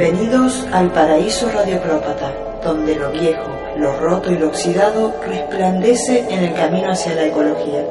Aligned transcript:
Bienvenidos 0.00 0.66
al 0.72 0.90
paraíso 0.92 1.50
radioclópata, 1.50 2.32
donde 2.64 2.96
lo 2.96 3.10
viejo, 3.12 3.54
lo 3.76 4.00
roto 4.00 4.32
y 4.32 4.38
lo 4.38 4.48
oxidado 4.48 5.14
resplandece 5.26 6.20
en 6.20 6.42
el 6.42 6.54
camino 6.54 6.90
hacia 6.90 7.14
la 7.16 7.26
ecología. 7.26 7.84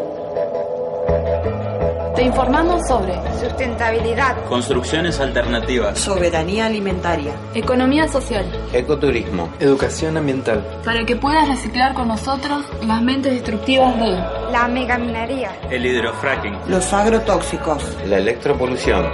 Te 2.16 2.24
informamos 2.24 2.88
sobre 2.88 3.14
sustentabilidad, 3.40 4.44
construcciones 4.46 5.20
alternativas, 5.20 6.00
soberanía 6.00 6.66
alimentaria, 6.66 7.34
economía 7.54 8.08
social, 8.08 8.44
ecoturismo, 8.74 9.54
educación 9.60 10.18
ambiental, 10.18 10.66
para 10.84 11.06
que 11.06 11.16
puedas 11.16 11.48
reciclar 11.48 11.94
con 11.94 12.08
nosotros 12.08 12.66
las 12.88 13.04
mentes 13.04 13.34
destructivas 13.34 13.96
de 14.00 14.18
la 14.52 14.68
megaminería, 14.68 15.52
el 15.70 15.86
hidrofracking, 15.86 16.58
los 16.70 16.92
agrotóxicos, 16.92 17.84
la 18.08 18.18
electropolución. 18.18 19.06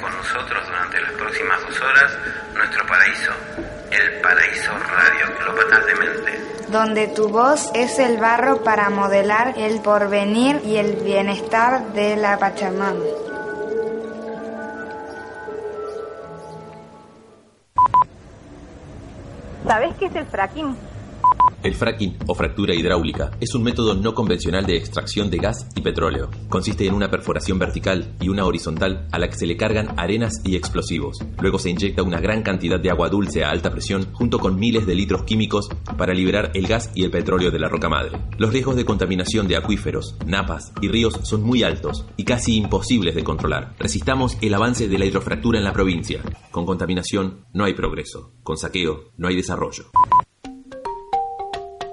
Con 0.00 0.14
nosotros 0.16 0.66
durante 0.66 1.00
las 1.00 1.12
próximas 1.12 1.60
dos 1.62 1.80
horas 1.80 2.12
nuestro 2.54 2.86
paraíso, 2.86 3.32
el 3.90 4.20
paraíso 4.20 4.72
radio 4.78 5.26
de 5.86 5.94
mente 5.94 6.52
donde 6.68 7.06
tu 7.08 7.28
voz 7.28 7.70
es 7.74 7.98
el 7.98 8.16
barro 8.16 8.64
para 8.64 8.88
modelar 8.88 9.54
el 9.58 9.80
porvenir 9.80 10.62
y 10.64 10.76
el 10.76 10.96
bienestar 10.96 11.92
de 11.92 12.16
la 12.16 12.38
Pachamama. 12.38 13.04
¿Sabes 19.66 19.94
qué 19.98 20.06
es 20.06 20.16
el 20.16 20.26
fracking? 20.26 20.91
El 21.62 21.76
fracking 21.76 22.16
o 22.26 22.34
fractura 22.34 22.74
hidráulica 22.74 23.30
es 23.40 23.54
un 23.54 23.62
método 23.62 23.94
no 23.94 24.14
convencional 24.14 24.66
de 24.66 24.76
extracción 24.76 25.30
de 25.30 25.38
gas 25.38 25.68
y 25.76 25.80
petróleo. 25.80 26.28
Consiste 26.48 26.86
en 26.86 26.94
una 26.94 27.08
perforación 27.08 27.60
vertical 27.60 28.16
y 28.20 28.30
una 28.30 28.46
horizontal 28.46 29.06
a 29.12 29.18
la 29.20 29.28
que 29.28 29.36
se 29.36 29.46
le 29.46 29.56
cargan 29.56 29.94
arenas 29.96 30.40
y 30.44 30.56
explosivos. 30.56 31.18
Luego 31.40 31.60
se 31.60 31.70
inyecta 31.70 32.02
una 32.02 32.20
gran 32.20 32.42
cantidad 32.42 32.80
de 32.80 32.90
agua 32.90 33.08
dulce 33.08 33.44
a 33.44 33.50
alta 33.50 33.70
presión 33.70 34.12
junto 34.12 34.40
con 34.40 34.58
miles 34.58 34.86
de 34.86 34.96
litros 34.96 35.22
químicos 35.22 35.68
para 35.96 36.14
liberar 36.14 36.50
el 36.54 36.66
gas 36.66 36.90
y 36.96 37.04
el 37.04 37.12
petróleo 37.12 37.52
de 37.52 37.60
la 37.60 37.68
roca 37.68 37.88
madre. 37.88 38.18
Los 38.38 38.52
riesgos 38.52 38.74
de 38.74 38.84
contaminación 38.84 39.46
de 39.46 39.56
acuíferos, 39.56 40.16
napas 40.26 40.72
y 40.80 40.88
ríos 40.88 41.20
son 41.22 41.44
muy 41.44 41.62
altos 41.62 42.06
y 42.16 42.24
casi 42.24 42.56
imposibles 42.56 43.14
de 43.14 43.22
controlar. 43.22 43.76
Resistamos 43.78 44.36
el 44.40 44.54
avance 44.54 44.88
de 44.88 44.98
la 44.98 45.04
hidrofractura 45.04 45.58
en 45.58 45.64
la 45.64 45.72
provincia. 45.72 46.22
Con 46.50 46.66
contaminación 46.66 47.46
no 47.52 47.64
hay 47.64 47.74
progreso. 47.74 48.32
Con 48.42 48.56
saqueo 48.56 49.12
no 49.16 49.28
hay 49.28 49.36
desarrollo. 49.36 49.84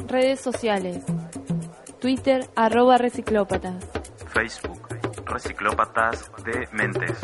Redes 0.07 0.39
sociales. 0.39 1.03
Twitter 1.99 2.47
arroba 2.55 2.97
reciclópatas. 2.97 3.85
Facebook 4.33 4.87
Reciclópatas 5.25 6.31
de 6.43 6.67
Mentes. 6.71 7.17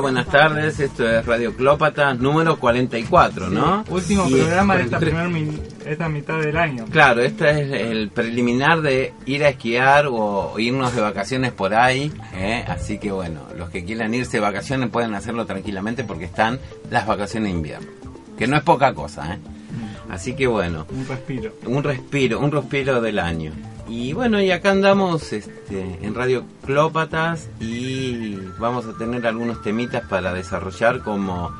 Buenas 0.00 0.26
tardes. 0.26 0.80
Esto 0.80 1.08
es 1.08 1.24
Radio 1.26 1.54
Clópatas 1.54 2.18
número 2.18 2.58
44, 2.58 3.50
¿no? 3.50 3.84
último 3.88 4.28
programa 4.28 4.76
de 4.76 4.84
esta, 4.84 4.98
esta 5.86 6.08
mitad 6.08 6.40
del 6.40 6.56
año. 6.56 6.86
Claro, 6.90 7.22
este 7.22 7.50
es 7.50 7.72
el 7.72 8.08
preliminar 8.08 8.80
de 8.80 9.12
ir 9.26 9.44
a 9.44 9.50
esquiar 9.50 10.06
o 10.10 10.58
irnos 10.58 10.94
de 10.94 11.02
vacaciones 11.02 11.52
por 11.52 11.74
ahí. 11.74 12.12
¿eh? 12.34 12.64
Así 12.66 12.98
que 12.98 13.12
bueno, 13.12 13.40
los 13.56 13.70
que 13.70 13.84
quieran 13.84 14.14
irse 14.14 14.38
de 14.38 14.40
vacaciones 14.40 14.88
pueden 14.88 15.14
hacerlo 15.14 15.44
tranquilamente 15.44 16.04
porque 16.04 16.24
están 16.24 16.58
las 16.90 17.06
vacaciones 17.06 17.52
de 17.52 17.58
invierno. 17.58 17.88
Que 18.38 18.46
no 18.46 18.56
es 18.56 18.62
poca 18.62 18.94
cosa, 18.94 19.34
¿eh? 19.34 19.38
Mm. 19.38 20.12
Así 20.12 20.34
que 20.34 20.46
bueno. 20.46 20.86
Un 20.90 21.06
respiro. 21.06 21.52
Un 21.66 21.82
respiro, 21.82 22.40
un 22.40 22.50
respiro 22.50 23.00
del 23.02 23.18
año. 23.18 23.52
Y 23.90 24.12
bueno, 24.12 24.40
y 24.40 24.52
acá 24.52 24.70
andamos 24.70 25.32
este, 25.32 25.98
en 26.00 26.14
Radio 26.14 26.44
Clópatas 26.64 27.48
y 27.58 28.36
vamos 28.60 28.86
a 28.86 28.96
tener 28.96 29.26
algunos 29.26 29.62
temitas 29.62 30.06
para 30.06 30.32
desarrollar 30.32 31.00
como 31.00 31.50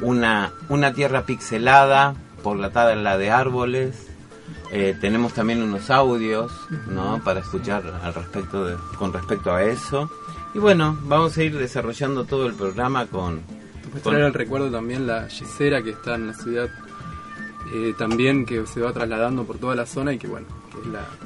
una, 0.00 0.50
una 0.70 0.94
tierra 0.94 1.26
pixelada 1.26 2.14
por 2.42 2.56
la 2.56 2.70
tabla 2.70 3.18
de 3.18 3.30
árboles. 3.30 4.06
Eh, 4.72 4.96
tenemos 4.98 5.34
también 5.34 5.62
unos 5.62 5.90
audios 5.90 6.50
¿no? 6.86 7.22
para 7.22 7.40
escuchar 7.40 7.82
al 8.02 8.14
respecto 8.14 8.64
de, 8.64 8.76
con 8.98 9.12
respecto 9.12 9.52
a 9.52 9.62
eso. 9.62 10.10
Y 10.54 10.60
bueno, 10.60 10.96
vamos 11.02 11.36
a 11.36 11.44
ir 11.44 11.58
desarrollando 11.58 12.24
todo 12.24 12.46
el 12.46 12.54
programa 12.54 13.04
con... 13.04 13.42
con... 13.92 14.00
traer 14.00 14.24
el 14.24 14.32
recuerdo 14.32 14.70
también 14.70 15.06
la 15.06 15.28
Gisera 15.28 15.82
que 15.82 15.90
está 15.90 16.14
en 16.14 16.28
la 16.28 16.32
ciudad 16.32 16.70
eh, 17.74 17.94
también 17.98 18.46
que 18.46 18.66
se 18.66 18.80
va 18.80 18.92
trasladando 18.94 19.44
por 19.44 19.58
toda 19.58 19.74
la 19.74 19.84
zona 19.84 20.14
y 20.14 20.18
que 20.18 20.26
bueno, 20.26 20.46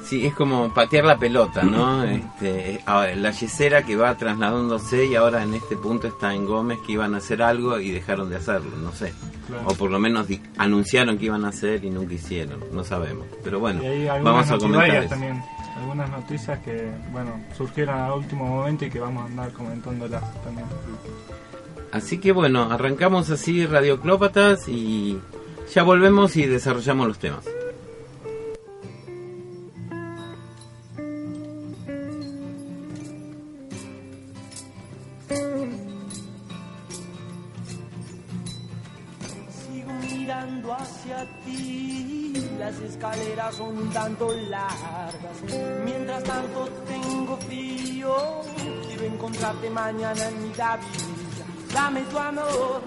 Sí, 0.03 0.25
es 0.25 0.33
como 0.33 0.73
patear 0.73 1.05
la 1.05 1.17
pelota, 1.17 1.63
¿no? 1.63 2.03
este, 2.03 2.81
la 2.85 3.31
yesera 3.31 3.83
que 3.83 3.95
va 3.95 4.15
trasladándose 4.17 5.05
y 5.05 5.15
ahora 5.15 5.43
en 5.43 5.53
este 5.53 5.75
punto 5.75 6.07
está 6.07 6.33
en 6.33 6.45
Gómez 6.45 6.79
que 6.85 6.93
iban 6.93 7.15
a 7.15 7.17
hacer 7.17 7.41
algo 7.41 7.79
y 7.79 7.91
dejaron 7.91 8.29
de 8.29 8.37
hacerlo, 8.37 8.75
no 8.77 8.91
sé. 8.91 9.13
O 9.65 9.73
por 9.75 9.91
lo 9.91 9.99
menos 9.99 10.27
anunciaron 10.57 11.17
que 11.17 11.25
iban 11.25 11.45
a 11.45 11.49
hacer 11.49 11.83
y 11.83 11.89
nunca 11.89 12.13
hicieron, 12.13 12.59
no 12.71 12.83
sabemos. 12.83 13.27
Pero 13.43 13.59
bueno, 13.59 13.81
vamos 14.23 14.49
a 14.49 14.57
comentar 14.57 15.07
también. 15.07 15.41
Algunas 15.77 16.09
noticias 16.09 16.59
que, 16.59 16.91
bueno, 17.11 17.41
surgieron 17.57 17.99
a 17.99 18.13
último 18.13 18.45
momento 18.45 18.85
y 18.85 18.89
que 18.89 18.99
vamos 18.99 19.23
a 19.23 19.25
andar 19.25 19.51
comentándolas 19.51 20.21
también. 20.43 20.67
Así 21.91 22.19
que 22.19 22.31
bueno, 22.31 22.71
arrancamos 22.71 23.29
así 23.29 23.65
Radioclópatas 23.65 24.67
y 24.67 25.19
ya 25.73 25.83
volvemos 25.83 26.35
y 26.37 26.45
desarrollamos 26.45 27.07
los 27.07 27.19
temas. 27.19 27.45
Son 43.51 43.77
un 43.77 43.89
tanto 43.91 44.33
largas. 44.49 45.37
Mientras 45.85 46.23
tanto 46.23 46.67
tengo 46.87 47.37
frío, 47.37 48.41
quiero 48.87 49.03
encontrarte 49.03 49.69
mañana 49.69 50.27
en 50.27 50.43
mi 50.43 50.53
gavilla. 50.53 51.45
Dame 51.73 52.01
tu 52.03 52.17
amor, 52.17 52.81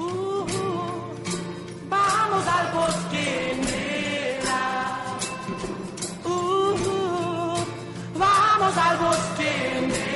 Uh, 0.00 0.46
vamos 1.88 2.46
al 2.46 2.72
bosque, 2.72 3.56
nena. 3.66 4.60
Uh, 6.24 7.56
vamos 8.16 8.76
al 8.76 8.98
bosque. 8.98 10.07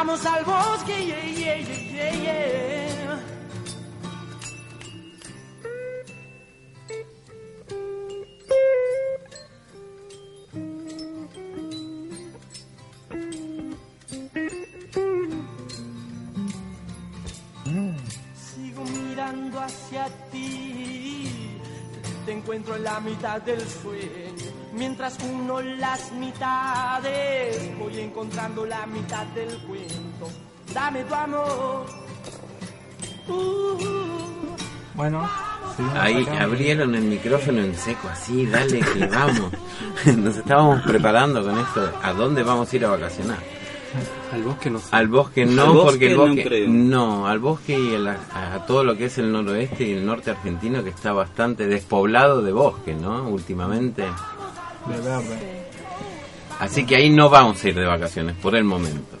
Vamos 0.00 0.24
al 0.24 0.42
bosque, 0.46 1.04
yeah, 1.04 1.24
yeah, 1.26 2.12
yeah. 2.22 3.18
Sigo 18.34 18.84
mirando 18.84 19.60
hacia 19.60 20.08
ti, 20.32 21.58
te 22.24 22.32
encuentro 22.32 22.74
en 22.76 22.84
la 22.84 23.00
mitad 23.00 23.42
del 23.42 23.60
sueño. 23.68 24.39
Mientras 24.72 25.18
uno 25.28 25.60
las 25.60 26.12
mitades, 26.12 27.78
voy 27.78 27.98
encontrando 28.00 28.64
la 28.64 28.86
mitad 28.86 29.26
del 29.28 29.58
cuento. 29.58 30.28
Dame 30.72 31.04
tu 31.04 31.14
amor. 31.14 31.86
Uh, 33.28 33.78
Bueno, 34.94 35.28
Ahí 35.94 36.26
abrieron 36.38 36.94
el 36.94 37.02
micrófono 37.02 37.60
en 37.62 37.74
seco, 37.74 38.08
así, 38.08 38.46
dale 38.46 38.80
que 38.80 39.06
vamos. 39.12 39.52
Nos 40.16 40.36
estábamos 40.36 40.82
preparando 40.82 41.42
con 41.42 41.58
esto. 41.58 41.92
¿A 42.02 42.12
dónde 42.12 42.42
vamos 42.42 42.72
a 42.72 42.76
ir 42.76 42.84
a 42.84 42.90
vacacionar? 42.90 43.38
Al 44.32 44.42
bosque 44.42 44.70
no. 44.70 44.80
Al 44.92 45.08
bosque 45.08 45.46
no, 45.46 45.62
Al 45.62 45.68
bosque 45.72 45.84
porque 45.90 46.06
el 46.10 46.16
no 46.16 46.26
bosque. 46.26 46.44
creo. 46.44 46.68
no, 46.68 47.26
al 47.26 47.38
bosque 47.40 47.78
y 47.78 47.94
a, 47.96 48.64
todo 48.66 48.84
lo 48.84 48.96
que 48.96 49.06
es 49.06 49.18
el 49.18 49.32
noroeste 49.32 49.84
y 49.84 49.92
el 49.92 50.06
norte 50.06 50.30
argentino, 50.30 50.84
que 50.84 50.90
está 50.90 51.12
bastante 51.12 51.66
despoblado 51.66 52.40
de 52.42 52.52
bosque, 52.52 52.94
¿no? 52.94 53.28
Últimamente. 53.28 54.02
De 54.02 54.96
verde. 55.02 55.66
Así 56.60 56.84
que 56.84 56.96
ahí 56.96 57.10
no 57.10 57.28
vamos 57.30 57.62
a 57.64 57.68
ir 57.68 57.74
de 57.74 57.86
vacaciones 57.86 58.36
por 58.36 58.54
el 58.54 58.64
momento. 58.64 59.16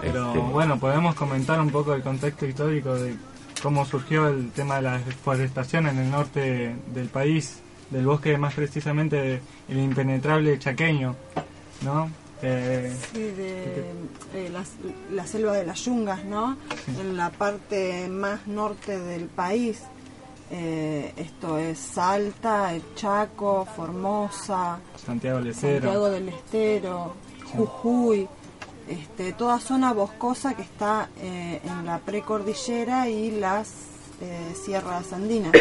Pero 0.00 0.26
Este, 0.28 0.38
bueno, 0.38 0.78
podemos 0.78 1.14
comentar 1.14 1.60
un 1.60 1.70
poco 1.70 1.94
el 1.94 2.02
contexto 2.02 2.44
histórico 2.46 2.94
de 2.94 3.14
cómo 3.62 3.86
surgió 3.86 4.28
el 4.28 4.50
tema 4.50 4.76
de 4.76 4.82
la 4.82 4.98
deforestación 4.98 5.86
en 5.86 5.98
el 5.98 6.10
norte 6.10 6.74
del 6.92 7.06
país, 7.06 7.60
del 7.90 8.04
bosque 8.04 8.36
más 8.36 8.52
precisamente 8.54 9.40
el 9.68 9.78
impenetrable 9.78 10.58
chaqueño, 10.58 11.14
¿no? 11.82 12.10
Eh, 12.42 12.92
Sí, 13.12 13.20
de 13.22 13.84
eh, 14.34 14.50
la, 14.50 14.64
la 15.12 15.26
selva 15.26 15.52
de 15.52 15.64
las 15.64 15.84
yungas, 15.84 16.24
¿no? 16.24 16.56
En 17.00 17.16
la 17.16 17.30
parte 17.30 18.08
más 18.08 18.46
norte 18.46 18.98
del 18.98 19.26
país. 19.26 19.82
Eh, 20.50 21.12
esto 21.16 21.56
es 21.56 21.78
Salta, 21.78 22.74
el 22.74 22.82
Chaco, 22.94 23.66
Formosa, 23.74 24.78
Santiago 25.04 25.38
del 25.38 25.48
Estero. 25.48 25.80
Santiago 25.80 26.10
del 26.10 26.28
Estero, 26.28 27.14
Jujuy, 27.56 28.28
este, 28.88 29.32
toda 29.32 29.58
zona 29.60 29.94
boscosa 29.94 30.52
que 30.54 30.62
está 30.62 31.08
eh, 31.20 31.60
en 31.64 31.86
la 31.86 32.00
precordillera 32.00 33.08
y 33.08 33.30
las 33.30 33.70
eh, 34.22 34.54
sierras 34.54 35.12
andinas. 35.12 35.52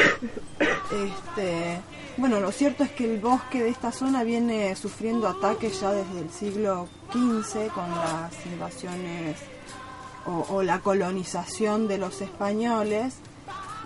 Este, 0.92 1.81
bueno, 2.18 2.40
lo 2.40 2.52
cierto 2.52 2.84
es 2.84 2.92
que 2.92 3.12
el 3.12 3.19
bosque 3.19 3.63
de 3.63 3.69
esta 3.69 3.92
zona 3.92 4.24
viene 4.24 4.75
sufriendo 4.75 5.28
ataques 5.28 5.80
ya 5.80 5.92
desde 5.92 6.19
el 6.19 6.30
siglo 6.30 6.88
XV 7.12 7.69
con 7.74 7.90
las 7.90 8.46
invasiones 8.46 9.38
o, 10.25 10.46
o 10.50 10.63
la 10.63 10.80
colonización 10.81 11.88
de 11.88 11.98
los 11.98 12.22
españoles 12.22 13.16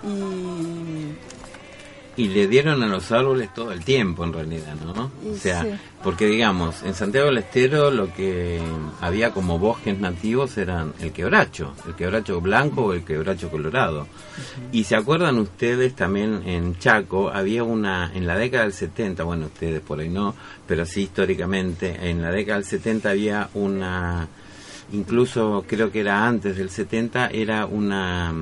y 0.03 1.13
Y 2.17 2.29
le 2.29 2.47
dieron 2.47 2.81
a 2.81 2.87
los 2.87 3.11
árboles 3.11 3.53
todo 3.53 3.71
el 3.71 3.83
tiempo, 3.83 4.23
en 4.23 4.31
realidad, 4.31 4.75
¿no? 4.75 5.11
O 5.29 5.35
sea, 5.35 5.63
sí. 5.63 5.69
porque 6.01 6.27
digamos, 6.27 6.81
en 6.83 6.93
Santiago 6.93 7.27
del 7.27 7.39
Estero 7.39 7.91
lo 7.91 8.13
que 8.13 8.61
había 9.01 9.31
como 9.31 9.59
bosques 9.59 9.99
nativos 9.99 10.57
eran 10.57 10.93
el 11.01 11.11
quebracho, 11.11 11.73
el 11.85 11.95
quebracho 11.95 12.39
blanco 12.39 12.85
o 12.85 12.93
el 12.93 13.03
quebracho 13.03 13.49
colorado. 13.49 14.07
Y 14.71 14.85
se 14.85 14.95
acuerdan 14.95 15.37
ustedes 15.39 15.93
también 15.95 16.43
en 16.45 16.77
Chaco, 16.79 17.29
había 17.29 17.63
una, 17.63 18.11
en 18.13 18.25
la 18.25 18.37
década 18.37 18.63
del 18.63 18.73
70, 18.73 19.23
bueno, 19.23 19.47
ustedes 19.47 19.81
por 19.81 19.99
ahí 19.99 20.09
no, 20.09 20.35
pero 20.67 20.85
sí 20.85 21.03
históricamente, 21.03 22.09
en 22.09 22.21
la 22.21 22.31
década 22.31 22.59
del 22.59 22.67
70 22.67 23.09
había 23.09 23.49
una, 23.53 24.27
incluso 24.93 25.65
creo 25.67 25.91
que 25.91 25.99
era 26.01 26.25
antes 26.25 26.57
del 26.57 26.69
70, 26.69 27.27
era 27.27 27.65
una... 27.65 28.33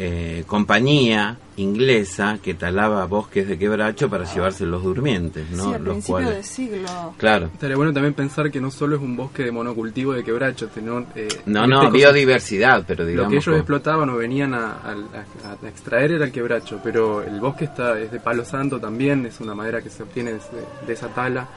eh, 0.00 0.44
compañía 0.46 1.36
inglesa 1.56 2.38
que 2.40 2.54
talaba 2.54 3.04
bosques 3.06 3.48
de 3.48 3.58
quebracho 3.58 4.08
para 4.08 4.32
llevarse 4.32 4.64
los 4.64 4.84
durmientes, 4.84 5.50
¿no? 5.50 5.64
sí, 5.64 5.74
a 5.74 5.78
los 5.80 6.04
cuales, 6.04 6.30
del 6.30 6.44
siglo. 6.44 7.14
claro, 7.16 7.46
Estaría 7.52 7.74
bueno 7.76 7.92
también 7.92 8.14
pensar 8.14 8.48
que 8.52 8.60
no 8.60 8.70
solo 8.70 8.94
es 8.94 9.02
un 9.02 9.16
bosque 9.16 9.42
de 9.42 9.50
monocultivo 9.50 10.12
de 10.12 10.22
quebracho, 10.22 10.68
sino, 10.72 11.00
eh, 11.16 11.26
no, 11.46 11.66
no, 11.66 11.82
este 11.82 11.86
caso, 11.86 11.90
biodiversidad, 11.96 12.84
pero 12.86 13.02
Lo 13.02 13.10
digamos, 13.10 13.30
que 13.30 13.34
ellos 13.36 13.44
como- 13.46 13.56
explotaban 13.56 14.08
o 14.10 14.16
venían 14.16 14.54
a, 14.54 14.66
a- 14.74 14.92
a- 14.92 15.66
a 15.66 15.68
extraer 15.68 16.12
era 16.12 16.26
el 16.26 16.30
quebracho, 16.32 16.78
pero 16.84 17.22
el 17.24 17.40
bosque 17.40 17.64
está 17.64 17.98
es 17.98 18.12
de 18.12 18.20
palo 18.20 18.44
santo 18.44 18.78
también, 18.78 19.26
es 19.26 19.40
una 19.40 19.54
madera 19.56 19.82
que 19.82 19.90
se 19.90 20.04
obtiene 20.04 20.34
de, 20.34 20.40
de 20.86 20.92
esa 20.92 21.08
tala, 21.08 21.48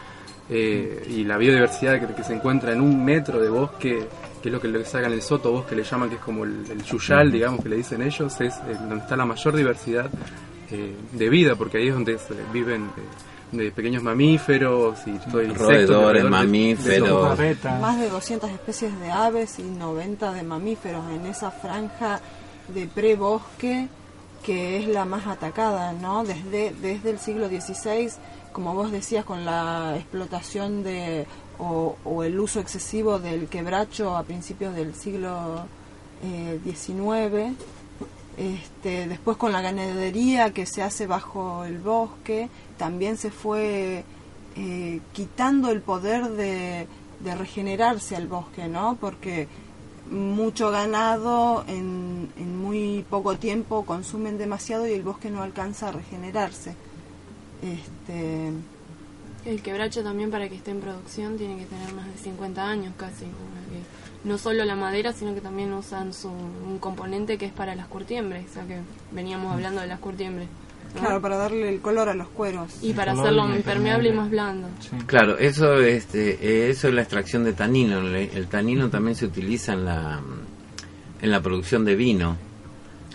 eh, 0.49 1.05
y 1.09 1.23
la 1.25 1.37
biodiversidad 1.37 1.99
que, 1.99 2.13
que 2.15 2.23
se 2.23 2.33
encuentra 2.33 2.73
en 2.73 2.81
un 2.81 3.05
metro 3.05 3.39
de 3.39 3.49
bosque, 3.49 4.03
que 4.41 4.49
es 4.49 4.53
lo 4.53 4.59
que 4.59 4.67
le 4.67 4.83
sacan 4.85 5.11
el 5.13 5.21
soto 5.21 5.51
bosque, 5.51 5.75
le 5.75 5.83
llaman 5.83 6.09
que 6.09 6.15
es 6.15 6.21
como 6.21 6.43
el, 6.43 6.65
el 6.69 6.83
yuyal, 6.83 7.31
digamos, 7.31 7.61
que 7.61 7.69
le 7.69 7.77
dicen 7.77 8.01
ellos, 8.01 8.39
es 8.41 8.55
eh, 8.55 8.77
donde 8.79 8.97
está 8.97 9.15
la 9.15 9.25
mayor 9.25 9.55
diversidad 9.55 10.09
eh, 10.71 10.95
de 11.11 11.30
vida, 11.30 11.56
porque 11.56 11.77
ahí 11.77 11.87
es 11.89 11.94
donde 11.94 12.18
se 12.18 12.33
viven 12.51 12.85
eh, 12.85 13.57
de 13.57 13.71
pequeños 13.71 14.01
mamíferos 14.01 14.99
y 15.06 15.11
todo 15.30 15.42
el 15.42 15.54
Roedores, 15.54 15.89
alrededor 15.89 16.13
de- 16.13 16.23
de 16.23 16.30
mamíferos. 16.30 17.39
Más 17.81 17.99
de 17.99 18.09
200 18.09 18.49
especies 18.49 18.99
de 18.99 19.11
aves 19.11 19.59
y 19.59 19.63
90 19.63 20.31
de 20.33 20.44
mamíferos 20.44 21.04
en 21.11 21.25
esa 21.25 21.51
franja 21.51 22.19
de 22.69 22.87
prebosque 22.87 23.89
que 24.44 24.77
es 24.80 24.87
la 24.87 25.06
más 25.06 25.27
atacada, 25.27 25.94
¿no? 25.94 26.23
Desde, 26.23 26.73
desde 26.81 27.11
el 27.11 27.19
siglo 27.19 27.47
XVI, 27.47 28.09
como 28.54 28.73
vos 28.73 28.92
decías, 28.92 29.23
con 29.23 29.45
la 29.45 29.94
explotación 29.97 30.81
de 30.83 31.27
o, 31.61 32.23
el 32.23 32.39
uso 32.39 32.59
excesivo 32.59 33.19
del 33.19 33.47
quebracho 33.47 34.15
a 34.15 34.23
principios 34.23 34.75
del 34.75 34.95
siglo 34.95 35.65
eh, 36.23 36.59
XIX, 36.63 37.56
este, 38.37 39.07
después 39.07 39.37
con 39.37 39.51
la 39.51 39.61
ganadería 39.61 40.53
que 40.53 40.65
se 40.65 40.81
hace 40.81 41.06
bajo 41.06 41.63
el 41.63 41.77
bosque, 41.77 42.49
también 42.77 43.18
se 43.18 43.30
fue 43.30 44.03
eh, 44.56 45.01
quitando 45.13 45.69
el 45.69 45.81
poder 45.81 46.30
de, 46.30 46.87
de 47.19 47.35
regenerarse 47.35 48.15
al 48.15 48.27
bosque, 48.27 48.68
¿no? 48.68 48.97
Porque 48.99 49.47
mucho 50.09 50.71
ganado 50.71 51.63
en, 51.68 52.30
en 52.37 52.57
muy 52.57 53.06
poco 53.09 53.37
tiempo 53.37 53.85
consumen 53.85 54.37
demasiado 54.37 54.87
y 54.87 54.94
el 54.94 55.03
bosque 55.03 55.30
no 55.30 55.44
alcanza 55.44 55.89
a 55.89 55.91
regenerarse. 55.91 56.75
Este, 57.61 58.51
El 59.45 59.62
quebracho 59.62 60.04
también 60.04 60.30
para 60.30 60.48
que 60.50 60.56
esté 60.56 60.71
en 60.71 60.81
producción 60.81 61.38
tiene 61.38 61.57
que 61.57 61.66
tener 61.66 61.94
más 61.94 62.06
de 62.06 62.18
50 62.18 62.64
años 62.64 62.94
casi. 62.98 63.26
No 64.24 64.38
solo 64.38 64.64
la 64.66 64.76
madera, 64.76 65.14
sino 65.14 65.33
que 65.33 65.42
también 65.42 65.74
usan 65.74 66.14
su, 66.14 66.30
un 66.30 66.78
componente 66.80 67.40
que 67.40 67.48
es 67.48 67.52
para 67.52 67.74
las 67.76 67.88
curtiembres, 67.88 68.45
o 68.52 68.54
sea 68.54 68.68
que 68.68 68.78
veníamos 69.12 69.52
hablando 69.52 69.81
de 69.81 69.88
las 69.88 70.00
curtiembres. 70.00 70.48
¿no? 70.94 71.02
claro, 71.02 71.21
para 71.21 71.38
darle 71.38 71.69
el 71.69 71.81
color 71.81 72.10
a 72.10 72.14
los 72.14 72.28
cueros. 72.28 72.78
Y 72.83 72.94
para 72.94 73.14
hacerlo 73.14 73.48
impermeable 73.56 74.10
y 74.10 74.14
más 74.14 74.30
blando. 74.30 74.68
Claro, 75.07 75.38
eso, 75.40 75.80
este, 75.80 76.69
eso 76.69 76.88
es 76.90 76.94
la 76.94 77.02
extracción 77.02 77.44
de 77.44 77.54
tanino. 77.54 78.00
El, 78.00 78.16
el 78.16 78.48
tanino 78.48 78.90
también 78.90 79.16
se 79.16 79.26
utiliza 79.26 79.74
en 79.74 79.86
la, 79.86 80.21
en 81.21 81.31
la 81.31 81.42
producción 81.42 81.86
de 81.86 81.95
vino. 81.95 82.38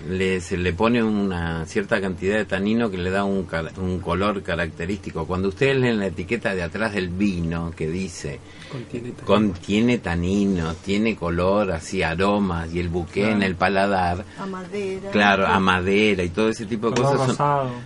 Le, 0.09 0.41
se 0.43 0.59
le 0.59 0.73
pone 0.75 1.03
una 1.03 1.65
cierta 1.65 2.01
cantidad 2.01 2.37
de 2.37 2.45
tanino 2.45 2.91
que 2.91 2.99
le 2.99 3.11
da 3.11 3.25
un, 3.25 3.47
un 3.79 3.99
color 4.01 4.43
característico. 4.43 5.27
Cuando 5.27 5.49
ustedes 5.49 5.79
leen 5.79 5.99
la 5.99 6.07
etiqueta 6.07 6.55
de 6.55 6.63
atrás 6.63 6.93
del 6.93 7.09
vino 7.09 7.73
que 7.75 7.89
dice 7.89 8.39
Contiene 8.71 9.11
tanino. 9.13 9.27
contiene 9.27 9.99
tanino, 9.99 10.75
tiene 10.75 11.17
color, 11.17 11.73
así 11.73 12.03
aromas 12.03 12.73
y 12.75 12.81
el 12.81 12.89
buque 12.91 13.31
en 13.31 13.43
el 13.43 13.55
paladar, 13.57 14.25
A 14.39 14.45
madera. 14.47 15.11
claro, 15.11 15.47
a 15.47 15.59
madera 15.61 16.23
y 16.23 16.29
todo 16.29 16.51
ese 16.51 16.67
tipo 16.67 16.91
de 16.91 17.01
cosas 17.01 17.39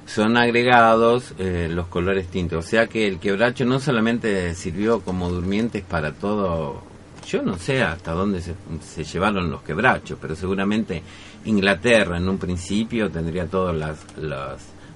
son 0.06 0.36
agregados 0.36 1.32
eh, 1.38 1.68
los 1.70 1.86
colores 1.86 2.26
tintos. 2.26 2.64
O 2.66 2.68
sea 2.68 2.86
que 2.88 3.06
el 3.06 3.18
quebracho 3.20 3.64
no 3.64 3.78
solamente 3.78 4.54
sirvió 4.56 5.00
como 5.00 5.30
durmientes 5.30 5.82
para 5.84 6.12
todo 6.12 6.82
yo 7.26 7.42
no 7.42 7.56
sé 7.58 7.82
hasta 7.82 8.12
dónde 8.12 8.40
se, 8.40 8.54
se 8.82 9.04
llevaron 9.04 9.50
los 9.50 9.62
quebrachos, 9.62 10.18
pero 10.20 10.34
seguramente 10.34 11.02
Inglaterra 11.44 12.18
en 12.18 12.28
un 12.28 12.38
principio 12.38 13.10
tendría 13.10 13.46
todos 13.46 13.74
las, 13.74 13.98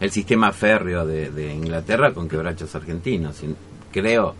el 0.01 0.11
sistema 0.11 0.53
férreo 0.53 1.07
de, 1.07 1.31
de 1.31 1.55
Inglaterra 1.55 2.13
con 2.13 2.29
quebrachos 2.29 2.75
argentinos. 2.75 3.43
Creo 3.91 4.35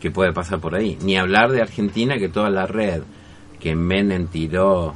que 0.00 0.10
puede 0.10 0.32
pasar 0.32 0.60
por 0.60 0.74
ahí. 0.74 0.98
Ni 1.02 1.16
hablar 1.16 1.50
de 1.50 1.60
Argentina, 1.60 2.18
que 2.18 2.28
toda 2.28 2.50
la 2.50 2.66
red 2.66 3.02
que 3.60 3.76
Menem 3.76 4.26
tiró, 4.28 4.94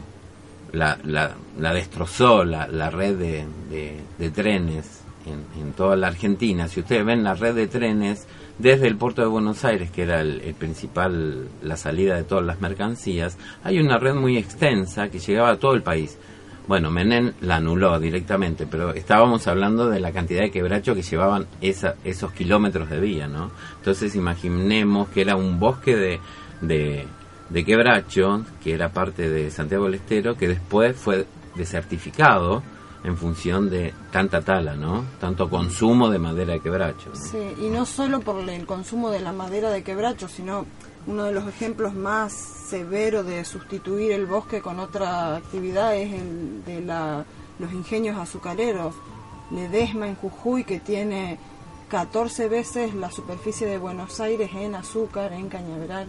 la, 0.73 0.99
la, 1.05 1.33
la 1.59 1.73
destrozó, 1.73 2.45
la, 2.45 2.91
red 2.91 3.17
de, 3.17 3.45
de, 4.19 4.31
trenes 4.31 5.03
en, 5.27 5.73
toda 5.73 5.97
la 5.97 6.09
Argentina. 6.09 6.67
Si 6.67 6.81
ustedes 6.81 7.05
ven 7.05 7.23
la 7.23 7.35
red 7.35 7.55
de 7.55 7.69
trenes 7.69 8.27
desde 8.59 8.89
el 8.89 8.97
puerto 8.97 9.23
de 9.23 9.29
Buenos 9.29 9.65
Aires, 9.65 9.91
que 9.91 10.03
era 10.03 10.21
el, 10.21 10.55
principal, 10.59 11.49
la 11.63 11.77
salida 11.77 12.17
de 12.17 12.25
todas 12.25 12.45
las 12.45 12.61
mercancías, 12.61 13.39
hay 13.63 13.79
una 13.79 13.99
red 13.99 14.15
muy 14.15 14.37
extensa 14.37 15.09
que 15.09 15.19
llegaba 15.19 15.51
a 15.51 15.59
todo 15.59 15.75
el 15.75 15.83
país. 15.83 16.19
Bueno, 16.67 16.91
Menem 16.91 17.35
la 17.43 17.57
anuló 17.57 17.99
directamente, 17.99 18.67
pero 18.67 18.95
estábamos 18.95 19.47
hablando 19.47 19.89
de 19.89 20.01
la 20.01 20.13
cantidad 20.13 20.41
de 20.41 20.51
quebrachos 20.51 20.97
que 20.97 21.03
llevaban 21.03 21.47
esa, 21.61 21.97
esos 22.05 22.33
kilómetros 22.33 22.89
de 22.89 23.01
vía, 23.01 23.29
¿no? 23.29 23.51
Entonces 23.77 24.15
imaginemos 24.15 25.09
que 25.09 25.21
era 25.21 25.37
un 25.37 25.61
bosque 25.61 25.95
de, 25.95 27.07
de, 27.51 27.65
quebracho, 27.65 28.45
que 28.63 28.73
era 28.73 28.89
parte 28.89 29.29
de 29.29 29.51
Santiago 29.51 29.85
del 29.85 29.97
Estero, 29.97 30.37
que 30.37 30.49
después 30.49 30.97
fue 30.97 31.27
desertificado 31.55 32.63
en 33.05 33.19
función 33.19 33.69
de 33.69 33.93
tanta 34.11 34.41
tala, 34.41 34.75
¿no? 34.75 35.05
Tanto 35.21 35.51
consumo 35.51 36.09
de 36.09 36.19
madera 36.19 36.55
de 36.55 36.61
quebracho. 36.61 37.11
Sí, 37.15 37.55
y 37.61 37.69
no 37.69 37.85
solo 37.85 38.21
por 38.21 38.49
el 38.49 38.65
consumo 38.65 39.11
de 39.11 39.21
la 39.21 39.35
madera 39.35 39.71
de 39.71 39.83
quebracho, 39.83 40.29
sino 40.29 40.65
uno 41.07 41.25
de 41.25 41.33
los 41.33 41.47
ejemplos 41.47 41.95
más 41.95 42.33
severos 42.33 43.27
de 43.27 43.45
sustituir 43.45 44.13
el 44.13 44.27
bosque 44.27 44.61
con 44.61 44.81
otra 44.81 45.37
actividad 45.37 45.95
es 45.97 46.13
el 46.15 46.65
de 46.65 46.81
la, 46.81 47.25
los 47.59 47.73
ingenios 47.73 48.17
azucareros. 48.19 48.95
Ledesma 49.51 50.09
en 50.09 50.15
Jujuy, 50.17 50.65
que 50.65 50.81
tiene 50.81 51.39
14 51.89 52.49
veces 52.49 52.95
la 52.95 53.11
superficie 53.11 53.67
de 53.67 53.77
Buenos 53.79 54.19
Aires 54.21 54.51
en 54.55 54.75
azúcar, 54.75 55.33
en 55.33 55.49
cañaveral. 55.49 56.09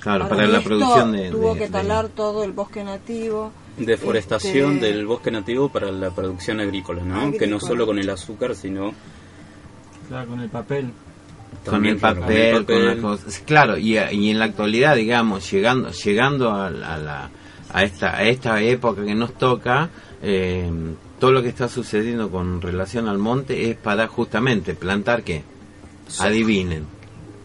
Claro, 0.00 0.24
para, 0.28 0.36
para 0.36 0.48
la 0.48 0.60
producción 0.60 1.12
de... 1.12 1.30
Tuvo 1.30 1.54
de, 1.54 1.60
que 1.60 1.68
talar 1.68 2.08
de... 2.08 2.14
todo 2.14 2.44
el 2.44 2.52
bosque 2.52 2.82
nativo. 2.84 3.50
Deforestación 3.76 4.74
Este- 4.74 4.86
del 4.86 5.06
bosque 5.06 5.30
nativo 5.30 5.68
para 5.68 5.92
la 5.92 6.10
producción 6.10 6.60
agrícola, 6.60 7.02
¿no? 7.02 7.16
Agrícola. 7.16 7.38
Que 7.38 7.46
no 7.46 7.60
solo 7.60 7.84
con 7.86 7.98
el 7.98 8.08
azúcar, 8.08 8.54
sino 8.54 8.92
Claro, 10.08 10.30
con 10.30 10.40
el 10.40 10.48
papel. 10.48 10.92
Con 11.64 11.84
el 11.86 11.96
papel, 11.98 12.24
con 12.24 12.36
el 12.40 12.54
con 12.54 12.64
papel. 12.64 12.86
las 12.86 12.96
cosas. 12.98 13.42
Claro, 13.46 13.76
y, 13.78 13.96
a- 13.98 14.12
y 14.12 14.30
en 14.30 14.38
la 14.38 14.46
actualidad, 14.46 14.96
digamos, 14.96 15.50
llegando 15.50 15.90
llegando 15.90 16.50
a, 16.50 16.66
a 16.68 16.70
la, 16.70 17.30
a, 17.72 17.84
esta, 17.84 18.16
a 18.16 18.22
esta 18.24 18.62
época 18.62 19.04
que 19.04 19.14
nos 19.14 19.34
toca, 19.34 19.90
eh, 20.22 20.70
todo 21.18 21.32
lo 21.32 21.42
que 21.42 21.48
está 21.48 21.68
sucediendo 21.68 22.30
con 22.30 22.60
relación 22.62 23.08
al 23.08 23.18
monte 23.18 23.70
es 23.70 23.76
para 23.76 24.06
justamente 24.08 24.74
plantar 24.74 25.22
qué? 25.24 25.42
Adivinen. 26.20 26.84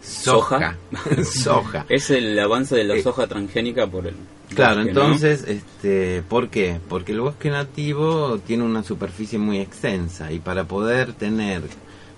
Soja. 0.02 0.78
Soja. 1.24 1.86
Es 1.90 2.10
el 2.10 2.38
avance 2.40 2.76
de 2.76 2.84
la 2.84 3.02
soja 3.02 3.28
transgénica 3.28 3.88
por 3.88 4.08
el. 4.08 4.16
Claro, 4.54 4.82
bosque, 4.82 4.94
¿no? 4.94 5.02
entonces, 5.02 5.46
este, 5.48 6.22
¿por 6.28 6.50
qué? 6.50 6.80
Porque 6.88 7.12
el 7.14 7.22
bosque 7.22 7.50
nativo 7.50 8.38
tiene 8.46 8.64
una 8.64 8.84
superficie 8.84 9.40
muy 9.40 9.60
extensa 9.60 10.32
y 10.32 10.40
para 10.40 10.66
poder 10.66 11.14
tener 11.14 11.62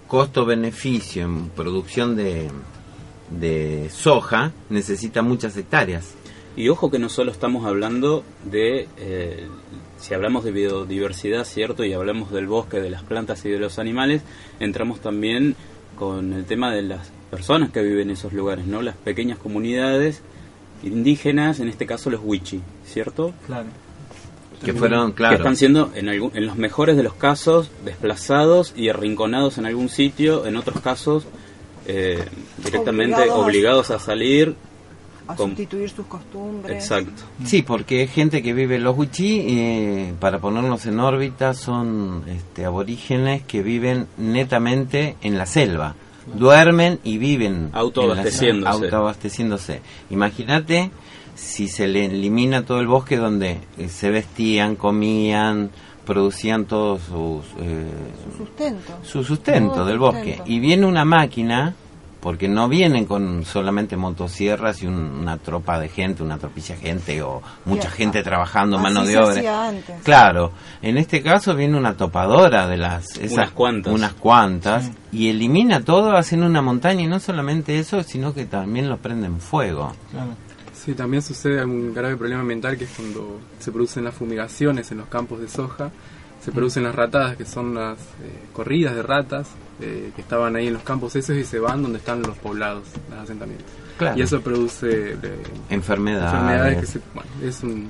costo-beneficio 0.07 1.25
en 1.25 1.49
producción 1.49 2.15
de, 2.15 2.49
de 3.29 3.89
soja 3.89 4.51
necesita 4.69 5.21
muchas 5.21 5.55
hectáreas. 5.57 6.13
Y 6.55 6.69
ojo 6.69 6.89
que 6.89 6.99
no 6.99 7.09
solo 7.09 7.31
estamos 7.31 7.65
hablando 7.65 8.23
de, 8.45 8.87
eh, 8.97 9.47
si 9.99 10.13
hablamos 10.13 10.45
de 10.45 10.51
biodiversidad, 10.51 11.43
¿cierto? 11.43 11.83
Y 11.83 11.93
hablamos 11.93 12.31
del 12.31 12.47
bosque, 12.47 12.79
de 12.79 12.89
las 12.89 13.03
plantas 13.03 13.43
y 13.45 13.49
de 13.49 13.59
los 13.59 13.77
animales, 13.77 14.21
entramos 14.59 15.01
también 15.01 15.55
con 15.97 16.33
el 16.33 16.45
tema 16.45 16.73
de 16.73 16.83
las 16.83 17.11
personas 17.29 17.71
que 17.71 17.81
viven 17.81 18.09
en 18.09 18.11
esos 18.11 18.31
lugares, 18.31 18.67
¿no? 18.67 18.81
Las 18.81 18.95
pequeñas 18.95 19.37
comunidades 19.37 20.21
indígenas, 20.83 21.59
en 21.59 21.67
este 21.67 21.85
caso 21.85 22.09
los 22.09 22.21
wichi, 22.23 22.61
¿cierto? 22.85 23.33
Claro. 23.47 23.67
Que 24.63 24.73
fueron, 24.73 25.11
Que 25.11 25.15
claro, 25.17 25.35
están 25.37 25.55
siendo, 25.55 25.91
en, 25.95 26.09
algún- 26.09 26.31
en 26.35 26.45
los 26.45 26.55
mejores 26.57 26.95
de 26.97 27.03
los 27.03 27.13
casos, 27.13 27.69
desplazados 27.83 28.73
y 28.75 28.89
arrinconados 28.89 29.57
en 29.57 29.65
algún 29.65 29.89
sitio, 29.89 30.45
en 30.45 30.55
otros 30.57 30.81
casos, 30.81 31.25
eh, 31.87 32.23
directamente 32.63 33.15
Obligados 33.15 33.37
a- 33.37 33.45
obligados 33.45 33.91
a 33.91 33.99
salir. 33.99 34.55
A 35.27 35.35
con- 35.35 35.49
sustituir 35.49 35.89
sus 35.89 36.05
costumbres. 36.05 36.75
Exacto. 36.83 37.23
Sí, 37.45 37.63
porque 37.63 38.05
gente 38.07 38.43
que 38.43 38.53
vive 38.53 38.77
los 38.77 38.95
Wichí, 38.95 39.43
eh, 39.49 40.13
para 40.19 40.37
ponernos 40.39 40.85
en 40.85 40.99
órbita, 40.99 41.55
son 41.55 42.23
este, 42.27 42.63
aborígenes 42.65 43.41
que 43.43 43.63
viven 43.63 44.05
netamente 44.17 45.15
en 45.23 45.37
la 45.39 45.47
selva. 45.47 45.95
Duermen 46.33 46.99
y 47.03 47.17
viven. 47.17 47.69
Autoabasteciéndose. 47.73 48.71
autoabasteciéndose. 48.71 49.81
Imagínate 50.11 50.91
si 51.35 51.67
se 51.67 51.87
le 51.87 52.05
elimina 52.05 52.63
todo 52.65 52.79
el 52.79 52.87
bosque 52.87 53.17
donde 53.17 53.59
eh, 53.77 53.87
se 53.89 54.09
vestían, 54.09 54.75
comían, 54.75 55.69
producían 56.05 56.65
todos 56.65 57.01
sus... 57.01 57.45
eh, 57.59 57.85
Su 58.31 58.37
sustento. 58.45 58.93
su 59.03 59.23
sustento 59.23 59.73
Todo 59.75 59.85
del 59.85 59.99
sustento. 59.99 60.17
bosque. 60.37 60.41
Y 60.51 60.59
viene 60.59 60.85
una 60.85 61.03
máquina, 61.05 61.73
porque 62.21 62.47
no 62.47 62.67
vienen 62.69 63.05
con 63.05 63.43
solamente 63.45 63.97
motosierras 63.97 64.81
y 64.81 64.87
un- 64.87 64.95
una 65.19 65.37
tropa 65.37 65.79
de 65.79 65.89
gente, 65.89 66.23
una 66.23 66.37
tropilla 66.39 66.75
de 66.75 66.81
gente 66.81 67.21
o 67.21 67.41
mucha 67.65 67.89
gente 67.91 68.23
trabajando, 68.23 68.77
así 68.77 68.83
mano 68.83 69.05
de 69.05 69.11
se 69.11 69.17
obra. 69.19 69.29
hacía 69.31 69.67
antes. 69.67 70.01
Claro, 70.03 70.51
en 70.81 70.97
este 70.97 71.21
caso 71.21 71.55
viene 71.55 71.77
una 71.77 71.95
topadora 71.97 72.67
de 72.67 72.77
las... 72.77 73.17
esas- 73.17 73.33
Unas 73.33 73.51
cuantas. 73.51 73.93
Unas 73.93 74.13
cuantas. 74.13 74.91
Y 75.11 75.29
elimina 75.29 75.81
todo, 75.81 76.15
hacen 76.15 76.43
una 76.43 76.61
montaña 76.61 77.03
y 77.03 77.07
no 77.07 77.19
solamente 77.19 77.77
eso, 77.77 78.01
sino 78.03 78.33
que 78.33 78.45
también 78.45 78.89
lo 78.89 78.97
prenden 78.97 79.39
fuego. 79.39 79.93
Claro. 80.11 80.31
Sí, 80.85 80.93
también 80.93 81.23
sucede 81.23 81.65
un 81.65 81.93
grave 81.95 82.15
problema 82.15 82.41
ambiental 82.41 82.77
que 82.77 82.83
es 82.83 82.91
cuando 82.91 83.39
se 83.57 83.71
producen 83.71 84.03
las 84.03 84.13
fumigaciones 84.13 84.91
en 84.91 84.99
los 84.99 85.07
campos 85.07 85.39
de 85.39 85.47
soja, 85.47 85.89
se 86.43 86.51
producen 86.51 86.83
las 86.83 86.93
ratadas, 86.93 87.35
que 87.35 87.45
son 87.45 87.73
las 87.73 87.97
eh, 87.97 88.39
corridas 88.53 88.93
de 88.95 89.01
ratas 89.01 89.47
eh, 89.81 90.11
que 90.15 90.21
estaban 90.21 90.55
ahí 90.55 90.67
en 90.67 90.73
los 90.73 90.83
campos 90.83 91.15
esos 91.15 91.35
y 91.35 91.43
se 91.43 91.59
van 91.59 91.81
donde 91.81 91.97
están 91.97 92.21
los 92.21 92.37
poblados, 92.37 92.83
los 93.09 93.19
asentamientos. 93.19 93.65
Claro. 93.97 94.17
Y 94.17 94.21
eso 94.21 94.41
produce 94.41 95.13
eh, 95.13 95.17
Enfermedades. 95.69 96.33
enfermedades 96.33 96.79
que 96.79 96.85
se, 96.85 97.01
bueno, 97.15 97.29
es 97.43 97.63
un... 97.63 97.89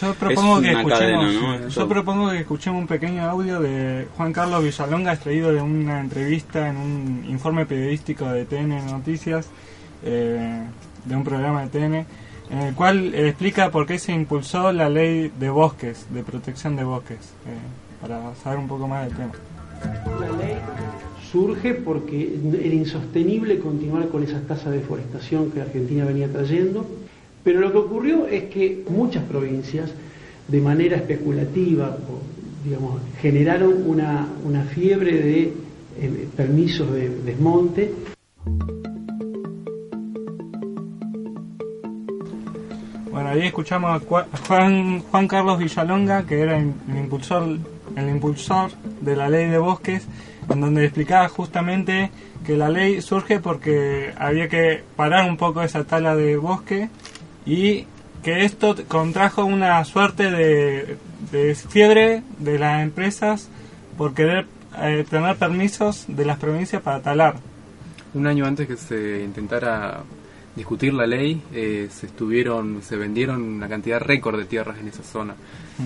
Yo 0.00 0.14
propongo 0.14 0.58
Es 0.58 0.62
que 0.62 0.70
escuchemos, 0.70 0.98
cadena, 0.98 1.58
¿no? 1.58 1.68
yo 1.68 1.88
propongo 1.88 2.30
que 2.30 2.38
escuchemos 2.40 2.80
un 2.82 2.86
pequeño 2.86 3.22
audio 3.28 3.58
de 3.58 4.06
Juan 4.16 4.32
Carlos 4.32 4.62
Villalonga 4.62 5.14
extraído 5.14 5.52
de 5.52 5.62
una 5.62 6.00
entrevista 6.00 6.68
en 6.68 6.76
un 6.76 7.24
informe 7.28 7.66
periodístico 7.66 8.26
de 8.28 8.44
TN 8.44 8.86
Noticias, 8.86 9.48
eh, 10.04 10.62
de 11.04 11.16
un 11.16 11.24
programa 11.24 11.66
de 11.66 11.68
TN, 11.68 12.06
en 12.50 12.58
el 12.58 12.74
cual 12.74 13.14
eh, 13.14 13.28
explica 13.28 13.70
por 13.70 13.86
qué 13.86 13.98
se 13.98 14.12
impulsó 14.12 14.72
la 14.72 14.88
ley 14.88 15.30
de 15.38 15.50
bosques, 15.50 16.06
de 16.10 16.22
protección 16.22 16.76
de 16.76 16.84
bosques, 16.84 17.18
eh, 17.46 18.00
para 18.00 18.34
saber 18.36 18.58
un 18.58 18.68
poco 18.68 18.88
más 18.88 19.06
del 19.06 19.16
tema. 19.16 19.32
La 20.20 20.32
ley 20.36 20.56
surge 21.30 21.74
porque 21.74 22.38
era 22.60 22.74
insostenible 22.74 23.58
continuar 23.58 24.08
con 24.08 24.22
esa 24.22 24.40
tasa 24.40 24.70
de 24.70 24.78
deforestación 24.78 25.50
que 25.50 25.60
Argentina 25.60 26.04
venía 26.04 26.30
trayendo, 26.30 26.86
pero 27.44 27.60
lo 27.60 27.70
que 27.72 27.78
ocurrió 27.78 28.26
es 28.26 28.44
que 28.44 28.84
muchas 28.88 29.24
provincias, 29.24 29.90
de 30.48 30.60
manera 30.60 30.96
especulativa, 30.96 31.96
digamos, 32.64 33.00
generaron 33.20 33.84
una, 33.86 34.26
una 34.44 34.64
fiebre 34.64 35.12
de 35.12 35.52
eh, 36.00 36.28
permisos 36.36 36.92
de 36.92 37.10
desmonte. 37.10 37.92
Bueno, 43.28 43.42
ahí 43.42 43.48
escuchamos 43.48 44.02
a 44.02 44.24
Juan, 44.46 45.00
Juan 45.00 45.28
Carlos 45.28 45.58
Villalonga, 45.58 46.24
que 46.24 46.40
era 46.40 46.56
el 46.56 46.72
impulsor, 46.96 47.58
el 47.94 48.08
impulsor 48.08 48.70
de 49.02 49.16
la 49.16 49.28
ley 49.28 49.50
de 49.50 49.58
bosques, 49.58 50.06
en 50.48 50.60
donde 50.62 50.84
explicaba 50.84 51.28
justamente 51.28 52.10
que 52.46 52.56
la 52.56 52.70
ley 52.70 53.02
surge 53.02 53.38
porque 53.38 54.14
había 54.16 54.48
que 54.48 54.82
parar 54.96 55.28
un 55.28 55.36
poco 55.36 55.62
esa 55.62 55.84
tala 55.84 56.16
de 56.16 56.38
bosque 56.38 56.88
y 57.44 57.84
que 58.22 58.46
esto 58.46 58.74
contrajo 58.88 59.44
una 59.44 59.84
suerte 59.84 60.30
de, 60.30 60.96
de 61.30 61.54
fiebre 61.54 62.22
de 62.38 62.58
las 62.58 62.82
empresas 62.82 63.50
por 63.98 64.14
querer 64.14 64.46
eh, 64.78 65.04
tener 65.08 65.36
permisos 65.36 66.06
de 66.08 66.24
las 66.24 66.38
provincias 66.38 66.80
para 66.80 67.02
talar. 67.02 67.34
Un 68.14 68.26
año 68.26 68.46
antes 68.46 68.66
que 68.66 68.76
se 68.78 69.22
intentara 69.22 70.02
discutir 70.58 70.92
la 70.92 71.06
ley, 71.06 71.40
eh, 71.54 71.88
se 71.90 72.06
estuvieron, 72.06 72.82
se 72.82 72.96
vendieron 72.96 73.42
una 73.42 73.68
cantidad 73.68 73.98
récord 74.00 74.36
de 74.38 74.44
tierras 74.44 74.78
en 74.78 74.88
esa 74.88 75.02
zona, 75.02 75.34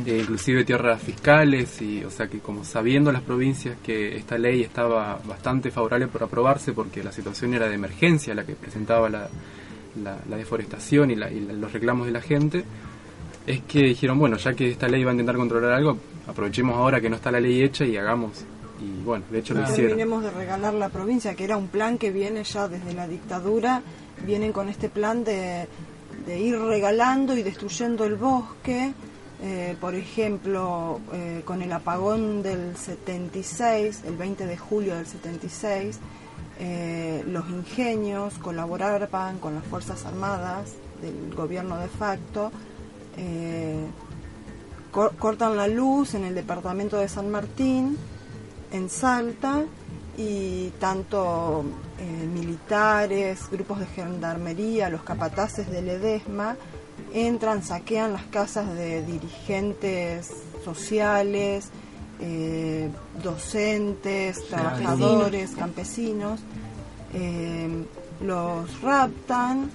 Eh, 0.07 0.19
inclusive 0.23 0.65
tierras 0.65 1.01
fiscales 1.03 1.81
y, 1.83 2.03
o 2.03 2.11
sea 2.11 2.27
que 2.27 2.39
como 2.41 2.65
sabiendo 2.65 3.13
las 3.13 3.21
provincias 3.23 3.77
que 3.85 4.17
esta 4.17 4.39
ley 4.39 4.63
estaba 4.63 5.21
bastante 5.25 5.71
favorable 5.71 6.09
por 6.09 6.23
aprobarse 6.23 6.73
porque 6.73 7.05
la 7.05 7.13
situación 7.13 7.53
era 7.55 7.69
de 7.69 7.75
emergencia 7.75 8.35
la 8.35 8.45
que 8.45 8.55
presentaba 8.55 9.09
la, 9.11 9.29
la, 10.03 10.17
la 10.31 10.37
deforestación 10.39 11.11
y, 11.11 11.17
la- 11.17 11.31
y 11.31 11.41
la- 11.41 11.53
los 11.53 11.71
reclamos 11.73 12.07
de 12.07 12.13
la 12.13 12.23
gente, 12.23 12.65
es 13.47 13.61
que 13.69 13.81
dijeron, 13.81 14.19
bueno, 14.19 14.37
ya 14.39 14.55
que 14.55 14.71
esta 14.71 14.89
ley 14.89 15.05
va 15.05 15.11
a 15.11 15.15
intentar 15.15 15.37
controlar 15.37 15.73
algo, 15.73 15.99
aprovechemos 16.27 16.75
ahora 16.77 16.99
que 17.01 17.11
no 17.11 17.17
está 17.17 17.31
la 17.31 17.41
ley 17.41 17.63
hecha 17.63 17.85
y 17.85 17.97
hagamos. 17.97 18.45
Y 18.81 19.05
bueno, 19.05 19.25
de 19.31 19.39
hecho 19.41 19.53
lo 19.55 19.61
hicieron. 19.63 19.89
Terminemos 19.91 20.25
de 20.25 20.31
regalar 20.31 20.75
la 20.75 20.89
provincia, 20.89 21.35
que 21.37 21.45
era 21.45 21.57
un 21.57 21.69
plan 21.69 21.99
que 21.99 22.11
viene 22.11 22.43
ya 22.45 22.67
desde 22.67 22.95
la 22.95 23.07
dictadura, 23.07 23.83
vienen 24.25 24.53
con 24.53 24.69
este 24.69 24.89
plan 24.89 25.25
de, 25.25 25.69
ir 26.29 26.59
regalando 26.59 27.37
y 27.37 27.43
destruyendo 27.43 28.05
el 28.05 28.17
bosque, 28.17 28.93
eh, 29.43 29.77
por 29.81 29.95
ejemplo, 29.95 31.01
eh, 31.13 31.43
con 31.45 31.63
el 31.63 31.73
apagón 31.73 32.43
del 32.43 32.77
76, 32.77 34.03
el 34.07 34.17
20 34.17 34.47
de 34.47 34.57
julio 34.57 34.95
del 34.95 35.07
76, 35.07 35.99
eh, 36.61 37.25
los 37.27 37.49
ingenios 37.51 38.35
colaboraban 38.39 39.39
con 39.39 39.55
las 39.55 39.65
Fuerzas 39.65 40.05
Armadas 40.07 40.75
del 41.01 41.35
gobierno 41.35 41.77
de 41.79 41.89
facto, 41.89 42.53
cor- 44.93 45.15
cortan 45.19 45.57
la 45.57 45.67
luz 45.67 46.15
en 46.15 46.25
el 46.25 46.35
departamento 46.35 46.97
de 46.99 47.09
San 47.09 47.31
Martín, 47.31 47.97
en 48.73 48.89
Salta, 48.89 49.63
y 50.17 50.69
tanto 50.79 51.65
eh, 52.03 52.27
militares, 52.27 53.49
grupos 53.49 53.79
de 53.79 53.87
gendarmería, 53.87 54.91
los 54.91 55.05
capataces 55.05 55.71
del 55.71 55.89
EDESMA, 55.89 56.57
entran, 57.15 57.63
saquean 57.63 58.13
las 58.13 58.25
casas 58.25 58.75
de 58.75 59.03
dirigentes 59.05 60.33
sociales, 60.65 61.69
eh, 62.21 62.91
docentes, 63.23 64.49
trabajadores, 64.49 65.53
campesinos, 65.53 66.41
eh, 67.15 67.85
los 68.21 68.81
raptan, 68.81 69.71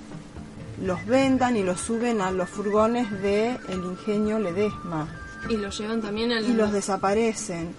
los 0.84 1.05
vendan 1.05 1.55
y 1.55 1.63
los 1.63 1.79
suben 1.79 2.19
a 2.19 2.31
los 2.31 2.50
furgones 2.50 3.10
del 3.22 3.57
el 3.69 3.84
ingenio 3.86 4.38
Ledesma 4.38 5.07
Y 5.50 5.55
lo 5.55 5.69
llevan 5.69 6.01
también 6.01 6.34
al... 6.34 6.43
y 6.43 6.53
los 6.53 6.74
desaparecen. 6.74 7.74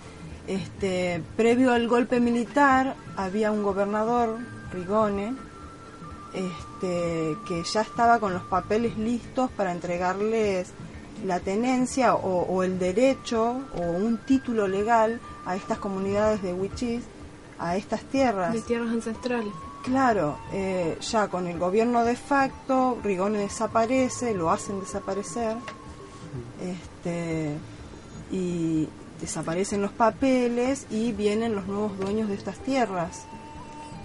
Este, 0.49 1.23
previo 1.37 1.73
al 1.73 1.87
golpe 1.88 2.21
militar 2.21 2.97
había 3.17 3.52
un 3.52 3.62
gobernador, 3.62 4.38
Rigone, 4.73 5.35
este, 6.33 7.37
que 7.47 7.62
ya 7.64 7.83
estaba 7.83 8.19
con 8.19 8.33
los 8.33 8.43
papeles 8.45 8.97
listos 8.97 9.50
para 9.50 9.73
entregarles 9.73 10.73
la 11.26 11.40
tenencia 11.40 12.14
o, 12.14 12.43
o 12.45 12.62
el 12.62 12.78
derecho 12.78 13.61
o 13.76 13.81
un 13.81 14.19
título 14.19 14.67
legal 14.69 15.21
a 15.45 15.55
estas 15.55 15.78
comunidades 15.78 16.43
de 16.43 16.55
Wichís, 16.55 17.05
a 17.59 17.76
estas 17.76 18.00
tierras. 18.05 18.55
De 18.55 18.62
tierras 18.62 18.88
ancestrales. 18.88 19.52
Claro, 19.83 20.38
eh, 20.52 20.97
ya 21.00 21.28
con 21.28 21.47
el 21.47 21.59
gobierno 21.59 22.05
de 22.05 22.17
facto, 22.17 22.99
Rigone 23.02 23.38
desaparece, 23.38 24.35
lo 24.35 24.50
hacen 24.50 24.81
desaparecer, 24.81 25.57
este, 26.61 27.55
y 28.31 28.88
desaparecen 29.20 29.82
los 29.82 29.90
papeles 29.92 30.87
y 30.90 31.12
vienen 31.12 31.54
los 31.54 31.66
nuevos 31.66 31.98
dueños 31.98 32.28
de 32.28 32.34
estas 32.34 32.58
tierras, 32.58 33.26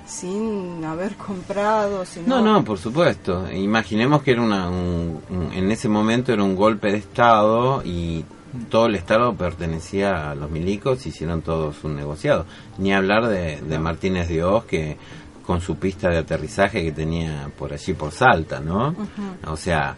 sin 0.05 0.83
haber 0.83 1.15
comprado, 1.15 2.05
sin 2.05 2.27
No, 2.27 2.41
no, 2.41 2.63
por 2.63 2.77
supuesto. 2.77 3.49
Imaginemos 3.51 4.21
que 4.21 4.31
era 4.31 4.41
una, 4.41 4.69
un- 4.69 5.19
un- 5.29 5.51
en 5.53 5.71
ese 5.71 5.87
momento 5.87 6.33
era 6.33 6.43
un 6.43 6.55
golpe 6.55 6.91
de 6.91 6.97
Estado 6.97 7.81
y 7.85 8.25
todo 8.69 8.87
el 8.87 8.95
Estado 8.95 9.33
pertenecía 9.35 10.31
a 10.31 10.35
los 10.35 10.51
milicos, 10.51 11.05
hicieron 11.05 11.41
todos 11.41 11.83
un 11.83 11.95
negociado. 11.95 12.45
Ni 12.77 12.93
hablar 12.93 13.27
de, 13.27 13.61
de 13.61 13.79
Martínez 13.79 14.27
de 14.27 14.43
Oz, 14.43 14.65
que 14.65 14.97
con 15.45 15.61
su 15.61 15.75
pista 15.77 16.09
de 16.09 16.17
aterrizaje 16.19 16.83
que 16.83 16.91
tenía 16.91 17.49
por 17.57 17.73
allí 17.73 17.93
por 17.93 18.11
Salta, 18.11 18.59
¿no? 18.59 18.95
O 19.47 19.57
sea, 19.57 19.95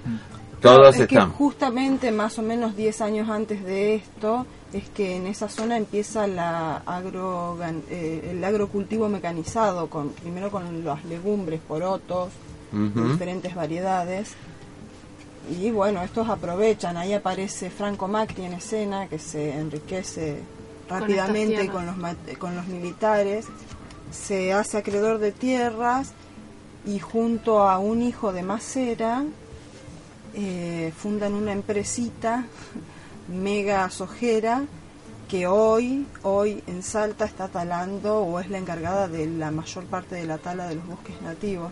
todos 0.61 0.95
es 0.97 1.07
que 1.07 1.15
están... 1.15 1.31
justamente 1.31 2.11
más 2.11 2.39
o 2.39 2.41
menos 2.41 2.75
10 2.75 3.01
años 3.01 3.29
antes 3.29 3.63
de 3.63 3.95
esto 3.95 4.45
es 4.75 4.89
que 4.89 5.15
en 5.15 5.27
esa 5.27 5.47
zona 5.47 5.77
empieza 5.77 6.27
la 6.27 6.77
agro, 6.85 7.57
eh, 7.89 8.31
el 8.31 8.43
agrocultivo 8.43 9.07
mecanizado, 9.07 9.87
con 9.89 10.09
primero 10.09 10.51
con 10.51 10.83
las 10.83 11.05
legumbres, 11.05 11.61
porotos, 11.65 12.29
de 12.73 13.01
Ujú. 13.01 13.11
diferentes 13.11 13.55
variedades. 13.55 14.33
Y 15.49 15.71
bueno, 15.71 16.03
estos 16.03 16.27
aprovechan, 16.27 16.97
ahí 16.97 17.13
aparece 17.13 17.69
Franco 17.69 18.09
Macri 18.09 18.43
en 18.43 18.53
escena, 18.53 19.07
que 19.07 19.17
se 19.17 19.51
enriquece 19.53 20.39
rápidamente 20.89 21.67
los, 21.67 22.37
con 22.37 22.55
los 22.55 22.67
militares, 22.67 23.45
se 24.11 24.51
hace 24.51 24.79
acreedor 24.79 25.19
de 25.19 25.31
tierras 25.31 26.11
y 26.85 26.99
junto 26.99 27.61
a 27.61 27.79
un 27.79 28.01
hijo 28.01 28.33
de 28.33 28.43
Macera 28.43 29.23
eh, 30.33 30.91
fundan 30.97 31.33
una 31.33 31.53
empresita 31.53 32.45
mega 33.27 33.89
sojera 33.89 34.63
que 35.29 35.47
hoy, 35.47 36.05
hoy 36.21 36.61
en 36.67 36.83
Salta 36.83 37.25
está 37.25 37.47
talando 37.47 38.19
o 38.19 38.39
es 38.39 38.47
la 38.49 38.59
encargada 38.59 39.07
de 39.07 39.25
la 39.25 39.49
mayor 39.49 39.85
parte 39.85 40.13
de 40.15 40.25
la 40.25 40.37
tala 40.37 40.67
de 40.67 40.75
los 40.75 40.85
bosques 40.85 41.19
nativos. 41.23 41.71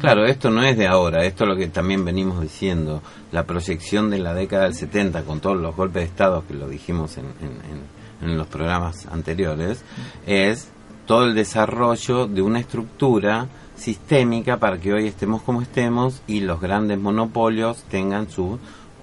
Claro, 0.00 0.24
esto 0.24 0.50
no 0.50 0.62
es 0.62 0.76
de 0.78 0.86
ahora, 0.86 1.24
esto 1.24 1.44
es 1.44 1.50
lo 1.50 1.56
que 1.56 1.66
también 1.66 2.04
venimos 2.04 2.40
diciendo. 2.40 3.02
La 3.32 3.44
proyección 3.44 4.08
de 4.10 4.18
la 4.20 4.34
década 4.34 4.64
del 4.64 4.74
70 4.74 5.22
con 5.24 5.40
todos 5.40 5.56
los 5.56 5.74
golpes 5.74 6.02
de 6.02 6.08
Estado 6.08 6.44
que 6.46 6.54
lo 6.54 6.68
dijimos 6.68 7.16
en, 7.18 7.24
en- 7.40 7.60
en- 7.70 8.30
en 8.30 8.36
los 8.38 8.46
programas 8.46 9.06
anteriores, 9.06 9.82
es 10.26 10.68
todo 11.06 11.24
el 11.24 11.34
desarrollo 11.34 12.26
de 12.28 12.42
una 12.42 12.60
estructura 12.60 13.48
sistémica 13.76 14.58
para 14.58 14.78
que 14.78 14.92
hoy 14.92 15.06
estemos 15.08 15.42
como 15.42 15.60
estemos 15.62 16.20
y 16.28 16.40
los 16.40 16.60
grandes 16.60 16.98
monopolios 16.98 17.82
tengan 17.90 18.30
sus 18.30 18.58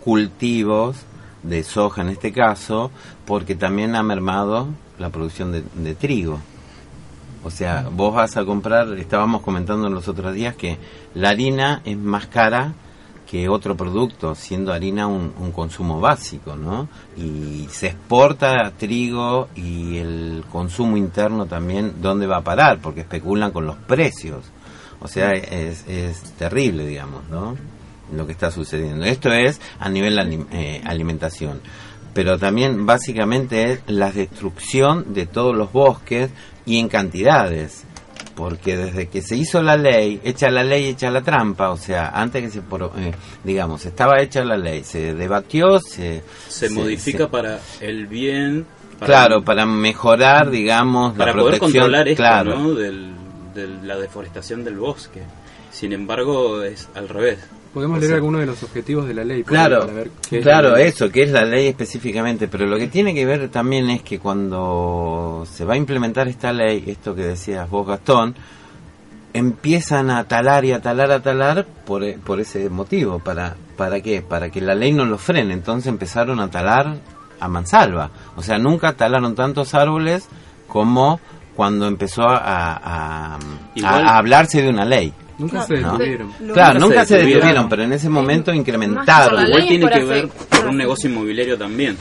cultivos 0.06 0.96
de 1.48 1.64
soja 1.64 2.02
en 2.02 2.10
este 2.10 2.32
caso, 2.32 2.92
porque 3.26 3.56
también 3.56 3.96
ha 3.96 4.04
mermado 4.04 4.68
la 5.00 5.10
producción 5.10 5.52
de, 5.52 5.64
de 5.76 5.96
trigo. 5.96 6.40
O 7.44 7.52
sea, 7.52 7.88
vos 7.92 8.14
vas 8.14 8.36
a 8.36 8.46
comprar, 8.46 8.90
estábamos 8.98 9.42
comentando 9.42 9.88
en 9.88 9.94
los 9.94 10.08
otros 10.08 10.34
días 10.34 10.56
que 10.56 10.78
la 11.14 11.30
harina 11.30 11.82
es 11.86 11.98
más 11.98 12.28
cara 12.28 12.74
que 13.30 13.50
otro 13.50 13.76
producto, 13.76 14.36
siendo 14.36 14.72
harina 14.72 15.06
un, 15.08 15.34
un 15.38 15.52
consumo 15.52 16.00
básico, 16.00 16.56
¿no? 16.56 16.88
Y 17.18 17.68
se 17.70 17.88
exporta 17.88 18.72
trigo 18.78 19.50
y 19.56 19.98
el 19.98 20.46
consumo 20.50 20.96
interno 20.98 21.46
también, 21.46 21.96
¿dónde 22.02 22.26
va 22.26 22.38
a 22.38 22.44
parar? 22.44 22.80
Porque 22.82 23.02
especulan 23.02 23.52
con 23.52 23.66
los 23.66 23.76
precios. 23.76 24.46
O 25.02 25.08
sea, 25.08 25.32
es, 25.32 25.86
es 25.88 26.22
terrible, 26.38 26.88
digamos, 26.88 27.28
¿no? 27.30 27.56
Lo 28.14 28.26
que 28.26 28.32
está 28.32 28.52
sucediendo. 28.52 29.06
Esto 29.06 29.32
es 29.34 29.60
a 29.80 29.90
nivel 29.90 30.18
alim- 30.18 30.48
eh, 30.52 30.82
alimentación. 30.86 31.60
Pero 32.14 32.38
también 32.40 32.86
básicamente 32.86 33.72
es 33.74 33.80
la 33.88 34.12
destrucción 34.12 35.14
de 35.14 35.26
todos 35.26 35.56
los 35.56 35.72
bosques 35.72 36.30
y 36.66 36.80
en 36.80 36.88
cantidades. 36.88 37.84
Porque 38.36 38.78
desde 38.78 39.08
que 39.08 39.22
se 39.22 39.36
hizo 39.36 39.62
la 39.64 39.78
ley, 39.78 40.22
hecha 40.24 40.50
la 40.52 40.64
ley, 40.64 40.86
hecha 40.86 41.10
la 41.10 41.22
trampa, 41.22 41.70
o 41.72 41.78
sea, 41.78 42.10
antes 42.10 42.44
que 42.44 42.50
se, 42.52 42.60
eh, 42.60 43.12
digamos, 43.44 43.84
estaba 43.86 44.22
hecha 44.22 44.44
la 44.46 44.58
ley, 44.58 44.84
se 44.84 45.16
debatió, 45.16 45.80
se... 45.80 46.22
Se, 46.48 46.70
modifica 46.70 47.26
se- 47.26 47.28
para 47.28 47.60
el 47.82 48.06
bien. 48.08 48.66
para- 49.00 49.06
claro, 49.08 49.44
para 49.44 49.66
mejorar, 49.66 50.52
digamos, 50.52 51.14
para 51.18 51.32
la 51.34 51.40
poder 51.42 51.58
protección. 51.60 51.84
controlar 51.84 52.08
esto, 52.08 52.22
claro. 52.22 52.60
¿no? 52.60 52.74
Del- 52.76 53.12
de 53.56 53.68
la 53.84 53.98
deforestación 53.98 54.64
del 54.64 54.78
bosque. 54.78 55.22
Sin 55.72 55.92
embargo, 55.94 56.62
es 56.64 56.90
al 56.94 57.10
revés. 57.10 57.40
Podemos 57.78 57.98
O 57.98 58.00
leer 58.00 58.10
sea, 58.10 58.16
algunos 58.18 58.42
de 58.42 58.48
los 58.48 58.64
objetivos 58.64 59.08
de 59.08 59.14
la 59.14 59.24
ley. 59.24 59.44
Claro, 59.44 59.76
ahí, 59.76 59.82
para 59.82 59.94
ver 59.94 60.10
qué 60.28 60.38
es 60.40 60.44
claro, 60.44 60.76
eso, 60.78 61.12
que 61.12 61.22
es 61.24 61.32
la 61.32 61.46
ley 61.46 61.68
específicamente, 61.68 62.48
pero 62.48 62.66
lo 62.66 62.78
que 62.78 62.88
tiene 62.88 63.14
que 63.14 63.24
ver 63.26 63.50
también 63.50 63.88
es 63.92 64.02
que 64.02 64.18
cuando 64.20 65.46
se 65.52 65.64
va 65.64 65.76
a 65.76 65.78
implementar 65.78 66.28
esta 66.28 66.52
ley, 66.52 66.84
esto 66.88 67.14
que 67.14 67.22
decías 67.22 67.70
vos 67.70 67.86
Gastón, 67.86 68.34
empiezan 69.34 70.10
a 70.10 70.24
talar 70.24 70.66
y 70.66 70.72
a 70.72 70.82
talar, 70.82 71.12
a 71.12 71.20
talar 71.22 71.66
por, 71.86 72.04
e- 72.04 72.18
por 72.18 72.40
ese 72.40 72.70
motivo, 72.70 73.20
¿para, 73.20 73.56
¿para 73.76 74.02
qué? 74.02 74.22
Para 74.22 74.50
que 74.50 74.62
la 74.62 74.74
ley 74.74 74.92
no 74.94 75.06
lo 75.06 75.18
frene, 75.18 75.54
entonces 75.54 75.88
empezaron 75.88 76.40
a 76.40 76.50
talar 76.50 76.96
a 77.40 77.48
mansalva, 77.48 78.10
o 78.36 78.42
sea, 78.42 78.58
nunca 78.58 78.94
talaron 78.94 79.36
tantos 79.36 79.76
árboles 79.76 80.28
como 80.68 81.20
cuando 81.56 81.86
empezó 81.88 82.24
a, 82.24 82.38
a- 82.38 83.40
a 83.84 84.18
hablarse 84.18 84.62
de 84.62 84.70
una 84.70 84.86
ley. 84.86 85.14
Nunca 85.38 85.62
se 85.64 85.78
¿no? 85.80 85.92
detuvieron. 85.94 86.32
Claro, 86.54 86.80
nunca 86.80 87.06
se 87.06 87.16
detuvieron. 87.16 87.42
detuvieron, 87.42 87.70
pero 87.70 87.84
en 87.84 87.94
ese 87.94 88.10
momento 88.10 88.54
incrementaron. 88.54 89.46
Igual 89.48 89.68
tiene 89.68 89.90
que 89.90 90.04
ver 90.04 90.28
por 90.30 90.68
un 90.68 90.78
negocio 90.78 91.10
inmobiliario 91.10 91.58
también. 91.58 91.98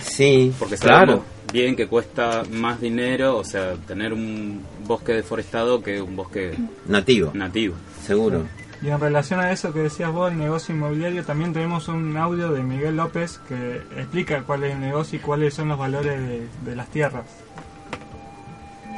Sí, 0.00 0.52
Porque 0.58 0.76
claro. 0.76 0.98
sabemos 1.06 1.24
bien 1.52 1.74
que 1.74 1.86
cuesta 1.88 2.42
más 2.52 2.80
dinero, 2.80 3.36
o 3.36 3.44
sea, 3.44 3.72
tener 3.86 4.12
un 4.12 4.62
bosque 4.86 5.12
deforestado 5.14 5.82
que 5.82 6.00
un 6.00 6.14
bosque 6.16 6.54
Nativo. 6.86 7.30
nativo. 7.34 7.74
Seguro. 8.06 8.44
Y 8.82 8.88
en 8.88 9.00
relación 9.00 9.40
a 9.40 9.50
eso 9.52 9.72
que 9.72 9.80
decías 9.80 10.10
vos, 10.12 10.30
el 10.32 10.38
negocio 10.38 10.74
inmobiliario, 10.74 11.24
también 11.24 11.52
tenemos 11.52 11.88
un 11.88 12.16
audio 12.16 12.50
de 12.52 12.62
Miguel 12.62 12.96
López 12.96 13.40
que 13.48 13.76
explica 13.96 14.42
cuál 14.42 14.64
es 14.64 14.72
el 14.74 14.80
negocio 14.80 15.18
y 15.18 15.22
cuáles 15.22 15.52
son 15.54 15.68
los 15.68 15.78
valores 15.78 16.18
de, 16.18 16.46
de 16.64 16.76
las 16.76 16.88
tierras. 16.88 17.24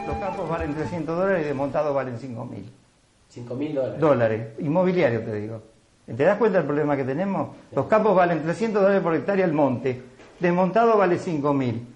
Los 0.07 0.17
campos 0.19 0.49
valen 0.49 0.75
300 0.75 1.17
dólares 1.17 1.43
y 1.45 1.49
de 1.49 1.55
montado 1.55 1.95
valen 1.95 2.19
5.000. 2.19 2.65
5 3.33 3.55
mil 3.55 3.75
dólares. 3.75 4.01
Dólares, 4.01 4.47
inmobiliario 4.59 5.21
te 5.23 5.35
digo. 5.41 5.63
¿Te 6.05 6.23
das 6.23 6.37
cuenta 6.37 6.59
del 6.59 6.67
problema 6.67 6.97
que 6.97 7.05
tenemos? 7.05 7.57
Los 7.75 7.87
campos 7.87 8.15
valen 8.15 8.43
300 8.43 8.83
dólares 8.83 9.03
por 9.03 9.15
hectárea 9.15 9.47
el 9.47 9.55
monte, 9.55 10.03
desmontado 10.39 10.99
vale 10.99 11.19
5 11.19 11.55
mil. 11.55 11.87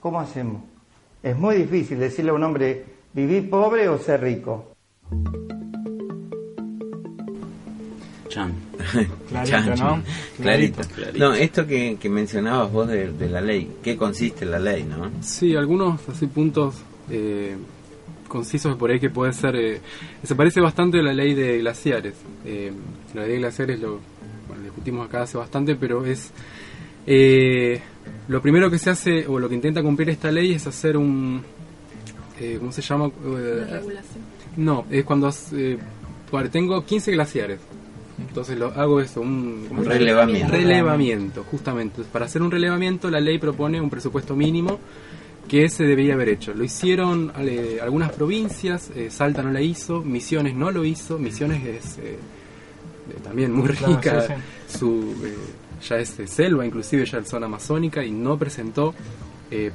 ¿Cómo 0.00 0.20
hacemos? 0.20 0.62
Es 1.22 1.34
muy 1.36 1.56
difícil 1.56 1.98
decirle 1.98 2.30
a 2.30 2.34
un 2.34 2.42
hombre 2.44 2.84
vivir 3.14 3.48
pobre 3.48 3.88
o 3.88 3.96
ser 3.96 4.20
rico. 4.20 4.72
Chan. 8.28 8.52
Clarito, 9.30 9.50
Chan, 9.50 9.68
¿no? 9.70 9.74
chan. 9.76 10.04
Clarito. 10.42 10.82
Clarito. 10.94 11.18
No, 11.18 11.32
esto 11.32 11.66
que, 11.66 11.96
que 11.98 12.10
mencionabas 12.10 12.70
vos 12.70 12.86
de, 12.86 13.12
de 13.12 13.30
la 13.30 13.40
ley, 13.40 13.78
¿qué 13.82 13.96
consiste 13.96 14.44
la 14.44 14.58
ley, 14.58 14.84
no? 14.84 15.10
Sí, 15.22 15.56
algunos 15.56 16.06
así 16.10 16.26
puntos 16.26 16.74
eh, 17.08 17.56
concisos 18.36 18.76
por 18.76 18.90
ahí 18.90 19.00
que 19.00 19.10
puede 19.10 19.32
ser... 19.32 19.56
eh, 19.56 19.80
se 20.22 20.34
parece 20.34 20.60
bastante 20.60 20.98
a 21.00 21.02
la 21.02 21.12
ley 21.14 21.34
de 21.34 21.58
glaciares. 21.58 22.14
Eh, 22.44 22.72
la 23.14 23.22
ley 23.22 23.32
de 23.32 23.38
glaciares 23.38 23.80
lo 23.80 24.00
bueno, 24.48 24.62
discutimos 24.64 25.06
acá 25.08 25.22
hace 25.22 25.38
bastante, 25.38 25.74
pero 25.74 26.04
es... 26.04 26.30
eh, 27.06 27.80
lo 28.28 28.40
primero 28.42 28.70
que 28.70 28.78
se 28.78 28.90
hace, 28.90 29.26
o 29.26 29.38
lo 29.38 29.48
que 29.48 29.54
intenta 29.54 29.82
cumplir 29.82 30.10
esta 30.10 30.30
ley 30.30 30.52
es 30.52 30.66
hacer 30.66 30.96
un... 30.96 31.42
eh, 32.40 32.56
¿Cómo 32.58 32.70
se 32.72 32.82
llama? 32.82 33.06
Eh, 33.38 33.80
no, 34.56 34.84
es 34.90 35.04
cuando 35.04 35.30
eh, 35.52 35.78
bueno, 36.30 36.50
tengo 36.50 36.84
15 36.84 37.12
glaciares. 37.12 37.58
Entonces 38.18 38.58
lo 38.58 38.68
hago 38.68 39.00
eso, 39.00 39.20
un, 39.20 39.68
Un 39.70 39.84
relevamiento. 39.84 40.50
relevamiento, 40.52 41.44
justamente. 41.50 42.02
Para 42.10 42.24
hacer 42.24 42.40
un 42.42 42.50
relevamiento 42.50 43.10
la 43.10 43.20
ley 43.20 43.38
propone 43.38 43.78
un 43.80 43.90
presupuesto 43.90 44.34
mínimo 44.34 44.78
que 45.48 45.68
se 45.68 45.84
debería 45.84 46.14
haber 46.14 46.28
hecho. 46.30 46.52
Lo 46.54 46.64
hicieron 46.64 47.32
eh, 47.38 47.78
algunas 47.82 48.12
provincias, 48.12 48.90
eh, 48.96 49.10
Salta 49.10 49.42
no 49.42 49.50
la 49.50 49.60
hizo, 49.60 50.02
Misiones 50.02 50.54
no 50.54 50.70
lo 50.70 50.84
hizo, 50.84 51.18
Misiones 51.18 51.64
es 51.64 51.98
eh, 51.98 52.18
también 53.22 53.52
muy 53.52 53.68
Claro, 53.68 53.96
rica, 53.96 54.26
sí, 54.66 54.78
su 54.78 55.14
ya 55.86 55.98
es 55.98 56.16
selva, 56.26 56.64
inclusive 56.66 57.04
ya 57.04 57.18
es 57.18 57.28
zona 57.28 57.46
amazónica 57.46 58.04
y 58.04 58.10
no 58.10 58.36
presentó 58.38 58.94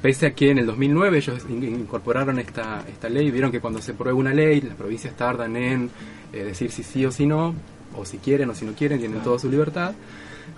pese 0.01 0.25
a 0.27 0.34
que 0.36 0.49
en 0.51 0.57
el 0.57 0.65
2009 0.65 1.17
ellos 1.17 1.45
in- 1.47 1.63
incorporaron 1.63 2.38
esta, 2.39 2.84
esta 2.91 3.07
ley, 3.07 3.31
vieron 3.31 3.51
que 3.51 3.62
cuando 3.62 3.81
se 3.81 3.93
prueba 3.93 4.17
una 4.19 4.34
ley, 4.34 4.60
las 4.60 4.75
provincias 4.75 5.15
tardan 5.15 5.55
en 5.55 5.89
decir 6.34 6.71
si 6.71 6.84
sí 6.84 7.05
o 7.05 7.12
si 7.12 7.25
no, 7.25 7.55
o 7.95 8.03
si 8.05 8.17
quieren 8.17 8.49
o 8.49 8.55
si 8.55 8.65
no 8.65 8.73
quieren, 8.73 8.99
tienen 8.99 9.21
toda 9.21 9.39
su 9.39 9.49
libertad. 9.49 9.93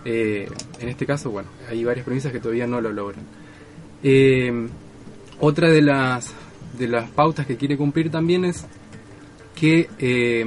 En 0.06 0.90
este 0.90 1.06
caso, 1.06 1.30
bueno, 1.30 1.50
hay 1.70 1.84
varias 1.84 2.04
provincias 2.06 2.34
que 2.34 2.40
todavía 2.40 2.66
no 2.66 2.82
lo 2.82 2.92
logran. 2.92 3.22
Otra 5.46 5.70
de 5.70 5.82
las, 5.82 6.34
de 6.80 6.88
las 6.88 7.10
pautas 7.10 7.46
que 7.46 7.58
quiere 7.58 7.76
cumplir 7.76 8.10
también 8.10 8.46
es 8.46 8.66
que 9.54 9.90
eh, 10.00 10.46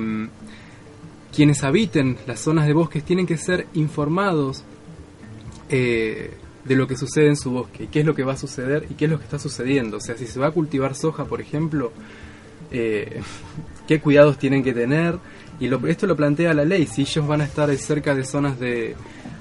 quienes 1.34 1.62
habiten 1.64 2.16
las 2.26 2.40
zonas 2.40 2.66
de 2.66 2.72
bosques 2.72 3.04
tienen 3.04 3.26
que 3.26 3.36
ser 3.36 3.66
informados 3.74 4.64
eh, 5.68 6.30
de 6.64 6.76
lo 6.76 6.86
que 6.86 6.96
sucede 6.96 7.26
en 7.26 7.36
su 7.36 7.50
bosque, 7.50 7.84
y 7.84 7.86
qué 7.88 8.00
es 8.00 8.06
lo 8.06 8.14
que 8.14 8.24
va 8.24 8.32
a 8.32 8.36
suceder 8.38 8.86
y 8.88 8.94
qué 8.94 9.04
es 9.04 9.10
lo 9.10 9.18
que 9.18 9.24
está 9.24 9.38
sucediendo. 9.38 9.98
O 9.98 10.00
sea, 10.00 10.16
si 10.16 10.26
se 10.26 10.40
va 10.40 10.46
a 10.46 10.50
cultivar 10.50 10.94
soja, 10.94 11.26
por 11.26 11.42
ejemplo, 11.42 11.92
eh, 12.70 13.20
qué 13.86 14.00
cuidados 14.00 14.38
tienen 14.38 14.64
que 14.64 14.72
tener. 14.72 15.18
Y 15.60 15.68
lo, 15.68 15.86
esto 15.88 16.06
lo 16.06 16.16
plantea 16.16 16.54
la 16.54 16.64
ley, 16.64 16.86
si 16.86 17.02
ellos 17.02 17.26
van 17.26 17.42
a 17.42 17.44
estar 17.44 17.70
cerca 17.76 18.14
de 18.14 18.24
zonas 18.24 18.58
de 18.58 18.94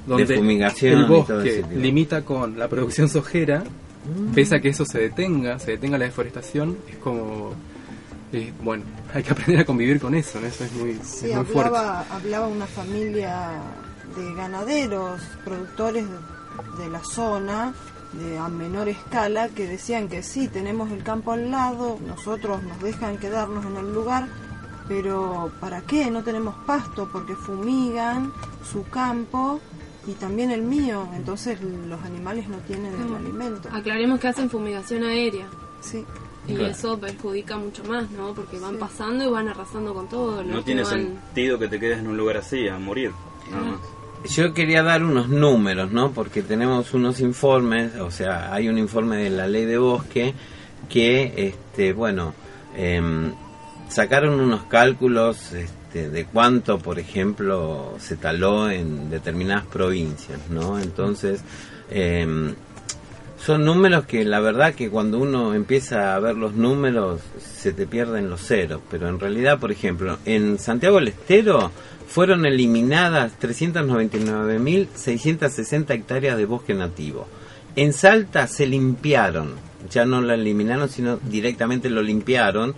donde 0.06 0.36
fumigación 0.36 1.00
el 1.00 1.06
bosque 1.06 1.64
limita 1.74 2.26
con 2.26 2.60
la 2.60 2.68
producción 2.68 3.08
sojera, 3.08 3.64
pese 4.34 4.56
a 4.56 4.62
que 4.62 4.70
eso 4.70 4.86
se 4.86 5.00
detenga, 5.00 5.60
se 5.60 5.72
detenga 5.72 5.98
la 5.98 6.06
deforestación, 6.06 6.78
es 6.90 6.98
como... 6.98 7.54
eh, 8.32 8.52
bueno, 8.64 8.84
hay 9.14 9.24
que 9.24 9.32
aprender 9.34 9.60
a 9.62 9.66
convivir 9.66 10.00
con 10.00 10.16
eso, 10.16 10.40
¿no? 10.40 10.48
eso 10.48 10.64
es 10.64 10.72
muy, 10.74 11.00
Sí, 11.04 11.30
es 11.32 11.36
muy 11.36 11.46
fuerte. 11.46 11.76
hablaba, 11.76 12.06
hablaba 12.12 12.48
una 12.48 12.68
familia 12.68 13.50
de 14.16 14.34
ganaderos, 14.36 15.22
productores 15.44 16.06
de, 16.08 16.84
de 16.84 16.90
la 16.90 17.04
zona, 17.04 17.74
de 18.14 18.38
a 18.38 18.48
menor 18.48 18.88
escala, 18.88 19.50
que 19.50 19.68
decían 19.68 20.08
que 20.08 20.24
sí, 20.24 20.48
tenemos 20.48 20.92
el 20.92 21.04
campo 21.04 21.32
al 21.34 21.52
lado, 21.52 22.00
nosotros 22.06 22.64
nos 22.64 22.80
dejan 22.82 23.18
quedarnos 23.18 23.66
en 23.66 23.76
el 23.78 23.94
lugar, 23.94 24.28
pero 24.88 25.52
¿para 25.60 25.82
qué? 25.82 26.10
No 26.12 26.24
tenemos 26.24 26.56
pasto 26.66 27.10
porque 27.12 27.36
fumigan 27.36 28.32
su 28.72 28.84
campo 28.84 29.60
y 30.08 30.12
también 30.14 30.52
el 30.52 30.62
mío, 30.62 31.08
entonces 31.16 31.60
los 31.62 32.02
animales 32.04 32.48
no 32.48 32.58
tienen 32.60 32.94
el 32.94 33.16
alimento. 33.16 33.70
Aclaremos 33.72 34.20
que 34.20 34.28
hacen 34.28 34.50
fumigación 34.50 35.04
aérea. 35.04 35.48
Sí. 35.82 36.06
Y 36.48 36.54
Claro. 36.54 36.72
eso 36.72 37.00
perjudica 37.00 37.58
mucho 37.58 37.84
más, 37.86 38.10
¿no? 38.12 38.34
Porque 38.36 38.60
van 38.60 38.78
pasando 38.78 39.24
y 39.24 39.28
van 39.32 39.48
arrasando 39.48 39.94
con 39.96 40.08
todo. 40.08 40.44
No 40.44 40.62
tiene 40.64 40.84
van- 40.84 40.92
sentido 40.92 41.58
que 41.58 41.68
te 41.68 41.80
quedes 41.80 42.00
en 42.00 42.08
un 42.08 42.18
lugar 42.18 42.38
así, 42.38 42.68
a 42.68 42.78
morir. 42.78 43.12
Nada 43.50 43.64
más. 43.64 43.80
Yo 44.32 44.54
quería 44.54 44.82
dar 44.84 45.04
unos 45.04 45.28
números, 45.30 45.92
¿no? 45.92 46.12
Porque 46.12 46.42
tenemos 46.44 46.94
unos 46.94 47.20
informes, 47.20 47.96
o 47.96 48.10
sea, 48.12 48.54
hay 48.54 48.70
un 48.70 48.78
informe 48.78 49.18
de 49.18 49.30
la 49.32 49.48
ley 49.48 49.66
de 49.66 49.78
bosque 49.78 50.34
que, 50.90 51.34
este, 51.48 51.94
bueno, 51.94 52.34
em, 52.76 53.34
sacaron 53.90 54.40
unos 54.40 54.64
cálculos 54.64 55.52
este, 55.54 55.74
de 55.96 56.26
cuánto, 56.26 56.80
por 56.80 57.00
ejemplo, 57.00 57.96
se 58.00 58.18
taló 58.18 58.70
en 58.70 59.10
determinadas 59.10 59.66
provincias, 59.66 60.42
¿no? 60.50 60.78
Entonces, 60.80 61.42
em, 61.90 62.54
son 63.44 63.64
números 63.64 64.06
que 64.06 64.26
la 64.26 64.40
verdad 64.40 64.74
que 64.74 64.90
cuando 64.90 65.20
uno 65.20 65.54
empieza 65.54 66.16
a 66.16 66.20
ver 66.20 66.36
los 66.36 66.56
números 66.56 67.22
se 67.40 67.74
te 67.74 67.86
pierden 67.88 68.30
los 68.30 68.42
ceros, 68.42 68.82
pero 68.90 69.08
en 69.08 69.20
realidad, 69.20 69.60
por 69.60 69.72
ejemplo, 69.72 70.18
en 70.26 70.58
Santiago 70.60 70.98
del 70.98 71.10
Estero 71.10 71.72
fueron 72.08 72.46
eliminadas 72.46 73.34
399.660 73.40 75.94
hectáreas 75.94 76.38
de 76.38 76.46
bosque 76.46 76.74
nativo. 76.74 77.28
En 77.76 77.94
Salta 77.94 78.48
se 78.48 78.66
limpiaron, 78.68 79.54
ya 79.90 80.06
no 80.06 80.22
la 80.22 80.36
eliminaron, 80.36 80.88
sino 80.90 81.18
directamente 81.18 81.90
lo 81.90 82.02
limpiaron. 82.02 82.74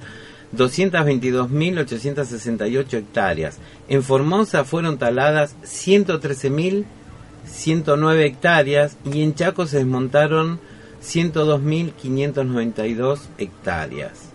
222.868 0.56 2.94
hectáreas. 2.94 3.58
En 3.90 4.04
Formosa 4.04 4.64
fueron 4.64 4.98
taladas 4.98 5.58
113.109 5.64 8.26
hectáreas 8.26 8.96
y 9.06 9.24
en 9.24 9.36
Chaco 9.36 9.68
se 9.68 9.78
desmontaron 9.78 10.60
102.592 11.04 13.20
hectáreas. 13.38 14.30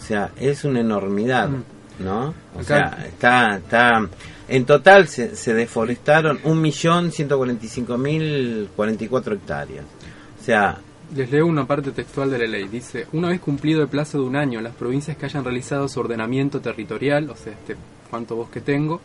O 0.00 0.04
sea, 0.04 0.30
es 0.40 0.64
una 0.64 0.80
enormidad, 0.80 1.50
¿no? 1.98 2.32
O 2.54 2.62
sea, 2.62 3.04
está, 3.06 3.56
está, 3.56 4.08
en 4.48 4.64
total 4.64 5.08
se, 5.08 5.36
se 5.36 5.52
deforestaron 5.54 6.40
1.145.044 6.42 9.34
hectáreas. 9.34 9.84
O 10.40 10.44
sea, 10.44 10.78
Les 11.14 11.30
leo 11.30 11.46
una 11.46 11.66
parte 11.66 11.90
textual 11.92 12.30
de 12.30 12.38
la 12.38 12.46
ley. 12.46 12.68
Dice, 12.68 13.06
una 13.12 13.28
vez 13.28 13.40
cumplido 13.40 13.80
el 13.82 13.88
plazo 13.88 14.18
de 14.18 14.24
un 14.24 14.36
año, 14.36 14.60
las 14.60 14.74
provincias 14.74 15.16
que 15.16 15.24
hayan 15.26 15.42
realizado 15.44 15.88
su 15.88 16.00
ordenamiento 16.00 16.60
territorial, 16.60 17.30
o 17.30 17.36
sea, 17.36 17.52
este 17.54 17.76
cuánto 18.10 18.36
bosque 18.36 18.60
tengo, 18.60 19.00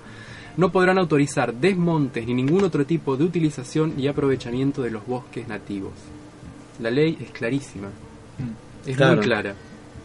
no 0.57 0.71
podrán 0.71 0.97
autorizar 0.97 1.53
desmontes 1.53 2.27
ni 2.27 2.33
ningún 2.33 2.63
otro 2.63 2.85
tipo 2.85 3.15
de 3.17 3.23
utilización 3.23 3.93
y 3.97 4.07
aprovechamiento 4.07 4.81
de 4.81 4.91
los 4.91 5.05
bosques 5.07 5.47
nativos. 5.47 5.93
La 6.81 6.91
ley 6.91 7.17
es 7.21 7.31
clarísima. 7.31 7.87
Es 8.85 8.97
Claro. 8.97 9.15
muy 9.15 9.23
clara. 9.25 9.55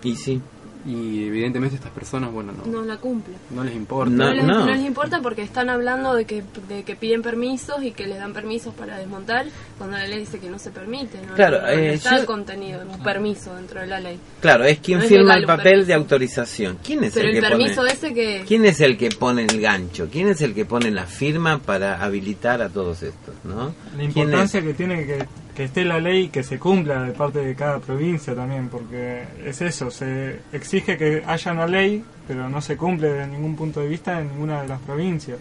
Y 0.04 0.14
sí. 0.14 0.40
Y 0.88 1.24
evidentemente 1.26 1.76
estas 1.76 1.90
personas, 1.92 2.32
bueno, 2.32 2.52
no, 2.52 2.64
No 2.80 2.82
la 2.82 2.96
cumple. 2.96 3.34
no 3.50 3.62
les 3.62 3.74
importa. 3.74 4.10
No, 4.10 4.32
les, 4.32 4.42
no 4.42 4.64
les 4.64 4.80
importa 4.80 5.20
porque 5.20 5.42
están 5.42 5.68
hablando 5.68 6.14
de 6.14 6.24
que, 6.24 6.42
de 6.66 6.82
que 6.82 6.96
piden 6.96 7.20
permisos 7.20 7.82
y 7.82 7.90
que 7.92 8.06
les 8.06 8.18
dan 8.18 8.32
permisos 8.32 8.72
para 8.74 8.96
desmontar 8.96 9.44
cuando 9.76 9.98
la 9.98 10.06
ley 10.06 10.20
dice 10.20 10.38
que 10.38 10.48
no 10.48 10.58
se 10.58 10.70
permite. 10.70 11.18
¿no? 11.26 11.34
Claro, 11.34 11.58
No, 11.60 11.64
no 11.66 11.68
eh, 11.68 11.92
está 11.94 12.12
yo- 12.12 12.20
el 12.20 12.24
contenido, 12.26 12.80
un 12.88 13.02
permiso 13.02 13.54
dentro 13.54 13.80
de 13.80 13.86
la 13.86 14.00
ley. 14.00 14.18
Claro, 14.40 14.64
es 14.64 14.78
quien 14.78 14.98
No 14.98 15.04
es 15.04 15.10
firma 15.10 15.24
legal 15.36 15.40
el 15.40 15.46
papel 15.46 15.64
permiso. 15.64 15.86
de 15.88 15.94
autorización. 15.94 16.78
¿Quién 16.82 17.04
es 17.04 17.12
Pero 17.12 17.28
el 17.28 17.36
el 17.36 17.42
que 17.42 17.48
permiso 17.48 17.76
pone? 17.82 17.92
ese 17.92 18.14
que... 18.14 18.44
¿Quién 18.48 18.64
es 18.64 18.80
el 18.80 18.96
que 18.96 19.10
pone 19.10 19.42
el 19.44 19.60
gancho? 19.60 20.08
¿Quién 20.10 20.28
es 20.28 20.40
el 20.40 20.54
que 20.54 20.64
pone 20.64 20.90
la 20.90 21.04
firma 21.04 21.58
para 21.58 22.02
habilitar 22.02 22.62
a 22.62 22.70
todos 22.70 23.02
estos, 23.02 23.34
no? 23.44 23.66
La 23.66 23.72
¿Quién 23.96 24.06
importancia 24.06 24.60
es? 24.60 24.64
que 24.66 24.74
tiene 24.74 25.04
que, 25.04 25.26
que 25.58 25.64
esté 25.64 25.84
la 25.84 25.98
ley 25.98 26.26
y 26.26 26.28
que 26.28 26.44
se 26.44 26.56
cumpla 26.56 27.02
de 27.02 27.10
parte 27.10 27.40
de 27.40 27.56
cada 27.56 27.80
provincia 27.80 28.32
también, 28.32 28.68
porque 28.68 29.24
es 29.44 29.60
eso, 29.60 29.90
se 29.90 30.38
exige 30.52 30.96
que 30.96 31.24
haya 31.26 31.50
una 31.50 31.66
ley, 31.66 32.04
pero 32.28 32.48
no 32.48 32.60
se 32.60 32.76
cumple 32.76 33.08
de 33.08 33.26
ningún 33.26 33.56
punto 33.56 33.80
de 33.80 33.88
vista 33.88 34.20
en 34.20 34.28
ninguna 34.28 34.62
de 34.62 34.68
las 34.68 34.80
provincias. 34.82 35.36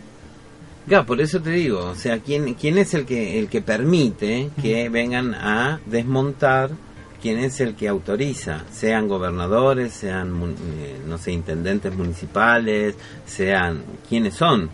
Ya, 0.87 1.05
por 1.05 1.21
eso 1.21 1.39
te 1.39 1.51
digo, 1.51 1.85
o 1.85 1.93
sea, 1.93 2.17
¿quién, 2.17 2.55
quién 2.55 2.79
es 2.79 2.95
el 2.95 3.05
que 3.05 3.37
el 3.37 3.47
que 3.47 3.61
permite 3.61 4.49
que 4.59 4.89
vengan 4.89 5.35
a 5.35 5.81
desmontar? 5.85 6.71
¿Quién 7.21 7.37
es 7.37 7.61
el 7.61 7.75
que 7.75 7.87
autoriza? 7.87 8.63
Sean 8.71 9.07
gobernadores, 9.07 9.93
sean, 9.93 10.55
eh, 10.79 10.97
no 11.07 11.19
sé, 11.19 11.31
intendentes 11.31 11.93
municipales, 11.95 12.95
sean... 13.27 13.83
¿Quiénes 14.09 14.33
son? 14.33 14.67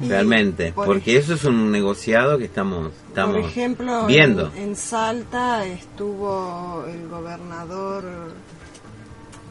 Realmente, 0.00 0.72
por 0.72 0.86
porque 0.86 1.16
eso 1.16 1.34
es 1.34 1.44
un 1.44 1.70
negociado 1.70 2.38
que 2.38 2.44
estamos, 2.46 2.90
estamos 3.08 3.36
Por 3.36 3.44
ejemplo, 3.44 4.06
viendo. 4.06 4.50
En, 4.56 4.70
en 4.70 4.76
Salta 4.76 5.66
estuvo 5.66 6.84
el 6.88 7.08
gobernador, 7.08 8.04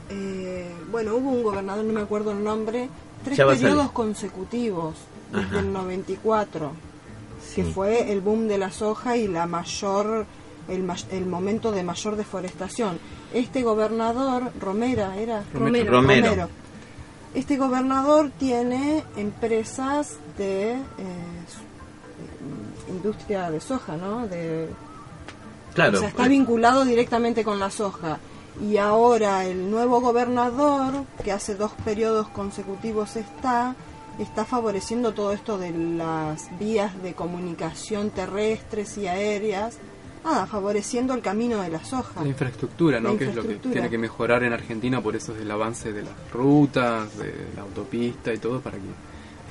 eh, 0.10 0.68
bueno, 0.92 1.16
hubo 1.16 1.30
un 1.32 1.44
gobernador, 1.44 1.86
no 1.86 1.94
me 1.94 2.02
acuerdo 2.02 2.32
el 2.32 2.44
nombre, 2.44 2.90
tres 3.24 3.38
periodos 3.40 3.92
consecutivos 3.92 4.96
desde 5.32 5.46
Ajá. 5.46 5.60
el 5.60 5.72
94, 5.74 6.72
que 7.56 7.64
Sí. 7.64 7.72
fue 7.72 8.12
el 8.12 8.22
boom 8.22 8.48
de 8.48 8.58
la 8.58 8.72
soja 8.72 9.18
y 9.18 9.28
la 9.28 9.46
mayor 9.46 10.26
el, 10.68 10.88
el 11.12 11.26
momento 11.26 11.72
de 11.72 11.84
mayor 11.84 12.16
deforestación. 12.16 13.00
Este 13.34 13.64
gobernador, 13.64 14.52
Romera, 14.60 15.18
era 15.18 15.44
Romero. 15.54 15.92
Romero. 15.94 16.50
Este 17.34 17.58
gobernador 17.58 18.32
tiene 18.40 19.04
empresas 19.16 20.18
de 20.40 20.72
eh, 20.72 20.80
industria 22.90 23.52
de 23.52 23.60
soja, 23.60 23.96
¿no? 23.96 24.28
De, 24.28 24.70
Claro. 25.74 25.98
o 25.98 26.00
sea, 26.00 26.10
está 26.10 26.28
vinculado 26.28 26.84
directamente 26.84 27.44
con 27.44 27.60
la 27.60 27.70
soja. 27.70 28.18
Y 28.62 28.78
ahora 28.78 29.46
el 29.46 29.70
nuevo 29.70 30.02
gobernador, 30.02 31.06
que 31.24 31.32
hace 31.32 31.56
dos 31.56 31.72
periodos 31.86 32.28
consecutivos 32.30 33.16
está, 33.16 33.76
está 34.18 34.46
favoreciendo 34.46 35.14
todo 35.14 35.32
esto 35.32 35.58
de 35.58 35.72
las 35.72 36.50
vías 36.60 37.02
de 37.04 37.14
comunicación 37.14 38.10
terrestres 38.10 38.98
y 38.98 39.08
aéreas, 39.08 39.78
ah, 40.26 40.46
favoreciendo 40.50 41.14
el 41.14 41.22
camino 41.22 41.62
de 41.62 41.70
la 41.70 41.86
soja. 41.86 42.22
La 42.22 42.28
infraestructura, 42.28 43.00
¿no? 43.00 43.14
La 43.14 43.20
que 43.20 43.26
es 43.26 43.36
lo 43.36 43.44
que 43.44 43.54
infraestructura. 43.54 43.74
tiene 43.74 43.90
que 43.90 43.98
mejorar 43.98 44.44
en 44.44 44.52
Argentina, 44.52 45.02
por 45.02 45.16
eso 45.16 45.34
es 45.36 45.42
el 45.42 45.52
avance 45.52 45.94
de 45.94 46.02
las 46.02 46.32
rutas, 46.34 47.18
de 47.18 47.34
la 47.56 47.62
autopista 47.62 48.34
y 48.34 48.40
todo, 48.40 48.60
para 48.60 48.78
que 48.78 49.09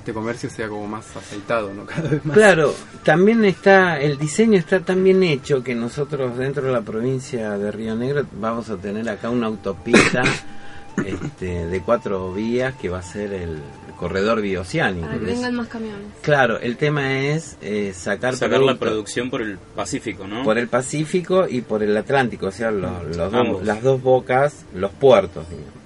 este 0.09 0.15
comercio 0.19 0.49
sea 0.49 0.69
como 0.69 0.87
más 0.87 1.15
aceitado, 1.15 1.75
¿no? 1.75 1.85
Cada 1.87 2.09
vez 2.09 2.25
más. 2.25 2.35
Claro, 2.35 2.75
también 3.05 3.45
está, 3.45 4.01
el 4.01 4.17
diseño 4.17 4.59
está 4.59 4.81
tan 4.81 5.05
bien 5.05 5.23
hecho 5.23 5.63
que 5.63 5.75
nosotros 5.75 6.39
dentro 6.39 6.65
de 6.65 6.73
la 6.73 6.81
provincia 6.81 7.59
de 7.59 7.71
Río 7.71 7.95
Negro 7.95 8.25
vamos 8.41 8.71
a 8.71 8.79
tener 8.79 9.07
acá 9.11 9.29
una 9.29 9.49
autopista 9.49 10.23
este, 11.05 11.67
de 11.67 11.81
cuatro 11.83 12.33
vías 12.33 12.75
que 12.77 12.89
va 12.89 13.01
a 13.01 13.03
ser 13.03 13.35
el 13.35 13.59
corredor 13.99 14.41
bioceánico. 14.41 15.07
Para 15.07 15.19
que 15.19 15.25
Es- 15.27 15.31
vengan 15.35 15.55
más 15.57 15.69
camiones. 15.69 16.07
Claro, 16.23 16.59
el 16.59 16.79
tema 16.79 17.19
es 17.21 17.59
eh, 17.61 17.93
sacar, 17.95 18.35
Sacar 18.35 18.61
la 18.61 18.77
producción 18.77 19.29
por 19.29 19.43
el 19.43 19.59
Pacífico, 19.59 20.27
¿no? 20.27 20.43
por 20.43 20.57
el 20.57 20.69
Pacífico 20.69 21.47
y 21.47 21.61
por 21.61 21.83
el 21.83 21.95
Atlántico, 21.97 22.47
o 22.47 22.51
sea, 22.53 22.71
los, 22.71 23.15
los 23.15 23.31
dos- 23.31 23.63
las 23.63 23.83
dos 23.83 24.01
bocas, 24.03 24.65
los 24.75 24.91
puertos, 24.93 25.45
digamos. 25.51 25.78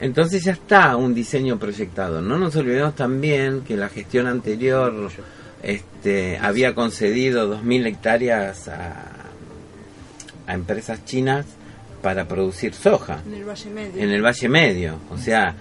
Entonces 0.00 0.44
ya 0.44 0.52
está 0.52 0.96
un 0.96 1.14
diseño 1.14 1.58
proyectado. 1.58 2.20
No 2.22 2.38
nos 2.38 2.54
olvidemos 2.56 2.94
también 2.94 3.62
que 3.62 3.76
la 3.76 3.88
gestión 3.88 4.26
anterior 4.28 5.10
este, 5.62 6.38
había 6.38 6.74
concedido 6.74 7.52
2.000 7.60 7.86
hectáreas 7.86 8.68
a, 8.68 9.06
a 10.46 10.54
empresas 10.54 11.04
chinas 11.04 11.46
para 12.02 12.28
producir 12.28 12.74
soja 12.74 13.22
En 13.26 13.34
el 13.34 13.44
Valle 13.44 13.70
Medio. 13.70 14.02
en 14.02 14.10
el 14.10 14.22
Valle 14.24 14.48
Medio. 14.48 14.98
O 15.10 15.18
sea, 15.18 15.54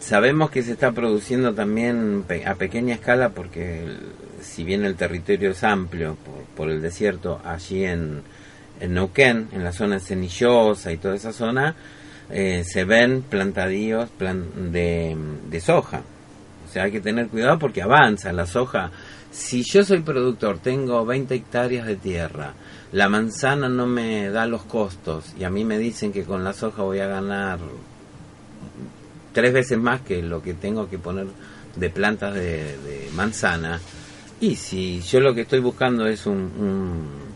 sabemos 0.00 0.50
que 0.50 0.62
se 0.62 0.72
está 0.72 0.92
produciendo 0.92 1.52
también 1.52 2.24
a 2.46 2.54
pequeña 2.54 2.94
escala 2.94 3.28
porque 3.30 3.84
el- 3.84 3.98
si 4.40 4.64
bien 4.64 4.86
el 4.86 4.94
territorio 4.94 5.50
es 5.50 5.62
amplio 5.62 6.16
por, 6.24 6.42
por 6.56 6.70
el 6.70 6.80
desierto, 6.80 7.42
allí 7.44 7.84
en, 7.84 8.22
en 8.80 8.94
Neuquén, 8.94 9.48
en 9.52 9.62
la 9.62 9.72
zona 9.72 10.00
cenillosa 10.00 10.90
y 10.92 10.96
toda 10.96 11.14
esa 11.14 11.34
zona, 11.34 11.74
eh, 12.32 12.64
se 12.64 12.84
ven 12.84 13.22
plantadíos 13.22 14.08
plan- 14.10 14.72
de, 14.72 15.16
de 15.48 15.60
soja. 15.60 16.02
O 16.68 16.72
sea, 16.72 16.84
hay 16.84 16.92
que 16.92 17.00
tener 17.00 17.28
cuidado 17.28 17.58
porque 17.58 17.82
avanza 17.82 18.32
la 18.32 18.46
soja. 18.46 18.90
Si 19.32 19.62
yo 19.64 19.84
soy 19.84 20.00
productor, 20.00 20.58
tengo 20.58 21.04
20 21.06 21.34
hectáreas 21.34 21.86
de 21.86 21.96
tierra, 21.96 22.54
la 22.92 23.08
manzana 23.08 23.68
no 23.68 23.86
me 23.86 24.28
da 24.30 24.46
los 24.46 24.62
costos 24.62 25.34
y 25.38 25.44
a 25.44 25.50
mí 25.50 25.64
me 25.64 25.78
dicen 25.78 26.12
que 26.12 26.24
con 26.24 26.42
la 26.42 26.52
soja 26.52 26.82
voy 26.82 26.98
a 27.00 27.06
ganar 27.06 27.58
tres 29.32 29.52
veces 29.52 29.78
más 29.78 30.00
que 30.00 30.22
lo 30.22 30.42
que 30.42 30.54
tengo 30.54 30.88
que 30.88 30.98
poner 30.98 31.26
de 31.76 31.90
plantas 31.90 32.34
de, 32.34 32.76
de 32.78 33.08
manzana. 33.14 33.80
Y 34.40 34.56
si 34.56 35.00
yo 35.02 35.20
lo 35.20 35.34
que 35.34 35.42
estoy 35.42 35.60
buscando 35.60 36.06
es 36.06 36.26
un, 36.26 36.36
un- 36.36 37.29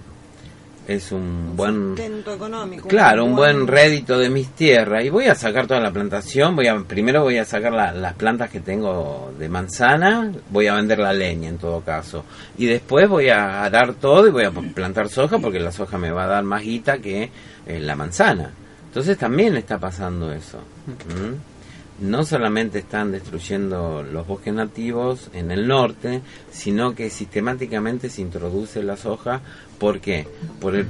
es 0.87 1.13
un 1.13 1.57
buen 1.57 1.95
económico. 1.99 2.89
Claro, 2.89 3.25
un 3.25 3.35
buen 3.35 3.67
rédito 3.67 4.19
de 4.19 4.29
mis 4.29 4.49
tierras. 4.51 5.05
Y 5.05 5.09
voy 5.09 5.27
a 5.27 5.35
sacar 5.35 5.67
toda 5.67 5.81
la 5.81 5.91
plantación. 5.91 6.55
Voy 6.57 6.67
a, 6.67 6.79
primero 6.81 7.23
voy 7.23 7.39
a 7.39 7.45
sacar 7.45 7.73
la- 7.73 7.93
las 7.93 8.13
plantas 8.15 8.51
que 8.51 8.61
tengo 8.61 9.33
de 9.39 9.49
manzana. 9.49 10.31
Voy 10.51 10.67
a 10.67 10.75
vender 10.75 10.99
la 10.99 11.13
leña 11.13 11.49
en 11.49 11.59
todo 11.59 11.81
caso. 11.81 12.25
Y 12.59 12.67
después 12.67 13.09
voy 13.09 13.29
a 13.31 13.65
arar 13.65 13.95
todo 13.95 14.27
y 14.27 14.31
voy 14.31 14.45
a 14.45 14.51
plantar 14.51 15.09
soja 15.09 15.39
porque 15.39 15.59
la 15.61 15.73
soja 15.73 15.97
me 15.99 16.11
va 16.11 16.25
a 16.25 16.29
dar 16.29 16.45
más 16.45 16.63
guita 16.63 16.99
que 16.99 17.31
eh, 17.67 17.81
la 17.81 17.97
manzana. 17.97 18.51
Entonces 18.89 19.17
también 19.19 19.57
está 19.57 19.79
pasando 19.79 20.33
eso. 20.33 20.59
¿Mm? 20.87 21.54
No 22.01 22.25
solamente 22.25 22.81
están 22.81 23.13
destruyendo 23.13 24.03
los 24.03 24.27
bosques 24.27 24.53
nativos 24.53 25.31
en 25.33 25.51
el 25.51 25.69
norte, 25.69 26.23
sino 26.51 26.95
que 26.95 27.09
sistemáticamente 27.09 28.11
se 28.11 28.23
introduce 28.23 28.83
la 28.83 28.97
soja. 28.97 29.41
¿Por 29.79 30.01
qué? 30.01 30.27
Por 30.61 30.75
el 30.75 30.87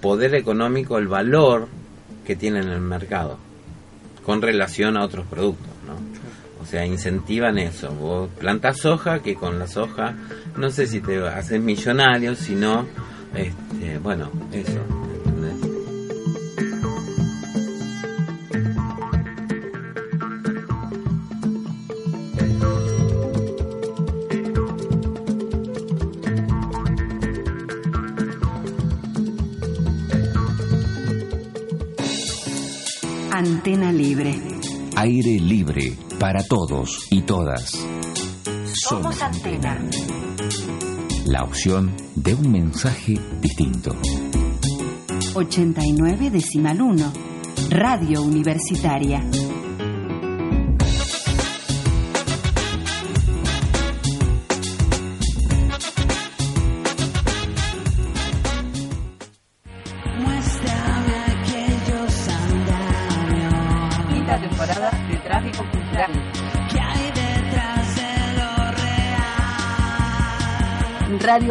poder 0.00 0.34
económico, 0.34 0.96
el 0.98 1.08
valor 1.08 1.68
que 2.26 2.36
tiene 2.36 2.60
en 2.60 2.68
el 2.68 2.80
mercado 2.80 3.50
con 4.24 4.42
relación 4.42 4.96
a 4.96 5.04
otros 5.04 5.26
productos, 5.26 5.66
¿no? 5.86 5.94
O 6.62 6.66
sea, 6.66 6.86
incentivan 6.86 7.58
eso. 7.58 7.90
Vos 7.90 8.28
plantas 8.38 8.78
soja, 8.78 9.20
que 9.20 9.34
con 9.34 9.58
la 9.58 9.66
soja, 9.66 10.14
no 10.56 10.70
sé 10.70 10.86
si 10.86 11.00
te 11.00 11.18
haces 11.26 11.60
millonario, 11.60 12.36
sino, 12.36 12.86
este, 13.34 13.98
bueno, 13.98 14.30
eso. 14.52 14.78
Antena 33.60 33.92
Libre. 33.92 34.34
Aire 34.96 35.38
libre 35.38 35.92
para 36.18 36.42
todos 36.42 37.08
y 37.10 37.20
todas. 37.20 37.86
Somos 38.72 39.20
Antena. 39.20 39.78
La 41.26 41.42
opción 41.42 41.94
de 42.14 42.32
un 42.32 42.50
mensaje 42.50 43.20
distinto. 43.42 43.94
89 45.34 46.30
decimal 46.30 46.80
1. 46.80 47.12
Radio 47.68 48.22
Universitaria. 48.22 49.20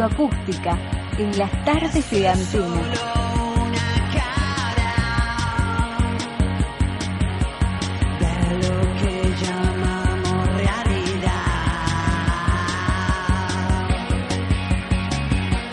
Radio 0.00 0.04
Acústica. 0.04 0.78
En 1.18 1.38
las 1.38 1.64
tardes 1.64 2.10
de 2.10 2.28
Antena. 2.28 2.92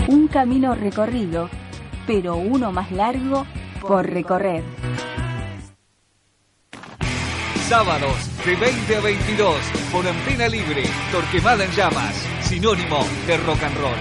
Un 0.10 0.28
camino 0.30 0.76
recorrido, 0.76 1.50
pero 2.06 2.36
uno 2.36 2.72
más 2.72 2.92
largo 2.92 3.46
por 3.82 4.10
recorrer. 4.10 4.64
Sábados 7.68 8.16
de 8.46 8.56
20 8.56 8.96
a 8.96 9.02
22 9.02 9.56
por 9.92 10.08
Antena 10.08 10.48
Libre, 10.48 10.84
Torquemada 11.12 11.66
en 11.66 11.72
Llamas, 11.72 12.26
sinónimo 12.48 13.06
de 13.28 13.38
rock 13.38 13.64
and 13.64 13.78
roll. 13.78 13.94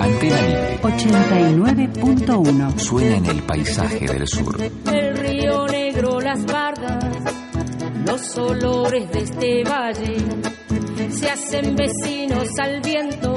Antena 0.00 0.42
libre. 0.42 0.78
89.1. 0.82 2.78
Suena 2.78 3.16
en 3.16 3.26
el 3.26 3.42
paisaje 3.42 4.06
del 4.06 4.26
sur. 4.26 4.60
El 4.60 5.16
río 5.16 5.66
negro, 5.66 6.20
las 6.20 6.44
bardas, 6.44 7.04
los 8.06 8.38
olores 8.38 9.10
de 9.10 9.18
este 9.20 9.64
valle 9.64 10.16
se 11.10 11.30
hacen 11.30 11.74
vecinos 11.74 12.48
al 12.58 12.80
viento 12.82 13.34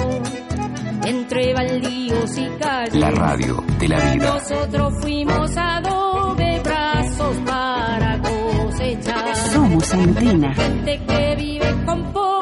entre 1.06 1.54
baldíos 1.54 2.38
y 2.38 2.50
calles. 2.60 2.96
La 2.96 3.12
radio 3.12 3.64
de 3.80 3.88
la 3.88 4.14
vida. 4.14 4.34
Nosotros 4.34 4.94
fuimos 5.02 5.56
adobe, 5.56 6.01
Somos 9.52 9.94
Antena. 9.94 10.54
Gente 10.54 11.02
que 11.06 11.36
vive 11.36 11.86
con 11.86 12.14
poco, 12.14 12.42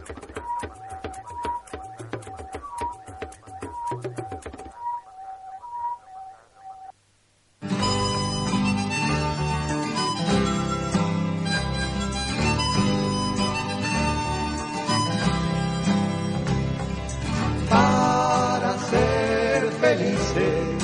Para 17.70 18.78
ser 18.80 19.72
felices, 19.80 20.84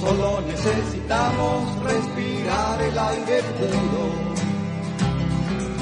solo 0.00 0.40
necesitamos 0.40 1.82
respirar 1.84 2.82
el 2.82 2.98
aire 2.98 3.42
puro. 3.42 4.35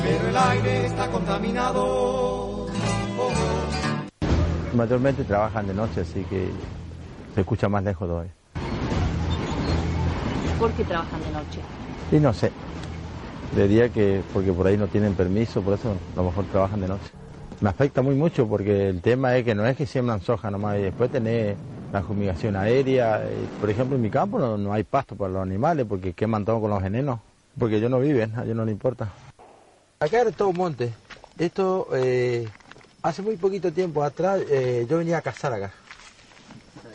Pero 0.05 0.29
el 0.29 0.37
aire 0.37 0.87
está 0.87 1.09
contaminado. 1.09 1.83
Oh, 1.87 3.33
Mayormente 4.75 5.25
trabajan 5.25 5.67
de 5.67 5.75
noche, 5.75 6.03
así 6.03 6.23
que 6.25 6.49
se 7.35 7.41
escucha 7.41 7.69
más 7.69 7.83
lejos 7.85 8.07
todavía. 8.09 8.33
¿Por 10.59 10.71
qué 10.73 10.85
trabajan 10.85 11.21
de 11.21 11.31
noche? 11.31 11.61
Y 12.13 12.17
no 12.21 12.33
sé, 12.35 12.53
diría 13.57 13.89
que 13.89 14.21
porque 14.33 14.53
por 14.53 14.67
ahí 14.67 14.77
no 14.77 14.89
tienen 14.89 15.15
permiso, 15.15 15.63
por 15.63 15.75
eso 15.75 15.95
a 16.15 16.17
lo 16.17 16.25
mejor 16.25 16.45
trabajan 16.47 16.81
de 16.81 16.89
noche. 16.89 17.11
Me 17.61 17.71
afecta 17.71 18.03
muy 18.03 18.15
mucho 18.15 18.47
porque 18.47 18.89
el 18.91 19.01
tema 19.01 19.37
es 19.37 19.45
que 19.45 19.55
no 19.55 19.65
es 19.65 19.77
que 19.77 19.87
siembran 19.87 20.21
soja 20.21 20.51
nomás 20.51 20.79
y 20.79 20.83
después 20.83 21.11
tenés 21.11 21.57
la 21.93 22.03
fumigación 22.03 22.57
aérea. 22.57 23.23
y, 23.25 23.61
Por 23.61 23.71
ejemplo, 23.71 23.97
en 23.97 24.03
mi 24.03 24.11
campo 24.11 24.39
no, 24.39 24.59
no 24.59 24.73
hay 24.73 24.83
pasto 24.83 25.15
para 25.17 25.33
los 25.33 25.43
animales 25.43 25.87
porque 25.89 26.13
queman 26.13 26.45
todo 26.45 26.61
con 26.61 26.71
los 26.71 26.83
venenos, 26.83 27.21
porque 27.59 27.77
ellos 27.77 27.91
no 27.91 28.01
viven, 28.01 28.33
a 28.37 28.43
ellos 28.45 28.57
no 28.57 28.65
les 28.65 28.73
importa. 28.73 29.09
Acá 30.01 30.21
era 30.21 30.31
todo 30.33 30.53
monte. 30.53 30.93
Esto, 31.39 31.89
eh, 31.95 32.49
hace 33.03 33.23
muy 33.23 33.37
poquito 33.37 33.73
tiempo 33.73 34.03
atrás, 34.03 34.41
eh, 34.49 34.87
yo 34.89 34.99
venía 34.99 35.19
a 35.19 35.23
cazar 35.23 35.53
acá. 35.53 35.73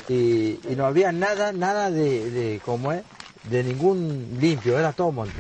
Y, 0.08 0.60
no 0.76 0.86
había 0.86 1.12
nada, 1.12 1.52
nada 1.52 1.92
de, 1.92 2.32
de, 2.32 2.62
¿cómo 2.66 2.92
es? 2.92 3.04
De 3.50 3.64
ningún 3.64 4.38
limpio, 4.40 4.78
era 4.78 4.92
todo 4.92 5.12
monte. 5.12 5.40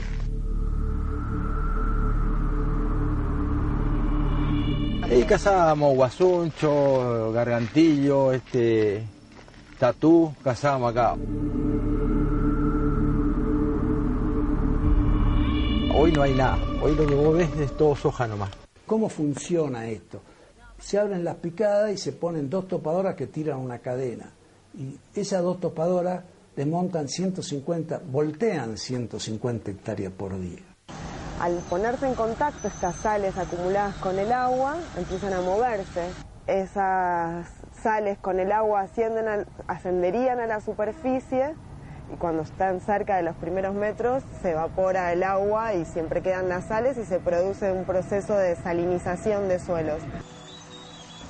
Ahí 5.01 5.23
cazábamos 5.23 5.95
guasuncho, 5.95 7.31
gargantillo, 7.31 8.31
este, 8.31 9.03
tatú, 9.79 10.33
cazábamos 10.43 10.91
acá. 10.91 11.15
Hoy 15.95 16.11
no 16.11 16.21
hay 16.21 16.33
nada, 16.33 16.57
hoy 16.81 16.95
lo 16.95 17.05
que 17.07 17.15
vos 17.15 17.35
ves 17.35 17.49
es 17.59 17.75
todo 17.75 17.95
soja 17.95 18.27
nomás. 18.27 18.49
¿Cómo 18.85 19.09
funciona 19.09 19.87
esto? 19.87 20.21
Se 20.79 20.97
abren 20.99 21.23
las 21.23 21.35
picadas 21.35 21.91
y 21.91 21.97
se 21.97 22.11
ponen 22.13 22.49
dos 22.49 22.67
topadoras 22.67 23.15
que 23.15 23.27
tiran 23.27 23.59
una 23.59 23.79
cadena. 23.79 24.31
Y 24.77 24.97
esas 25.13 25.41
dos 25.43 25.59
topadoras 25.59 26.23
desmontan 26.55 27.07
150, 27.09 28.01
voltean 28.11 28.77
150 28.77 29.71
hectáreas 29.71 30.13
por 30.13 30.39
día. 30.39 30.59
Al 31.41 31.55
ponerse 31.69 32.07
en 32.07 32.15
contacto 32.15 32.67
estas 32.67 32.95
sales 32.97 33.37
acumuladas 33.37 33.95
con 33.95 34.17
el 34.19 34.31
agua, 34.31 34.77
empiezan 34.97 35.33
a 35.33 35.41
moverse. 35.41 36.03
Esas 36.47 37.47
sales 37.81 38.17
con 38.19 38.39
el 38.39 38.51
agua 38.51 38.81
ascienden 38.81 39.27
al- 39.27 39.47
ascenderían 39.67 40.39
a 40.39 40.47
la 40.47 40.61
superficie 40.61 41.55
cuando 42.17 42.43
están 42.43 42.81
cerca 42.81 43.17
de 43.17 43.23
los 43.23 43.35
primeros 43.35 43.75
metros 43.75 44.23
se 44.41 44.51
evapora 44.51 45.13
el 45.13 45.23
agua 45.23 45.73
y 45.73 45.85
siempre 45.85 46.21
quedan 46.21 46.49
las 46.49 46.65
sales 46.65 46.97
y 46.97 47.05
se 47.05 47.19
produce 47.19 47.71
un 47.71 47.85
proceso 47.85 48.35
de 48.35 48.55
salinización 48.55 49.47
de 49.47 49.59
suelos. 49.59 50.01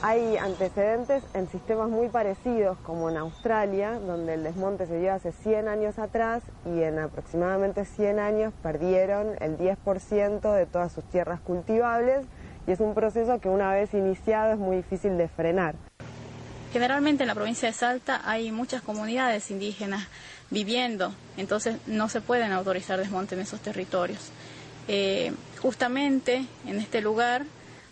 Hay 0.02 0.38
antecedentes 0.38 1.24
en 1.34 1.50
sistemas 1.50 1.90
muy 1.90 2.08
parecidos 2.08 2.78
como 2.86 3.10
en 3.10 3.18
Australia, 3.18 4.00
donde 4.00 4.36
el 4.36 4.44
desmonte 4.44 4.86
se 4.86 4.98
dio 4.98 5.14
hace 5.14 5.34
100 5.34 5.68
años 5.68 6.00
atrás 6.00 6.42
y 6.66 6.84
en 6.84 7.00
aproximadamente 7.00 7.84
100 7.84 8.18
años 8.18 8.54
perdieron 8.64 9.36
el 9.42 9.58
10% 9.58 10.54
de 10.54 10.66
todas 10.66 10.94
sus 10.94 11.04
tierras 11.04 11.42
cultivables 11.42 12.26
y 12.66 12.72
es 12.72 12.80
un 12.80 12.94
proceso 12.94 13.40
que 13.40 13.50
una 13.50 13.74
vez 13.74 13.94
iniciado 13.94 14.54
es 14.54 14.58
muy 14.58 14.78
difícil 14.78 15.18
de 15.18 15.28
frenar. 15.28 15.76
Generalmente 16.72 17.24
en 17.24 17.28
la 17.28 17.36
provincia 17.36 17.68
de 17.68 17.74
Salta 17.74 18.22
hay 18.24 18.52
muchas 18.52 18.82
comunidades 18.82 19.50
indígenas 19.52 20.08
viviendo, 20.50 21.14
entonces 21.38 21.78
no 21.88 22.10
se 22.10 22.22
pueden 22.22 22.52
autorizar 22.52 23.00
desmonte 23.00 23.36
en 23.36 23.42
esos 23.42 23.60
territorios. 23.62 24.32
Eh, 24.88 25.32
justamente 25.62 26.46
en 26.66 26.80
este 26.80 27.02
lugar, 27.02 27.46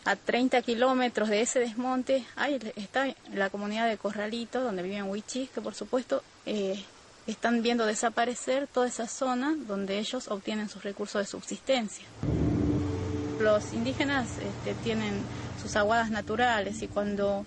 a 0.06 0.16
30 0.16 0.62
kilómetros 0.62 1.30
de 1.30 1.42
ese 1.42 1.60
desmonte, 1.60 2.26
hay, 2.36 2.60
está 2.76 3.14
la 3.34 3.50
comunidad 3.50 3.88
de 3.88 3.98
Corralito, 3.98 4.62
donde 4.62 4.82
viven 4.82 5.04
huichis, 5.04 5.50
que 5.50 5.62
por 5.62 5.76
supuesto 5.76 6.24
eh, 6.46 6.82
están 7.28 7.62
viendo 7.62 7.86
desaparecer 7.86 8.68
toda 8.68 8.88
esa 8.88 9.08
zona 9.08 9.54
donde 9.68 10.00
ellos 10.00 10.30
obtienen 10.30 10.70
sus 10.70 10.84
recursos 10.84 11.22
de 11.22 11.26
subsistencia. 11.26 12.06
Los 13.40 13.74
indígenas 13.74 14.30
este, 14.40 14.74
tienen 14.84 15.22
sus 15.62 15.76
aguadas 15.76 16.10
naturales 16.10 16.82
y 16.82 16.88
cuando 16.88 17.46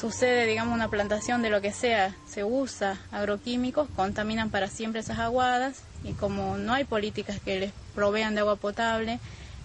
sucede, 0.00 0.46
digamos, 0.46 0.74
una 0.74 0.88
plantación 0.88 1.42
de 1.42 1.50
lo 1.50 1.60
que 1.60 1.72
sea, 1.72 2.14
se 2.26 2.42
usa 2.44 2.98
agroquímicos, 3.12 3.88
contaminan 3.94 4.50
para 4.50 4.68
siempre 4.68 5.00
esas 5.00 5.18
aguadas 5.18 5.82
y 6.04 6.12
como 6.12 6.56
no 6.56 6.72
hay 6.72 6.84
políticas 6.84 7.38
que 7.40 7.60
les 7.60 7.72
provean 7.94 8.34
de 8.34 8.40
agua 8.40 8.56
potable, 8.56 9.20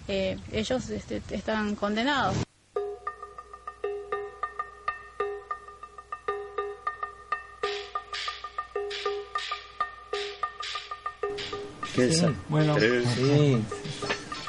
eh, 0.08 0.36
ellos 0.52 0.90
este, 0.90 1.22
están 1.30 1.74
condenados. 1.74 2.36
Qué 11.94 12.12
Sí, 12.12 12.26
bueno, 12.48 12.74
sí. 12.78 13.58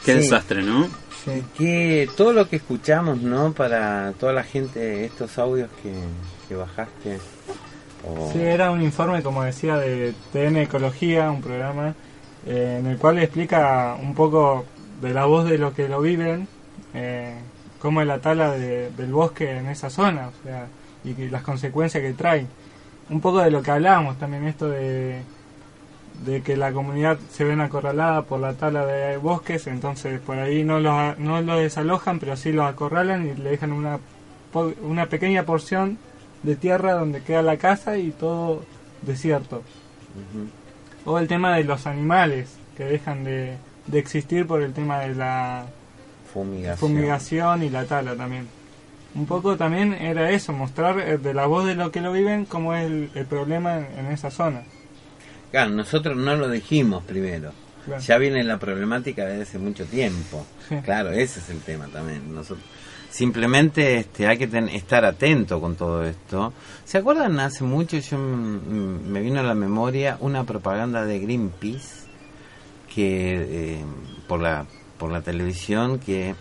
Qué 0.03 0.13
Sí. 0.13 0.17
desastre, 0.19 0.61
¿no? 0.63 0.89
Que 1.57 2.09
todo 2.15 2.33
lo 2.33 2.47
que 2.49 2.55
escuchamos, 2.57 3.21
¿no? 3.21 3.51
Para 3.53 4.13
toda 4.19 4.33
la 4.33 4.43
gente, 4.43 5.05
estos 5.05 5.37
audios 5.37 5.69
que, 5.83 5.93
que 6.47 6.55
bajaste. 6.55 7.19
Sí, 8.31 8.39
era 8.39 8.71
un 8.71 8.81
informe, 8.81 9.21
como 9.21 9.43
decía, 9.43 9.75
de 9.77 10.13
TN 10.31 10.57
Ecología, 10.57 11.29
un 11.29 11.41
programa 11.41 11.93
eh, 12.45 12.77
en 12.79 12.85
el 12.87 12.97
cual 12.97 13.19
explica 13.19 13.97
un 14.01 14.13
poco 14.15 14.63
de 15.01 15.13
la 15.13 15.25
voz 15.25 15.45
de 15.49 15.57
lo 15.57 15.73
que 15.73 15.89
lo 15.89 15.99
viven, 15.99 16.47
eh, 16.93 17.33
cómo 17.79 17.99
es 18.01 18.07
la 18.07 18.19
tala 18.19 18.51
de- 18.51 18.91
del 18.91 19.11
bosque 19.11 19.57
en 19.57 19.67
esa 19.67 19.89
zona, 19.89 20.29
o 20.29 20.43
sea, 20.43 20.67
y 21.03 21.13
que 21.13 21.29
las 21.29 21.43
consecuencias 21.43 22.01
que 22.01 22.13
trae. 22.13 22.45
Un 23.09 23.19
poco 23.21 23.39
de 23.39 23.51
lo 23.51 23.61
que 23.61 23.71
hablábamos 23.71 24.17
también, 24.17 24.47
esto 24.47 24.69
de, 24.69 25.21
de 26.25 26.41
que 26.41 26.57
la 26.57 26.71
comunidad 26.71 27.17
se 27.31 27.43
ven 27.43 27.61
acorralada 27.61 28.23
por 28.23 28.39
la 28.39 28.53
tala 28.53 28.85
de 28.85 29.17
bosques, 29.17 29.67
entonces 29.67 30.19
por 30.19 30.39
ahí 30.39 30.63
no 30.63 30.79
los, 30.79 31.17
no 31.19 31.41
los 31.41 31.59
desalojan, 31.59 32.19
pero 32.19 32.35
sí 32.35 32.51
los 32.51 32.65
acorralan 32.65 33.27
y 33.27 33.35
le 33.35 33.51
dejan 33.51 33.71
una, 33.71 33.99
una 34.81 35.05
pequeña 35.07 35.43
porción 35.43 35.97
de 36.43 36.55
tierra 36.55 36.93
donde 36.93 37.21
queda 37.21 37.41
la 37.41 37.57
casa 37.57 37.97
y 37.97 38.11
todo 38.11 38.63
desierto. 39.01 39.63
O 41.05 41.19
el 41.19 41.27
tema 41.27 41.55
de 41.55 41.63
los 41.63 41.87
animales 41.87 42.57
que 42.75 42.85
dejan 42.85 43.23
de, 43.23 43.57
de 43.85 43.99
existir 43.99 44.45
por 44.47 44.61
el 44.61 44.73
tema 44.73 44.99
de 44.99 45.15
la 45.15 45.65
Fumigación. 46.33 46.77
fumigación 46.77 47.63
y 47.63 47.69
la 47.69 47.85
tala 47.85 48.15
también. 48.15 48.47
Un 49.15 49.25
poco 49.25 49.55
también 49.57 49.93
era 49.93 50.29
eso, 50.31 50.53
mostrar 50.53 50.99
eh, 50.99 51.17
de 51.17 51.33
la 51.33 51.45
voz 51.47 51.65
de 51.65 51.75
lo 51.75 51.91
que 51.91 52.01
lo 52.01 52.11
viven 52.11 52.45
cómo 52.45 52.75
es 52.75 52.85
el, 52.85 53.09
el 53.15 53.25
problema 53.25 53.77
en, 53.77 53.87
en 53.99 54.11
esa 54.11 54.29
zona. 54.29 54.63
Claro, 55.51 55.71
nosotros 55.71 56.15
no 56.17 56.35
lo 56.35 56.49
dijimos 56.49 57.03
primero. 57.03 57.51
Claro. 57.85 58.01
Ya 58.01 58.17
viene 58.17 58.43
la 58.43 58.57
problemática 58.59 59.25
desde 59.25 59.43
hace 59.43 59.57
mucho 59.59 59.85
tiempo. 59.85 60.45
Sí. 60.67 60.75
Claro, 60.83 61.11
ese 61.11 61.39
es 61.39 61.49
el 61.49 61.61
tema 61.61 61.87
también. 61.87 62.33
Nosotros 62.35 62.65
simplemente 63.09 63.97
este, 63.99 64.27
hay 64.27 64.37
que 64.37 64.47
ten- 64.47 64.67
estar 64.69 65.05
atento 65.05 65.61
con 65.61 65.75
todo 65.75 66.03
esto. 66.03 66.51
¿Se 66.83 66.97
acuerdan? 66.97 67.39
Hace 67.39 67.63
mucho 67.63 67.97
yo 67.97 68.17
me 68.17 69.21
vino 69.21 69.39
a 69.39 69.43
la 69.43 69.55
memoria 69.55 70.17
una 70.19 70.43
propaganda 70.43 71.05
de 71.05 71.19
Greenpeace 71.19 72.05
que 72.93 73.77
eh, 73.79 73.85
por 74.27 74.41
la 74.41 74.65
por 74.97 75.11
la 75.11 75.21
televisión 75.21 75.99
que 75.99 76.33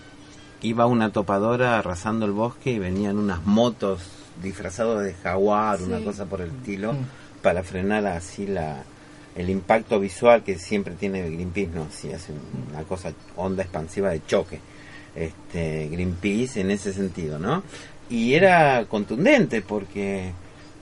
iba 0.62 0.86
una 0.86 1.12
topadora 1.12 1.78
arrasando 1.78 2.24
el 2.24 2.32
bosque 2.32 2.70
y 2.72 2.78
venían 2.78 3.18
unas 3.18 3.44
motos 3.44 4.00
disfrazados 4.42 5.02
de 5.04 5.12
jaguar, 5.14 5.80
una 5.82 6.00
cosa 6.00 6.24
por 6.24 6.40
el 6.40 6.48
estilo, 6.48 6.94
para 7.42 7.62
frenar 7.62 8.07
así 8.07 8.46
la, 8.46 8.82
el 9.37 9.51
impacto 9.51 10.01
visual 10.01 10.43
que 10.43 10.59
siempre 10.59 10.95
tiene 10.95 11.22
Greenpeace, 11.30 11.70
¿no? 11.74 11.89
Si 11.91 12.11
hace 12.12 12.32
una 12.70 12.82
cosa, 12.84 13.12
onda 13.37 13.62
expansiva 13.62 14.11
de 14.11 14.24
choque. 14.26 14.59
Este, 15.14 15.89
Greenpeace 15.89 16.61
en 16.61 16.70
ese 16.70 16.93
sentido, 16.93 17.39
¿no? 17.39 17.62
Y 18.11 18.34
era 18.34 18.84
contundente 18.87 19.62
porque 19.62 20.32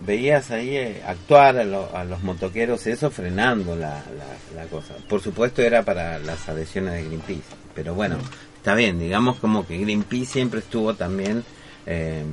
veías 0.04 0.50
ahí 0.50 0.76
eh, 0.76 1.02
actuar 1.06 1.56
a, 1.58 1.64
lo- 1.64 1.94
a 1.96 2.04
los 2.04 2.22
motoqueros 2.22 2.86
eso 2.86 3.10
frenando 3.10 3.76
la, 3.76 4.02
la, 4.16 4.62
la 4.62 4.68
cosa. 4.68 4.94
Por 5.08 5.20
supuesto 5.20 5.62
era 5.62 5.82
para 5.84 6.18
las 6.18 6.48
adhesiones 6.48 6.94
de 6.94 7.04
Greenpeace, 7.04 7.42
pero 7.74 7.94
bueno, 7.94 8.16
está 8.56 8.74
bien, 8.74 8.98
digamos 8.98 9.38
como 9.38 9.66
que 9.66 9.78
Greenpeace 9.78 10.26
siempre 10.32 10.60
estuvo 10.60 10.94
también 10.94 11.44
eh, 11.86 12.24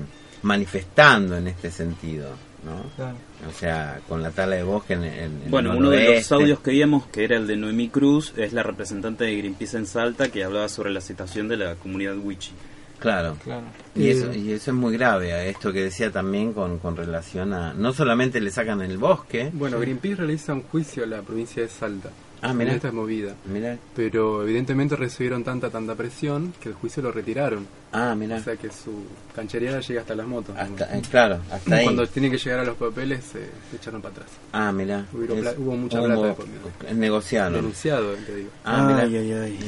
manifestando 0.41 1.37
en 1.37 1.47
este 1.47 1.69
sentido, 1.71 2.31
¿no? 2.65 2.83
Claro. 2.95 3.15
O 3.47 3.51
sea, 3.51 3.99
con 4.07 4.21
la 4.21 4.31
tala 4.31 4.55
de 4.55 4.63
bosque 4.63 4.93
en, 4.93 5.03
en- 5.03 5.41
Bueno, 5.49 5.75
uno 5.75 5.89
de 5.89 6.15
los 6.15 6.31
audios 6.31 6.59
que 6.59 6.71
vimos, 6.71 7.07
que 7.07 7.23
era 7.23 7.37
el 7.37 7.47
de 7.47 7.55
Noemí 7.57 7.89
Cruz, 7.89 8.33
es 8.37 8.53
la 8.53 8.63
representante 8.63 9.23
de 9.23 9.35
Greenpeace 9.37 9.77
en 9.77 9.85
Salta, 9.87 10.29
que 10.29 10.43
hablaba 10.43 10.69
sobre 10.69 10.91
la 10.91 11.01
situación 11.01 11.47
de 11.47 11.57
la 11.57 11.75
comunidad 11.75 12.15
Wichi. 12.17 12.51
Claro. 12.99 13.35
Claro. 13.43 13.63
Y 13.95 14.09
eso, 14.09 14.31
y 14.31 14.51
eso 14.51 14.69
es 14.71 14.77
muy 14.77 14.93
grave, 14.95 15.33
a 15.33 15.43
esto 15.45 15.73
que 15.73 15.81
decía 15.83 16.11
también 16.11 16.53
con, 16.53 16.77
con 16.77 16.95
relación 16.95 17.51
a... 17.51 17.73
No 17.73 17.93
solamente 17.93 18.39
le 18.39 18.51
sacan 18.51 18.79
el 18.81 18.99
bosque... 18.99 19.49
Bueno, 19.53 19.79
Greenpeace 19.79 20.17
realiza 20.17 20.53
un 20.53 20.61
juicio 20.61 21.03
a 21.03 21.07
la 21.07 21.21
provincia 21.23 21.63
de 21.63 21.69
Salta. 21.69 22.11
Ah, 22.43 22.51
en 22.51 22.61
esta 22.69 22.91
movida. 22.91 23.35
Mirá. 23.45 23.77
Pero 23.95 24.41
evidentemente 24.43 24.95
recibieron 24.95 25.43
tanta, 25.43 25.69
tanta 25.69 25.93
presión 25.95 26.53
que 26.59 26.69
el 26.69 26.75
juicio 26.75 27.03
lo 27.03 27.11
retiraron. 27.11 27.67
Ah, 27.91 28.15
mirá. 28.15 28.37
O 28.37 28.39
sea 28.43 28.55
que 28.55 28.69
su 28.71 29.03
canchereada 29.35 29.79
llega 29.81 30.01
hasta 30.01 30.15
las 30.15 30.25
motos. 30.27 30.55
Hasta- 30.57 30.97
eh, 30.97 31.01
claro, 31.09 31.39
hasta 31.51 31.75
ahí. 31.75 31.83
Cuando 31.83 32.07
tienen 32.07 32.31
que 32.31 32.37
llegar 32.39 32.59
a 32.61 32.63
los 32.63 32.77
papeles, 32.77 33.23
se 33.25 33.39
se 33.69 33.75
echaron 33.77 34.01
para 34.01 34.13
atrás. 34.15 34.29
Ah, 34.53 34.71
mirá. 34.71 35.05
Hubo, 35.13 35.33
Es- 35.35 35.55
hubo 35.57 35.77
mucha 35.77 35.99
hubo- 36.01 36.35
plata 36.35 36.43
es 36.89 36.95
negociado. 36.95 37.55
Denunciado, 37.57 38.13
te 38.13 38.35
digo. 38.35 38.49
Ah, 38.65 38.83
mirá. 38.87 39.01
Ay, 39.03 39.31
ay. 39.33 39.59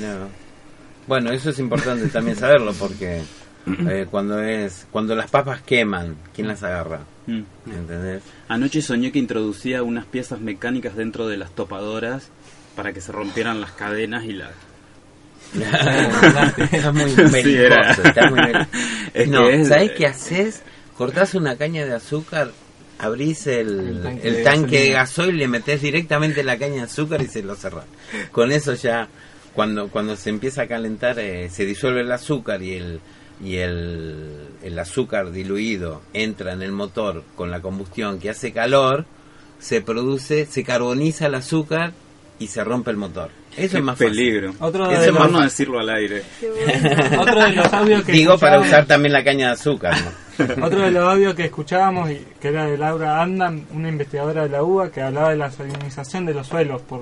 Bueno, 1.08 1.32
eso 1.32 1.50
es 1.50 1.60
importante 1.60 2.08
también 2.08 2.38
saberlo 2.38 2.74
porque 2.74 3.22
eh, 3.68 4.08
cuando 4.10 4.42
es 4.42 4.88
cuando 4.92 5.16
las 5.16 5.30
papas 5.30 5.62
queman, 5.62 6.16
¿quién 6.34 6.48
las 6.48 6.64
agarra? 6.64 7.02
Mm. 7.28 7.42
¿Entendés? 7.68 8.24
Anoche 8.48 8.82
soñé 8.82 9.12
que 9.12 9.20
introducía 9.20 9.84
unas 9.84 10.06
piezas 10.06 10.40
mecánicas 10.42 10.96
dentro 10.96 11.28
de 11.28 11.38
las 11.38 11.52
topadoras 11.52 12.30
para 12.76 12.94
que 12.94 13.02
se 13.02 13.12
rompieran 13.12 13.62
las 13.62 13.72
cadenas 13.72 14.24
y 14.26 14.34
la... 14.34 14.52
Está 16.72 16.92
muy 16.92 17.10
Sí, 17.12 17.22
belicoso, 17.32 17.66
era. 17.66 17.92
está 17.92 18.30
muy. 18.30 18.40
Es 19.14 19.28
no, 19.30 19.48
que 19.48 19.62
es- 19.62 19.68
¿sabés 19.68 19.92
qué 19.92 20.08
haces? 20.08 20.62
Cortás 20.98 21.36
una 21.36 21.56
caña 21.58 21.86
de 21.86 21.94
azúcar, 21.94 22.52
abrís 23.00 23.46
el, 23.48 23.80
El 23.98 24.02
tanque 24.04 24.28
el 24.28 24.36
de 24.38 24.44
tanque 24.44 24.80
de 24.80 24.90
gasoil, 24.92 25.38
le 25.38 25.48
metés 25.48 25.82
directamente 25.82 26.44
la 26.44 26.58
caña 26.58 26.76
de 26.76 26.82
azúcar 26.82 27.22
y 27.22 27.28
se 27.28 27.44
lo 27.44 27.56
cerrás. 27.56 27.86
Con 28.32 28.52
eso 28.52 28.74
ya, 28.74 29.08
cuando 29.54 29.90
cuando 29.90 30.16
se 30.16 30.30
empieza 30.30 30.64
a 30.64 30.68
calentar, 30.68 31.20
eh, 31.20 31.50
se 31.50 31.66
disuelve 31.66 32.02
el 32.02 32.12
azúcar 32.12 32.62
y 32.64 32.74
el 32.76 33.00
y 33.44 33.58
el, 33.58 34.48
el 34.64 34.80
azúcar 34.80 35.32
diluido 35.32 36.02
entra 36.14 36.54
en 36.54 36.62
el 36.62 36.72
motor 36.72 37.24
con 37.36 37.52
la 37.52 37.62
combustión 37.62 38.20
que 38.20 38.30
hace 38.30 38.54
calor, 38.54 39.06
se 39.60 39.82
produce, 39.82 40.46
se 40.46 40.64
carboniza 40.64 41.26
el 41.28 41.36
azúcar 41.36 41.94
y 42.40 42.48
se 42.48 42.64
rompe 42.64 42.92
el 42.92 42.98
motor. 42.98 43.30
Eso 43.56 43.74
Qué 43.74 43.78
es 43.78 43.84
más 43.84 43.98
fácil. 43.98 44.10
peligro. 44.10 44.54
Otro 44.60 44.90
Eso 44.90 45.02
de, 45.02 45.08
es 45.08 45.14
los, 45.14 45.36
a 45.36 45.44
decirlo 45.44 45.80
al 45.80 45.90
aire. 45.90 46.24
otro 47.20 47.44
de 47.44 47.52
los 47.52 47.74
audios 47.74 48.04
que 48.04 48.12
Digo 48.12 48.38
para 48.38 48.60
usar 48.60 48.86
también 48.86 49.14
la 49.14 49.24
caña 49.24 49.48
de 49.48 49.54
azúcar. 49.54 49.96
¿no? 50.38 50.66
Otro 50.66 50.82
de 50.82 50.92
los 50.92 51.08
audios 51.08 51.36
que 51.36 51.46
escuchábamos, 51.46 52.10
y 52.10 52.26
que 52.42 52.48
era 52.48 52.66
de 52.66 52.78
Laura 52.78 53.22
Andam, 53.22 53.66
una 53.72 53.90
investigadora 53.90 54.44
de 54.44 54.50
la 54.50 54.64
UBA, 54.64 54.92
que 54.92 55.02
hablaba 55.02 55.30
de 55.30 55.38
la 55.38 55.52
salinización 55.52 56.26
de 56.26 56.34
los 56.34 56.48
suelos 56.48 56.82
por, 56.82 57.02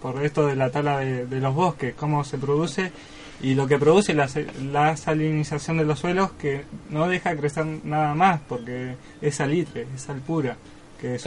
por 0.00 0.24
esto 0.24 0.46
de 0.46 0.54
la 0.54 0.70
tala 0.70 0.98
de, 0.98 1.26
de 1.26 1.40
los 1.40 1.54
bosques, 1.54 1.94
cómo 1.94 2.22
se 2.22 2.38
produce 2.38 2.92
y 3.40 3.54
lo 3.54 3.66
que 3.66 3.78
produce 3.78 4.14
la, 4.14 4.28
la 4.72 4.96
salinización 4.96 5.78
de 5.78 5.84
los 5.84 6.00
suelos 6.00 6.32
que 6.32 6.64
no 6.90 7.08
deja 7.08 7.36
crecer 7.36 7.64
nada 7.84 8.14
más 8.14 8.40
porque 8.48 8.96
es 9.20 9.34
salitre, 9.34 9.86
es 9.94 10.02
sal 10.02 10.20
pura, 10.20 10.56
que 11.00 11.18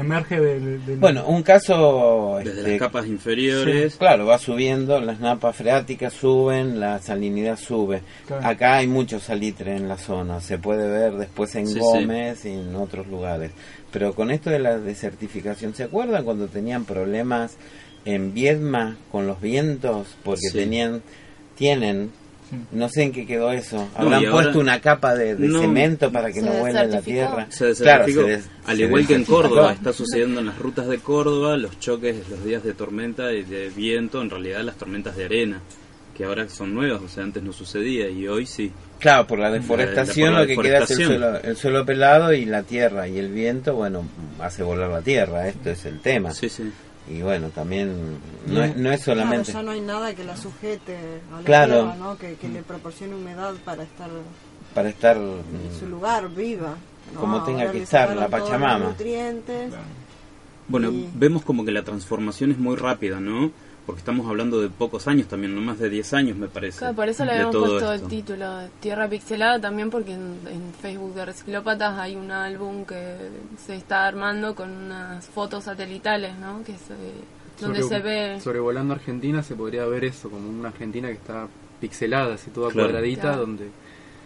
emerge 0.00 0.40
del... 0.40 0.84
del- 0.86 0.98
Bueno, 0.98 1.26
un 1.26 1.42
caso... 1.42 2.36
Desde 2.38 2.58
este, 2.60 2.70
las 2.70 2.78
capas 2.78 3.06
inferiores. 3.06 3.96
Claro, 3.96 4.26
va 4.26 4.38
subiendo, 4.38 5.00
las 5.00 5.20
napas 5.20 5.56
freáticas 5.56 6.12
suben, 6.12 6.80
la 6.80 6.98
salinidad 7.00 7.58
sube. 7.58 8.02
Claro. 8.26 8.46
Acá 8.46 8.76
hay 8.76 8.86
mucho 8.86 9.20
salitre 9.20 9.76
en 9.76 9.88
la 9.88 9.98
zona, 9.98 10.40
se 10.40 10.58
puede 10.58 10.88
ver 10.88 11.14
después 11.14 11.54
en 11.56 11.66
Sí, 11.66 11.74
sí. 11.74 11.78
Gómez 11.80 12.44
y 12.44 12.50
en 12.50 12.74
otros 12.76 13.06
lugares. 13.06 13.50
Pero 13.92 14.14
con 14.14 14.30
esto 14.30 14.50
de 14.50 14.58
la 14.58 14.78
desertificación, 14.78 15.74
¿se 15.74 15.84
acuerdan 15.84 16.24
cuando 16.24 16.46
tenían 16.48 16.84
problemas 16.84 17.56
en 18.04 18.34
Viedma 18.34 18.96
con 19.10 19.26
los 19.26 19.40
vientos? 19.40 20.16
Porque 20.22 20.48
Sí. 20.52 20.58
tenían, 20.58 21.02
tienen, 21.56 22.10
no 22.72 22.88
sé 22.88 23.02
en 23.02 23.12
qué 23.12 23.26
quedó 23.26 23.50
eso, 23.52 23.76
No, 23.76 23.88
habrán 23.96 24.14
ahora- 24.26 24.30
puesto 24.30 24.58
una 24.60 24.80
capa 24.80 25.14
de, 25.14 25.34
de 25.36 25.48
No. 25.48 25.60
cemento 25.60 26.10
para 26.10 26.32
que 26.32 26.40
no 26.42 26.52
vuele 26.52 26.86
la 26.86 27.00
tierra. 27.02 27.46
Se 27.50 27.72
Claro, 27.74 28.06
desertificó. 28.06 28.22
se 28.22 28.28
des- 28.30 28.50
Al 28.66 28.76
se 28.76 28.82
igual 28.84 29.06
que 29.06 29.14
en. 29.14 29.24
Córdoba, 29.24 29.72
está 29.72 29.92
sucediendo 29.92 30.40
en 30.40 30.46
las 30.46 30.58
rutas 30.58 30.86
de 30.88 30.98
Córdoba, 30.98 31.56
los 31.56 31.78
choques, 31.80 32.16
los 32.30 32.44
días 32.44 32.62
de 32.64 32.72
tormenta 32.74 33.32
y 33.32 33.42
de 33.44 33.68
viento, 33.70 34.22
en 34.22 34.30
realidad 34.30 34.62
las 34.62 34.76
tormentas 34.76 35.16
de 35.16 35.24
arena, 35.26 35.60
que 36.16 36.24
ahora 36.24 36.48
son 36.48 36.74
nuevas, 36.74 37.00
o 37.02 37.08
sea, 37.08 37.22
antes 37.24 37.42
no 37.42 37.52
sucedía 37.52 38.08
y 38.08 38.26
hoy 38.26 38.44
sí. 38.46 38.72
Claro, 38.98 39.26
por 39.28 39.38
la 39.38 39.50
deforestación 39.52 40.30
por 40.30 40.34
la 40.34 40.40
lo 40.40 40.46
que 40.48 40.56
queda 40.56 40.78
es 40.78 40.90
el 40.90 41.04
suelo, 41.06 41.36
el 41.40 41.56
suelo 41.56 41.86
pelado 41.86 42.32
y 42.32 42.44
la 42.44 42.64
tierra 42.64 43.06
y 43.06 43.18
el 43.18 43.28
viento, 43.30 43.74
bueno, 43.74 44.04
hace 44.40 44.64
volar 44.64 44.90
la 44.90 45.02
tierra, 45.02 45.46
esto 45.48 45.70
es 45.70 45.84
el 45.84 46.00
tema. 46.00 46.32
Sí, 46.32 46.48
sí. 46.48 46.64
Y 47.10 47.22
bueno, 47.22 47.48
también 47.50 48.18
no 48.46 48.62
es, 48.62 48.76
no 48.76 48.90
es 48.90 49.02
solamente... 49.02 49.50
Claro, 49.52 49.60
ya 49.60 49.62
no 49.66 49.70
hay 49.72 49.80
nada 49.80 50.14
que 50.14 50.24
la 50.24 50.36
sujete 50.36 50.96
a 51.32 51.38
la 51.38 51.44
Claro. 51.44 51.72
tierra, 51.84 51.96
¿no? 51.96 52.18
que, 52.18 52.34
que 52.34 52.48
le 52.48 52.62
proporcione 52.62 53.14
humedad 53.14 53.54
para 53.64 53.82
estar 53.82 54.10
para 54.74 54.90
estar 54.90 55.16
en 55.16 55.42
su 55.80 55.86
lugar 55.88 56.28
viva. 56.28 56.76
¿no? 57.14 57.20
Como 57.20 57.42
tenga 57.44 57.60
Ahora 57.60 57.72
que 57.72 57.82
estar, 57.82 58.14
la 58.14 58.28
Pachamama. 58.28 58.88
nutrientes. 58.90 59.72
Bueno, 60.68 60.90
Y- 60.90 61.08
vemos 61.14 61.42
como 61.42 61.64
que 61.64 61.70
la 61.72 61.82
transformación 61.82 62.50
es 62.52 62.58
muy 62.58 62.76
rápida, 62.76 63.18
¿no? 63.20 63.50
Porque 63.88 64.00
estamos 64.00 64.26
hablando 64.28 64.60
de 64.60 64.68
pocos 64.68 65.08
años 65.08 65.28
también, 65.28 65.54
no 65.54 65.62
más 65.62 65.78
de 65.78 65.88
10 65.88 66.12
años 66.12 66.36
me 66.36 66.46
parece. 66.46 66.80
Claro, 66.80 66.94
por 66.94 67.08
eso 67.08 67.24
le 67.24 67.30
de 67.30 67.36
habíamos 67.38 67.54
todo 67.54 67.66
puesto 67.68 67.90
esto. 67.94 68.04
el 68.04 68.10
título 68.10 68.58
Tierra 68.80 69.08
Pixelada 69.08 69.58
también 69.58 69.88
porque 69.88 70.12
en, 70.12 70.38
en 70.46 70.74
Facebook 70.82 71.14
de 71.14 71.24
Reciclópatas 71.24 71.98
hay 71.98 72.14
un 72.14 72.30
álbum 72.30 72.84
que 72.84 73.16
se 73.66 73.76
está 73.76 74.06
armando 74.06 74.54
con 74.54 74.70
unas 74.70 75.26
fotos 75.28 75.64
satelitales, 75.64 76.36
¿no? 76.38 76.62
Que 76.64 76.72
se, 76.74 76.94
donde 77.64 77.80
Sobre- 77.82 77.88
se 77.96 78.00
ve... 78.02 78.40
Sobrevolando 78.42 78.92
Argentina 78.92 79.42
se 79.42 79.54
podría 79.54 79.86
ver 79.86 80.04
eso, 80.04 80.28
como 80.28 80.50
una 80.50 80.68
Argentina 80.68 81.08
que 81.08 81.14
está 81.14 81.48
pixelada, 81.80 82.34
así 82.34 82.50
toda 82.50 82.70
Claro. 82.70 82.90
cuadradita, 82.90 83.22
Claro. 83.22 83.40
donde 83.40 83.70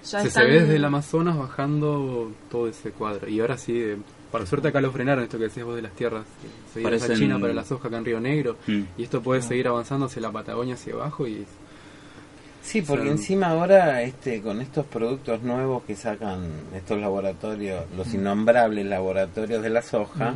Ya 0.04 0.28
se, 0.28 0.44
ve 0.44 0.60
desde 0.62 0.74
el 0.74 0.84
Amazonas 0.84 1.38
bajando 1.38 2.32
todo 2.50 2.66
ese 2.66 2.90
cuadro. 2.90 3.28
Y 3.28 3.38
ahora 3.38 3.56
sí, 3.56 3.80
eh, 3.80 3.96
para 4.32 4.46
suerte 4.46 4.68
acá 4.68 4.80
lo 4.80 4.90
frenaron 4.90 5.22
esto 5.22 5.36
que 5.38 5.44
decías 5.44 5.66
vos 5.66 5.76
de 5.76 5.82
las 5.82 5.92
tierras. 5.92 6.24
que 6.40 6.72
Se 6.72 6.80
iban 6.80 6.94
a 6.94 7.14
China 7.14 7.38
para 7.38 7.52
la 7.52 7.64
soja 7.64 7.88
acá 7.88 7.98
en 7.98 8.04
Río 8.04 8.18
Negro. 8.18 8.56
Mm. 8.66 8.82
Y 8.96 9.02
esto 9.02 9.22
puede 9.22 9.42
seguir 9.42 9.68
avanzando 9.68 10.06
hacia 10.06 10.22
la 10.22 10.32
Patagonia, 10.32 10.74
hacia 10.74 10.94
abajo. 10.94 11.28
y 11.28 11.46
Sí, 12.62 12.80
porque 12.80 13.02
O 13.02 13.04
sea, 13.04 13.12
encima 13.12 13.48
ahora 13.48 14.02
este 14.02 14.40
con 14.40 14.60
estos 14.60 14.86
productos 14.86 15.42
nuevos 15.42 15.82
que 15.82 15.96
sacan 15.96 16.44
estos 16.74 17.00
laboratorios, 17.00 17.84
los 17.96 18.14
innombrables 18.14 18.86
laboratorios 18.86 19.62
de 19.62 19.70
la 19.70 19.82
soja, 19.82 20.34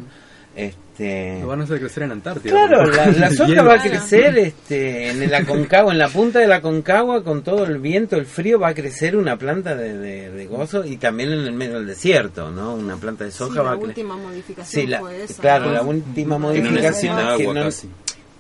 este 0.56 1.38
Lo 1.40 1.48
van 1.48 1.60
a 1.60 1.64
hacer 1.64 1.78
crecer 1.78 2.04
en 2.04 2.12
Antártida. 2.12 2.50
Claro, 2.52 2.86
la, 2.90 3.06
la 3.08 3.30
soja 3.36 3.62
va 3.62 3.74
a 3.74 3.82
crecer 3.82 4.38
este, 4.38 5.10
en 5.10 5.22
el 5.22 5.34
Aconcagua, 5.34 5.92
en 5.92 5.98
la 5.98 6.08
punta 6.08 6.38
de 6.38 6.46
la 6.48 6.56
Aconcagua, 6.56 7.22
con 7.22 7.42
todo 7.42 7.64
el 7.64 7.78
viento, 7.78 8.16
el 8.16 8.24
frío, 8.26 8.58
va 8.58 8.68
a 8.68 8.74
crecer 8.74 9.16
una 9.16 9.36
planta 9.36 9.74
de, 9.76 9.96
de- 9.98 10.30
de 10.30 10.46
gozo 10.46 10.84
y 10.84 10.96
también 10.96 11.30
en 11.32 11.40
el 11.40 11.52
medio 11.52 11.74
del 11.74 11.86
desierto, 11.86 12.50
¿no? 12.50 12.74
Una 12.74 12.96
planta 12.96 13.24
de 13.24 13.30
Sí, 13.30 13.38
soja 13.38 13.60
va 13.62 13.70
la 13.70 13.76
a 13.76 13.80
crecer. 13.80 13.88
última 13.88 14.16
modificación 14.16 14.82
Sí, 14.82 14.86
la- 14.88 15.00
fue 15.00 15.24
esa. 15.24 15.42
claro, 15.42 15.66
¿no? 15.66 15.72
la 15.72 15.82
última 15.82 16.36
Que 16.36 16.40
no 16.40 16.48
modificación 16.70 17.16
que 17.16 17.22
agua 17.22 17.54
no- 17.54 17.62
casi. 17.64 17.88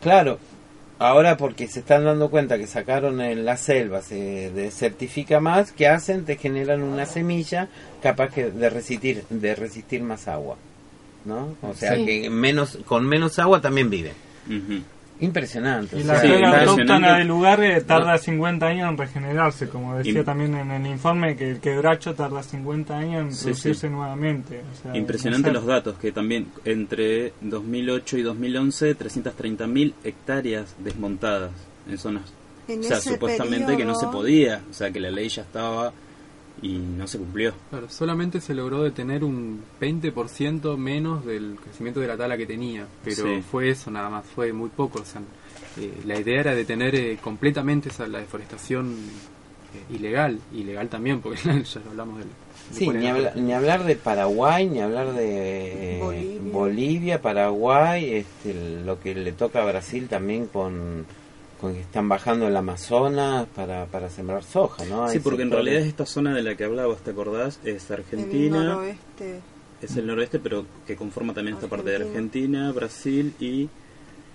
Claro, 0.02 0.38
ahora 0.98 1.36
porque 1.36 1.68
se 1.68 1.80
están 1.80 2.04
dando 2.06 2.30
cuenta 2.30 2.56
que 2.56 2.66
sacaron 2.66 3.20
en 3.20 3.44
la 3.44 3.58
selva, 3.58 4.00
se 4.00 4.50
desertifica 4.54 5.40
más, 5.40 5.72
¿qué 5.72 5.88
hacen? 5.88 6.24
Te 6.24 6.36
generan 6.36 6.82
una 6.82 7.04
semilla 7.04 7.68
capaz 8.02 8.30
que 8.32 8.50
de 8.50 8.70
resistir, 8.70 9.24
de 9.28 9.54
resistir 9.54 10.02
más 10.02 10.26
agua, 10.28 10.56
¿no? 11.26 11.56
O 11.62 11.74
sea 11.74 11.94
Sí. 11.96 12.06
que 12.06 12.30
menos, 12.30 12.78
con 12.86 13.06
menos 13.06 13.38
agua 13.38 13.60
también 13.60 13.90
vive. 13.90 14.12
Impresionante. 15.18 15.98
Y 15.98 16.02
la 16.04 16.20
Sí, 16.20 16.26
flora 16.28 16.60
autóctona 16.60 17.16
del 17.18 17.26
lugar 17.28 17.62
eh, 17.64 17.80
tarda 17.80 18.18
50 18.18 18.66
años 18.66 18.90
en 18.90 18.98
regenerarse, 18.98 19.66
como 19.68 19.96
decía 19.96 20.22
también 20.24 20.54
en 20.54 20.70
el 20.70 20.86
informe, 20.86 21.36
que 21.36 21.52
el 21.52 21.60
quebracho 21.60 22.14
tarda 22.14 22.42
50 22.42 22.98
años 22.98 23.22
en 23.22 23.32
Sí, 23.32 23.44
producirse 23.44 23.88
nuevamente. 23.88 24.60
o 24.60 24.82
sea, 24.82 24.94
Impresionante 24.96 25.48
no 25.48 25.54
los 25.54 25.64
datos, 25.66 25.96
que 25.98 26.12
también 26.12 26.48
entre 26.66 27.32
2008 27.40 28.18
y 28.18 28.22
2011, 28.22 28.94
330.000 28.94 29.94
hectáreas 30.04 30.74
desmontadas 30.84 31.50
en 31.88 31.96
zonas. 31.96 32.24
En 32.68 32.80
o 32.80 32.82
sea, 32.82 33.00
supuestamente 33.00 33.74
que 33.76 33.84
no 33.86 33.94
se 33.94 34.08
podía, 34.08 34.60
o 34.70 34.74
sea, 34.74 34.90
que 34.90 35.00
la 35.00 35.10
ley 35.10 35.28
ya 35.30 35.42
estaba 35.42 35.92
y 36.62 36.78
no 36.78 37.06
se 37.06 37.18
cumplió. 37.18 37.52
Claro, 37.70 37.88
solamente 37.88 38.40
se 38.40 38.54
logró 38.54 38.82
detener 38.82 39.22
un 39.24 39.62
20% 39.80 40.76
menos 40.76 41.24
del 41.26 41.56
crecimiento 41.62 42.00
de 42.00 42.06
la 42.08 42.16
tala 42.16 42.36
que 42.36 42.46
tenía, 42.46 42.86
pero 43.04 43.24
Sí. 43.24 43.42
fue 43.50 43.70
eso 43.70 43.90
nada 43.90 44.08
más, 44.08 44.24
fue 44.24 44.52
muy 44.52 44.68
poco. 44.70 45.00
O 45.00 45.04
sea, 45.04 45.20
eh, 45.78 45.92
la 46.06 46.18
idea 46.18 46.40
era 46.40 46.54
detener 46.54 46.94
eh, 46.94 47.18
completamente 47.20 47.90
esa, 47.90 48.06
la 48.06 48.18
deforestación 48.20 48.94
eh, 49.74 49.94
ilegal, 49.94 50.38
ilegal 50.54 50.88
también, 50.88 51.20
porque 51.20 51.38
ya 51.44 51.80
lo 51.84 51.90
hablamos 51.90 52.18
del... 52.18 52.28
de 52.28 52.74
Sí, 52.74 52.88
ni, 52.88 53.06
habla- 53.06 53.34
ni 53.36 53.52
hablar 53.52 53.84
de 53.84 53.94
Paraguay, 53.96 54.66
ni 54.68 54.80
hablar 54.80 55.12
de 55.12 55.96
eh, 55.96 56.00
Bolivia. 56.02 56.52
Bolivia, 56.52 57.22
Paraguay, 57.22 58.14
este, 58.14 58.54
lo 58.84 58.98
que 58.98 59.14
le 59.14 59.32
toca 59.32 59.62
a 59.62 59.66
Brasil 59.66 60.08
también 60.08 60.46
con, 60.46 61.04
con 61.60 61.74
que 61.74 61.80
están 61.80 62.08
bajando 62.08 62.46
el 62.48 62.56
Amazonas 62.56 63.46
para, 63.54 63.86
para 63.86 64.08
sembrar 64.10 64.44
soja, 64.44 64.84
¿no? 64.84 65.08
Sí, 65.08 65.18
porque 65.20 65.42
en 65.42 65.50
realidad 65.50 65.80
esta 65.82 66.04
zona 66.06 66.34
de 66.34 66.42
la 66.42 66.54
que 66.54 66.64
hablabas, 66.64 66.98
¿te 66.98 67.10
acordás? 67.10 67.58
Es 67.64 67.88
El 67.90 67.96
Argentina, 68.00 68.62
noroeste. 68.64 69.40
es 69.80 69.96
el 69.96 70.06
noroeste, 70.06 70.38
pero 70.38 70.66
que 70.86 70.96
conforma 70.96 71.32
también 71.34 71.56
esta 71.56 71.68
parte 71.68 71.90
de 71.90 71.96
Argentina. 71.96 72.72
Brasil 72.72 73.34
y 73.40 73.68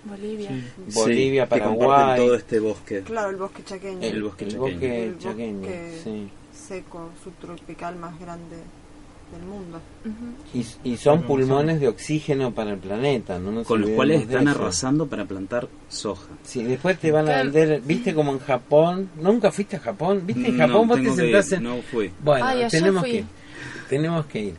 Bolivia. 0.04 0.50
Bolivia, 0.94 1.44
Sí, 1.46 1.50
que 1.54 1.60
comparten 1.60 1.78
Paraguay. 1.78 2.16
todo 2.18 2.34
este 2.34 2.58
bosque. 2.58 3.00
Claro, 3.02 3.30
el 3.30 3.36
bosque 3.36 3.62
chaqueño. 3.64 4.00
El 4.02 4.22
bosque 4.24 4.44
el 4.44 4.50
chaqueño. 4.50 4.70
bosque 4.72 5.04
El 5.04 5.18
chaqueño, 5.18 5.60
bosque 5.60 6.00
sí. 6.02 6.30
seco, 6.52 7.10
subtropical 7.22 7.96
más 7.96 8.18
grande 8.18 8.56
del 9.32 9.42
mundo. 9.46 9.80
Y, 10.54 10.64
y 10.92 10.96
son 10.96 11.22
pulmones 11.22 11.80
de 11.80 11.88
oxígeno 11.88 12.52
para 12.52 12.72
el 12.72 12.78
planeta, 12.78 13.38
¿no? 13.38 13.50
nos 13.52 13.66
con 13.66 13.80
los 13.80 13.90
cuales 13.90 14.22
están 14.22 14.48
arrasando 14.48 15.06
para 15.06 15.24
plantar 15.24 15.68
soja. 15.88 16.28
Sí, 16.44 16.62
después 16.62 16.98
te 16.98 17.10
van 17.10 17.28
a 17.28 17.38
vender, 17.38 17.80
viste 17.82 18.14
como 18.14 18.32
en 18.32 18.38
Japón, 18.40 19.08
¿nunca 19.20 19.50
fuiste 19.50 19.76
a 19.76 19.80
Japón? 19.80 20.22
¿Viste 20.24 20.48
en 20.48 20.56
No, 20.58 20.66
Japón 20.68 20.88
vos 20.88 20.96
te 20.98 21.04
ir, 21.04 21.12
sentás 21.14 21.52
en... 21.52 21.62
no 21.64 21.82
fui. 21.82 22.10
Bueno, 22.22 22.46
Ay, 22.46 22.66
tenemos 22.70 23.02
fui. 23.02 23.10
que 23.10 23.16
ir. 23.18 23.24
Tenemos 23.88 24.26
que 24.26 24.40
ir. 24.40 24.54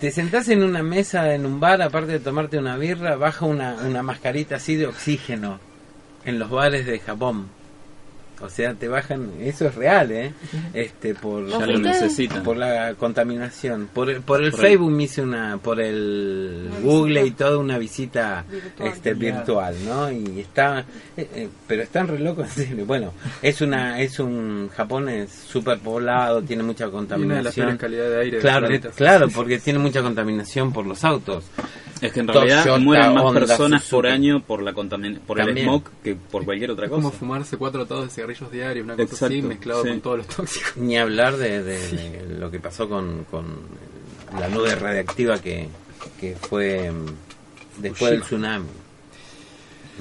Te 0.00 0.10
sentás 0.10 0.48
en 0.48 0.62
una 0.62 0.82
mesa 0.82 1.34
en 1.34 1.46
un 1.46 1.60
bar, 1.60 1.80
aparte 1.80 2.12
de 2.12 2.20
tomarte 2.20 2.58
una 2.58 2.76
birra, 2.76 3.16
baja 3.16 3.46
una, 3.46 3.74
una 3.86 4.02
mascarita 4.02 4.56
así 4.56 4.76
de 4.76 4.86
oxígeno 4.86 5.60
en 6.24 6.38
los 6.38 6.50
bares 6.50 6.86
de 6.86 6.98
Japón. 6.98 7.46
O 8.40 8.50
sea, 8.50 8.74
te 8.74 8.88
bajan, 8.88 9.30
eso 9.40 9.66
es 9.68 9.74
real, 9.76 10.10
¿eh? 10.10 10.32
Este, 10.74 11.14
por, 11.14 11.46
Ya 11.48 11.64
lo 11.66 11.78
necesitan. 11.78 12.42
por 12.42 12.56
la 12.56 12.94
contaminación. 12.94 13.88
Por 13.94 14.10
el, 14.10 14.20
por 14.22 14.42
el 14.42 14.50
Por 14.50 14.60
el- 14.60 14.66
Facebook 14.66 14.90
me 14.90 15.04
hice 15.04 15.22
una, 15.22 15.56
por 15.58 15.80
el 15.80 16.68
Una 16.70 16.80
Google 16.80 17.22
visita 17.22 17.26
y 17.26 17.30
toda 17.46 17.58
una 17.58 17.78
visita 17.78 18.44
Virtual. 18.50 18.88
este 18.88 19.14
virtual, 19.14 19.74
¿no? 19.86 20.10
Y 20.10 20.40
está, 20.40 20.80
eh, 21.16 21.28
eh, 21.34 21.48
pero 21.66 21.82
están 21.82 22.08
re 22.08 22.18
locos. 22.18 22.48
Bueno, 22.86 23.12
es 23.40 23.60
una, 23.60 24.00
es 24.00 24.18
un, 24.18 24.68
Japón 24.76 25.08
es 25.08 25.30
súper 25.30 25.78
poblado, 25.78 26.42
tiene 26.42 26.62
mucha 26.64 26.84
Y 26.84 26.88
una 26.88 26.96
de 26.98 27.42
las 27.42 27.54
contaminación. 27.54 27.66
peores 27.66 27.80
calidades 27.80 28.10
de 28.12 28.20
aire 28.20 28.38
Claro, 28.40 28.68
claro, 28.96 29.28
porque 29.28 29.58
tiene 29.58 29.78
mucha 29.78 30.02
contaminación 30.02 30.72
por 30.72 30.86
los 30.86 31.04
autos. 31.04 31.44
Es 32.00 32.12
que 32.12 32.20
en 32.20 32.28
realidad 32.28 32.78
mueren 32.80 33.14
más 33.14 33.32
personas 33.32 33.82
por 33.88 34.04
Suzuki. 34.04 34.08
año 34.08 34.42
por 34.42 34.62
la 34.62 34.72
por 35.26 35.40
el 35.40 35.58
smog 35.58 35.82
que 36.02 36.14
por 36.16 36.44
cualquier 36.44 36.70
otra 36.72 36.86
Es 36.86 36.90
como 36.90 37.08
cosa. 37.08 37.18
fumarse 37.18 37.56
cuatro 37.56 37.82
atados 37.82 38.04
de 38.04 38.10
cigarrillos 38.10 38.50
diarios, 38.50 38.84
una 38.84 38.96
cosa 38.96 39.26
así, 39.26 39.34
Exacto, 39.36 39.48
mezclado 39.48 39.82
sí. 39.84 39.88
con 39.90 40.00
todos 40.00 40.16
los 40.18 40.26
tóxicos. 40.28 40.76
Ni 40.76 40.98
hablar 40.98 41.36
de, 41.36 41.62
de- 41.62 41.88
de 41.88 42.36
lo 42.38 42.50
que 42.50 42.60
pasó 42.60 42.88
con, 42.88 43.24
con 43.30 43.44
la 44.38 44.48
nube 44.48 44.74
radiactiva 44.74 45.40
que, 45.40 45.68
que 46.20 46.36
fue 46.36 46.90
mm, 46.90 47.82
después 47.82 48.10
del 48.10 48.22
tsunami. 48.22 48.66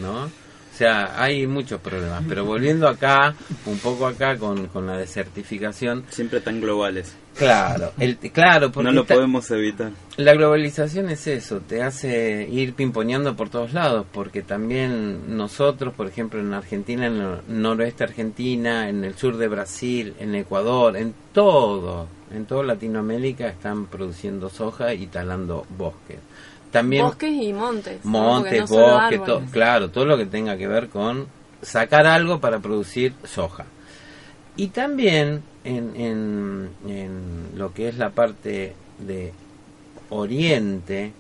¿No? 0.02 0.30
O 0.74 0.76
sea, 0.76 1.22
hay 1.22 1.46
muchos 1.46 1.80
problemas. 1.82 2.24
Pero 2.28 2.46
volviendo 2.46 2.88
acá, 2.88 3.36
un 3.66 3.78
poco 3.78 4.08
acá 4.08 4.38
con, 4.38 4.68
con 4.68 4.88
la 4.88 4.98
desertificación. 4.98 6.04
Siempre 6.10 6.42
tan 6.42 6.60
globales. 6.60 7.16
Claro, 7.38 7.92
el, 8.00 8.18
claro, 8.18 8.72
porque 8.72 8.90
No 8.90 8.92
lo 8.92 9.06
podemos 9.06 9.50
evitar. 9.52 9.92
La 10.18 10.34
globalización 10.34 11.10
es 11.10 11.26
eso, 11.26 11.62
te 11.62 11.82
hace 11.82 12.48
ir 12.50 12.74
pimponeando 12.74 13.36
por 13.36 13.50
todos 13.50 13.74
lados, 13.74 14.06
porque 14.12 14.44
también 14.44 15.36
nosotros, 15.36 15.94
por 15.96 16.08
ejemplo, 16.08 16.40
en 16.40 16.54
Argentina, 16.54 17.08
en 17.08 17.22
el 17.22 17.38
noroeste 17.48 18.04
Argentina, 18.04 18.88
en 18.88 19.04
el 19.04 19.16
sur 19.16 19.38
de 19.38 19.48
Brasil, 19.48 20.14
en 20.20 20.36
Ecuador, 20.36 20.96
en 20.96 21.16
todo, 21.34 22.08
en 22.32 22.46
toda 22.46 22.64
Latinoamérica 22.64 23.48
están 23.48 23.88
produciendo 23.88 24.50
soja 24.50 24.94
y 24.94 25.08
talando 25.08 25.66
bosques. 25.76 26.20
También 26.74 27.06
Bosques 27.06 27.32
y 27.32 27.54
montes. 27.54 28.04
montes, 28.04 28.70
no 28.70 28.76
bosques, 28.78 29.24
to- 29.24 29.42
claro, 29.52 29.90
todo 29.92 30.06
lo 30.06 30.18
que 30.18 30.26
tenga 30.26 30.58
que 30.58 30.68
ver 30.68 30.90
con 30.90 31.28
sacar 31.62 32.06
algo 32.06 32.42
para 32.42 32.60
producir 32.60 33.14
soja. 33.24 33.64
Y 34.58 34.68
también 34.68 35.42
en, 35.64 35.96
en, 35.96 36.70
en 36.86 37.48
lo 37.56 37.74
que 37.74 37.88
es 37.88 37.98
la 37.98 38.10
parte 38.10 38.76
de 39.00 39.32
Oriente, 40.10 41.12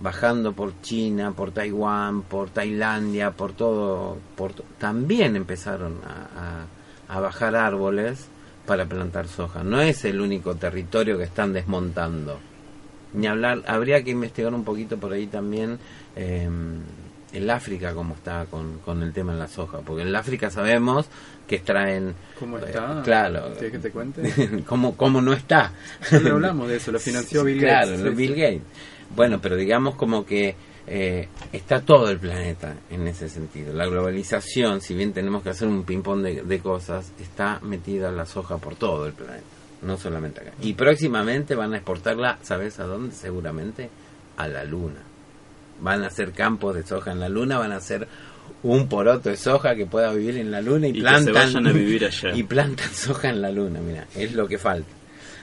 bajando 0.00 0.52
por 0.52 0.80
China, 0.82 1.32
por 1.32 1.52
Taiwán, 1.52 2.22
por 2.22 2.50
Tailandia, 2.50 3.30
por 3.32 3.52
todo, 3.52 4.18
por 4.36 4.52
también 4.78 5.36
empezaron 5.36 5.98
a, 6.04 6.62
a- 7.12 7.16
a 7.16 7.20
bajar 7.20 7.54
árboles 7.56 8.26
para 8.66 8.86
plantar 8.86 9.28
soja. 9.28 9.62
No 9.62 9.80
es 9.80 10.04
el 10.04 10.20
único 10.20 10.54
territorio 10.54 11.18
que 11.18 11.24
están 11.24 11.52
desmontando. 11.52 12.38
Ni 13.14 13.26
hablar, 13.26 13.62
habría 13.66 14.02
que 14.02 14.10
investigar 14.10 14.54
un 14.54 14.64
poquito 14.64 14.96
por 14.98 15.12
ahí 15.12 15.26
también 15.26 15.78
eh, 16.16 16.48
el 17.32 17.50
África 17.50 17.94
cómo 17.94 18.14
está 18.14 18.46
con, 18.46 18.78
con 18.78 19.02
el 19.02 19.12
tema 19.12 19.32
de 19.32 19.38
la 19.38 19.48
soja, 19.48 19.78
porque 19.80 20.02
en 20.02 20.08
el 20.08 20.16
África 20.16 20.50
sabemos 20.50 21.06
que 21.46 21.56
extraen 21.56 22.14
¿Cómo 22.38 22.58
eh, 22.58 22.62
está? 22.66 23.00
claro. 23.02 23.52
¿Quieres 23.52 23.72
que 23.72 23.78
te 23.78 23.90
cuente? 23.90 24.62
¿Cómo, 24.66 24.96
cómo 24.96 25.20
no 25.20 25.32
está? 25.32 25.72
Le 26.10 26.30
hablamos 26.30 26.68
de 26.68 26.76
eso, 26.76 26.92
lo 26.92 26.98
financió 27.00 27.44
Bill 27.44 27.58
Claro, 27.60 27.90
Gates. 27.92 28.02
sí, 28.02 28.14
Bill. 28.14 28.34
Gates. 28.34 28.62
Bueno, 29.14 29.40
pero 29.42 29.56
digamos 29.56 29.94
como 29.96 30.24
que 30.24 30.54
eh, 30.86 31.28
está 31.52 31.80
todo 31.80 32.08
el 32.10 32.18
planeta 32.18 32.74
en 32.90 33.06
ese 33.06 33.28
sentido. 33.28 33.72
La 33.74 33.86
globalización, 33.86 34.80
si 34.80 34.94
bien 34.94 35.12
tenemos 35.12 35.42
que 35.42 35.50
hacer 35.50 35.68
un 35.68 35.84
ping-pong 35.84 36.22
de, 36.22 36.42
de 36.42 36.58
cosas, 36.60 37.12
está 37.20 37.60
metida 37.60 38.10
la 38.10 38.24
soja 38.26 38.56
por 38.58 38.74
todo 38.76 39.06
el 39.06 39.12
planeta, 39.12 39.44
no 39.82 39.96
solamente 39.98 40.40
acá. 40.40 40.52
Y 40.62 40.74
próximamente 40.74 41.54
van 41.54 41.74
a 41.74 41.76
exportarla, 41.76 42.38
¿sabes 42.42 42.78
a 42.80 42.84
dónde? 42.84 43.14
Seguramente 43.14 43.90
a 44.36 44.48
la 44.48 44.64
Luna. 44.64 45.00
Van 45.80 46.02
a 46.04 46.06
hacer 46.06 46.32
campos 46.32 46.74
de 46.74 46.84
soja 46.86 47.12
en 47.12 47.20
la 47.20 47.28
Luna, 47.28 47.58
van 47.58 47.72
a 47.72 47.76
hacer 47.76 48.06
un 48.62 48.88
poroto 48.88 49.28
de 49.28 49.36
soja 49.36 49.74
que 49.74 49.86
pueda 49.86 50.12
vivir 50.12 50.36
en 50.36 50.50
la 50.50 50.60
Luna 50.60 50.86
y, 50.86 50.90
Y 50.90 50.92
que 50.94 50.98
se 51.00 51.02
plantan 51.04 51.34
vayan 51.34 51.66
a 51.66 51.72
vivir 51.72 52.04
allá. 52.04 52.34
y 52.34 52.42
plantan 52.44 52.92
soja 52.94 53.28
en 53.30 53.42
la 53.42 53.50
Luna, 53.50 53.80
mira, 53.80 54.06
es 54.14 54.32
lo 54.34 54.46
que 54.46 54.58
falta. 54.58 54.90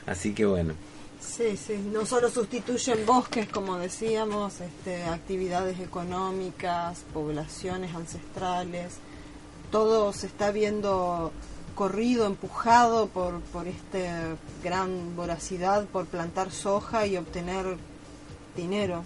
Así 0.06 0.34
que 0.34 0.46
bueno, 0.46 0.74
Sí, 1.20 1.58
sí, 1.58 1.78
no 1.92 2.06
solo 2.06 2.30
sustituyen 2.30 3.06
bosques, 3.06 3.48
como 3.50 3.78
decíamos, 3.78 4.62
este, 4.62 5.04
actividades 5.04 5.80
económicas, 5.80 7.04
poblaciones 7.14 7.94
ancestrales, 7.94 8.96
todo 9.72 10.12
se 10.14 10.28
está 10.28 10.52
viendo 10.52 11.32
corrido, 11.80 12.26
empujado 12.26 13.08
por, 13.08 13.40
por 13.40 13.66
esta 13.66 14.36
gran 14.62 15.16
voracidad 15.16 15.86
por 15.86 16.08
plantar 16.08 16.52
soja 16.52 17.08
y 17.08 17.16
obtener 17.16 17.78
dinero. 18.54 19.02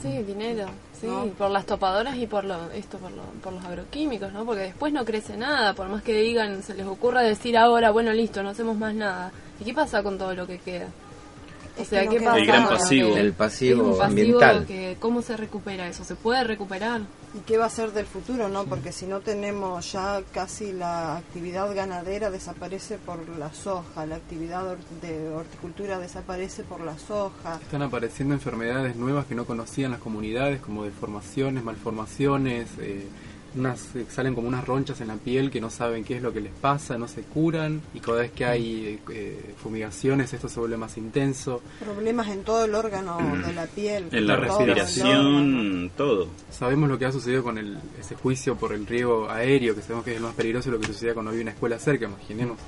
Sí, 0.00 0.22
dinero, 0.22 0.66
sí, 1.00 1.08
¿No? 1.08 1.26
por 1.36 1.50
las 1.50 1.66
topadoras 1.66 2.16
y 2.16 2.28
por 2.28 2.44
lo, 2.44 2.70
esto 2.70 2.98
por, 2.98 3.10
lo, 3.10 3.24
por 3.42 3.52
los 3.52 3.64
agroquímicos, 3.64 4.32
¿no? 4.32 4.44
Porque 4.44 4.62
después 4.62 4.92
no 4.92 5.04
crece 5.04 5.36
nada, 5.36 5.74
por 5.74 5.88
más 5.88 6.04
que 6.04 6.14
digan, 6.14 6.62
se 6.62 6.74
les 6.74 6.86
ocurra 6.86 7.20
decir 7.20 7.58
ahora, 7.58 7.90
bueno, 7.90 8.12
listo, 8.12 8.44
no 8.44 8.50
hacemos 8.50 8.76
más 8.76 8.94
nada. 8.94 9.32
¿Y 9.58 9.64
qué 9.64 9.74
pasa 9.74 10.04
con 10.04 10.16
todo 10.16 10.34
lo 10.36 10.46
que 10.46 10.58
queda? 10.58 10.86
O 11.76 11.84
sea, 11.84 12.06
que 12.06 12.06
no 12.06 12.12
¿qué 12.12 12.24
pasa? 12.24 12.38
El 12.38 12.46
gran 12.46 12.68
pasivo. 12.68 13.16
el 13.16 13.32
pasivo, 13.32 13.98
pasivo 13.98 14.02
ambiental. 14.02 14.66
que, 14.66 14.96
¿cómo 15.00 15.22
se 15.22 15.36
recupera 15.36 15.88
eso? 15.88 16.04
¿Se 16.04 16.14
puede 16.14 16.44
recuperar? 16.44 17.02
¿Y 17.34 17.40
qué 17.40 17.58
va 17.58 17.66
a 17.66 17.70
ser 17.70 17.92
del 17.92 18.06
futuro, 18.06 18.48
no? 18.48 18.64
Porque 18.64 18.92
si 18.92 19.06
no 19.06 19.20
tenemos 19.20 19.90
ya 19.92 20.22
casi 20.32 20.72
la 20.72 21.16
actividad 21.16 21.74
ganadera 21.74 22.30
desaparece 22.30 22.96
por 22.98 23.28
la 23.38 23.52
soja, 23.52 24.06
la 24.06 24.16
actividad 24.16 24.76
de 25.02 25.28
horticultura 25.30 25.98
desaparece 25.98 26.62
por 26.62 26.80
la 26.80 26.96
soja. 26.96 27.58
Están 27.60 27.82
apareciendo 27.82 28.34
enfermedades 28.34 28.94
nuevas 28.94 29.26
que 29.26 29.34
no 29.34 29.46
conocían 29.46 29.90
las 29.90 30.00
comunidades, 30.00 30.60
como 30.60 30.84
deformaciones, 30.84 31.64
malformaciones, 31.64 32.68
eh, 32.78 33.08
unas 33.56 33.88
salen 34.08 34.34
como 34.34 34.48
unas 34.48 34.66
ronchas 34.66 35.00
en 35.00 35.08
la 35.08 35.16
piel 35.16 35.50
que 35.50 35.60
no 35.60 35.70
saben 35.70 36.04
qué 36.04 36.16
es 36.16 36.22
lo 36.22 36.32
que 36.32 36.40
les 36.40 36.52
pasa, 36.52 36.98
no 36.98 37.08
se 37.08 37.22
curan 37.22 37.80
y 37.94 38.00
cada 38.00 38.22
vez 38.22 38.32
que 38.32 38.44
hay 38.44 39.00
eh, 39.10 39.54
fumigaciones 39.62 40.32
esto 40.32 40.48
se 40.48 40.60
vuelve 40.60 40.76
más 40.76 40.96
intenso. 40.96 41.62
Problemas 41.80 42.28
en 42.28 42.42
todo 42.42 42.64
el 42.64 42.74
órgano 42.74 43.18
de 43.46 43.52
la 43.52 43.66
piel. 43.66 44.08
En 44.10 44.26
la 44.26 44.36
todo 44.36 44.44
respiración, 44.44 45.90
todo. 45.96 46.28
Sabemos 46.50 46.88
lo 46.88 46.98
que 46.98 47.06
ha 47.06 47.12
sucedido 47.12 47.42
con 47.42 47.58
el, 47.58 47.78
ese 47.98 48.14
juicio 48.14 48.56
por 48.56 48.72
el 48.72 48.86
riego 48.86 49.28
aéreo, 49.30 49.74
que 49.74 49.82
sabemos 49.82 50.04
que 50.04 50.12
es 50.12 50.16
el 50.16 50.22
más 50.22 50.34
peligroso 50.34 50.70
de 50.70 50.76
lo 50.76 50.80
que 50.80 50.88
sucedía 50.88 51.14
cuando 51.14 51.30
había 51.30 51.42
una 51.42 51.52
escuela 51.52 51.78
cerca, 51.78 52.06
imaginemos. 52.06 52.58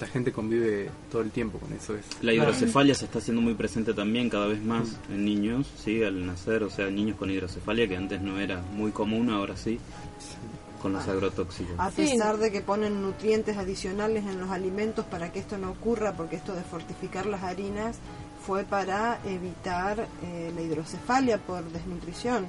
Esta 0.00 0.12
gente 0.14 0.32
convive 0.32 0.88
todo 1.12 1.20
el 1.20 1.30
tiempo 1.30 1.58
con 1.58 1.74
eso. 1.74 1.94
Es. 1.94 2.06
La 2.22 2.32
hidrocefalia 2.32 2.94
se 2.94 3.04
está 3.04 3.18
haciendo 3.18 3.42
muy 3.42 3.52
presente 3.52 3.92
también 3.92 4.30
cada 4.30 4.46
vez 4.46 4.62
más 4.64 4.96
en 5.10 5.26
niños, 5.26 5.70
sí, 5.76 6.02
al 6.02 6.24
nacer, 6.24 6.62
o 6.62 6.70
sea, 6.70 6.88
niños 6.88 7.18
con 7.18 7.30
hidrocefalia 7.30 7.86
que 7.86 7.98
antes 7.98 8.22
no 8.22 8.40
era 8.40 8.62
muy 8.62 8.92
común, 8.92 9.28
ahora 9.28 9.58
sí. 9.58 9.78
con 10.80 10.94
los 10.94 11.06
agrotóxicos. 11.06 11.74
A 11.76 11.90
pesar 11.90 12.38
de 12.38 12.50
que 12.50 12.62
ponen 12.62 13.02
nutrientes 13.02 13.58
adicionales 13.58 14.24
en 14.24 14.40
los 14.40 14.48
alimentos 14.48 15.04
para 15.04 15.30
que 15.32 15.40
esto 15.40 15.58
no 15.58 15.72
ocurra, 15.72 16.14
porque 16.14 16.36
esto 16.36 16.54
de 16.54 16.62
fortificar 16.62 17.26
las 17.26 17.42
harinas 17.42 17.98
fue 18.46 18.64
para 18.64 19.20
evitar 19.26 20.08
eh, 20.22 20.50
la 20.54 20.62
hidrocefalia 20.62 21.36
por 21.36 21.62
desnutrición. 21.64 22.46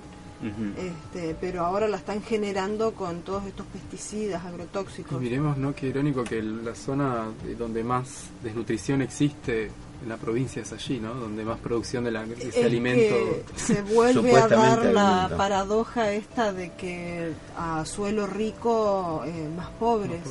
Este, 0.75 1.35
pero 1.39 1.63
ahora 1.65 1.87
la 1.87 1.97
están 1.97 2.21
generando 2.23 2.93
con 2.93 3.21
todos 3.21 3.45
estos 3.45 3.65
pesticidas 3.67 4.43
Y 4.43 4.47
agrotóxicos. 4.47 5.21
miremos, 5.21 5.57
¿no? 5.57 5.75
Qué 5.75 5.87
irónico 5.87 6.23
que 6.23 6.41
la 6.41 6.73
zona 6.75 7.25
de 7.45 7.55
donde 7.55 7.83
más 7.83 8.25
desnutrición 8.43 9.01
existe 9.01 9.69
en 10.01 10.09
la 10.09 10.17
provincia 10.17 10.63
es 10.63 10.73
allí, 10.73 10.99
¿no? 10.99 11.13
Donde 11.13 11.43
más 11.45 11.59
producción 11.59 12.03
de, 12.03 12.11
la, 12.11 12.25
de 12.25 12.33
ese 12.33 12.59
Es 12.61 12.65
alimento. 12.65 13.15
que 13.53 13.59
se 13.59 13.81
vuelve 13.83 14.35
a 14.35 14.47
dar 14.47 14.85
la 14.85 15.31
paradoja 15.37 16.11
esta 16.11 16.51
de 16.53 16.71
que 16.73 17.33
a 17.55 17.85
suelo 17.85 18.25
rico 18.25 19.21
eh, 19.25 19.47
más 19.55 19.69
pobres, 19.79 20.21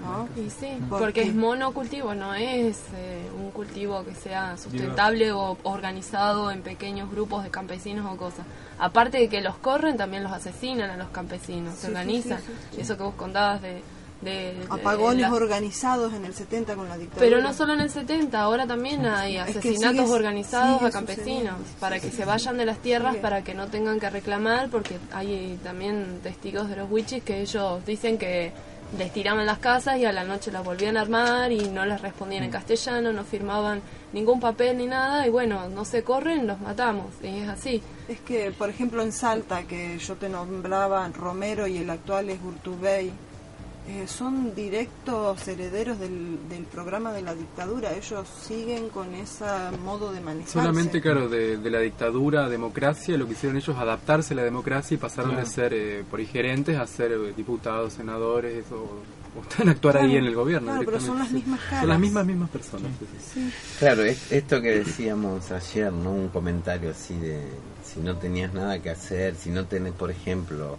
¿no? 0.00 0.28
Y 0.36 0.50
sí, 0.50 0.68
Porque- 0.88 1.04
porque 1.04 1.22
es 1.22 1.34
monocultivo, 1.34 2.14
no 2.14 2.34
es 2.34 2.78
eh, 2.94 3.28
un 3.38 3.50
cultivo 3.50 4.04
que 4.04 4.14
sea 4.14 4.56
sustentable 4.56 5.32
o 5.32 5.56
organizado 5.62 6.50
en 6.50 6.62
pequeños 6.62 7.10
grupos 7.10 7.44
de 7.44 7.50
campesinos 7.50 8.06
o 8.12 8.16
cosas. 8.16 8.46
Aparte 8.78 9.18
de 9.18 9.28
que 9.28 9.40
los 9.40 9.56
corren, 9.56 9.96
también 9.96 10.22
los 10.22 10.32
asesinan 10.32 10.90
a 10.90 10.96
los 10.96 11.08
campesinos, 11.08 11.74
Sí, 11.74 11.80
se 11.82 11.86
organizan. 11.88 12.38
sí. 12.74 12.80
Eso 12.80 12.96
que 12.96 13.02
vos 13.02 13.14
contabas 13.14 13.60
de... 13.62 13.82
de- 14.22 14.52
de 14.54 14.66
Apagones 14.68 15.30
organizados 15.30 16.12
en 16.12 16.26
el 16.26 16.34
70 16.34 16.74
con 16.74 16.88
la 16.90 16.98
dictadura. 16.98 17.24
Pero 17.26 17.40
no 17.42 17.54
solo 17.54 17.72
en 17.72 17.80
el 17.80 17.88
70, 17.88 18.38
ahora 18.40 18.66
también 18.66 19.06
hay 19.06 19.36
Es 19.38 19.44
que 19.52 19.58
asesinatos 19.60 20.00
sigue- 20.06 20.12
organizados 20.14 20.76
sigue 20.78 20.88
a 20.88 20.90
campesinos 20.92 21.54
para 21.80 21.98
que 22.00 22.10
se 22.10 22.26
vayan 22.26 22.58
de 22.58 22.66
las 22.66 22.78
tierras 22.80 23.12
Sigue. 23.12 23.22
para 23.22 23.42
que 23.42 23.54
no 23.54 23.68
tengan 23.68 23.98
que 23.98 24.10
reclamar 24.10 24.68
porque 24.68 24.98
hay 25.12 25.58
también 25.64 26.20
testigos 26.22 26.68
de 26.68 26.76
los 26.76 26.90
wichis 26.90 27.22
que 27.24 27.40
ellos 27.40 27.82
dicen 27.86 28.18
que 28.18 28.52
les 28.98 29.12
tiraban 29.12 29.46
las 29.46 29.58
casas 29.58 29.98
y 29.98 30.04
a 30.04 30.12
la 30.12 30.24
noche 30.24 30.50
las 30.50 30.64
volvían 30.64 30.96
a 30.96 31.02
armar 31.02 31.52
y 31.52 31.68
no 31.68 31.84
les 31.86 32.00
respondían 32.00 32.42
Mm. 32.42 32.46
en 32.46 32.50
castellano, 32.50 33.12
no 33.12 33.24
firmaban 33.24 33.82
ningún 34.12 34.40
papel 34.40 34.78
ni 34.78 34.86
nada 34.86 35.26
y 35.26 35.30
bueno, 35.30 35.68
no 35.68 35.84
se 35.84 36.02
corren, 36.02 36.46
los 36.46 36.60
matamos 36.60 37.06
y 37.22 37.38
es 37.38 37.48
así. 37.48 37.82
Es 38.08 38.20
que, 38.20 38.50
por 38.50 38.68
ejemplo, 38.70 39.02
en 39.02 39.12
Salta, 39.12 39.62
que 39.64 39.98
yo 39.98 40.16
te 40.16 40.28
nombraba 40.28 41.08
Romero 41.14 41.66
y 41.66 41.78
el 41.78 41.90
actual 41.90 42.30
es 42.30 42.40
Urtubey, 42.42 43.12
eh, 43.88 44.06
son 44.06 44.54
directos 44.54 45.48
herederos 45.48 45.98
del, 45.98 46.38
del 46.48 46.64
programa 46.64 47.12
de 47.12 47.22
la 47.22 47.34
dictadura. 47.34 47.92
Ellos 47.94 48.26
siguen 48.46 48.88
con 48.90 49.14
ese 49.14 49.44
modo 49.82 50.12
de 50.12 50.20
manejarse. 50.20 50.52
Solamente, 50.52 51.00
claro, 51.00 51.28
de, 51.28 51.56
de 51.56 51.70
la 51.70 51.80
dictadura 51.80 52.44
a 52.44 52.48
democracia, 52.48 53.16
lo 53.16 53.26
que 53.26 53.32
hicieron 53.32 53.56
ellos 53.56 53.76
adaptarse 53.76 54.34
a 54.34 54.36
la 54.36 54.44
democracia 54.44 54.94
y 54.94 54.98
pasaron 54.98 55.30
Claro. 55.32 55.46
de 55.46 55.52
ser 55.52 55.72
eh, 55.74 56.04
por 56.08 56.20
gerentes 56.24 56.78
a 56.78 56.86
ser 56.86 57.12
eh, 57.12 57.32
diputados, 57.36 57.94
senadores 57.94 58.64
o, 58.70 58.76
o 59.38 59.42
están 59.42 59.68
a 59.68 59.72
actuar 59.72 59.96
ahí 59.98 60.16
en 60.16 60.24
el 60.24 60.34
gobierno. 60.34 60.68
claro, 60.68 60.82
pero 60.84 61.00
son 61.00 61.18
las 61.18 61.30
mismas 61.32 61.60
Son 61.80 61.88
las 61.88 61.98
mismas, 61.98 62.26
mismas 62.26 62.50
personas. 62.50 62.90
sí, 62.98 63.06
sí. 63.34 63.52
Claro, 63.78 64.02
es- 64.04 64.30
esto 64.30 64.60
que 64.60 64.78
decíamos 64.80 65.50
ayer, 65.50 65.92
¿no? 65.92 66.10
Un 66.12 66.28
comentario 66.28 66.90
así 66.90 67.14
de 67.18 67.40
si 67.84 67.98
no 68.00 68.16
tenías 68.16 68.52
nada 68.54 68.78
que 68.80 68.90
hacer, 68.90 69.34
si 69.34 69.50
no 69.50 69.64
tenés, 69.64 69.92
por 69.94 70.10
ejemplo, 70.12 70.78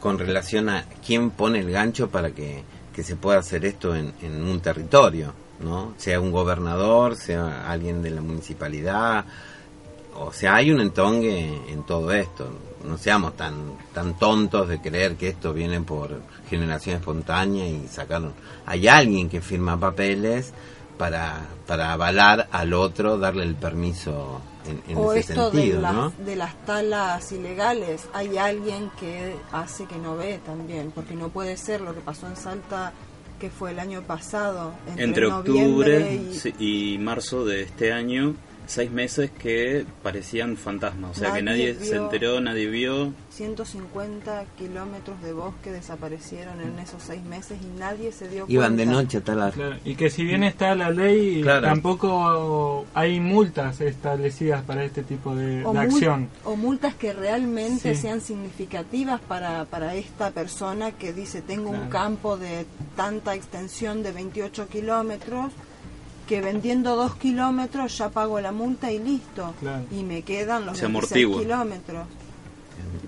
con 0.00 0.18
relación 0.18 0.68
a 0.68 0.84
quién 1.06 1.30
pone 1.30 1.60
el 1.60 1.70
gancho 1.70 2.08
para 2.08 2.30
que, 2.30 2.64
que 2.94 3.02
se 3.02 3.16
pueda 3.16 3.38
hacer 3.38 3.64
esto 3.64 3.94
en, 3.94 4.12
en 4.22 4.42
un 4.42 4.60
territorio, 4.60 5.32
¿no? 5.60 5.94
Sea 5.98 6.20
un 6.20 6.32
gobernador, 6.32 7.16
sea 7.16 7.70
alguien 7.70 8.02
de 8.02 8.10
la 8.10 8.20
municipalidad, 8.20 9.24
o 10.22 10.32
sea, 10.32 10.56
hay 10.56 10.70
un 10.70 10.80
entongue 10.80 11.60
en 11.68 11.82
todo 11.84 12.12
esto. 12.12 12.50
No 12.84 12.98
seamos 12.98 13.36
tan 13.36 13.78
tan 13.94 14.18
tontos 14.18 14.68
de 14.68 14.80
creer 14.80 15.16
que 15.16 15.28
esto 15.28 15.52
viene 15.52 15.80
por 15.80 16.20
generación 16.48 16.96
espontánea 16.96 17.66
y 17.66 17.88
sacaron. 17.88 18.32
Hay 18.66 18.88
alguien 18.88 19.28
que 19.28 19.40
firma 19.40 19.78
papeles 19.78 20.52
para, 20.98 21.46
para 21.66 21.92
avalar 21.92 22.48
al 22.52 22.74
otro, 22.74 23.18
darle 23.18 23.44
el 23.44 23.54
permiso 23.54 24.40
en, 24.66 24.82
en 24.88 24.98
o 24.98 25.12
ese 25.12 25.32
esto 25.32 25.50
sentido, 25.50 25.76
de, 25.76 25.82
las, 25.82 25.94
¿no? 25.94 26.12
de 26.24 26.36
las 26.36 26.66
talas 26.66 27.32
ilegales, 27.32 28.08
hay 28.12 28.38
alguien 28.38 28.90
que 28.98 29.34
hace 29.52 29.86
que 29.86 29.96
no 29.96 30.16
ve 30.16 30.40
también, 30.44 30.92
porque 30.94 31.14
no 31.14 31.28
puede 31.28 31.56
ser 31.56 31.80
lo 31.80 31.94
que 31.94 32.00
pasó 32.00 32.26
en 32.26 32.36
Salta, 32.36 32.92
que 33.38 33.50
fue 33.50 33.70
el 33.70 33.78
año 33.78 34.02
pasado, 34.02 34.72
entre, 34.96 35.26
octubre 35.26 36.20
y 36.58 36.98
marzo 36.98 37.44
de 37.44 37.62
este 37.62 37.92
año, 37.92 38.34
seis 38.70 38.90
meses 38.90 39.30
que 39.30 39.84
parecían 40.02 40.56
fantasmas. 40.56 41.10
O 41.10 41.14
sea 41.20 41.32
que 41.32 41.42
Nadie 41.42 41.72
nadie 41.74 41.84
se 41.86 41.96
enteró, 41.96 42.40
nadie 42.40 42.66
vio. 42.68 43.12
150 43.30 44.44
kilómetros 44.58 45.20
de 45.22 45.32
bosque 45.32 45.72
desaparecieron 45.72 46.60
en 46.60 46.78
esos 46.78 47.02
seis 47.02 47.22
meses 47.24 47.58
y 47.62 47.78
nadie 47.78 48.12
se 48.12 48.28
dio 48.28 48.44
Iban 48.48 48.76
de 48.76 48.84
cuenta. 48.84 49.02
noche 49.02 49.18
a 49.18 49.20
talar. 49.22 49.52
Claro, 49.52 49.76
y 49.84 49.94
que 49.96 50.08
si 50.10 50.24
bien 50.24 50.42
está 50.44 50.74
la 50.74 50.90
ley, 50.90 51.42
Claro. 51.42 51.66
tampoco 51.66 52.86
hay 52.94 53.18
multas 53.20 53.80
establecidas 53.80 54.62
para 54.62 54.84
este 54.84 55.02
tipo 55.02 55.34
de, 55.34 55.64
o, 55.64 55.72
de 55.72 55.78
acción. 55.80 56.28
o 56.44 56.56
multas 56.56 56.94
que 56.94 57.12
realmente 57.12 57.94
Sí. 57.94 58.02
sean 58.02 58.20
significativas 58.20 59.20
para, 59.20 59.64
para 59.64 59.94
esta 59.94 60.30
persona 60.30 60.92
que 60.92 61.12
dice 61.12 61.42
tengo 61.42 61.70
un 61.70 61.76
Claro. 61.76 61.90
campo 61.90 62.36
de 62.36 62.66
tanta 62.96 63.34
extensión 63.34 64.02
de 64.02 64.12
28 64.12 64.68
kilómetros 64.68 65.52
que 66.30 66.40
vendiendo 66.40 66.94
dos 66.94 67.16
kilómetros 67.16 67.98
ya 67.98 68.08
pago 68.08 68.40
la 68.40 68.52
multa 68.52 68.92
y 68.92 69.00
listo 69.00 69.52
Claro. 69.58 69.84
y 69.90 70.04
me 70.04 70.22
quedan 70.22 70.64
los 70.64 70.78
Se 70.78 70.86
26 70.86 71.12
amortigua. 71.26 71.42
kilómetros 71.42 72.06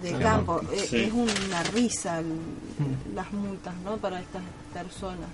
de 0.03 0.11
Se 0.11 0.19
campo. 0.19 0.61
Eh, 0.73 0.87
Sí. 0.91 0.97
es 1.05 1.13
una 1.13 1.63
risa 1.73 2.19
el- 2.19 3.15
las 3.15 3.33
multas 3.33 3.75
no 3.85 3.97
para 3.99 4.21
estas 4.21 4.43
personas 4.75 5.29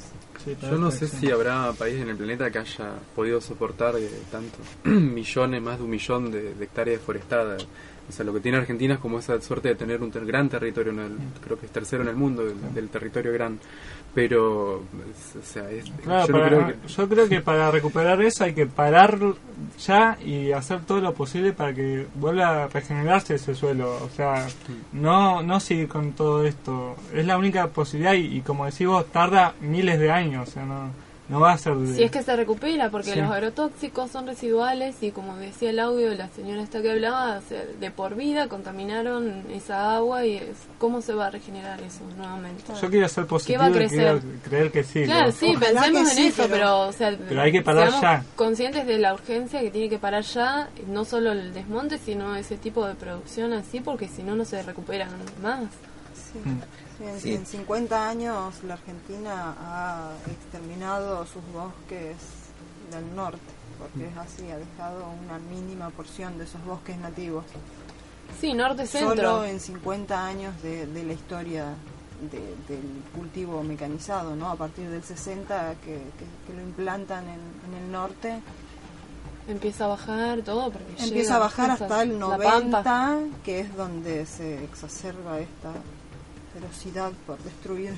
Yo 0.71 0.77
no 0.79 0.91
sé 0.91 1.09
si 1.09 1.31
habrá 1.31 1.73
país 1.73 1.99
en 2.01 2.11
el 2.11 2.17
planeta 2.17 2.51
que 2.51 2.59
haya 2.59 2.93
podido 3.17 3.41
soportar 3.41 3.97
eh, 3.97 4.09
tanto 4.31 4.59
millones, 4.85 5.63
más 5.63 5.79
de 5.79 5.85
un 5.85 5.91
millón 5.91 6.31
de, 6.31 6.55
de 6.55 6.65
hectáreas 6.65 7.01
forestadas. 7.01 7.67
O 8.09 8.13
sea, 8.13 8.25
lo 8.25 8.33
que 8.33 8.41
tiene 8.41 8.57
Argentina 8.59 8.95
es 8.95 9.01
como 9.01 9.19
esa 9.19 9.39
suerte 9.41 9.69
de 9.69 9.75
tener 9.75 10.03
un 10.03 10.11
ter- 10.11 10.25
gran 10.25 10.49
territorio, 10.49 10.93
en 10.93 10.99
el- 11.01 11.19
creo 11.45 11.59
que 11.59 11.67
es 11.67 11.73
tercero 11.73 12.03
en 12.03 12.09
el 12.09 12.17
mundo 12.17 12.45
del, 12.45 12.57
del 12.75 12.89
territorio 12.89 13.33
gran. 13.33 13.59
Pero, 14.15 14.77
o 14.77 14.83
sea, 15.45 15.71
es- 15.71 15.91
Claro, 16.03 16.27
yo 16.27 16.33
no 16.33 16.39
para- 16.39 16.49
creo 16.49 16.67
que... 16.83 16.89
yo 16.89 17.09
creo 17.09 17.29
que 17.29 17.41
para 17.43 17.71
recuperar 17.71 18.23
eso 18.23 18.45
hay 18.45 18.55
que 18.55 18.67
parar 18.67 19.19
ya 19.79 20.17
y 20.25 20.53
hacer 20.53 20.81
todo 20.81 21.01
lo 21.01 21.13
posible 21.13 21.53
para 21.53 21.75
que 21.75 22.07
vuelva 22.15 22.65
a 22.65 22.69
regenerarse 22.69 23.35
ese 23.35 23.55
suelo. 23.55 23.91
O 24.03 24.09
sea, 24.09 24.47
no, 24.93 25.43
no 25.43 25.61
seguir 25.61 25.89
con 25.89 26.13
todo 26.13 26.45
esto. 26.45 26.97
Es 27.13 27.27
la 27.27 27.37
única 27.37 27.69
posibilidad 27.69 28.15
y, 28.15 28.39
y 28.39 28.41
como 28.41 28.65
decís 28.65 28.87
vos, 28.87 29.07
tarda 29.13 29.55
miles 29.61 30.01
de 30.01 30.11
años. 30.11 30.49
O 30.49 30.51
sea, 30.51 30.65
no, 30.65 30.91
no 31.29 31.41
va 31.41 31.53
a 31.53 31.59
ser 31.59 31.75
de... 31.75 31.95
Si 31.95 32.03
es 32.03 32.11
que 32.11 32.23
se 32.23 32.35
recupera, 32.37 32.91
porque 32.91 33.13
Sí. 33.13 33.21
los 33.21 33.31
agrotóxicos 33.31 34.11
son 34.11 34.27
residuales 34.27 34.97
y 35.03 35.11
como 35.11 35.37
decía 35.37 35.71
el 35.71 35.79
audio 35.79 36.09
de 36.11 36.17
la 36.17 36.29
señora 36.29 36.63
esta 36.63 36.81
que 36.81 36.91
hablaba, 36.91 37.41
de 37.81 37.91
por 37.91 38.15
vida 38.15 38.49
contaminaron 38.49 39.45
esa 39.53 39.95
agua 39.97 40.25
y 40.25 40.37
es, 40.37 40.57
¿cómo 40.79 41.03
se 41.03 41.13
va 41.15 41.27
a 41.27 41.31
regenerar 41.31 41.81
eso 41.83 42.01
nuevamente? 42.17 42.63
Yo 42.81 42.89
quiero 42.89 43.09
ser 43.09 43.25
¿Qué 43.25 43.29
positivo 43.29 43.59
va 43.61 43.67
a 43.67 43.71
y 43.71 43.73
crecer? 43.75 43.99
quiero 44.21 44.21
creer 44.43 44.73
que 44.73 44.85
sí. 44.85 45.05
Claro, 45.05 45.27
¿no? 45.27 45.33
sí, 45.33 45.53
Ojalá 45.57 45.81
pensemos 45.83 46.13
en 46.17 46.25
eso, 46.27 46.37
pero- 46.45 46.51
pero, 46.51 46.81
o 46.89 46.93
sea, 46.93 47.17
Pero 47.29 47.41
hay 47.43 47.53
que 47.53 47.63
parar 47.63 47.91
ya. 48.01 48.25
conscientes 48.35 48.87
de 48.87 48.99
la 48.99 49.13
urgencia 49.15 49.61
que 49.61 49.71
tiene 49.71 49.89
que 49.89 49.99
parar 49.99 50.23
ya, 50.23 50.69
no 50.87 51.05
solo 51.05 51.33
el 51.33 51.53
desmonte, 51.53 51.99
sino 51.99 52.37
ese 52.37 52.57
tipo 52.57 52.87
de 52.87 52.95
producción 52.95 53.53
así, 53.53 53.81
porque 53.81 54.09
si 54.09 54.23
no, 54.23 54.35
no 54.35 54.45
se 54.45 54.63
recuperan 54.63 55.11
más. 55.43 55.61
Sí. 56.33 56.39
Mm. 56.49 56.61
En, 57.01 57.21
Sí. 57.21 57.35
en 57.35 57.47
50 57.47 58.09
años 58.09 58.55
la 58.65 58.75
Argentina 58.75 59.55
ha 59.61 60.11
exterminado 60.31 61.25
sus 61.27 61.43
bosques 61.53 62.17
del 62.91 63.15
norte, 63.15 63.39
porque 63.79 64.09
es 64.09 64.17
así, 64.17 64.51
ha 64.51 64.57
dejado 64.59 65.05
una 65.25 65.39
mínima 65.39 65.91
porción 65.91 66.37
de 66.39 66.45
esos 66.45 66.65
bosques 66.65 66.97
nativos. 66.99 67.45
Sí, 68.41 68.53
norte-centro. 68.53 69.15
Solo 69.15 69.45
en 69.45 69.61
50 69.61 70.27
años 70.27 70.61
de, 70.63 70.87
de 70.87 71.03
la 71.05 71.13
historia 71.13 71.67
de- 72.31 72.57
del 72.75 73.03
cultivo 73.15 73.63
mecanizado, 73.63 74.35
¿no? 74.35 74.51
A 74.51 74.57
partir 74.57 74.89
del 74.91 75.03
60 75.05 75.75
que, 75.85 75.95
que- 75.95 76.47
que 76.47 76.53
lo 76.57 76.61
implantan 76.63 77.25
en, 77.29 77.41
en 77.69 77.85
el 77.85 77.93
norte, 77.93 78.41
Empieza 79.49 79.87
a 79.87 79.89
bajar 79.89 80.43
todo, 80.43 80.71
porque 80.71 80.85
empieza 80.91 81.15
llega 81.15 81.37
a 81.37 81.39
bajar 81.39 81.71
hasta 81.71 82.03
el 82.03 82.19
la 82.19 82.37
pampa. 82.37 82.83
90, 82.83 83.19
que 83.43 83.61
es 83.61 83.75
donde 83.79 84.27
se 84.27 84.63
exacerba 84.63 85.39
esta 85.41 85.71
ferocidad 86.59 87.13
por 87.27 87.39
destruir. 87.39 87.93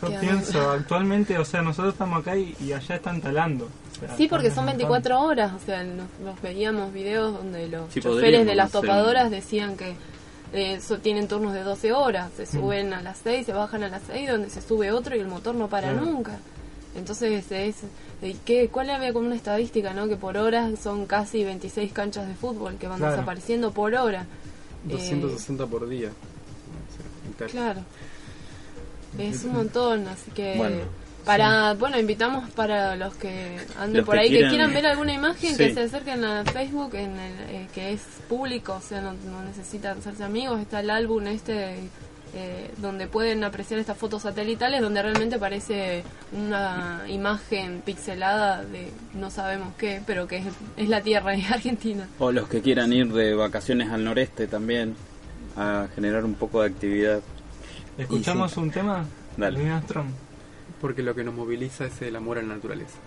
Yo 0.00 0.08
Qué 0.08 0.18
pienso, 0.18 0.70
actualmente, 0.70 1.36
o 1.38 1.44
sea, 1.44 1.62
nosotros 1.62 1.94
estamos 1.94 2.20
acá 2.20 2.36
y, 2.36 2.54
y 2.60 2.72
allá 2.72 2.94
están 2.96 3.20
talando. 3.20 3.64
O 3.66 3.98
sea, 4.06 4.16
Sí, 4.16 4.28
porque 4.28 4.50
son 4.50 4.66
desmontando. 4.66 4.88
24 4.92 5.20
horas, 5.22 5.52
o 5.52 5.64
sea, 5.64 5.82
nos, 5.82 6.06
nos 6.22 6.40
veíamos 6.42 6.92
videos 6.92 7.32
donde 7.34 7.66
los 7.68 7.92
Sí, 7.92 8.00
choferes 8.00 8.46
de 8.46 8.54
las 8.54 8.70
topadoras 8.70 9.30
decían 9.30 9.76
que 9.76 9.94
eh, 10.52 10.80
so- 10.80 10.98
tienen 10.98 11.26
turnos 11.26 11.54
de 11.54 11.62
12 11.64 11.92
horas, 11.92 12.30
Mm. 12.30 12.36
se 12.36 12.46
suben 12.46 12.92
a 12.94 13.02
las 13.02 13.18
6, 13.24 13.46
se 13.46 13.52
bajan 13.52 13.82
a 13.82 13.88
las 13.88 14.02
6, 14.06 14.30
donde 14.30 14.48
se 14.48 14.62
sube 14.62 14.92
otro 14.92 15.16
y 15.16 15.20
el 15.20 15.26
motor 15.26 15.54
no 15.56 15.68
para 15.68 15.90
Claro. 15.92 16.06
nunca. 16.06 16.38
Entonces, 16.94 17.50
es, 17.50 17.76
eh, 18.22 18.36
¿qué, 18.44 18.68
¿cuál 18.68 18.88
había 18.90 19.12
como 19.12 19.26
una 19.26 19.34
estadística, 19.36 19.92
no? 19.92 20.06
Que 20.08 20.16
por 20.16 20.36
hora 20.38 20.70
son 20.80 21.04
casi 21.06 21.42
26 21.44 21.92
canchas 21.92 22.28
de 22.28 22.34
fútbol 22.34 22.76
que 22.76 22.86
van 22.86 22.98
Claro. 22.98 23.12
desapareciendo 23.14 23.72
por 23.72 23.92
hora. 23.94 24.24
Eh, 24.88 24.92
260 24.92 25.66
por 25.66 25.88
día. 25.88 26.10
Claro. 27.50 27.80
Es 29.18 29.44
un 29.44 29.52
montón, 29.54 30.06
así 30.08 30.30
que 30.30 30.56
Bueno, 30.56 30.76
para 31.24 31.74
bueno 31.74 31.98
invitamos 31.98 32.48
para 32.50 32.96
los 32.96 33.14
que 33.14 33.56
anden 33.78 33.98
Los 33.98 34.06
por 34.06 34.14
que 34.14 34.20
ahí 34.20 34.28
quieran- 34.28 34.50
que 34.50 34.56
quieran 34.56 34.74
ver 34.74 34.86
alguna 34.86 35.12
imagen 35.14 35.50
Sí. 35.50 35.56
que 35.56 35.74
se 35.74 35.80
acerquen 35.82 36.24
a 36.24 36.44
Facebook 36.44 36.94
en 36.94 37.18
el, 37.18 37.40
eh, 37.50 37.68
que 37.74 37.92
es 37.92 38.02
público, 38.28 38.74
o 38.74 38.80
sea 38.80 39.00
no, 39.00 39.12
no 39.12 39.42
necesitan 39.44 39.98
hacerse 39.98 40.22
amigos. 40.24 40.60
Está 40.60 40.80
el 40.80 40.90
álbum 40.90 41.26
este 41.26 41.76
eh, 42.34 42.70
donde 42.78 43.06
pueden 43.06 43.44
apreciar 43.44 43.80
estas 43.80 43.96
fotos 43.96 44.22
satelitales 44.22 44.80
donde 44.80 45.02
realmente 45.02 45.38
parece 45.38 46.04
una 46.32 47.04
imagen 47.08 47.82
pixelada 47.84 48.64
de 48.64 48.90
no 49.14 49.30
sabemos 49.30 49.74
qué, 49.78 50.02
pero 50.06 50.26
que 50.26 50.38
es, 50.38 50.46
es 50.76 50.88
la 50.88 51.00
tierra 51.02 51.32
de 51.36 51.44
Argentina. 51.44 52.08
O 52.18 52.32
los 52.32 52.48
que 52.48 52.60
quieran 52.60 52.92
ir 52.92 53.12
de 53.12 53.34
vacaciones 53.34 53.90
al 53.90 54.04
noreste 54.04 54.46
también, 54.46 54.94
a 55.56 55.88
generar 55.94 56.24
un 56.24 56.34
poco 56.34 56.62
de 56.62 56.68
actividad. 56.68 57.20
¿Escuchamos 57.98 58.52
sí. 58.52 58.60
un 58.60 58.70
tema? 58.70 59.04
Dale. 59.36 59.58
Louis 59.58 59.70
Armstrong. 59.70 60.08
Porque 60.80 61.02
lo 61.02 61.14
que 61.14 61.24
nos 61.24 61.34
moviliza 61.34 61.86
es 61.86 62.02
el 62.02 62.16
amor 62.16 62.38
a 62.38 62.42
la 62.42 62.54
naturaleza. 62.54 62.98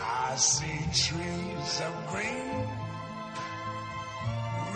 I 0.00 0.36
see 0.36 0.66
trees 0.92 1.80
of 1.80 2.12
green, 2.12 2.67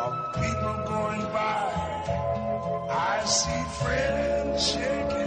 of 0.00 0.32
people 0.32 0.76
going 0.88 1.22
by. 1.32 1.60
I 2.90 3.22
see 3.24 3.62
friends 3.78 4.70
shaking 4.72 5.19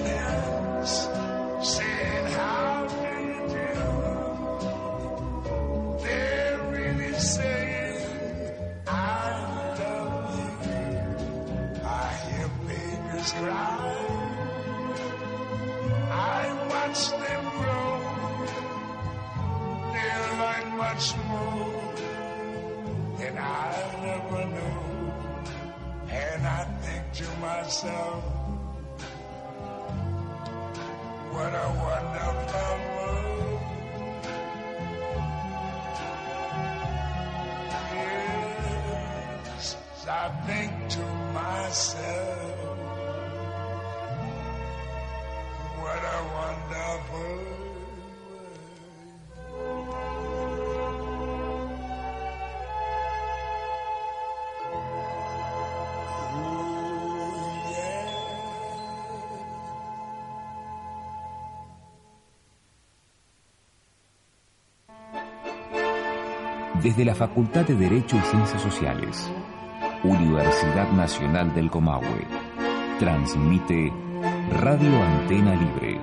myself, 27.64 28.43
Desde 66.84 67.06
la 67.06 67.16
Facultad 67.16 67.62
de 67.62 67.76
Derecho 67.76 68.18
y 68.18 68.22
Ciencias 68.30 68.62
Sociales, 68.62 69.32
Universidad 70.04 70.92
Nacional 70.92 71.56
del 71.56 71.72
Comahue, 71.72 72.28
transmite 73.00 73.90
Radio 74.52 75.02
Antena 75.02 75.56
Libre 75.56 75.98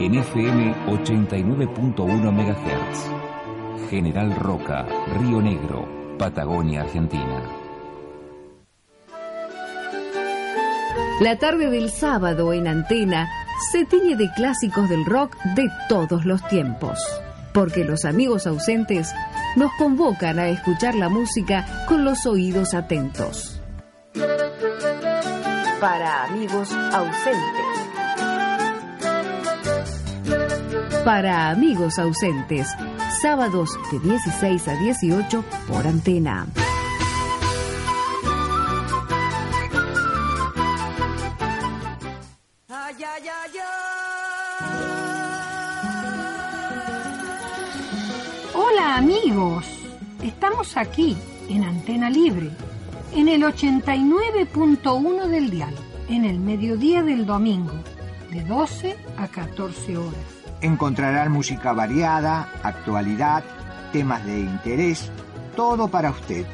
en 0.00 0.14
FM 0.14 0.74
89.1 0.86 2.32
MHz. 2.32 3.90
General 3.90 4.34
Roca, 4.36 4.86
Río 5.18 5.42
Negro, 5.42 5.86
Patagonia, 6.18 6.80
Argentina. 6.80 7.42
La 11.20 11.38
tarde 11.38 11.68
del 11.68 11.90
sábado 11.90 12.54
en 12.54 12.66
antena 12.66 13.28
se 13.70 13.84
tiñe 13.84 14.16
de 14.16 14.32
clásicos 14.32 14.88
del 14.88 15.04
rock 15.04 15.36
de 15.54 15.68
todos 15.90 16.24
los 16.24 16.42
tiempos, 16.48 16.98
porque 17.52 17.84
los 17.84 18.06
amigos 18.06 18.46
ausentes 18.46 19.12
nos 19.56 19.72
convocan 19.78 20.38
a 20.38 20.48
escuchar 20.48 20.94
la 20.94 21.08
música 21.08 21.84
con 21.86 22.04
los 22.04 22.26
oídos 22.26 22.74
atentos. 22.74 23.60
Para 25.80 26.24
amigos 26.24 26.72
ausentes. 26.72 27.74
Para 31.04 31.50
amigos 31.50 31.98
ausentes, 31.98 32.68
sábados 33.20 33.78
de 33.92 33.98
16 34.00 34.68
a 34.68 34.74
18 34.76 35.44
por 35.68 35.86
antena. 35.86 36.46
Estamos 50.64 50.76
aquí 50.76 51.16
en 51.48 51.62
Antena 51.64 52.08
Libre, 52.08 52.50
en 53.14 53.28
el 53.28 53.42
89.1 53.42 55.26
del 55.26 55.50
dial, 55.50 55.74
en 56.08 56.24
el 56.24 56.38
mediodía 56.38 57.02
del 57.02 57.26
domingo, 57.26 57.74
de 58.30 58.42
12 58.44 58.96
a 59.18 59.28
14 59.28 59.96
horas. 59.96 60.14
Encontrarán 60.62 61.32
música 61.32 61.72
variada, 61.72 62.50
actualidad, 62.62 63.44
temas 63.92 64.24
de 64.24 64.40
interés, 64.40 65.10
todo 65.54 65.88
para 65.88 66.10
usted. 66.10 66.46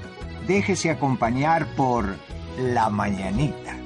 Déjese 0.46 0.90
acompañar 0.90 1.66
por 1.76 2.16
La 2.58 2.90
Mañanita. 2.90 3.76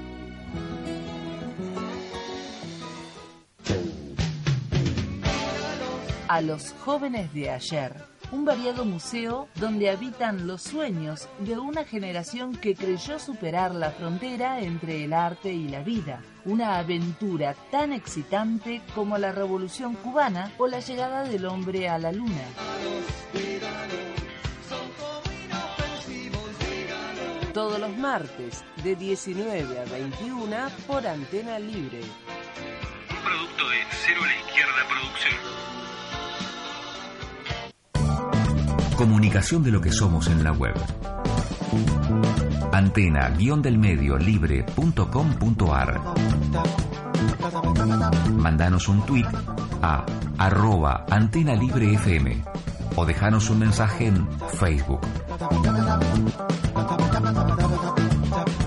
A 6.29 6.41
los 6.41 6.75
jóvenes 6.85 7.33
de 7.35 7.51
ayer, 7.51 8.14
un 8.35 8.45
variado 8.45 8.85
museo 8.85 9.49
donde 9.55 9.91
habitan 9.91 10.49
los 10.49 10.63
sueños 10.63 11.29
de 11.39 11.57
una 11.57 11.85
generación 11.85 12.57
que 12.57 12.75
creyó 12.75 13.21
superar 13.21 13.73
la 13.75 13.93
frontera 13.93 14.61
entre 14.61 15.05
el 15.05 15.13
arte 15.13 15.53
y 15.53 15.69
la 15.69 15.83
vida. 15.83 16.21
Una 16.45 16.79
aventura 16.79 17.55
tan 17.71 17.93
excitante 17.93 18.83
como 18.95 19.19
la 19.19 19.31
Revolución 19.31 19.95
cubana 19.95 20.53
o 20.59 20.67
la 20.67 20.81
llegada 20.81 21.23
del 21.23 21.47
hombre 21.47 21.89
a 21.89 21.97
la 21.99 22.11
luna. 22.11 22.43
Todos 27.53 27.79
los 27.79 27.97
martes, 27.97 28.65
de 28.83 28.97
19 28.97 29.79
a 29.79 29.85
21 29.85 30.57
por 30.89 31.07
Antena 31.07 31.61
Libre. 31.61 32.01
Un 32.01 33.25
producto 33.25 33.69
de 33.69 33.77
Cero 34.05 34.21
a 34.25 34.27
la 34.27 34.37
Izquierda 34.37 34.89
Producción. 34.89 35.84
Comunicación 38.97 39.63
de 39.63 39.71
lo 39.71 39.81
que 39.81 39.93
somos 39.93 40.29
en 40.29 40.45
la 40.45 40.53
web. 40.53 40.75
antena-del-medio 42.73 44.19
libre.com.ar 44.19 46.01
Mandanos 48.37 48.89
un 48.89 49.05
tweet 49.07 49.27
a 49.83 50.05
arroba 50.39 51.05
antena 51.11 51.55
libre 51.55 51.95
FM 51.95 52.43
o 52.97 53.05
dejanos 53.05 53.51
un 53.51 53.59
mensaje 53.59 54.07
en 54.07 54.27
Facebook. 54.59 55.01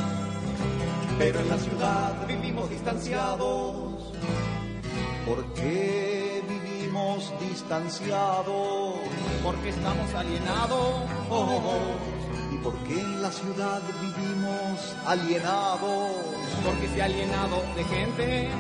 Pero 1.18 1.40
en 1.40 1.48
la 1.48 1.58
ciudad 1.58 2.26
vivimos 2.26 2.70
distanciados. 2.70 3.74
¿Por 5.26 5.44
qué 5.54 6.42
vivimos 6.48 7.32
distanciados? 7.40 8.94
Porque 9.42 9.68
estamos 9.70 10.14
alienados. 10.14 10.94
¿Y 12.52 12.56
por 12.58 12.74
qué 12.84 13.00
en 13.00 13.22
la 13.22 13.32
ciudad 13.32 13.82
vivimos 14.00 14.94
alienados? 15.06 16.12
Porque 16.64 16.88
se 16.88 17.02
ha 17.02 17.04
alienado 17.06 17.62
de 17.76 17.84
gente. 17.84 18.50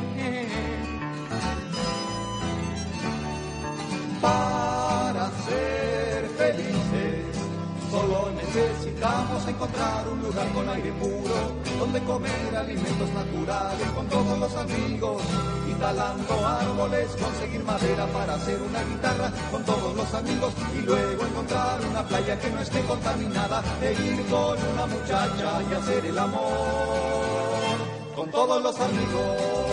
Necesitamos 8.96 9.48
encontrar 9.48 10.08
un 10.08 10.22
lugar 10.22 10.48
con 10.52 10.68
aire 10.70 10.92
puro, 10.92 11.34
donde 11.78 12.00
comer 12.00 12.56
alimentos 12.56 13.10
naturales 13.10 13.90
con 13.94 14.06
todos 14.08 14.38
los 14.38 14.56
amigos, 14.56 15.22
y 15.68 15.74
talando 15.74 16.46
árboles, 16.46 17.16
conseguir 17.20 17.64
madera 17.64 18.06
para 18.06 18.34
hacer 18.34 18.58
una 18.62 18.82
guitarra 18.84 19.30
con 19.50 19.62
todos 19.64 19.96
los 19.96 20.14
amigos, 20.14 20.52
y 20.74 20.80
luego 20.80 21.26
encontrar 21.26 21.80
una 21.90 22.02
playa 22.04 22.38
que 22.40 22.50
no 22.50 22.60
esté 22.60 22.80
contaminada, 22.82 23.62
e 23.82 23.92
ir 23.92 24.24
con 24.26 24.56
una 24.72 24.86
muchacha 24.86 25.62
y 25.70 25.74
hacer 25.74 26.06
el 26.06 26.18
amor 26.18 27.76
con 28.14 28.30
todos 28.30 28.62
los 28.62 28.80
amigos. 28.80 29.66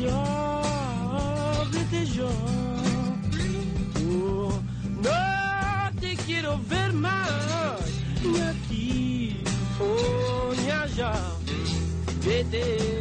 Ya, 0.00 1.62
vete. 1.72 2.00
Oh, 4.08 4.52
no 5.02 6.00
te 6.00 6.16
quiero 6.26 6.58
ver 6.68 6.92
más, 6.92 7.80
ni 8.22 8.40
aquí 8.40 9.42
o 9.80 10.54
ni 10.54 10.70
allá. 10.70 11.12
Vete 12.24 12.99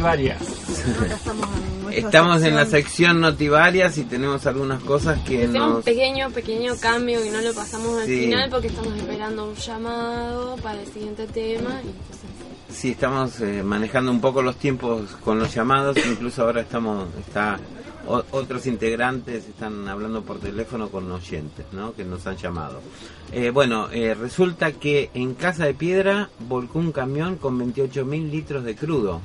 Noti 0.00 0.02
varias. 0.02 0.40
Ahora 1.82 1.94
estamos 1.94 2.42
en 2.42 2.54
la 2.56 2.66
sección. 2.66 3.20
notivarias 3.20 3.98
y 3.98 4.04
tenemos 4.04 4.46
algunas 4.46 4.82
cosas 4.82 5.18
que 5.20 5.44
Hacemos 5.44 5.66
un 5.68 5.72
nos... 5.74 5.84
pequeño, 5.84 6.30
pequeño 6.30 6.74
cambio 6.80 7.22
que 7.22 7.30
no 7.30 7.40
lo 7.40 7.52
pasamos 7.54 8.00
al 8.00 8.06
Sí. 8.06 8.20
final 8.26 8.50
porque 8.50 8.68
estamos 8.68 8.96
esperando 8.96 9.48
un 9.50 9.54
llamado 9.54 10.56
para 10.56 10.80
el 10.80 10.86
siguiente 10.88 11.26
tema. 11.26 11.70
Y 11.84 11.88
entonces, 11.88 12.20
Sí, 12.72 12.90
estamos 12.92 13.40
eh, 13.40 13.62
manejando 13.64 14.10
un 14.12 14.20
poco 14.20 14.42
los 14.42 14.56
tiempos 14.56 15.10
con 15.24 15.38
los 15.40 15.52
llamados, 15.52 15.96
incluso 16.06 16.42
ahora 16.44 16.60
estamos, 16.60 17.08
está, 17.18 17.58
o- 18.06 18.22
otros 18.30 18.64
integrantes 18.66 19.48
están 19.48 19.88
hablando 19.88 20.22
por 20.22 20.38
teléfono 20.38 20.88
con 20.88 21.10
oyentes, 21.10 21.66
¿no? 21.72 21.92
Que 21.94 22.04
nos 22.04 22.24
han 22.28 22.36
llamado. 22.36 22.80
Eh, 23.32 23.50
bueno, 23.50 23.88
eh, 23.90 24.14
resulta 24.14 24.70
que 24.72 25.10
en 25.14 25.34
Casa 25.34 25.66
de 25.66 25.74
Piedra 25.74 26.30
volcó 26.48 26.78
un 26.78 26.92
camión 26.92 27.36
con 27.36 27.58
28.000 27.58 28.30
litros 28.30 28.62
de 28.64 28.76
crudo. 28.76 29.20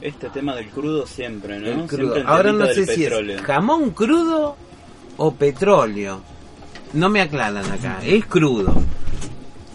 Este 0.00 0.30
tema 0.30 0.54
del 0.54 0.68
crudo 0.70 1.06
siempre, 1.06 1.58
¿no? 1.60 1.66
El 1.66 1.86
crudo. 1.86 1.88
Siempre 2.14 2.20
el 2.22 2.26
Ahora 2.26 2.52
no 2.52 2.66
sé 2.66 2.86
si 2.86 3.00
petróleo. 3.02 3.36
es 3.36 3.42
jamón 3.42 3.90
crudo 3.90 4.56
o 5.18 5.34
petróleo. 5.34 6.20
No 6.94 7.08
me 7.08 7.20
aclaran 7.20 7.70
acá, 7.70 8.00
es 8.02 8.24
crudo. 8.26 8.74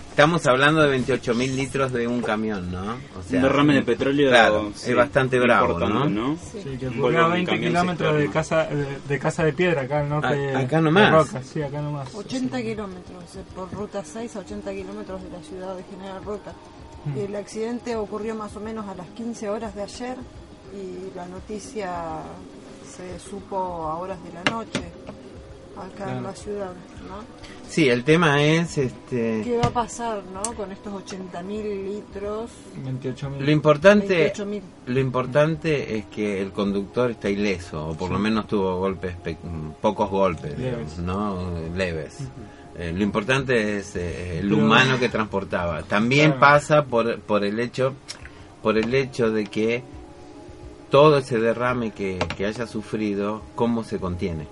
Estamos 0.10 0.46
hablando 0.48 0.82
de 0.82 0.98
28.000 0.98 1.56
litros 1.56 1.92
de 1.92 2.08
un 2.08 2.22
camión, 2.22 2.72
¿no? 2.72 2.94
O 2.94 3.36
Un 3.36 3.42
derrame 3.42 3.74
de 3.74 3.82
petróleo, 3.82 4.30
Claro, 4.30 4.72
sí, 4.74 4.92
es 4.92 4.96
bastante 4.96 5.38
bravo, 5.40 5.78
¿no? 5.78 6.06
¿no? 6.10 6.38
Sí, 6.38 6.78
que 6.80 6.88
ocurrió 6.88 7.20
a 7.24 7.26
un 7.28 7.34
20 7.34 7.52
camión 7.52 7.68
kilómetros 7.74 8.18
de 8.18 8.30
casa, 8.30 8.64
de, 8.68 8.88
de 9.10 9.20
Casa 9.20 9.44
de 9.44 9.52
Piedra, 9.52 9.82
acá 9.82 10.00
al 10.00 10.08
norte 10.10 10.28
A- 10.28 10.32
de- 10.32 10.56
acá 10.56 10.78
de 10.78 10.82
nomás. 10.84 11.12
Roca. 11.12 11.44
Sí, 11.44 11.62
acá 11.62 11.82
nomás. 11.82 12.16
80 12.16 12.62
kilómetros 12.62 13.24
eh, 13.36 13.40
por 13.54 13.70
ruta 13.74 14.04
6 14.06 14.36
a 14.38 14.40
80 14.40 14.72
kilómetros 14.74 15.22
de 15.22 15.30
la 15.32 15.40
ciudad 15.44 15.76
de 15.76 15.84
General 15.84 16.24
Roca. 16.24 16.54
El 17.16 17.36
accidente 17.36 17.95
ocurrió 17.95 18.36
más 18.36 18.56
o 18.56 18.60
menos 18.60 18.88
a 18.88 18.95
las 18.95 19.08
15 19.10 19.49
horas 19.49 19.76
de 19.76 19.84
ayer 19.84 20.18
y 20.74 21.16
la 21.16 21.26
noticia 21.28 21.93
se 22.89 23.20
supo 23.20 23.58
a 23.58 23.97
horas 23.97 24.18
de 24.24 24.34
la 24.34 24.43
noche 24.51 24.82
acá 25.78 26.18
en 26.18 26.24
la 26.24 26.34
ciudad, 26.34 26.72
¿no? 27.08 27.18
Sí, 27.68 27.89
el 27.89 28.03
tema 28.06 28.41
es 28.43 28.78
este 28.78 29.41
¿Qué 29.43 29.58
va 29.58 29.68
a 29.68 29.72
pasar, 29.72 30.24
no? 30.34 30.41
Con 30.56 30.72
estos 30.72 30.93
80.000 31.03 31.84
litros. 31.84 32.51
28.000. 32.86 33.39
lo 33.39 33.51
importante 33.51 34.34
28.000. 34.34 34.62
lo 34.88 34.99
importante 34.99 35.97
es 35.97 36.06
que 36.06 36.41
el 36.41 36.51
conductor 36.53 37.12
está 37.12 37.30
ileso 37.30 37.89
o 37.89 37.93
por 37.95 38.12
lo 38.12 38.20
menos 38.20 38.47
tuvo 38.47 38.78
golpes 38.80 39.16
pe- 39.18 39.38
pocos 39.82 40.10
golpes, 40.10 40.58
Leves. 40.58 40.97
digamos, 40.97 40.99
¿no? 40.99 41.76
Leves. 41.76 42.20
Eh, 42.78 42.92
lo 42.96 43.04
importante 43.04 43.78
es 43.78 43.96
eh, 43.96 44.40
el 44.40 44.50
Pero- 44.50 44.62
humano 44.62 45.00
que 45.00 45.08
transportaba. 45.10 45.84
También 45.84 46.40
pasa 46.40 46.84
por 46.86 47.20
por 47.20 47.44
el 47.46 47.60
hecho 47.60 47.94
por 48.62 48.78
el 48.78 48.94
hecho 48.94 49.32
de 49.32 49.46
que 49.46 49.84
todo 50.90 51.18
ese 51.20 51.40
derrame 51.40 51.92
que, 51.92 52.20
que 52.38 52.46
haya 52.46 52.68
sufrido, 52.68 53.42
cómo 53.56 53.84
se 53.84 54.00
contiene. 54.00 54.48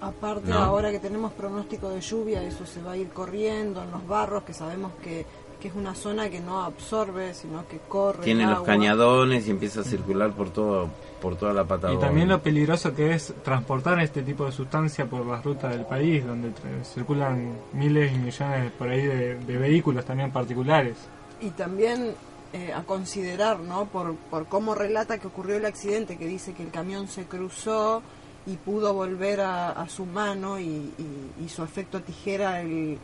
Aparte, 0.00 0.48
No. 0.50 0.58
ahora 0.58 0.90
que 0.90 0.98
tenemos 0.98 1.32
pronóstico 1.32 1.90
de 1.90 2.00
lluvia, 2.00 2.42
eso 2.42 2.64
se 2.64 2.80
va 2.82 2.92
a 2.92 2.96
ir 2.96 3.08
corriendo 3.08 3.82
en 3.82 3.90
los 3.90 4.06
barros, 4.06 4.44
que 4.44 4.54
sabemos 4.54 4.92
que, 5.02 5.26
que 5.60 5.68
es 5.68 5.74
una 5.74 5.94
zona 5.94 6.30
que 6.30 6.40
no 6.40 6.62
absorbe, 6.62 7.34
sino 7.34 7.66
que 7.68 7.78
corre. 7.86 8.22
Tiene 8.24 8.44
el 8.44 8.50
los 8.50 8.62
cañadones 8.62 9.46
y 9.46 9.50
empieza 9.50 9.80
a 9.80 9.84
circular 9.84 10.32
por 10.32 10.50
todo 10.50 10.88
por 11.20 11.36
toda 11.36 11.52
la 11.52 11.62
Y 11.92 11.96
también 11.98 12.28
lo 12.28 12.40
peligroso 12.42 12.94
que 12.94 13.14
es 13.14 13.34
transportar 13.44 14.00
este 14.00 14.22
tipo 14.22 14.44
de 14.46 14.52
sustancia 14.52 15.06
por 15.06 15.24
las 15.26 15.44
rutas 15.44 15.70
del 15.72 15.84
país, 15.84 16.24
donde 16.26 16.50
circulan 16.84 17.52
miles 17.72 18.12
y 18.12 18.18
millones 18.18 18.72
por 18.72 18.88
ahí 18.88 19.02
de, 19.06 19.34
de 19.36 19.56
vehículos 19.58 20.04
también 20.04 20.30
particulares. 20.30 20.96
Y 21.40 21.50
también 21.50 22.14
eh, 22.52 22.72
a 22.72 22.82
considerar, 22.82 23.60
¿no? 23.60 23.86
Por, 23.86 24.14
por 24.30 24.46
cómo 24.46 24.74
relata 24.74 25.18
que 25.18 25.26
ocurrió 25.26 25.56
el 25.56 25.64
accidente, 25.66 26.16
que 26.16 26.26
dice 26.26 26.52
que 26.52 26.62
el 26.62 26.70
camión 26.70 27.08
se 27.08 27.24
cruzó 27.24 28.02
y 28.46 28.56
pudo 28.56 28.94
volver 28.94 29.40
a, 29.42 29.70
a 29.70 29.88
su 29.88 30.06
mano 30.06 30.58
y, 30.58 30.64
y- 30.64 31.44
hizo 31.44 31.62
efecto 31.62 32.00
tijera 32.02 32.60
el, 32.62 32.98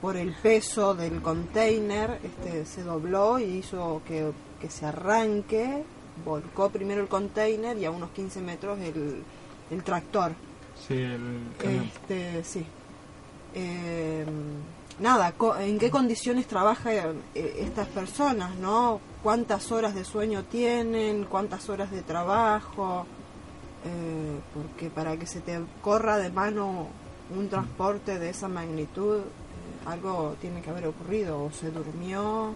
por 0.00 0.16
el 0.16 0.32
peso 0.34 0.94
del 0.94 1.22
container, 1.22 2.18
este, 2.22 2.66
se 2.66 2.82
dobló 2.82 3.38
y 3.38 3.44
hizo 3.44 4.02
que, 4.06 4.30
que 4.60 4.68
se 4.70 4.84
arranque, 4.86 5.82
volcó 6.24 6.70
primero 6.70 7.00
el 7.00 7.08
container 7.08 7.76
y 7.78 7.84
a 7.84 7.90
unos 7.90 8.10
15 8.10 8.40
metros 8.40 8.78
el, 8.80 9.22
el 9.70 9.82
tractor. 9.82 10.32
Sí, 10.86 10.94
el 10.94 11.40
camión. 11.58 11.84
Este, 11.84 12.44
sí. 12.44 12.64
Eh, 13.54 14.24
nada, 14.98 15.32
¿en 15.60 15.78
qué 15.78 15.90
condiciones 15.90 16.46
trabajan 16.46 17.22
eh, 17.34 17.56
estas 17.60 17.88
personas, 17.88 18.56
no? 18.56 19.00
¿Cuántas 19.22 19.72
horas 19.72 19.94
de 19.94 20.04
sueño 20.04 20.44
tienen? 20.44 21.24
¿Cuántas 21.24 21.68
horas 21.68 21.90
de 21.90 22.02
trabajo? 22.02 23.06
Eh, 23.84 24.38
porque 24.54 24.90
para 24.90 25.16
que 25.16 25.26
se 25.26 25.40
te 25.40 25.60
corra 25.82 26.16
de 26.18 26.30
mano 26.30 26.88
un 27.36 27.48
transporte 27.48 28.18
de 28.18 28.30
esa 28.30 28.48
magnitud, 28.48 29.18
eh, 29.18 29.22
algo 29.86 30.36
tiene 30.40 30.60
que 30.62 30.70
haber 30.70 30.86
ocurrido. 30.86 31.44
O 31.44 31.50
se 31.50 31.70
durmió, 31.70 32.54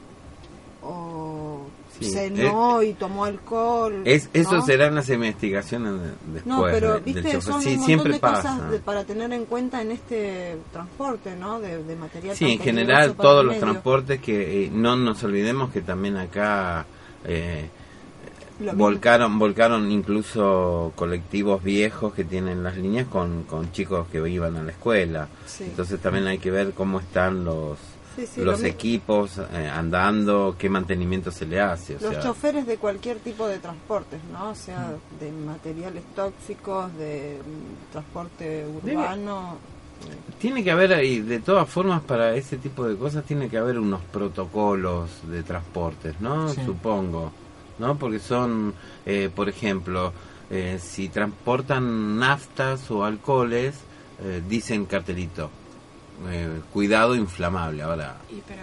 o 0.91 1.61
Sí, 2.01 2.11
cenó 2.12 2.80
y 2.82 2.93
tomó 2.93 3.24
alcohol. 3.24 4.03
Es, 4.05 4.28
eso 4.32 4.53
¿no? 4.59 4.64
serán 4.64 4.95
las 4.95 5.09
investigaciones 5.11 5.95
de- 5.95 6.32
después 6.32 6.47
No, 6.47 6.62
pero 6.62 6.86
de- 6.95 7.01
del 7.01 7.03
viste, 7.03 7.22
chofer. 7.32 7.43
son 7.43 7.62
Sí, 7.62 7.74
un 7.76 7.84
siempre 7.84 8.12
de 8.12 8.18
pasa. 8.20 8.55
cosas 8.55 8.70
de- 8.70 8.78
para 8.78 9.03
tener 9.05 9.32
en 9.32 9.45
cuenta 9.47 9.82
en 9.82 9.91
este 9.91 10.59
transporte, 10.72 11.34
¿no? 11.34 11.59
De, 11.59 11.82
de 11.82 11.97
material. 11.97 12.36
Sí, 12.36 12.53
en 12.53 12.59
general 12.61 13.14
todos 13.14 13.45
los 13.45 13.55
medio. 13.55 13.66
transportes 13.66 14.20
que 14.20 14.64
eh, 14.66 14.70
no 14.72 14.95
nos 14.97 15.24
olvidemos 15.24 15.72
que 15.72 15.80
también 15.80 16.16
acá 16.18 16.86
eh, 17.24 17.68
volcaron 18.74 19.39
volcaron 19.39 19.91
incluso 19.91 20.93
colectivos 20.97 21.62
viejos 21.62 22.12
que 22.14 22.24
tienen 22.24 22.62
las 22.62 22.76
líneas 22.76 23.07
con, 23.09 23.43
con 23.45 23.70
chicos 23.72 24.07
que 24.11 24.18
iban 24.28 24.57
a 24.57 24.62
la 24.62 24.70
escuela. 24.72 25.28
Sí. 25.47 25.64
Entonces 25.64 26.01
también 26.01 26.26
hay 26.28 26.39
que 26.39 26.51
ver 26.51 26.72
cómo 26.74 27.01
están 27.01 27.45
los 27.45 27.78
Sí, 28.19 28.27
sí, 28.27 28.43
los 28.43 28.61
lo 28.62 28.66
equipos 28.66 29.39
eh, 29.39 29.71
andando, 29.73 30.57
qué 30.59 30.69
mantenimiento 30.69 31.31
se 31.31 31.47
le 31.47 31.61
hace. 31.61 31.95
O 31.95 32.01
Los 32.01 32.14
sea, 32.14 32.21
choferes 32.21 32.66
de 32.66 32.77
cualquier 32.77 33.19
tipo 33.19 33.47
de 33.47 33.59
transportes, 33.59 34.19
¿no? 34.33 34.51
O 34.51 34.55
sea, 34.57 34.97
de 35.21 35.31
materiales 35.31 36.03
tóxicos, 36.16 36.93
de 36.97 37.39
mm, 37.39 37.93
transporte 37.93 38.66
urbano. 38.66 39.59
Tiene 40.41 40.64
que 40.64 40.73
haber, 40.73 41.05
y 41.05 41.21
de 41.21 41.39
todas 41.39 41.69
formas, 41.69 42.03
para 42.03 42.35
ese 42.35 42.57
tipo 42.57 42.89
de 42.89 42.97
cosas 42.97 43.25
tiene 43.25 43.49
que 43.49 43.57
haber 43.57 43.79
unos 43.79 44.01
protocolos 44.03 45.11
de 45.31 45.45
transportes, 45.45 46.21
¿no? 46.21 46.49
Sí. 46.49 46.61
Supongo, 46.66 47.31
¿no? 47.79 47.97
Porque 47.97 48.19
son, 48.19 48.75
eh, 49.07 49.31
por 49.33 49.49
ejemplo, 49.49 50.12
eh, 50.51 50.81
si 50.83 51.09
transportan 51.09 52.19
naftas 52.19 52.91
o 52.91 53.05
alcoholes, 53.05 53.77
eh, 54.25 54.43
dicen 54.49 54.87
cartelito. 54.87 55.51
Eh, 56.31 56.61
cuidado 56.73 57.14
inflamable 57.14 57.83
ahora. 57.83 58.16
Y 58.31 58.41
pero- 58.47 58.62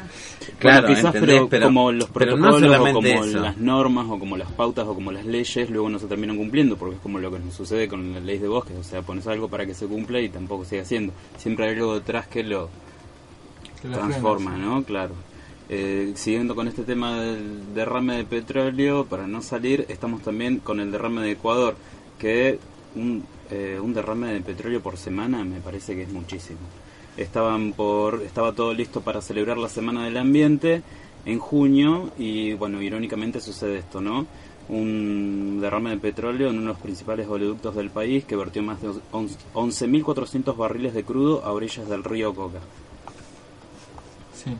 claro 0.60 0.88
Bueno, 0.88 0.96
quizás, 1.12 1.48
pero, 1.50 1.66
como 1.66 1.92
los 1.92 2.08
no 2.10 2.14
protocolos 2.14 2.64
o 2.64 2.94
como 2.94 3.08
eso. 3.08 3.40
las 3.40 3.58
normas 3.58 4.06
o 4.10 4.20
como 4.20 4.36
las 4.38 4.52
pautas 4.52 4.86
o 4.88 4.94
como 4.94 5.12
las 5.12 5.26
leyes 5.26 5.70
luego 5.70 5.90
no 5.90 5.98
se 6.00 6.08
terminan 6.08 6.38
cumpliendo 6.38 6.76
porque 6.78 6.96
es 6.96 7.02
como 7.02 7.20
lo 7.20 7.32
que 7.32 7.40
nos 7.40 7.54
sucede 7.54 7.88
con 7.88 8.14
las 8.14 8.24
leyes 8.24 8.42
de 8.42 8.48
bosques. 8.50 8.78
O 8.78 8.84
sea 8.84 9.02
pones 9.02 9.26
algo 9.28 9.48
para 9.48 9.66
que 9.66 9.74
se 9.74 9.86
cumpla 9.88 10.20
y 10.20 10.30
tampoco 10.30 10.66
sigue 10.66 10.82
haciendo. 10.82 11.14
Siempre 11.38 11.66
hay 11.68 11.74
algo 11.76 11.96
detrás 11.96 12.28
que 12.28 12.44
lo 12.44 12.70
Que 13.82 13.88
transforma 13.90 14.58
no 14.58 14.84
claro. 14.84 15.14
Eh, 15.68 16.12
siguiendo 16.16 16.54
con 16.56 16.68
este 16.68 16.84
tema 16.84 17.20
del 17.22 17.74
derrame 17.74 18.18
de 18.18 18.24
petróleo 18.26 19.06
para 19.06 19.26
no 19.26 19.42
salir 19.42 19.86
estamos 19.90 20.22
también 20.22 20.60
con 20.60 20.80
el 20.80 20.92
derrame 20.92 21.22
de 21.22 21.32
Ecuador 21.32 21.76
que 22.20 22.60
un, 22.96 23.24
eh, 23.50 23.80
un 23.82 23.92
derrame 23.94 24.32
de 24.34 24.42
petróleo 24.42 24.80
por 24.82 24.98
semana 24.98 25.44
me 25.44 25.60
parece 25.62 25.96
que 25.96 26.04
es 26.04 26.10
muchísimo 26.10 26.60
estaban 27.18 27.74
por 27.74 28.22
estaba 28.24 28.54
todo 28.54 28.74
listo 28.74 29.02
para 29.02 29.22
celebrar 29.22 29.58
la 29.58 29.70
semana 29.70 30.06
del 30.06 30.18
ambiente 30.18 30.82
en 31.26 31.40
junio 31.40 32.12
y 32.18 32.54
bueno 32.54 32.82
irónicamente 32.82 33.40
sucede 33.40 33.78
esto 33.80 34.02
no 34.02 34.28
un 34.68 35.60
derrame 35.62 35.92
de 35.92 35.98
petróleo 35.98 36.50
en 36.50 36.58
uno 36.58 36.68
de 36.68 36.74
los 36.74 36.80
principales 36.80 37.28
oleoductos 37.28 37.76
del 37.76 37.90
país 37.90 38.26
que 38.26 38.36
vertió 38.36 38.64
más 38.64 38.82
de 38.82 38.90
11.400 38.90 40.58
barriles 40.58 40.94
de 40.94 41.04
crudo 41.04 41.44
a 41.46 41.52
orillas 41.52 41.88
del 41.88 42.04
río 42.04 42.34
Coca. 42.34 42.60
Sí. 44.34 44.58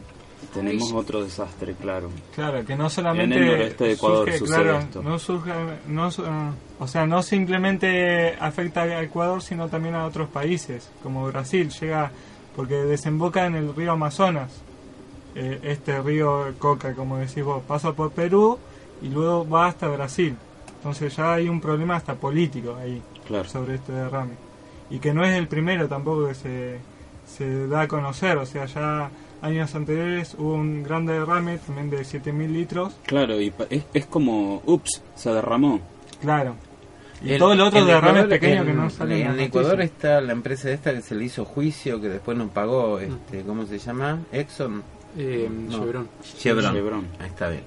tenemos 0.54 0.92
otro 0.94 1.24
desastre 1.24 1.74
claro. 1.74 2.10
Claro, 2.34 2.64
que 2.64 2.76
no 2.76 2.90
solamente 2.90 3.36
En 3.36 3.44
el 3.44 3.50
noroeste 3.50 3.84
de 3.84 3.94
Ecuador 3.94 4.26
surge, 4.26 4.38
sucede 4.38 4.64
claro, 4.64 4.78
esto. 4.80 5.04
no 5.04 5.20
surge, 5.20 5.52
no, 5.88 6.10
ah, 6.20 6.54
o 6.80 6.88
sea, 6.88 7.06
no 7.08 7.24
simplemente 7.24 8.36
afecta 8.40 8.84
a 8.84 9.02
Ecuador, 9.02 9.42
sino 9.42 9.70
también 9.70 9.96
a 9.96 10.06
otros 10.06 10.30
países, 10.30 10.90
como 11.02 11.26
Brasil, 11.28 11.70
llega 11.70 12.12
porque 12.56 12.76
desemboca 12.76 13.46
en 13.46 13.56
el 13.56 13.76
río 13.76 13.92
Amazonas, 13.94 14.52
eh, 15.36 15.60
este 15.64 16.02
río 16.02 16.54
Coca, 16.60 16.94
como 16.94 17.18
decís 17.18 17.44
vos, 17.44 17.62
pasa 17.68 17.92
por 17.94 18.12
Perú 18.12 18.58
y 19.02 19.10
luego 19.10 19.48
va 19.48 19.68
hasta 19.68 19.88
Brasil. 19.88 20.36
Entonces 20.78 21.16
ya 21.16 21.34
hay 21.34 21.50
un 21.50 21.60
problema 21.60 21.96
hasta 21.96 22.16
político 22.16 22.76
ahí 22.76 23.02
Claro. 23.28 23.50
sobre 23.50 23.76
este 23.76 23.92
derrame. 23.92 24.34
Y 24.90 25.00
que 25.00 25.14
no 25.14 25.24
es 25.26 25.36
el 25.36 25.48
primero 25.48 25.88
tampoco 25.88 26.28
que 26.28 26.36
se, 26.36 26.80
se 27.26 27.68
da 27.68 27.82
a 27.82 27.88
conocer, 27.88 28.38
o 28.38 28.46
sea, 28.46 28.66
ya 28.66 29.10
años 29.42 29.74
anteriores 29.76 30.36
hubo 30.38 30.54
un 30.54 30.84
gran 30.84 31.06
derrame 31.06 31.58
también 31.58 31.90
de 31.90 32.02
7.000 32.02 32.48
litros. 32.52 32.96
claro 33.06 33.40
y 33.42 33.52
es, 33.70 33.84
es 33.94 34.06
como 34.06 34.62
ups 34.66 35.02
se 35.16 35.32
derramó 35.32 35.80
Claro. 36.22 36.56
Y 37.24 37.38
todo 37.38 37.56
lo 37.56 37.68
otro 37.68 37.80
Ecuador- 37.88 38.30
pequeños 38.30 38.62
en- 38.62 38.68
que 38.68 38.74
no 38.74 38.90
salen 38.90 39.22
en 39.22 39.32
En 39.34 39.40
Ecuador 39.40 39.82
está 39.82 40.22
la 40.22 40.32
empresa 40.34 40.70
esta 40.72 40.94
que 40.94 41.02
se 41.02 41.16
le 41.16 41.26
hizo 41.26 41.46
juicio, 41.46 42.00
que 42.02 42.10
después 42.10 42.38
nos 42.38 42.50
pagó, 42.52 43.00
este, 43.00 43.42
¿cómo 43.44 43.66
se 43.66 43.80
llama? 43.80 44.20
Exxon. 44.32 44.84
Eh, 45.18 45.50
Chevron. 45.70 46.10
Chevron. 46.38 46.74
Chevron. 46.74 47.08
Ahí 47.20 47.28
está 47.28 47.50
bien. 47.50 47.64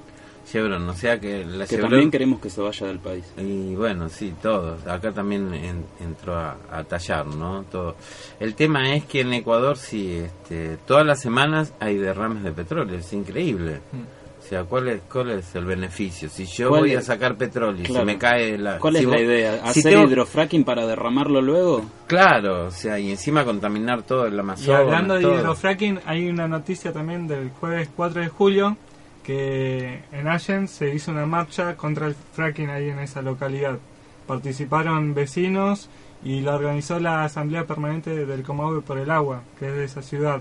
Chevron, 0.50 0.88
o 0.88 0.94
sea 0.94 1.20
que 1.20 1.44
la 1.44 1.66
Que 1.66 1.76
Chevron- 1.76 1.90
también 1.90 2.10
queremos 2.10 2.40
que 2.40 2.48
se 2.48 2.60
vaya 2.62 2.86
del 2.86 2.98
país. 3.00 3.24
Y 3.36 3.74
bueno, 3.74 4.08
sí, 4.08 4.32
todos. 4.40 4.86
Acá 4.86 5.12
también 5.12 5.52
en- 5.52 5.84
entró 6.00 6.36
a, 6.36 6.56
a 6.70 6.84
tallar, 6.84 7.26
¿no? 7.26 7.64
Todo. 7.70 7.96
El 8.40 8.54
tema 8.54 8.94
es 8.94 9.04
que 9.04 9.20
en 9.20 9.34
Ecuador 9.34 9.76
sí, 9.76 10.14
este, 10.16 10.78
todas 10.86 11.04
las 11.06 11.20
semanas 11.20 11.74
hay 11.80 11.96
derrames 11.98 12.44
de 12.44 12.52
petróleo, 12.52 12.96
es 12.98 13.12
increíble. 13.12 13.80
O 13.92 14.17
sea, 14.48 14.64
¿cuál 14.64 14.88
es, 14.88 15.00
¿cuál 15.12 15.30
es 15.30 15.54
el 15.54 15.64
beneficio? 15.64 16.28
Si 16.28 16.46
yo 16.46 16.68
¿Cuál 16.70 16.80
voy 16.82 16.92
es? 16.92 16.98
a 16.98 17.02
sacar 17.02 17.36
petróleo 17.36 17.80
y 17.82 17.84
Claro. 17.84 18.00
se 18.00 18.04
me 18.06 18.18
cae 18.18 18.56
la... 18.58 18.78
¿Cuál 18.78 18.94
si 18.96 19.00
es 19.04 19.08
la 19.08 19.20
idea? 19.20 19.60
si 19.72 19.80
¿Hacer 19.80 19.92
tengo- 19.92 20.06
hidrofracking 20.08 20.64
para 20.64 20.86
derramarlo 20.86 21.40
luego? 21.42 21.82
Claro, 22.06 22.66
o 22.66 22.70
sea, 22.70 22.98
y 22.98 23.10
encima 23.10 23.44
contaminar 23.44 24.02
todo 24.02 24.26
el 24.26 24.34
Y 24.34 24.38
Amazonas. 24.38 24.80
hablando 24.80 25.14
de 25.14 25.22
todo. 25.22 25.34
hidrofracking, 25.34 26.00
hay 26.06 26.28
una 26.28 26.48
noticia 26.48 26.92
también 26.92 27.26
del 27.28 27.50
jueves 27.50 27.88
4 27.94 28.22
de 28.22 28.28
julio 28.28 28.76
que 29.22 30.00
en 30.12 30.26
Allen 30.26 30.68
se 30.68 30.94
hizo 30.94 31.10
una 31.10 31.26
marcha 31.26 31.76
contra 31.76 32.06
el 32.06 32.14
fracking 32.32 32.70
ahí 32.70 32.88
en 32.88 32.98
esa 33.00 33.20
localidad. 33.20 33.78
Participaron 34.26 35.14
vecinos 35.14 35.88
y 36.24 36.40
la 36.40 36.54
organizó 36.54 36.98
la 37.00 37.24
Asamblea 37.24 37.64
Permanente 37.64 38.26
del 38.26 38.42
Comahue 38.42 38.82
por 38.82 38.98
el 38.98 39.10
Agua, 39.10 39.42
que 39.58 39.68
es 39.68 39.74
de 39.74 39.84
esa 39.84 40.02
ciudad. 40.02 40.40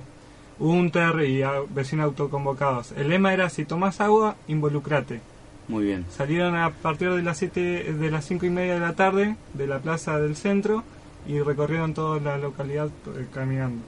UNTER 0.60 1.22
y 1.28 1.44
a- 1.44 1.62
vecinos 1.70 2.06
autoconvocados. 2.06 2.92
El 2.94 3.10
lema 3.10 3.34
era 3.34 3.50
si 3.50 3.66
tomas 3.66 4.02
agua, 4.02 4.36
involucrate. 4.48 5.22
Muy 5.68 5.84
bien. 5.86 6.06
Salieron 6.10 6.56
a 6.56 6.70
partir 6.70 7.12
de 7.12 7.22
las 7.22 7.38
siete, 7.38 7.94
de 7.94 8.10
las 8.12 8.26
cinco 8.26 8.46
y 8.46 8.50
media 8.50 8.76
de 8.76 8.80
la 8.80 8.94
tarde 8.94 9.36
de 9.54 9.68
la 9.68 9.80
plaza 9.80 10.20
del 10.20 10.36
centro 10.36 10.84
y 11.28 11.40
recorrieron 11.42 11.94
toda 11.94 12.20
la 12.22 12.38
localidad 12.38 12.88
eh, 13.18 13.26
caminando. 13.34 13.82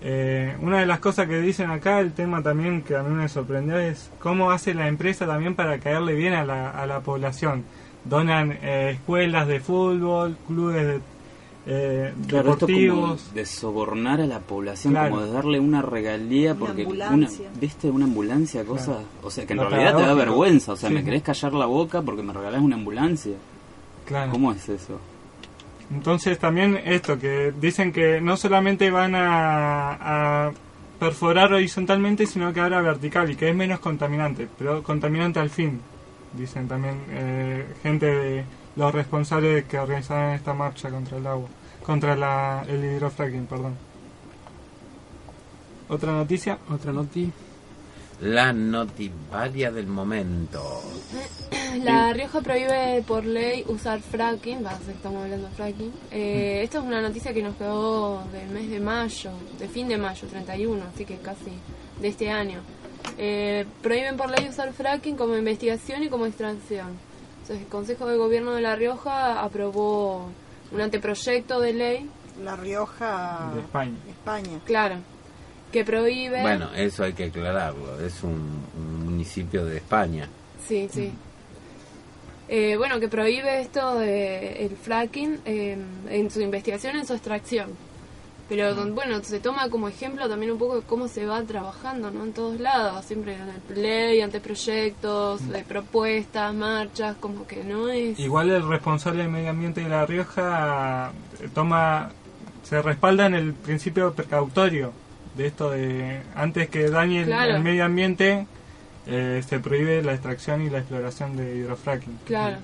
Eh, 0.00 0.56
una 0.60 0.78
de 0.78 0.86
las 0.86 1.00
cosas 1.00 1.26
que 1.26 1.40
dicen 1.40 1.70
acá, 1.70 2.00
el 2.00 2.12
tema 2.12 2.42
también 2.42 2.82
que 2.82 2.94
a 2.96 3.02
mí 3.02 3.14
me 3.14 3.28
sorprendió 3.28 3.78
es 3.78 4.10
cómo 4.20 4.50
hace 4.52 4.74
la 4.74 4.86
empresa 4.88 5.26
también 5.26 5.54
para 5.56 5.78
caerle 5.78 6.14
bien 6.14 6.34
a 6.34 6.44
la, 6.44 6.70
a 6.70 6.86
la 6.86 7.00
población. 7.00 7.64
Donan 8.04 8.52
eh, 8.62 8.90
escuelas 8.94 9.48
de 9.48 9.58
fútbol, 9.60 10.36
clubes 10.46 10.86
de, 10.86 11.00
eh, 11.66 12.12
Claro, 12.26 12.52
esto 12.52 12.66
como 12.66 12.78
deportivos. 12.78 13.34
de 13.34 13.44
sobornar 13.46 14.20
a 14.20 14.26
la 14.26 14.40
población, 14.40 14.92
Claro. 14.94 15.10
como 15.10 15.22
de 15.26 15.32
darle 15.32 15.60
una 15.60 15.82
regalía, 15.82 16.54
porque 16.54 16.82
ambulancia. 16.82 17.48
viste 17.60 17.90
una 17.90 18.04
ambulancia, 18.06 18.64
cosas, 18.64 18.98
o 19.22 19.30
sea, 19.30 19.46
que 19.46 19.52
en 19.52 19.58
realidad 19.60 19.96
te 19.96 20.02
da 20.02 20.14
vergüenza, 20.14 20.72
o 20.72 20.76
sea, 20.76 20.88
Sí. 20.88 20.94
me 20.94 21.04
querés 21.04 21.22
callar 21.22 21.52
la 21.52 21.66
boca 21.66 22.00
porque 22.02 22.22
me 22.22 22.32
regalás 22.32 22.62
una 22.62 22.76
ambulancia. 22.76 23.34
Claro. 24.06 24.32
¿Cómo 24.32 24.52
es 24.52 24.68
eso? 24.68 24.98
Entonces 25.90 26.38
también 26.38 26.78
esto, 26.84 27.18
que 27.18 27.52
dicen 27.58 27.92
que 27.92 28.20
no 28.20 28.36
solamente 28.36 28.90
van 28.90 29.14
a, 29.14 30.46
a 30.48 30.52
perforar 30.98 31.52
horizontalmente, 31.52 32.26
sino 32.26 32.52
que 32.52 32.60
ahora 32.60 32.80
vertical 32.82 33.30
y 33.30 33.36
que 33.36 33.48
es 33.50 33.54
menos 33.56 33.80
contaminante, 33.80 34.48
pero 34.58 34.82
contaminante 34.82 35.38
al 35.40 35.48
fin, 35.50 35.80
dicen 36.36 36.68
también 36.68 36.96
eh, 37.10 37.64
gente 37.82 38.06
de 38.06 38.44
los 38.78 38.94
responsables 38.94 39.64
que 39.64 39.76
organizaron 39.76 40.34
esta 40.34 40.54
marcha 40.54 40.88
contra 40.88 41.18
el 41.18 41.26
agua, 41.26 41.48
contra 41.84 42.14
la, 42.14 42.64
el 42.68 42.84
hidrofracking, 42.84 43.46
perdón. 43.46 43.76
Otra 45.88 46.12
noticia. 46.12 46.58
Otra 46.70 46.92
noticia. 46.92 47.32
La 48.20 48.52
notivaria 48.52 49.72
del 49.72 49.88
momento. 49.88 50.62
La 51.82 52.12
Rioja 52.12 52.40
prohíbe 52.40 53.02
por 53.06 53.24
ley 53.24 53.64
usar 53.66 54.00
fracking, 54.00 54.64
va, 54.64 54.78
estamos 54.88 55.24
hablando 55.24 55.48
de 55.48 55.54
fracking. 55.54 55.92
Eh, 56.12 56.60
Esto 56.62 56.78
es 56.78 56.84
una 56.84 57.00
noticia 57.00 57.34
que 57.34 57.42
nos 57.42 57.56
quedó 57.56 58.22
del 58.32 58.48
mes 58.48 58.70
de 58.70 58.78
mayo, 58.80 59.32
de 59.58 59.68
fin 59.68 59.88
de 59.88 59.98
mayo, 59.98 60.28
31, 60.28 60.84
así 60.94 61.04
que 61.04 61.16
casi 61.16 61.50
de 62.00 62.08
este 62.08 62.30
año. 62.30 62.60
Eh, 63.16 63.64
prohíben 63.82 64.16
por 64.16 64.30
ley 64.30 64.48
usar 64.48 64.72
fracking 64.72 65.16
como 65.16 65.36
investigación 65.36 66.04
y 66.04 66.08
como 66.08 66.26
extracción. 66.26 67.07
Entonces, 67.48 67.64
el 67.64 67.70
Consejo 67.70 68.06
de 68.06 68.16
Gobierno 68.18 68.52
de 68.52 68.60
La 68.60 68.76
Rioja 68.76 69.42
aprobó 69.42 70.28
un 70.70 70.80
anteproyecto 70.82 71.60
de 71.60 71.72
ley. 71.72 72.10
La 72.44 72.56
Rioja 72.56 73.52
De 73.54 73.60
España. 73.62 73.96
España. 74.06 74.60
Claro, 74.66 74.96
que 75.72 75.82
prohíbe... 75.82 76.42
Bueno, 76.42 76.68
eso 76.74 77.04
hay 77.04 77.14
que 77.14 77.24
aclararlo. 77.24 78.04
Es 78.04 78.22
un, 78.22 78.64
un 78.76 79.04
municipio 79.04 79.64
de 79.64 79.78
España. 79.78 80.28
Sí, 80.66 80.90
sí. 80.92 81.10
Eh, 82.48 82.76
bueno, 82.76 83.00
que 83.00 83.08
prohíbe 83.08 83.62
esto 83.62 83.94
de 83.98 84.66
el 84.66 84.76
fracking 84.76 85.40
eh, 85.46 85.78
en 86.10 86.30
su 86.30 86.42
investigación, 86.42 86.96
en 86.96 87.06
su 87.06 87.14
extracción. 87.14 87.70
Pero 88.48 88.74
bueno, 88.92 89.22
se 89.22 89.40
toma 89.40 89.68
como 89.68 89.88
ejemplo 89.88 90.28
también 90.28 90.52
un 90.52 90.58
poco 90.58 90.76
de 90.76 90.82
cómo 90.82 91.06
se 91.06 91.26
va 91.26 91.42
trabajando, 91.42 92.10
¿no? 92.10 92.24
En 92.24 92.32
todos 92.32 92.58
lados, 92.58 93.04
siempre 93.04 93.34
en 93.34 93.42
el 93.42 93.82
ley, 93.82 94.20
anteproyectos, 94.22 95.46
de 95.48 95.62
propuestas, 95.64 96.54
marchas, 96.54 97.16
como 97.20 97.46
que 97.46 97.62
no 97.62 97.90
es... 97.90 98.18
Igual 98.18 98.50
el 98.50 98.66
responsable 98.66 99.22
del 99.22 99.30
medio 99.30 99.50
ambiente 99.50 99.82
de 99.82 99.88
La 99.90 100.06
Rioja 100.06 101.12
eh, 101.40 101.48
toma, 101.52 102.10
se 102.62 102.80
respalda 102.80 103.26
en 103.26 103.34
el 103.34 103.52
principio 103.52 104.14
precautorio 104.14 104.92
de 105.36 105.46
esto 105.46 105.70
de 105.70 106.22
antes 106.34 106.68
que 106.68 106.88
dañe 106.90 107.22
el 107.22 107.62
medio 107.62 107.84
ambiente 107.84 108.46
eh, 109.06 109.42
se 109.46 109.58
prohíbe 109.58 110.02
la 110.02 110.12
extracción 110.12 110.60
y 110.62 110.68
la 110.68 110.78
exploración 110.78 111.36
de 111.36 111.56
hidrofracking. 111.56 112.18
Claro. 112.26 112.58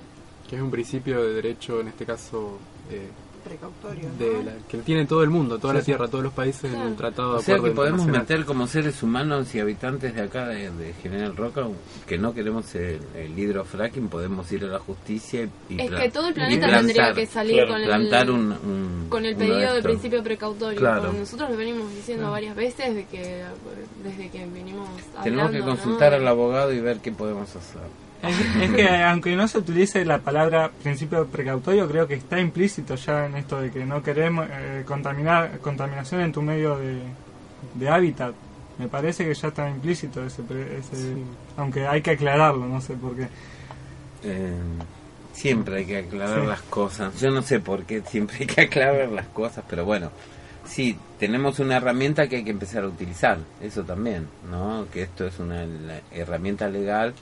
Que 0.47 0.57
es 0.57 0.61
un 0.61 0.69
principio 0.69 1.23
de 1.23 1.33
derecho, 1.33 1.81
en 1.81 1.87
este 1.87 2.05
caso, 2.05 2.59
eh, 2.91 3.09
Precautorio. 3.45 4.09
de 4.19 4.43
la- 4.43 4.53
que 4.67 4.79
tiene 4.79 5.05
todo 5.05 5.23
el 5.23 5.29
mundo, 5.29 5.57
toda 5.59 5.73
Sí, 5.73 5.77
la 5.77 5.81
sí. 5.81 5.85
tierra, 5.85 6.07
todos 6.07 6.23
los 6.23 6.33
países 6.33 6.73
en 6.73 6.95
tratado 6.95 7.33
de 7.33 7.37
O 7.39 7.41
sea 7.41 7.59
que 7.59 7.71
podemos 7.71 8.05
meter 8.07 8.43
como 8.45 8.67
seres 8.67 9.01
humanos 9.03 9.53
y 9.55 9.59
habitantes 9.59 10.13
de 10.15 10.21
acá 10.21 10.47
de, 10.47 10.71
de 10.71 10.93
General 11.01 11.35
Roca 11.35 11.67
que 12.07 12.17
no 12.17 12.33
queremos 12.33 12.73
el, 12.75 12.99
el 13.15 13.37
hidrofracking, 13.37 14.07
podemos 14.09 14.51
ir 14.51 14.63
a 14.65 14.67
la 14.67 14.79
justicia 14.79 15.47
y, 15.69 15.75
y 15.75 15.81
Es 15.81 15.91
que 15.91 16.09
todo 16.09 16.27
el 16.27 16.33
planeta 16.33 16.67
plantar- 16.67 16.85
tendría 16.85 17.13
que 17.13 17.25
salir 17.27 17.67
con 17.67 17.77
el- 17.81 17.85
plantar 17.85 18.31
un, 18.31 18.51
un- 18.51 19.05
con 19.09 19.25
el 19.25 19.35
pedido 19.35 19.57
de 19.57 19.65
estos. 19.65 19.83
principio 19.83 20.23
precautorio. 20.23 20.79
Claro. 20.79 21.13
Nosotros 21.13 21.49
lo 21.51 21.57
venimos 21.57 21.89
diciendo 21.93 22.23
Claro. 22.23 22.31
varias 22.33 22.55
veces 22.55 22.95
de 22.95 23.05
que 23.05 23.43
desde 24.03 24.29
que 24.29 24.45
venimos 24.47 24.89
hablando, 25.17 25.23
Tenemos 25.23 25.51
que 25.51 25.59
¿no? 25.59 25.65
consultar 25.65 26.09
De- 26.11 26.17
al 26.17 26.27
abogado 26.27 26.73
y 26.73 26.79
ver 26.81 26.97
qué 26.99 27.11
podemos 27.11 27.49
hacer. 27.55 27.81
Es, 28.27 28.63
es 28.63 28.71
que 28.71 28.89
aunque 29.03 29.35
no 29.35 29.47
se 29.47 29.57
utilice 29.59 30.03
la 30.05 30.19
palabra 30.19 30.71
principio 30.83 31.25
precautorio, 31.27 31.87
creo 31.87 32.07
que 32.07 32.15
está 32.15 32.39
implícito 32.39 32.95
ya 32.95 33.25
en 33.25 33.35
esto 33.35 33.59
de 33.61 33.71
que 33.71 33.85
no 33.85 34.01
queremos 34.03 34.47
eh, 34.51 34.83
contaminar 34.85 35.59
contaminación 35.59 36.21
en 36.21 36.31
tu 36.31 36.41
medio 36.41 36.77
de, 36.77 36.99
de 37.75 37.89
hábitat. 37.89 38.33
Me 38.77 38.87
parece 38.87 39.25
que 39.25 39.33
ya 39.33 39.47
está 39.49 39.69
implícito 39.69 40.25
ese, 40.25 40.41
ese 40.79 41.15
aunque 41.57 41.87
hay 41.87 42.01
que 42.01 42.11
aclararlo, 42.11 42.65
no 42.67 42.81
sé 42.81 42.93
por 42.95 43.15
qué. 43.15 43.27
Eh, 44.23 44.51
siempre 45.33 45.77
hay 45.77 45.85
que 45.85 45.97
aclarar 45.99 46.41
Sí. 46.41 46.47
las 46.47 46.61
cosas. 46.63 47.19
Yo 47.21 47.31
no 47.31 47.41
sé 47.41 47.59
por 47.59 47.83
qué 47.85 48.01
siempre 48.01 48.37
hay 48.41 48.45
que 48.47 48.61
aclarar 48.61 49.09
las 49.09 49.27
cosas, 49.27 49.63
pero 49.69 49.85
bueno, 49.85 50.11
sí, 50.65 50.97
tenemos 51.19 51.59
una 51.59 51.77
herramienta 51.77 52.27
que 52.27 52.37
hay 52.37 52.43
que 52.43 52.51
empezar 52.51 52.83
a 52.83 52.87
utilizar, 52.87 53.37
eso 53.61 53.83
también, 53.83 54.27
¿no? 54.49 54.87
Que 54.91 55.03
esto 55.03 55.25
es 55.27 55.39
una 55.39 55.65
herramienta 56.11 56.67
legal 56.67 57.13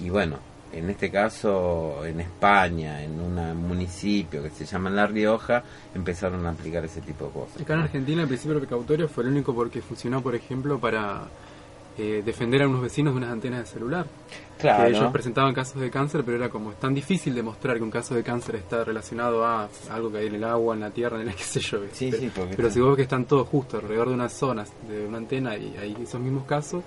y 0.00 0.08
bueno, 0.10 0.38
en 0.72 0.90
este 0.90 1.10
caso 1.10 2.04
en 2.04 2.20
España, 2.20 3.02
en 3.02 3.20
un 3.20 3.66
municipio 3.66 4.42
que 4.42 4.50
se 4.50 4.64
llama 4.66 4.90
La 4.90 5.06
Rioja, 5.06 5.62
empezaron 5.94 6.46
a 6.46 6.50
aplicar 6.50 6.84
ese 6.84 7.00
tipo 7.00 7.26
de 7.26 7.30
cosas. 7.32 7.60
Acá 7.62 7.74
en 7.74 7.80
Argentina 7.80 8.22
el 8.22 8.28
principio 8.28 8.58
precautorio 8.58 9.08
fue 9.08 9.24
el 9.24 9.30
único 9.30 9.54
porque 9.54 9.80
funcionó, 9.80 10.20
por 10.22 10.34
ejemplo, 10.34 10.78
para 10.78 11.22
eh, 11.96 12.22
defender 12.24 12.62
a 12.62 12.68
unos 12.68 12.82
vecinos 12.82 13.14
de 13.14 13.18
unas 13.18 13.30
antenas 13.32 13.60
de 13.60 13.66
celular. 13.66 14.06
Claro. 14.58 14.84
Que 14.84 14.90
ellos 14.96 15.10
presentaban 15.12 15.54
casos 15.54 15.80
de 15.80 15.90
cáncer, 15.90 16.22
pero 16.24 16.36
era 16.36 16.48
como 16.50 16.72
es 16.72 16.78
tan 16.78 16.92
difícil 16.92 17.34
demostrar 17.34 17.76
que 17.78 17.82
un 17.82 17.90
caso 17.90 18.14
de 18.14 18.22
cáncer 18.22 18.56
está 18.56 18.84
relacionado 18.84 19.44
a 19.46 19.68
algo 19.90 20.10
que 20.12 20.18
hay 20.18 20.26
en 20.26 20.34
el 20.34 20.44
agua, 20.44 20.74
en 20.74 20.80
la 20.80 20.90
tierra, 20.90 21.20
en 21.20 21.28
el 21.28 21.34
qué 21.36 21.42
sé 21.44 21.60
yo. 21.60 21.78
Sí, 21.92 22.08
pero 22.10 22.20
sí, 22.22 22.30
porque 22.34 22.56
pero 22.56 22.68
está- 22.68 22.74
si 22.74 22.80
vos 22.80 22.90
ves 22.90 22.96
que 22.96 23.02
están 23.04 23.24
todos 23.24 23.48
justo 23.48 23.78
alrededor 23.78 24.08
de 24.08 24.14
unas 24.14 24.32
zonas, 24.32 24.70
de 24.88 25.06
una 25.06 25.16
antena, 25.18 25.56
y 25.56 25.74
hay 25.76 25.96
esos 26.02 26.20
mismos 26.20 26.44
casos. 26.44 26.84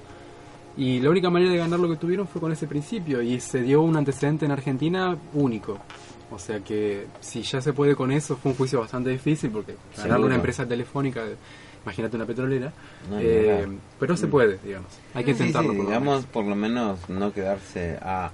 Y 0.77 0.99
la 1.01 1.09
única 1.09 1.29
manera 1.29 1.51
de 1.51 1.57
ganar 1.57 1.79
lo 1.79 1.89
que 1.89 1.97
tuvieron 1.97 2.27
fue 2.27 2.39
con 2.41 2.51
ese 2.51 2.67
principio, 2.67 3.21
y 3.21 3.39
se 3.39 3.61
dio 3.61 3.81
un 3.81 3.95
antecedente 3.97 4.45
en 4.45 4.51
Argentina 4.51 5.17
único. 5.33 5.79
O 6.31 6.39
sea 6.39 6.61
que 6.61 7.07
si 7.19 7.41
ya 7.41 7.61
se 7.61 7.73
puede 7.73 7.93
con 7.95 8.11
eso, 8.11 8.37
fue 8.37 8.51
un 8.51 8.57
juicio 8.57 8.79
bastante 8.79 9.09
difícil, 9.09 9.49
porque 9.51 9.75
ganarle 9.97 10.27
una 10.27 10.35
empresa 10.35 10.65
telefónica, 10.65 11.23
imagínate 11.83 12.15
una 12.15 12.25
petrolera, 12.25 12.71
No, 13.09 13.17
eh, 13.19 13.67
pero 13.99 14.15
se 14.15 14.27
puede, 14.27 14.57
digamos. 14.63 14.87
Hay 15.13 15.25
que 15.25 15.33
Sí, 15.33 15.39
intentarlo. 15.41 15.71
sí, 15.71 15.75
por 15.77 15.83
lo 15.85 15.89
digamos, 15.91 16.15
menos. 16.15 16.25
por 16.31 16.45
lo 16.45 16.55
menos 16.55 17.09
no 17.09 17.33
quedarse 17.33 17.97
a... 18.01 18.31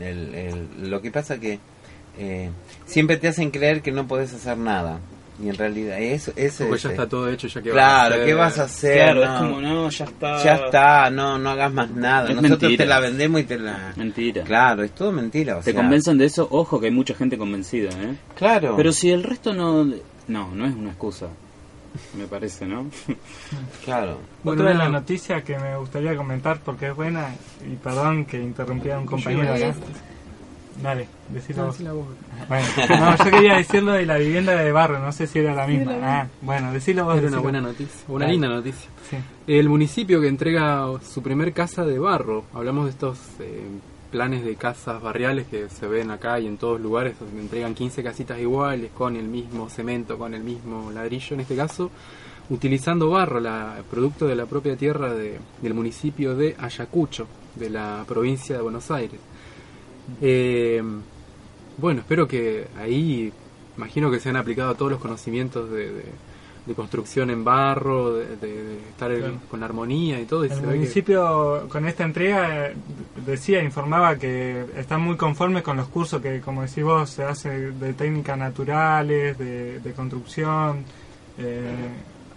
el, 0.00 0.34
el- 0.34 0.90
lo 0.90 1.02
que 1.02 1.10
pasa 1.10 1.38
que 1.38 1.58
eh, 2.18 2.50
siempre 2.86 3.16
te 3.18 3.28
hacen 3.28 3.50
creer 3.50 3.82
que 3.82 3.92
no 3.92 4.06
podés 4.06 4.32
hacer 4.32 4.56
nada. 4.56 4.98
Y 5.42 5.48
en 5.48 5.56
realidad 5.56 5.98
eso, 6.00 6.32
eso 6.36 6.64
Porque 6.64 6.76
es, 6.76 6.82
ya 6.84 6.88
eh, 6.90 6.92
está 6.92 7.08
todo 7.08 7.28
hecho, 7.28 7.48
ya 7.48 7.60
que 7.60 7.70
Claro, 7.70 8.24
¿qué 8.24 8.34
vas 8.34 8.58
a 8.58 8.64
hacer? 8.64 8.98
Claro, 9.16 9.24
es 9.24 9.30
como, 9.40 9.60
no, 9.60 9.88
ya 9.90 10.04
está. 10.04 10.44
Ya 10.44 10.54
está, 10.54 11.10
no, 11.10 11.38
no 11.38 11.50
hagas 11.50 11.72
más 11.72 11.90
nada. 11.90 12.28
Es 12.30 12.36
Nosotros 12.36 12.62
mentira. 12.62 12.84
te 12.84 12.88
la 12.88 13.00
vendemos 13.00 13.40
y 13.40 13.44
te 13.44 13.58
la... 13.58 13.92
Mentira. 13.96 14.44
Claro, 14.44 14.84
es 14.84 14.92
todo 14.94 15.10
mentira. 15.10 15.56
o 15.56 15.58
Te 15.58 15.72
sea, 15.72 15.74
convencen 15.74 16.18
de 16.18 16.26
eso, 16.26 16.46
ojo 16.50 16.78
que 16.78 16.86
hay 16.86 16.92
mucha 16.92 17.14
gente 17.14 17.36
convencida, 17.36 17.90
¿eh? 17.90 18.16
Claro. 18.36 18.74
Pero 18.76 18.92
si 18.92 19.10
el 19.10 19.24
resto 19.24 19.52
no... 19.52 19.84
No, 20.28 20.54
no 20.54 20.66
es 20.66 20.74
una 20.74 20.90
excusa, 20.90 21.26
me 22.16 22.26
parece, 22.26 22.66
¿no? 22.66 22.86
Claro. 23.84 24.18
Otra 24.44 24.68
de 24.68 24.74
las 24.74 24.90
noticias 24.90 25.42
que 25.42 25.58
me 25.58 25.76
gustaría 25.76 26.16
comentar 26.16 26.60
porque 26.64 26.88
es 26.88 26.94
buena, 26.94 27.28
y 27.70 27.74
perdón 27.76 28.24
que 28.24 28.38
interrumpí 28.40 28.90
a 28.90 28.98
un 28.98 29.06
compañero 29.06 29.52
acá. 29.52 29.74
Dale, 30.82 31.06
decilo 31.30 31.58
No, 31.58 31.66
vos. 31.66 31.74
decila 31.74 31.92
vos. 31.92 32.06
Bueno, 32.48 32.66
no, 33.00 33.16
yo 33.24 33.30
quería 33.30 33.54
decirlo 33.56 33.92
de 33.92 34.06
la 34.06 34.16
vivienda 34.18 34.54
de 34.56 34.72
barrio, 34.72 34.98
no 34.98 35.12
sé 35.12 35.26
si 35.26 35.38
era 35.38 35.54
la 35.54 35.66
Sí, 35.66 35.72
misma. 35.76 35.94
Ah, 36.02 36.26
bueno, 36.42 36.72
decilo 36.72 37.04
vos. 37.04 37.16
Era 37.18 37.28
una 37.28 37.38
buena 37.38 37.60
noticia, 37.60 38.00
una 38.08 38.26
linda 38.26 38.48
noticia. 38.48 38.90
Sí. 39.08 39.16
El 39.46 39.68
municipio 39.68 40.20
que 40.20 40.28
entrega 40.28 40.86
su 41.02 41.22
primer 41.22 41.52
casa 41.52 41.84
de 41.84 41.98
barro, 41.98 42.44
hablamos 42.52 42.84
de 42.86 42.90
estos 42.90 43.18
eh, 43.40 43.62
planes 44.10 44.44
de 44.44 44.56
casas 44.56 45.00
barriales 45.00 45.46
que 45.46 45.68
se 45.68 45.86
ven 45.86 46.10
acá 46.10 46.38
y 46.40 46.46
en 46.46 46.56
todos 46.58 46.80
lugares, 46.80 47.18
donde 47.20 47.40
entregan 47.40 47.74
15 47.74 48.02
casitas 48.02 48.38
iguales 48.38 48.90
con 48.92 49.16
el 49.16 49.26
mismo 49.28 49.68
cemento, 49.68 50.18
con 50.18 50.34
el 50.34 50.42
mismo 50.42 50.90
ladrillo 50.92 51.34
en 51.34 51.40
este 51.40 51.56
caso, 51.56 51.90
utilizando 52.50 53.10
barro, 53.10 53.40
la, 53.40 53.76
producto 53.90 54.26
de 54.26 54.34
la 54.36 54.46
propia 54.46 54.76
tierra 54.76 55.14
de- 55.14 55.38
del 55.62 55.74
municipio 55.74 56.34
de 56.34 56.56
Ayacucho, 56.58 57.26
de 57.54 57.70
la 57.70 58.04
provincia 58.06 58.56
de 58.56 58.62
Buenos 58.62 58.90
Aires. 58.90 59.20
Eh, 60.20 60.82
bueno, 61.78 62.00
espero 62.00 62.28
que 62.28 62.66
ahí, 62.78 63.32
imagino 63.76 64.10
que 64.10 64.20
se 64.20 64.28
han 64.28 64.36
aplicado 64.36 64.74
todos 64.74 64.92
los 64.92 65.00
conocimientos 65.00 65.70
de, 65.70 65.92
de- 65.92 66.34
de 66.66 66.74
construcción 66.74 67.28
en 67.28 67.44
barro, 67.44 68.14
de, 68.14 68.36
de- 68.38 68.78
estar 68.88 69.14
Claro. 69.14 69.34
con 69.50 69.62
armonía 69.62 70.18
y 70.18 70.24
todo. 70.24 70.46
y 70.46 70.48
El 70.48 70.54
ve 70.60 70.60
que- 70.62 70.74
municipio 70.76 71.66
con 71.68 71.86
esta 71.86 72.04
entrega 72.04 72.70
decía, 73.26 73.62
informaba 73.62 74.16
que 74.16 74.64
están 74.78 75.02
muy 75.02 75.16
conformes 75.16 75.62
con 75.62 75.76
los 75.76 75.88
cursos 75.88 76.22
que, 76.22 76.40
como 76.40 76.62
decís 76.62 76.82
vos, 76.82 77.10
se 77.10 77.22
hace 77.24 77.50
de 77.72 77.92
técnicas 77.92 78.38
naturales, 78.38 79.36
de, 79.36 79.78
de 79.80 79.92
construcción. 79.92 80.84
eh, 81.38 81.64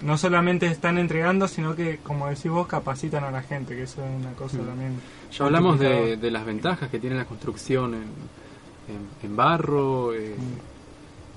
no 0.02 0.18
solamente 0.18 0.68
están 0.68 0.98
entregando, 0.98 1.48
sino 1.48 1.76
que, 1.76 1.98
como 1.98 2.28
decís 2.28 2.50
vos, 2.52 2.68
capacitan 2.68 3.24
a 3.24 3.32
la 3.32 3.42
gente, 3.42 3.76
que 3.76 3.84
eso 3.84 4.04
es 4.04 4.10
una 4.26 4.34
cosa 4.34 4.58
Mm. 4.58 4.66
también. 4.68 4.92
Ya 5.32 5.46
hablamos 5.46 5.80
de, 5.80 6.18
de 6.18 6.32
las 6.32 6.46
ventajas 6.46 6.90
que 6.90 7.00
tiene 7.00 7.16
la 7.16 7.26
construcción 7.26 7.94
en, 7.96 8.02
en- 8.04 9.08
en 9.30 9.36
barro. 9.36 10.14
eh, 10.14 10.36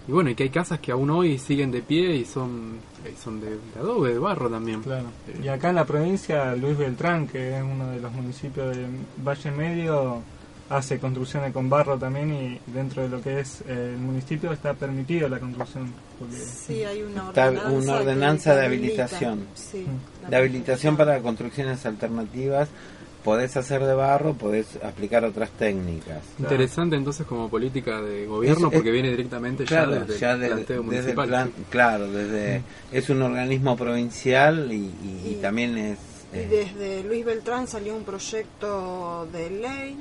Y 0.09 0.13
bueno, 0.13 0.31
y 0.31 0.35
que 0.35 0.43
hay 0.45 0.51
casas 0.51 0.81
que 0.81 0.91
aún 0.93 1.09
hoy 1.11 1.39
siguen 1.39 1.71
de 1.71 1.83
pie 1.83 2.17
y 2.17 2.25
son, 2.25 2.79
eh, 3.05 3.15
son 3.23 3.41
de, 3.41 3.51
de 3.51 3.79
adobe, 3.81 4.13
de 4.13 4.19
barro 4.19 4.49
también. 4.51 4.83
Claro. 4.83 5.05
Y 5.43 5.47
acá 5.49 5.69
en 5.69 5.77
la 5.77 5.85
provincia, 5.85 6.57
Luis 6.57 6.77
Beltrán, 6.77 7.29
que 7.29 7.57
es 7.59 7.63
uno 7.63 7.89
de 7.91 8.01
los 8.01 8.11
municipios 8.13 8.75
del 8.77 8.89
Valle 9.25 9.51
Medio, 9.53 10.23
hace 10.71 10.99
construcciones 10.99 11.53
con 11.53 11.69
barro 11.69 11.99
también 11.99 12.33
y 12.33 12.61
dentro 12.73 13.03
de 13.03 13.09
lo 13.09 13.21
que 13.21 13.41
es 13.41 13.61
eh, 13.69 13.91
el 13.95 13.99
municipio 13.99 14.53
está 14.53 14.73
permitido 14.73 15.29
la 15.29 15.39
construcción. 15.39 15.93
Porque 16.19 16.37
Sí, 16.37 16.83
hay 16.85 17.03
una 17.03 17.29
Está 17.29 17.49
ordenanza, 17.49 17.71
una 17.71 17.95
ordenanza 17.97 18.55
de 18.55 18.65
habilita. 18.67 19.03
habilitación. 19.05 19.47
Sí, 19.55 19.85
De 20.29 20.37
habilitación 20.37 20.97
para 20.97 21.19
construcciones 21.21 21.85
alternativas. 21.85 22.69
Podés 23.25 23.55
hacer 23.59 23.85
de 23.85 23.93
barro, 23.93 24.33
podés 24.33 24.79
aplicar 24.83 25.25
otras 25.27 25.51
técnicas. 25.51 26.23
Interesante 26.39 26.97
entonces 26.97 27.27
como 27.27 27.51
política 27.51 28.01
de 28.01 28.25
gobierno 28.25 28.69
Es- 28.69 28.73
es- 28.73 28.79
porque 28.79 28.91
viene 28.91 29.11
directamente 29.11 29.65
Claro, 29.65 29.93
ya 29.93 29.99
desde 30.07 30.19
ya 30.19 30.33
el 30.33 30.41
desde- 30.41 30.55
planteo 30.55 30.83
desde 30.85 31.11
el 31.11 31.17
municipal. 31.17 31.53
claro, 31.69 32.11
desde 32.11 32.63
es 32.93 33.11
un 33.11 33.21
organismo 33.21 33.77
provincial 33.77 34.73
y, 34.73 34.77
y- 34.77 35.33
y 35.33 35.39
también 35.43 35.77
es 35.77 35.99
Y 36.33 36.39
eh, 36.39 36.47
desde 36.49 37.03
Luis 37.05 37.25
Beltrán 37.27 37.67
salió 37.67 37.95
un 37.95 38.05
proyecto 38.05 39.29
de 39.33 39.51
ley 39.51 39.97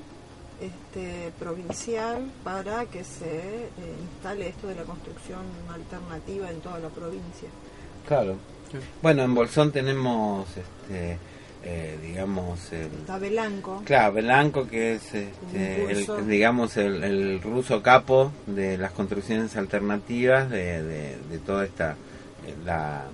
este, 0.62 1.32
provincial 1.40 2.30
para 2.44 2.86
que 2.86 3.04
se 3.04 3.66
eh, 3.66 3.70
instale 4.14 4.50
esto 4.50 4.68
de 4.68 4.76
la 4.76 4.84
construcción 4.84 5.42
alternativa 5.74 6.50
en 6.50 6.60
toda 6.62 6.80
la 6.80 6.90
provincia. 6.90 7.50
claro. 8.08 8.36
Bueno, 9.02 9.24
en 9.24 9.34
Bolsón 9.34 9.72
tenemos 9.72 10.48
este 10.50 11.18
eh, 11.64 11.98
digamos 12.02 12.72
el 12.72 12.86
Está 12.86 13.18
Belanco. 13.18 13.82
Claro, 13.84 14.14
Belanco, 14.14 14.68
que 14.68 14.94
es 14.94 15.14
este, 15.14 15.92
el, 15.92 16.28
digamos 16.28 16.78
el, 16.78 17.04
el 17.04 17.42
ruso 17.42 17.82
capo 17.82 18.32
de 18.46 18.78
las 18.78 18.92
construcciones 18.92 19.58
alternativas, 19.58 20.50
de, 20.50 20.84
de, 20.84 21.18
de 21.18 21.40
toda 21.40 21.66
esta 21.66 21.98
eh, 22.48 22.56
la, 22.64 23.06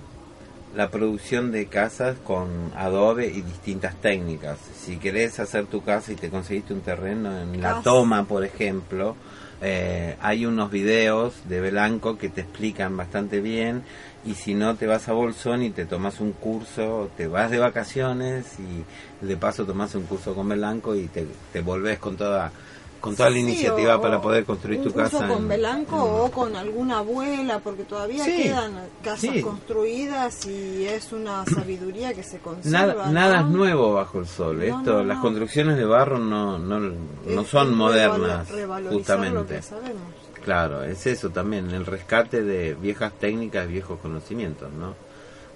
la 0.74 0.90
producción 0.90 1.52
de 1.52 1.66
casas 1.66 2.16
con 2.24 2.72
adobe 2.76 3.26
y 3.26 3.40
distintas 3.40 3.94
técnicas. 3.96 4.58
Si 4.76 4.98
querés 4.98 5.40
hacer 5.40 5.66
tu 5.66 5.82
casa 5.82 6.12
y 6.12 6.16
te 6.16 6.28
conseguiste 6.28 6.74
un 6.74 6.80
terreno 6.80 7.38
en 7.40 7.60
La. 7.62 7.80
Toma, 7.82 8.24
por 8.24 8.44
ejemplo, 8.44 9.16
eh, 9.62 10.16
hay 10.20 10.44
unos 10.44 10.70
videos 10.70 11.34
de 11.48 11.60
Belanco 11.60 12.18
que 12.18 12.28
te 12.28 12.42
explican 12.42 12.96
bastante 12.96 13.40
bien 13.40 13.84
y 14.24 14.34
si 14.34 14.54
no 14.54 14.74
te 14.76 14.86
vas 14.86 15.08
a 15.08 15.12
Bolsón 15.12 15.62
y 15.62 15.70
te 15.70 15.86
tomas 15.86 16.20
un 16.20 16.32
curso, 16.32 17.10
te 17.16 17.26
vas 17.26 17.50
de 17.50 17.58
vacaciones 17.58 18.58
y 18.58 19.24
de 19.24 19.36
paso 19.36 19.64
tomas 19.64 19.94
un 19.94 20.02
curso 20.02 20.34
con 20.34 20.48
Belanco 20.48 20.94
y 20.94 21.06
te, 21.06 21.26
te 21.52 21.60
volvés 21.60 21.98
con 21.98 22.16
toda 22.16 22.52
con 23.00 23.14
toda 23.14 23.30
la 23.30 23.36
Sí, 23.36 23.42
iniciativa 23.42 23.96
o- 23.96 24.00
para 24.00 24.20
poder 24.20 24.44
construir 24.44 24.82
tu 24.82 24.92
casa. 24.92 25.26
con 25.28 25.42
en- 25.42 25.48
Belanco 25.48 25.96
o 26.02 26.30
con 26.30 26.56
alguna 26.56 26.98
abuela, 26.98 27.60
porque 27.60 27.84
todavía 27.84 28.24
Sí, 28.24 28.44
quedan 28.44 28.72
casas 29.02 29.20
sí. 29.34 29.40
construidas 29.42 30.46
y 30.46 30.86
es 30.86 31.12
una 31.12 31.44
sabiduría 31.54 32.14
que 32.14 32.22
se 32.22 32.38
conserva. 32.38 32.94
Nada, 32.94 33.10
nada 33.10 33.40
es 33.40 33.46
nuevo 33.46 33.94
bajo 33.94 34.18
el 34.20 34.26
sol. 34.26 34.58
No, 34.58 34.64
Esto, 34.78 34.92
no, 34.94 35.04
las 35.04 35.18
construcciones 35.18 35.76
de 35.76 35.84
barro 35.84 36.18
no, 36.18 36.58
no, 36.58 37.44
son 37.44 37.74
modernas, 37.74 38.48
justamente. 38.90 39.34
lo 39.34 39.46
que 39.46 39.62
sabemos. 39.62 40.02
Claro, 40.44 40.84
es 40.84 41.06
eso 41.06 41.30
también, 41.30 41.70
el 41.72 41.84
rescate 41.86 42.42
de 42.42 42.74
viejas 42.74 43.12
técnicas, 43.18 43.66
viejos 43.68 43.98
conocimientos, 44.00 44.70
¿no? 44.72 44.94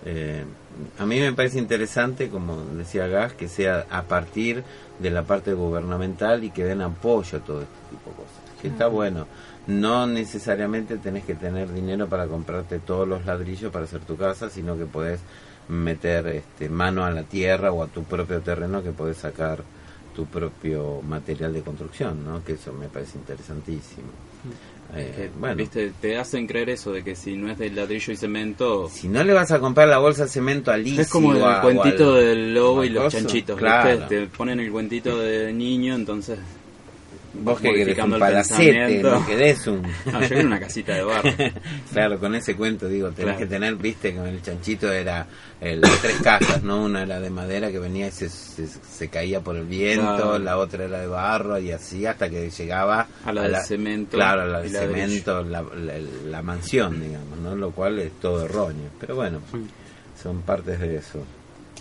Eh, 0.05 0.45
a 0.99 1.07
mí 1.07 1.21
me 1.21 1.33
parece 1.33 1.59
interesante, 1.59 2.29
como 2.29 2.57
decía 2.77 3.07
Gas, 3.07 3.35
que 3.35 3.49
sea 3.49 3.87
a 3.91 4.03
partir 4.03 4.65
de 4.99 5.11
la 5.11 5.25
parte 5.25 5.53
gubernamental 5.53 6.45
y 6.45 6.51
que 6.51 6.65
den 6.65 6.81
apoyo 6.81 7.39
a 7.39 7.41
todo 7.41 7.63
este 7.63 7.75
tipo 7.91 8.11
de 8.11 8.17
cosas. 8.17 8.61
Que 8.61 8.69
está 8.69 8.87
bueno. 8.87 9.27
No 9.67 10.07
necesariamente 10.07 10.97
tenés 10.99 11.25
que 11.25 11.35
tener 11.35 11.73
dinero 11.73 12.09
para 12.09 12.27
comprarte 12.27 12.79
todos 12.79 13.07
los 13.07 13.25
ladrillos 13.27 13.73
para 13.73 13.85
hacer 13.85 14.01
tu 14.01 14.17
casa, 14.17 14.51
sino 14.51 14.77
que 14.77 14.87
podés 14.87 15.21
meter 15.69 16.27
este, 16.29 16.69
mano 16.69 17.05
a 17.05 17.11
la 17.11 17.23
tierra 17.23 17.73
o 17.73 17.83
a 17.83 17.87
tu 17.87 18.03
propio 18.05 18.41
terreno 18.41 18.83
que 18.83 18.91
podés 18.91 19.19
sacar 19.19 19.63
tu 20.15 20.27
propio 20.27 21.01
material 21.03 21.53
de 21.53 21.63
construcción, 21.63 22.25
¿no? 22.25 22.43
Que 22.43 22.55
eso 22.55 22.73
me 22.73 22.89
parece 22.89 23.19
interesantísimo. 23.19 24.09
Eh, 24.95 25.13
Que, 25.17 25.31
bueno, 25.39 25.55
viste, 25.57 25.93
te 26.01 26.17
hacen 26.19 26.47
creer 26.47 26.71
eso 26.71 26.93
de 26.93 27.03
que 27.05 27.15
si 27.15 27.37
no 27.37 27.51
es 27.51 27.59
de 27.59 27.71
ladrillo 27.71 28.13
y 28.13 28.17
cemento... 28.17 28.89
si 28.91 29.09
no 29.09 29.23
le 29.23 29.33
vas 29.33 29.51
a 29.53 29.61
comprar 29.61 29.87
la 29.89 29.99
bolsa 29.99 30.25
de 30.25 30.31
cemento 30.31 30.71
a 30.73 30.77
Lizzy 30.77 31.01
Es 31.01 31.09
como 31.09 31.33
el 31.35 31.43
a- 31.45 31.61
cuentito 31.63 32.15
al- 32.15 32.25
del 32.25 32.55
lobo 32.55 32.83
y 32.85 32.89
al 32.89 32.95
los 32.95 33.13
chanchitos, 33.13 33.59
claro. 33.59 33.99
¿viste? 34.01 34.21
Te 34.21 34.27
ponen 34.27 34.59
el 34.61 34.71
cuentito 34.73 35.19
de 35.19 35.53
niño, 35.53 35.95
entonces... 35.95 36.39
Vos 37.33 37.61
que 37.61 37.73
querés 37.73 37.99
un 37.99 38.19
palacete, 38.19 39.03
no 39.03 39.25
querés 39.25 39.67
un... 39.69 39.83
No, 39.83 40.21
yo 40.21 40.29
quiero 40.29 40.47
una 40.49 40.59
casita 40.59 40.95
de 40.95 41.05
barro. 41.05 41.31
claro, 41.93 42.19
con 42.19 42.35
ese 42.35 42.57
cuento 42.57 42.89
digo, 42.89 43.09
tenés 43.11 43.25
Claro. 43.35 43.39
que 43.39 43.47
tener, 43.47 43.77
viste, 43.77 44.15
con 44.15 44.27
el 44.27 44.43
chanchito 44.43 44.93
era 44.93 45.27
el, 45.61 45.81
las 45.81 46.01
tres 46.03 46.17
casas, 46.23 46.63
¿no? 46.65 46.83
Una 46.85 47.03
era 47.05 47.21
de 47.21 47.31
madera 47.31 47.71
que 47.71 47.79
venía 47.79 48.09
y 48.09 48.11
se, 48.11 48.29
se, 48.29 48.67
se 48.67 49.09
caía 49.09 49.41
por 49.41 49.55
el 49.57 49.65
viento, 49.67 50.17
Claro. 50.17 50.39
la 50.41 50.59
otra 50.59 50.85
era 50.87 51.01
de 51.01 51.07
barro 51.07 51.59
y 51.61 51.71
así 51.71 52.05
hasta 52.05 52.29
que 52.29 52.51
llegaba 52.51 53.07
A 53.25 53.33
la 53.33 53.49
de 53.49 53.63
cemento 53.65 54.17
Claro, 54.17 54.43
a 54.43 54.47
la 54.47 54.61
de 54.63 54.69
cemento, 54.71 55.45
la, 55.45 55.63
la, 55.63 55.95
la 56.27 56.43
mansión, 56.43 57.01
digamos, 57.01 57.39
¿no? 57.39 57.55
Lo 57.55 57.71
cual 57.71 57.99
es 58.01 58.13
todo 58.21 58.45
erróneo. 58.45 58.91
Pero 58.99 59.15
bueno, 59.15 59.41
son 60.21 60.43
partes 60.43 60.81
de 60.81 60.97
eso. 60.97 61.25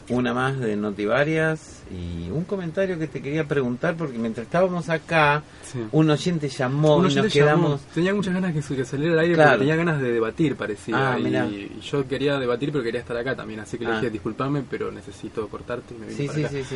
Una 0.10 0.34
más 0.34 0.60
de 0.60 0.76
Notivarias 0.76 1.84
y 1.91 2.30
un 2.31 2.44
comentario 2.44 2.98
que 2.98 3.07
te 3.07 3.22
quería 3.22 3.44
preguntar 3.48 3.95
porque 3.95 4.18
mientras 4.18 4.45
estábamos 4.45 4.90
acá, 4.90 5.44
Sí. 5.64 5.80
un 5.91 6.10
oyente 6.10 6.49
llamó 6.49 6.98
Un 6.98 7.11
y 7.11 7.15
nos 7.15 7.31
quedamos... 7.31 7.81
llamó. 7.81 7.94
Tenía 7.94 8.14
muchas 8.15 8.34
ganas 8.34 8.53
que, 8.53 8.61
saliera 8.86 9.14
al 9.14 9.19
aire 9.19 9.36
Claro. 9.36 9.49
porque 9.52 9.60
tenía 9.60 9.76
ganas 9.76 10.02
de 10.02 10.11
debatir, 10.11 10.56
parecía. 10.56 11.14
Ah, 11.14 11.19
y, 11.19 11.80
yo 11.81 12.07
quería 12.07 12.40
debatir, 12.40 12.72
pero 12.72 12.84
quería 12.84 13.02
estar 13.02 13.15
acá 13.18 13.36
también. 13.36 13.60
Así 13.60 13.77
que 13.77 13.86
le 13.86 13.91
Ah. 13.91 13.95
dije, 13.95 14.10
disculpame, 14.10 14.64
pero 14.69 14.91
necesito 14.91 15.48
cortarte 15.48 15.94
y 15.94 15.98
me 15.99 16.06
vine 16.07 16.18
Sí, 16.18 16.26
para 16.27 16.38
sí, 16.40 16.44
acá. 16.45 16.49
sí, 16.53 16.64
sí. 16.64 16.76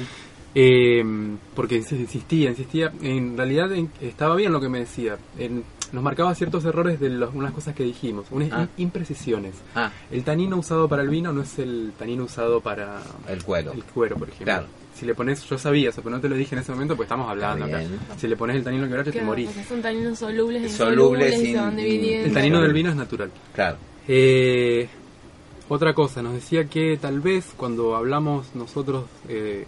Eh, 0.55 1.03
porque 1.55 1.81
insi- 1.81 1.99
insistía, 1.99 2.51
insistía. 2.51 2.91
En 3.01 3.35
realidad 3.35 3.71
estaba 4.01 4.35
bien 4.35 4.51
lo 4.51 4.61
que 4.61 4.69
me 4.69 4.79
decía. 4.79 5.17
En- 5.39 5.63
nos 5.93 6.03
marcaba 6.03 6.33
ciertos 6.35 6.65
errores 6.65 6.99
de 6.99 7.09
los- 7.09 7.33
unas 7.33 7.53
cosas 7.53 7.73
que 7.75 7.83
dijimos, 7.83 8.25
unas 8.31 8.51
Ah. 8.51 8.63
im- 8.63 8.67
imprecisiones. 8.83 9.55
Ah. 9.75 9.91
El 10.11 10.23
tanino 10.23 10.57
usado 10.57 10.89
para 10.89 11.01
el 11.03 11.09
vino 11.09 11.31
no 11.31 11.41
es 11.43 11.57
el 11.59 11.93
tanino 11.97 12.23
usado 12.25 12.59
para 12.61 13.01
El 13.29 13.43
cuero. 13.43 13.71
el 13.71 13.83
cuero, 13.85 14.17
por 14.17 14.27
ejemplo. 14.27 14.45
Claro. 14.45 14.65
Si 14.95 15.05
le 15.07 15.15
pones, 15.15 15.43
yo 15.45 15.57
sabía 15.57 15.89
eso, 15.89 16.01
pero 16.03 16.15
no 16.15 16.21
te 16.21 16.29
lo 16.29 16.35
dije 16.35 16.53
en 16.55 16.61
ese 16.61 16.71
momento 16.71 16.95
porque 16.95 17.05
estamos 17.05 17.29
hablando 17.29 17.65
acá. 17.65 17.81
Si 18.17 18.27
le 18.27 18.35
pones 18.35 18.55
el 18.57 18.63
tanino 18.63 18.83
quebracho 18.87 19.05
te 19.11 19.13
Claro, 19.13 19.27
morís. 19.27 19.47
porque 19.47 19.63
son 19.63 19.81
taninos 19.81 20.19
solubles, 20.19 20.71
Solubles, 20.71 21.33
insolubles 21.33 21.33
y 21.33 21.37
se 21.41 21.49
in- 21.49 21.55
van 21.57 21.75
dividiendo. 21.75 22.27
El 22.27 22.33
tanino 22.33 22.61
del 22.61 22.73
vino 22.73 22.89
es 22.91 22.95
natural. 22.95 23.31
Claro. 23.55 23.77
Eh, 24.07 24.87
otra 25.69 25.93
cosa, 25.93 26.21
nos 26.21 26.33
decía 26.33 26.65
que 26.65 26.97
tal 27.01 27.19
vez 27.21 27.53
cuando 27.57 27.95
hablamos 27.95 28.53
nosotros 28.53 29.05
eh, 29.27 29.65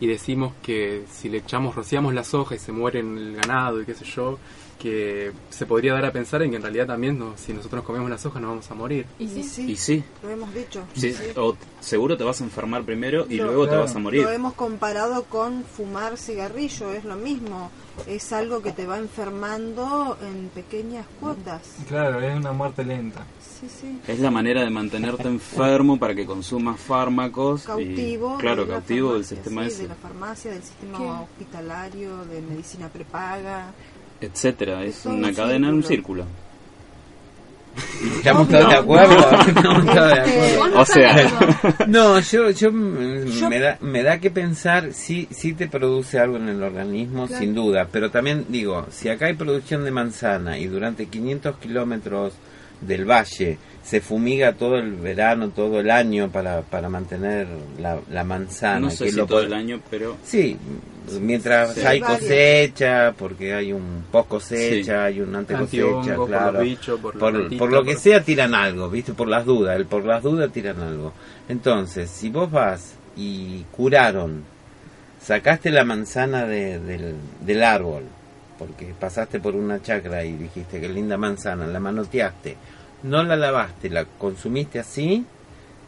y 0.00 0.06
decimos 0.06 0.52
que 0.62 1.04
si 1.10 1.28
le 1.28 1.38
echamos, 1.38 1.74
rociamos 1.76 2.12
la 2.14 2.24
soja 2.24 2.54
y 2.56 2.58
se 2.58 2.72
mueren 2.72 3.16
el 3.18 3.36
ganado 3.36 3.80
y 3.80 3.84
qué 3.84 3.94
sé 3.94 4.04
yo, 4.04 4.38
que 4.80 5.30
se 5.50 5.66
podría 5.66 5.92
dar 5.92 6.06
a 6.06 6.12
pensar 6.12 6.42
en 6.42 6.50
que 6.50 6.56
en 6.56 6.62
realidad 6.62 6.86
también 6.86 7.18
no- 7.18 7.34
si 7.36 7.52
nosotros 7.52 7.84
comemos 7.84 8.08
la 8.10 8.18
soja 8.18 8.40
nos 8.40 8.48
vamos 8.50 8.70
a 8.70 8.74
morir. 8.74 9.06
Y 9.18 9.28
sí, 9.28 9.70
Y 9.70 9.76
sí. 9.76 10.02
lo 10.22 10.30
hemos 10.30 10.52
dicho. 10.54 10.82
Sí, 10.94 11.14
o 11.36 11.54
seguro 11.80 12.16
te 12.16 12.24
vas 12.24 12.40
a 12.40 12.44
enfermar 12.44 12.82
primero 12.84 13.26
y 13.28 13.36
Lo- 13.36 13.46
luego 13.46 13.68
te 13.68 13.76
vas 13.76 13.94
a 13.94 13.98
morir. 13.98 14.22
Lo 14.22 14.30
hemos 14.30 14.54
comparado 14.54 15.24
con 15.24 15.64
fumar 15.64 16.16
cigarrillo, 16.16 16.92
es 16.92 17.04
lo 17.04 17.14
mismo. 17.16 17.70
Es 18.06 18.32
algo 18.32 18.62
que 18.62 18.72
te 18.72 18.86
va 18.86 18.96
enfermando 18.98 20.16
en 20.22 20.48
pequeñas 20.48 21.06
cuotas. 21.20 21.60
Claro, 21.86 22.20
es 22.22 22.34
una 22.34 22.52
muerte 22.52 22.82
lenta. 22.84 23.24
Sí, 23.60 23.66
sí. 23.68 24.00
Es 24.08 24.18
la 24.20 24.30
manera 24.30 24.62
de 24.64 24.70
mantenerte 24.70 25.28
enfermo 25.28 25.98
para 25.98 26.14
que 26.14 26.24
consumas 26.24 26.80
fármacos. 26.80 27.64
y- 27.64 27.66
Cautivo. 27.66 28.38
claro, 28.38 28.62
de 28.64 28.68
la 28.72 28.74
cautivo 28.78 29.12
del 29.12 29.24
farmacia, 29.24 29.36
sistema 29.36 29.62
sí, 29.62 29.68
ese, 29.68 29.82
De 29.82 29.88
la 29.88 29.94
farmacia, 29.96 30.50
del 30.52 30.62
sistema 30.62 30.98
¿Qué? 30.98 31.04
hospitalario, 31.04 32.24
de 32.24 32.40
medicina 32.40 32.88
prepaga. 32.88 33.66
Etcétera. 34.20 34.84
Es 34.84 35.04
una 35.06 35.28
un 35.28 35.34
cadena 35.34 35.68
en 35.68 35.74
un 35.74 35.82
círculo. 35.82 36.24
Estamos 38.16 38.48
todos 38.48 38.68
de 38.68 38.76
acuerdo. 38.76 39.14
Estamos 39.46 39.86
todos 39.86 40.12
de 40.14 40.20
acuerdo. 40.20 40.80
O 40.80 40.84
sea, 40.84 41.16
No, 41.86 42.18
yo, 42.20 42.50
yo, 42.50 42.72
mm, 42.72 43.48
me, 43.48 43.58
da, 43.60 43.78
me 43.80 44.02
da 44.02 44.18
que 44.18 44.30
pensar, 44.30 44.92
sí, 44.92 45.28
sí 45.30 45.52
te 45.54 45.68
produce 45.68 46.18
algo 46.18 46.36
en 46.36 46.48
el 46.48 46.62
organismo, 46.62 47.26
Claro. 47.26 47.40
sin 47.42 47.54
duda, 47.54 47.88
pero 47.90 48.10
también 48.10 48.46
digo, 48.48 48.86
si 48.90 49.08
acá 49.08 49.26
hay 49.26 49.34
producción 49.34 49.84
de 49.84 49.92
manzana 49.92 50.58
y 50.58 50.66
durante 50.66 51.06
500 51.06 51.56
kilómetros 51.56 52.34
del 52.80 53.04
valle 53.04 53.58
se 53.82 54.00
fumiga 54.00 54.54
todo 54.54 54.76
el 54.76 54.92
verano, 54.96 55.50
todo 55.50 55.80
el 55.80 55.90
año 55.90 56.28
para, 56.30 56.62
para 56.62 56.88
mantener 56.88 57.46
la, 57.78 57.98
la 58.10 58.24
manzana. 58.24 58.80
no 58.80 58.90
sé 58.90 59.04
que 59.04 59.10
si 59.12 59.16
lo 59.16 59.26
todo 59.26 59.42
el 59.42 59.52
año, 59.54 59.80
pero 59.90 60.16
Sí, 60.24 60.56
mientras 61.20 61.74
Sí. 61.74 61.80
hay 61.80 62.00
cosecha, 62.00 63.14
porque 63.16 63.54
hay 63.54 63.72
un 63.72 64.04
post 64.10 64.28
cosecha, 64.28 64.84
Sí. 64.84 64.90
hay 65.14 65.20
un 65.20 65.34
ante 65.34 65.54
cosecha, 65.54 66.14
por 66.16 66.28
claro. 66.28 66.52
los 66.52 66.62
bichos, 66.62 67.00
por 67.00 67.18
por, 67.18 67.34
ratita, 67.34 67.58
por 67.58 67.72
lo 67.72 67.82
que 67.84 67.96
sea 67.96 68.22
tiran 68.22 68.54
algo, 68.54 68.88
¿viste? 68.90 69.12
Por 69.14 69.28
las 69.28 69.44
dudas, 69.44 69.76
el 69.76 69.86
por 69.86 70.04
las 70.04 70.22
dudas 70.22 70.52
tiran 70.52 70.80
algo. 70.80 71.12
Entonces, 71.48 72.10
si 72.10 72.28
vos 72.30 72.50
vas 72.50 72.94
y 73.16 73.64
curaron, 73.72 74.44
sacaste 75.20 75.70
la 75.70 75.84
manzana 75.84 76.44
de- 76.46 76.78
del, 76.78 77.14
del 77.40 77.62
árbol, 77.62 78.04
porque 78.58 78.94
pasaste 78.98 79.40
por 79.40 79.54
una 79.54 79.82
chacra 79.82 80.24
y 80.24 80.32
dijiste 80.32 80.80
que 80.80 80.88
linda 80.88 81.16
manzana, 81.16 81.66
la 81.66 81.80
manoteaste, 81.80 82.56
no 83.02 83.22
la 83.22 83.36
lavaste, 83.36 83.88
la 83.90 84.04
consumiste 84.04 84.78
así, 84.78 85.24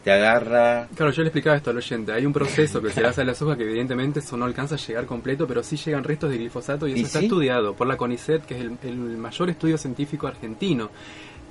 te 0.03 0.11
agarra 0.11 0.87
Claro, 0.95 1.11
yo 1.11 1.21
le 1.21 1.29
explicaba 1.29 1.55
esto 1.55 1.69
al 1.69 1.77
oyente. 1.77 2.11
Hay 2.11 2.25
un 2.25 2.33
proceso 2.33 2.81
que 2.81 2.89
se 2.91 3.01
le 3.01 3.07
hace 3.07 3.21
a 3.21 3.25
la 3.25 3.33
soja 3.35 3.55
que 3.55 3.63
evidentemente 3.63 4.19
eso 4.19 4.35
no 4.37 4.45
alcanza 4.45 4.75
a 4.75 4.77
llegar 4.77 5.05
completo, 5.05 5.47
pero 5.47 5.63
sí 5.63 5.77
llegan 5.77 6.03
restos 6.03 6.29
de 6.29 6.37
glifosato 6.37 6.87
y 6.87 6.91
eso 6.91 6.99
¿Y 6.99 7.03
está 7.03 7.19
sí? 7.19 7.25
estudiado 7.25 7.73
por 7.73 7.87
la 7.87 7.97
CONICET, 7.97 8.45
que 8.45 8.55
es 8.55 8.61
el, 8.61 8.77
el 8.83 8.95
mayor 9.17 9.49
estudio 9.49 9.77
científico 9.77 10.27
argentino. 10.27 10.89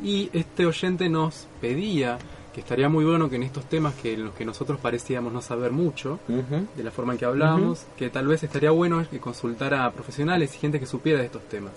Y 0.03 0.31
este 0.33 0.67
oyente 0.67 1.09
nos 1.09 1.47
pedía 1.61 2.19
que 2.53 2.61
estaría 2.61 2.89
muy 2.89 3.05
bueno 3.05 3.31
que 3.31 3.37
en 3.37 3.45
estos 3.45 3.65
temas 3.65 3.95
que 3.95 4.13
en 4.15 4.25
los 4.25 4.35
que 4.35 4.45
nosotros 4.45 4.79
parecíamos 4.79 5.33
no 5.33 5.41
saber 5.41 5.73
mucho, 5.73 6.21
de 6.29 6.85
la 6.85 6.91
forma 6.91 7.15
en 7.15 7.19
que 7.19 7.25
hablábamos, 7.25 7.87
que 7.97 8.11
tal 8.11 8.27
vez 8.27 8.43
estaría 8.43 8.71
bueno 8.71 9.05
que 9.11 9.19
consultara 9.19 9.87
a 9.87 9.91
profesionales 9.91 10.55
y 10.55 10.59
gente 10.59 10.79
que 10.79 10.87
supiera 10.87 11.21
de 11.21 11.27
estos 11.27 11.43
temas. 11.49 11.73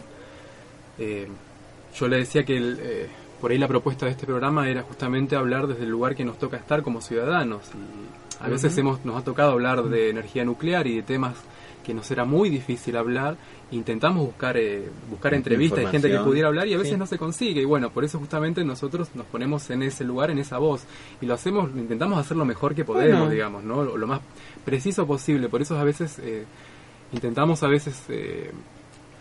Eh, 1.00 1.28
yo 1.98 2.08
le 2.10 2.18
decía 2.18 2.44
que 2.44 2.58
el, 2.58 2.80
eh, 2.82 3.08
por 3.41 3.52
ahí 3.52 3.57
la 3.57 3.68
propuesta 3.68 4.06
de 4.06 4.12
este 4.14 4.26
programa 4.26 4.70
era 4.70 4.84
justamente 4.84 5.36
hablar 5.36 5.68
desde 5.68 5.84
el 5.84 5.90
lugar 5.90 6.16
que 6.16 6.26
nos 6.26 6.38
toca 6.38 6.57
estar 6.57 6.82
como 6.84 7.02
ciudadanos. 7.02 7.62
Y 8.41 8.45
a 8.45 8.49
veces 8.49 8.78
hemos, 8.78 9.03
nos 9.06 9.18
ha 9.22 9.24
tocado 9.24 9.52
hablar 9.52 9.84
de 9.84 10.10
energía 10.10 10.44
nuclear 10.45 10.88
y 10.88 10.95
de 10.98 11.03
temas 11.03 11.36
que 11.84 11.94
nos 11.94 12.10
era 12.10 12.26
muy 12.26 12.49
difícil 12.49 12.98
hablar. 12.98 13.38
Intentamos 13.72 14.26
buscar 14.26 14.57
eh, 14.57 14.90
buscar 15.10 15.34
entrevistas 15.36 15.84
y 15.84 15.88
gente 15.88 16.10
que 16.10 16.18
pudiera 16.20 16.48
hablar 16.48 16.68
y 16.68 16.74
a 16.74 16.78
veces 16.78 16.94
Sí. 16.94 16.98
no 16.99 17.06
se 17.06 17.18
consigue. 17.18 17.62
Y 17.62 17.66
bueno, 17.66 17.91
por 17.91 18.03
eso 18.03 18.18
justamente 18.20 18.64
nosotros 18.64 19.10
nos 19.16 19.26
ponemos 19.28 19.70
en 19.70 19.84
ese 19.84 20.03
lugar, 20.03 20.32
en 20.32 20.40
esa 20.40 20.57
voz. 20.57 20.84
Y 21.22 21.26
lo 21.28 21.34
hacemos, 21.36 21.70
intentamos 21.76 22.18
hacer 22.20 22.38
lo 22.38 22.45
mejor 22.45 22.74
que 22.74 22.84
podemos, 22.86 23.20
Bueno. 23.20 23.32
digamos, 23.32 23.64
¿no? 23.64 23.84
Lo, 23.84 23.98
lo 23.98 24.07
más 24.07 24.22
preciso 24.64 25.06
posible. 25.06 25.48
Por 25.49 25.62
eso 25.62 25.78
a 25.78 25.84
veces 25.84 26.18
eh, 26.20 26.45
intentamos 27.12 27.62
a 27.64 27.68
veces 27.68 28.03
eh, 28.10 28.52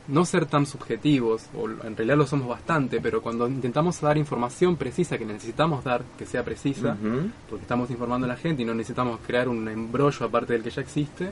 no 0.09 0.25
ser 0.27 0.45
tan 0.47 0.67
subjetivos, 0.67 1.45
o 1.57 1.67
en 1.69 1.97
realidad 1.97 2.17
lo 2.19 2.27
somos 2.27 2.47
bastante, 2.49 3.01
pero 3.01 3.23
cuando 3.23 3.49
intentamos 3.49 4.01
dar 4.01 4.19
información 4.19 4.77
precisa 4.77 5.17
que 5.17 5.25
necesitamos 5.25 5.83
dar, 5.85 6.03
que 6.19 6.27
sea 6.27 6.45
precisa, 6.45 6.97
porque 7.49 7.63
estamos 7.63 7.91
informando 7.91 8.27
a 8.27 8.29
la 8.29 8.37
gente 8.37 8.63
y 8.63 8.65
no 8.67 8.75
necesitamos 8.75 9.19
crear 9.27 9.49
un 9.49 9.67
embrollo 9.69 10.27
aparte 10.27 10.53
del 10.53 10.63
que 10.63 10.71
ya 10.71 10.83
existe, 10.83 11.31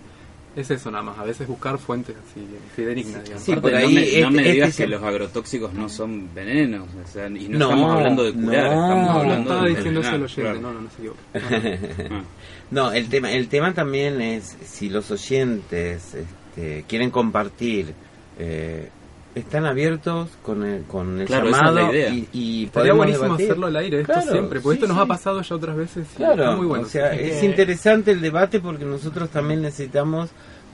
es 0.54 0.70
eso 0.70 0.90
nada 0.90 1.02
más, 1.04 1.18
a 1.18 1.24
veces 1.24 1.48
buscar 1.48 1.78
fuentes 1.78 2.14
así 2.14 2.46
fidedignas, 2.76 3.24
digamos. 3.24 3.42
Sí, 3.42 3.56
por 3.56 3.74
ahí 3.74 3.86
no 3.86 3.90
me, 3.94 4.00
no 4.00 4.28
este- 4.28 4.30
me 4.30 4.52
digas 4.52 4.76
que 4.76 4.86
los 4.86 5.02
agrotóxicos 5.02 5.72
no 5.72 5.88
son 5.88 6.28
venenos, 6.34 6.88
o 7.02 7.10
sea, 7.10 7.26
y 7.28 7.48
no, 7.48 7.58
No, 7.58 7.64
estamos 7.70 7.94
hablando 7.96 8.24
de 8.24 8.32
curar, 8.34 8.64
no. 8.66 8.82
estamos 8.82 9.04
No, 9.06 9.10
hablando 9.20 9.42
estaba 9.50 9.62
de 9.64 9.68
diciendo 9.70 10.00
eso 10.00 10.08
el 10.10 10.14
envenenar, 10.14 10.24
oyente, 10.24 10.42
claro. 10.42 10.60
no, 10.60 10.72
no, 10.72 10.80
no 10.80 10.90
se 10.90 10.96
equivoque. 10.98 12.08
Ah. 12.14 12.22
No, 12.70 12.92
el 12.92 13.08
tema, 13.08 13.30
el 13.32 13.48
tema 13.48 13.74
también 13.74 14.20
es 14.22 14.56
si 14.64 14.88
los 14.88 15.10
oyentes 15.10 16.14
este, 16.14 16.84
quieren 16.88 17.10
compartir, 17.10 17.92
eh, 18.38 18.90
están 19.34 19.64
abiertos 19.64 20.28
con 20.42 20.62
el, 20.64 20.82
con 20.84 21.20
el 21.20 21.26
Claro, 21.26 21.48
esa 21.48 21.56
es 21.56 21.62
llamado 21.66 21.86
la 21.86 21.92
idea. 21.92 22.10
y, 22.10 22.28
y 22.32 22.64
Estaría 22.66 22.92
buenísimo 22.92 23.24
debatir. 23.24 23.46
hacerlo 23.46 23.66
al 23.68 23.76
aire, 23.76 24.00
esto 24.02 24.12
Claro, 24.12 24.30
siempre, 24.32 24.60
porque 24.60 24.76
sí, 24.78 24.82
esto 24.84 24.88
nos 24.88 24.96
sí. 24.98 25.02
ha 25.02 25.06
pasado 25.06 25.40
ya 25.42 25.54
otras 25.56 25.76
veces 25.76 26.06
y 26.12 26.16
Claro, 26.16 26.42
está 26.44 26.56
muy 26.56 26.66
bueno. 26.66 26.84
o 26.84 26.88
sea, 26.88 27.12
sí. 27.14 27.20
es 27.22 27.42
interesante 27.42 28.10
el 28.10 28.20
debate 28.20 28.60
porque 28.60 28.84
nosotros 28.84 29.30
también 29.30 29.62
necesitamos, 29.62 30.28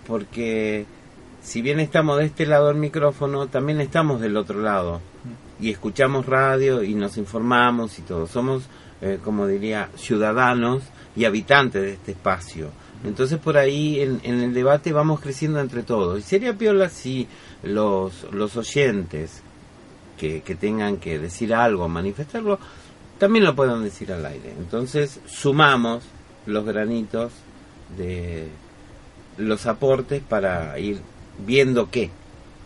porque 0.06 0.86
si 1.42 1.62
bien 1.62 1.78
estamos 1.80 2.18
de 2.18 2.24
este 2.24 2.46
lado 2.46 2.68
del 2.68 2.76
micrófono, 2.78 3.46
también 3.46 3.80
estamos 3.80 4.20
del 4.20 4.36
otro 4.36 4.60
lado 4.60 5.00
y 5.60 5.70
escuchamos 5.70 6.26
radio 6.26 6.82
y 6.82 6.94
nos 6.94 7.16
informamos 7.16 7.98
y 7.98 8.02
todo. 8.02 8.26
Somos, 8.26 8.64
eh, 9.02 9.18
como 9.24 9.46
diría, 9.46 9.88
ciudadanos 9.96 10.82
y 11.16 11.24
habitantes 11.26 11.82
de 11.82 11.92
este 11.92 12.12
espacio. 12.12 12.70
Entonces 13.04 13.38
por 13.38 13.56
ahí 13.56 14.00
en, 14.00 14.20
en 14.24 14.40
el 14.40 14.52
debate 14.52 14.92
vamos 14.92 15.20
creciendo 15.20 15.60
entre 15.60 15.84
todos. 15.84 16.18
Y 16.18 16.22
sería 16.22 16.54
piola 16.54 16.88
si 16.88 17.28
los, 17.62 18.24
los 18.32 18.56
oyentes 18.56 19.42
que, 20.18 20.42
que 20.42 20.54
tengan 20.54 20.96
que 20.98 21.18
decir 21.18 21.54
algo, 21.54 21.88
manifestarlo, 21.88 22.58
también 23.18 23.44
lo 23.44 23.54
puedan 23.54 23.82
decir 23.84 24.12
al 24.12 24.24
aire. 24.26 24.52
Entonces 24.58 25.20
sumamos 25.26 26.04
los 26.46 26.64
granitos 26.64 27.32
de 27.96 28.48
los 29.36 29.66
aportes 29.66 30.22
para 30.22 30.78
ir 30.78 31.00
viendo 31.44 31.90
qué. 31.90 32.10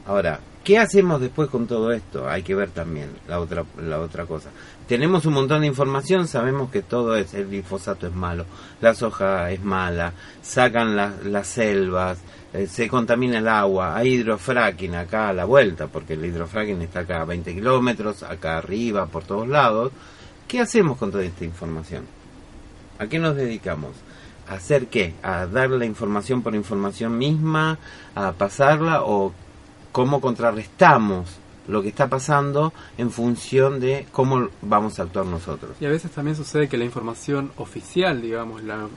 Ahora, 0.06 0.40
¿qué 0.64 0.78
hacemos 0.78 1.20
después 1.20 1.48
con 1.48 1.66
todo 1.66 1.92
esto? 1.92 2.28
Hay 2.28 2.42
que 2.42 2.54
ver 2.54 2.70
también 2.70 3.10
la 3.28 3.38
otra 3.40 3.64
la 3.80 4.00
otra 4.00 4.26
cosa. 4.26 4.50
Tenemos 4.88 5.26
un 5.26 5.34
montón 5.34 5.60
de 5.62 5.66
información, 5.68 6.26
sabemos 6.26 6.70
que 6.70 6.82
todo 6.82 7.16
es 7.16 7.34
el 7.34 7.48
glifosato 7.48 8.06
es 8.06 8.14
malo, 8.14 8.44
la 8.80 8.94
soja 8.94 9.50
es 9.50 9.62
mala, 9.62 10.12
sacan 10.42 10.96
las- 10.96 11.24
las 11.24 11.46
selvas, 11.46 12.18
eh, 12.52 12.66
se 12.66 12.88
contamina 12.88 13.38
el 13.38 13.48
agua, 13.48 13.96
hay 13.96 14.14
hidrofracking 14.14 14.94
acá 14.94 15.28
a 15.28 15.32
la 15.32 15.44
vuelta, 15.44 15.86
porque 15.86 16.14
el 16.14 16.24
hidrofracking 16.24 16.82
está 16.82 17.00
acá 17.00 17.22
a 17.22 17.24
20 17.24 17.54
kilómetros, 17.54 18.22
acá 18.22 18.58
arriba, 18.58 19.06
por 19.06 19.24
todos 19.24 19.48
lados. 19.48 19.92
¿Qué 20.46 20.60
hacemos 20.60 20.98
con 20.98 21.10
toda 21.10 21.24
esta 21.24 21.44
información? 21.44 22.04
¿A 22.98 23.06
qué 23.06 23.18
nos 23.18 23.36
dedicamos? 23.36 23.92
¿A 24.48 24.54
hacer 24.54 24.88
qué? 24.88 25.14
¿A 25.22 25.46
dar 25.46 25.70
la 25.70 25.86
información 25.86 26.42
por 26.42 26.54
información 26.54 27.16
misma? 27.16 27.78
¿A 28.14 28.32
pasarla? 28.32 29.02
¿O 29.02 29.32
cómo 29.92 30.20
contrarrestamos 30.20 31.41
lo 31.68 31.82
que 31.82 31.88
está 31.88 32.08
pasando 32.08 32.72
en 32.98 33.10
función 33.10 33.80
de 33.80 34.06
cómo 34.12 34.48
vamos 34.62 34.98
a 34.98 35.04
actuar 35.04 35.26
nosotros? 35.26 35.76
Y 35.80 35.86
a 35.86 35.88
veces 35.88 36.10
también 36.10 36.36
sucede 36.36 36.68
que 36.68 36.76
la 36.76 36.84
información 36.84 37.52
oficial, 37.56 38.20
digamos, 38.20 38.62
la, 38.62 38.88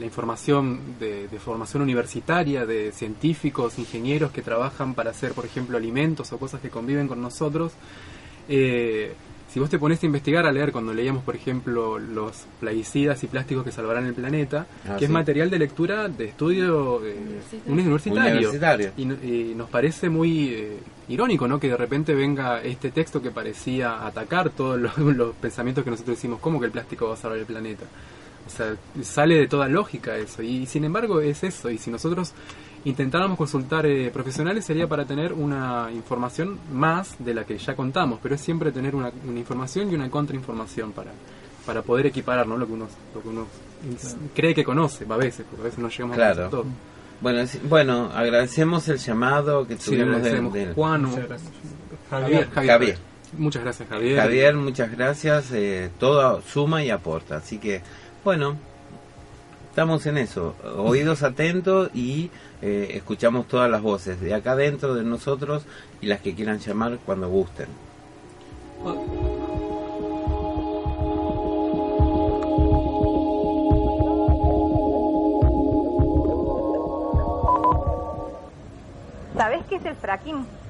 información 0.00 0.98
de, 0.98 1.28
de 1.28 1.38
formación 1.38 1.82
universitaria, 1.82 2.66
de 2.66 2.92
científicos, 2.92 3.78
ingenieros 3.78 4.32
que 4.32 4.42
trabajan 4.42 4.94
para 4.94 5.10
hacer, 5.10 5.32
por 5.32 5.44
ejemplo, 5.44 5.76
alimentos 5.76 6.32
o 6.32 6.38
cosas 6.38 6.60
que 6.60 6.70
conviven 6.70 7.08
con 7.08 7.20
nosotros, 7.20 7.72
eh, 8.48 9.14
si 9.52 9.60
vos 9.60 9.68
te 9.68 9.78
pones 9.78 10.02
a 10.02 10.06
investigar, 10.06 10.46
a 10.46 10.52
leer, 10.52 10.72
cuando 10.72 10.94
leíamos, 10.94 11.22
por 11.24 11.36
ejemplo, 11.36 11.98
los 11.98 12.46
plaguicidas 12.58 13.22
y 13.22 13.26
plásticos 13.26 13.64
que 13.64 13.70
salvarán 13.70 14.06
el 14.06 14.14
planeta, 14.14 14.66
Ah, 14.88 14.96
que 14.98 15.04
es 15.04 15.10
material 15.10 15.50
de 15.50 15.58
lectura 15.58 16.08
de 16.08 16.24
estudio 16.24 17.04
eh, 17.04 17.16
Universitario. 17.66 18.50
y 18.96 19.52
nos 19.54 19.68
parece 19.68 20.08
muy 20.08 20.48
eh, 20.48 20.78
irónico, 21.08 21.46
¿no? 21.46 21.60
Que 21.60 21.68
de 21.68 21.76
repente 21.76 22.14
venga 22.14 22.62
este 22.62 22.90
texto 22.92 23.20
que 23.20 23.30
parecía 23.30 24.06
atacar 24.06 24.48
todos 24.48 24.80
los, 24.80 24.96
los 25.16 25.34
pensamientos 25.34 25.84
que 25.84 25.90
nosotros 25.90 26.16
decimos, 26.16 26.40
¿cómo 26.40 26.58
que 26.58 26.66
el 26.66 26.72
plástico 26.72 27.08
va 27.08 27.14
a 27.14 27.18
salvar 27.18 27.38
el 27.38 27.46
planeta? 27.46 27.84
O 28.46 28.50
sea, 28.50 28.74
sale 29.02 29.36
de 29.36 29.48
toda 29.48 29.68
lógica 29.68 30.16
eso. 30.16 30.42
Y 30.42 30.64
sin 30.64 30.84
embargo 30.84 31.20
es 31.20 31.44
eso. 31.44 31.70
Y 31.70 31.76
si 31.76 31.90
nosotros 31.90 32.32
intentáramos 32.84 33.38
consultar 33.38 33.86
eh, 33.86 34.10
profesionales 34.12 34.64
sería 34.64 34.88
para 34.88 35.04
tener 35.04 35.32
una 35.32 35.88
información 35.92 36.58
más 36.72 37.14
de 37.18 37.34
la 37.34 37.44
que 37.44 37.56
ya 37.58 37.74
contamos, 37.76 38.18
pero 38.22 38.34
es 38.34 38.40
siempre 38.40 38.72
tener 38.72 38.94
una, 38.94 39.10
una 39.28 39.38
información 39.38 39.90
y 39.90 39.94
una 39.94 40.10
contrainformación 40.10 40.92
para, 40.92 41.12
para 41.64 41.82
poder 41.82 42.06
equiparar 42.06 42.46
¿no? 42.46 42.56
lo 42.56 42.66
que 42.66 42.72
uno, 42.72 42.88
lo 43.14 43.22
que 43.22 43.28
uno 43.28 43.46
cree 44.34 44.54
que 44.54 44.64
conoce, 44.64 45.06
a 45.08 45.16
veces, 45.16 45.46
porque 45.48 45.62
a 45.62 45.64
veces 45.66 45.78
no 45.78 45.88
llegamos 45.88 46.14
a 46.14 46.16
Claro. 46.16 46.34
conocer 46.34 46.50
todo. 46.50 46.64
Bueno, 47.20 47.46
sí, 47.46 47.60
bueno, 47.68 48.10
agradecemos 48.12 48.88
el 48.88 48.98
llamado 48.98 49.64
que 49.66 49.76
Sí, 49.78 49.90
tuvimos 49.90 50.08
de, 50.08 50.14
agradecemos. 50.16 50.52
de- 50.54 50.66
Juan, 50.74 51.02
Muchas 51.04 51.28
gracias. 51.28 51.50
Javier, 52.10 52.50
Javier. 52.50 52.72
Javier. 52.72 52.98
Muchas 53.38 53.62
gracias, 53.62 53.88
Javier. 53.88 54.20
Javier, 54.20 54.54
muchas 54.56 54.90
gracias. 54.90 55.52
eh, 55.52 55.88
todo 56.00 56.42
suma 56.42 56.82
y 56.84 56.90
aporta. 56.90 57.36
Así 57.36 57.58
que, 57.58 57.80
bueno, 58.24 58.56
estamos 59.70 60.04
en 60.06 60.18
eso. 60.18 60.54
Oídos 60.76 61.22
atentos 61.22 61.90
y 61.94 62.30
eh, 62.62 62.92
escuchamos 62.94 63.48
todas 63.48 63.68
las 63.68 63.82
voces 63.82 64.20
de 64.20 64.34
acá 64.34 64.54
dentro 64.54 64.94
de 64.94 65.02
nosotros 65.02 65.64
y 66.00 66.06
las 66.06 66.20
que 66.20 66.34
quieran 66.34 66.60
llamar 66.60 66.98
cuando 67.04 67.28
gusten. 67.28 67.66
¿Sabés 79.36 79.64
qué 79.68 79.76
es 79.76 79.84
el 79.84 79.96
fracking? 79.96 80.61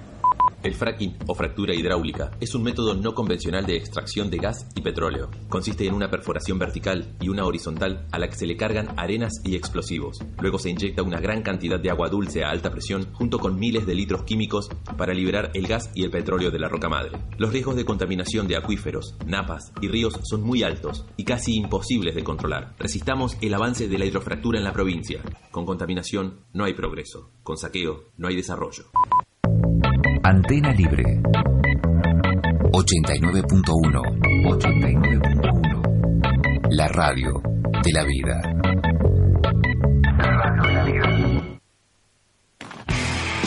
El 0.62 0.74
fracking 0.74 1.16
o 1.26 1.34
fractura 1.34 1.74
hidráulica 1.74 2.30
es 2.38 2.54
un 2.54 2.62
método 2.62 2.94
no 2.94 3.14
convencional 3.14 3.66
de 3.66 3.76
extracción 3.76 4.30
de 4.30 4.38
gas 4.38 4.68
y 4.76 4.80
petróleo. 4.80 5.28
Consiste 5.48 5.86
en 5.86 5.94
una 5.94 6.08
perforación 6.08 6.56
vertical 6.56 7.16
y 7.20 7.30
una 7.30 7.44
horizontal 7.44 8.06
a 8.12 8.18
la 8.20 8.28
que 8.28 8.36
se 8.36 8.46
le 8.46 8.56
cargan 8.56 8.94
arenas 8.96 9.40
y 9.44 9.56
explosivos. 9.56 10.20
Luego 10.40 10.60
se 10.60 10.70
inyecta 10.70 11.02
una 11.02 11.18
gran 11.18 11.42
cantidad 11.42 11.80
de 11.80 11.90
agua 11.90 12.08
dulce 12.08 12.44
a 12.44 12.50
alta 12.50 12.70
presión 12.70 13.12
junto 13.12 13.40
con 13.40 13.58
miles 13.58 13.86
de 13.86 13.96
litros 13.96 14.22
químicos 14.22 14.68
para 14.96 15.14
liberar 15.14 15.50
el 15.54 15.66
gas 15.66 15.90
y 15.96 16.04
el 16.04 16.10
petróleo 16.10 16.52
de 16.52 16.60
la 16.60 16.68
roca 16.68 16.88
madre. 16.88 17.18
Los 17.38 17.52
riesgos 17.52 17.74
de 17.74 17.84
contaminación 17.84 18.46
de 18.46 18.56
acuíferos, 18.56 19.16
napas 19.26 19.72
y 19.80 19.88
ríos 19.88 20.14
son 20.22 20.42
muy 20.42 20.62
altos 20.62 21.06
y 21.16 21.24
casi 21.24 21.56
imposibles 21.56 22.14
de 22.14 22.22
controlar. 22.22 22.76
Resistamos 22.78 23.36
el 23.40 23.52
avance 23.54 23.88
de 23.88 23.98
la 23.98 24.04
hidrofractura 24.04 24.58
en 24.58 24.64
la 24.64 24.72
provincia. 24.72 25.22
Con 25.50 25.66
contaminación 25.66 26.42
no 26.52 26.64
hay 26.64 26.74
progreso. 26.74 27.30
Con 27.42 27.56
saqueo 27.56 28.04
no 28.16 28.28
hay 28.28 28.36
desarrollo. 28.36 28.84
Antena 30.24 30.72
Libre 30.72 31.20
89.1 32.70 34.00
89.1 34.44 36.68
La 36.70 36.86
radio 36.86 37.42
de 37.82 37.92
la 37.92 38.04
vida. 38.04 38.40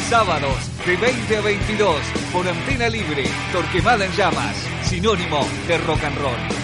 Sábados 0.10 0.69
de 0.85 0.97
20 0.97 1.38
a 1.38 1.41
22 1.41 1.95
por 2.34 2.45
Antena 2.45 2.89
Libre, 2.89 3.23
Torquemada 3.53 4.03
en 4.06 4.11
Llamas, 4.11 4.57
sinónimo 4.84 5.47
de 5.68 5.77
rock 5.77 6.03
and 6.03 6.18
roll. 6.18 6.55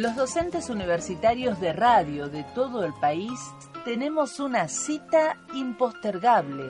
Los 0.00 0.16
docentes 0.16 0.70
universitarios 0.70 1.60
de 1.60 1.74
radio 1.74 2.30
de 2.30 2.42
todo 2.54 2.86
el 2.86 2.94
país 2.94 3.38
tenemos 3.84 4.40
una 4.40 4.66
cita 4.66 5.36
impostergable. 5.52 6.64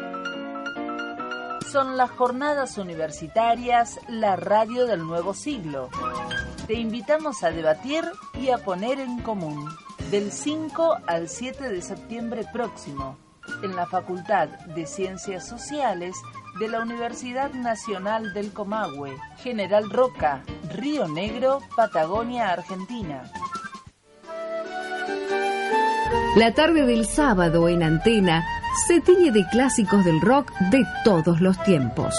Son 1.70 1.96
las 1.96 2.10
jornadas 2.10 2.76
universitarias 2.76 4.00
La 4.08 4.34
Radio 4.34 4.84
del 4.84 5.06
Nuevo 5.06 5.32
Siglo. 5.32 5.90
Te 6.66 6.74
invitamos 6.74 7.44
a 7.44 7.52
debatir 7.52 8.02
y 8.34 8.48
a 8.48 8.58
poner 8.58 8.98
en 8.98 9.20
común 9.20 9.64
del 10.10 10.32
5 10.32 10.96
al 11.06 11.28
7 11.28 11.68
de 11.68 11.82
septiembre 11.82 12.44
próximo 12.52 13.16
en 13.62 13.76
la 13.76 13.86
Facultad 13.86 14.48
de 14.74 14.86
Ciencias 14.86 15.46
Sociales 15.46 16.14
de 16.58 16.68
la 16.68 16.80
Universidad 16.80 17.52
Nacional 17.52 18.32
del 18.34 18.52
Comahue, 18.52 19.16
General 19.38 19.88
Roca, 19.90 20.42
Río 20.74 21.08
Negro, 21.08 21.60
Patagonia, 21.76 22.50
Argentina. 22.50 23.30
La 26.36 26.54
tarde 26.54 26.86
del 26.86 27.06
sábado 27.06 27.68
en 27.68 27.82
antena 27.82 28.44
se 28.86 29.00
tiñe 29.00 29.32
de 29.32 29.46
clásicos 29.48 30.04
del 30.04 30.20
rock 30.20 30.52
de 30.70 30.84
todos 31.04 31.40
los 31.40 31.60
tiempos, 31.64 32.14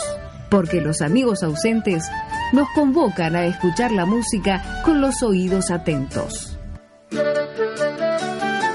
porque 0.49 0.81
los 0.81 1.01
amigos 1.01 1.43
ausentes 1.43 2.09
nos 2.51 2.69
convocan 2.71 3.35
a 3.35 3.45
escuchar 3.45 3.91
la 3.91 4.05
música 4.05 4.81
con 4.83 5.01
los 5.01 5.23
oídos 5.23 5.71
atentos. 5.71 6.57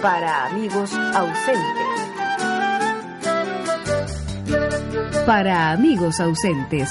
Para 0.00 0.46
amigos 0.46 0.94
ausentes. 0.94 1.95
Para 5.26 5.72
amigos 5.72 6.20
ausentes, 6.20 6.88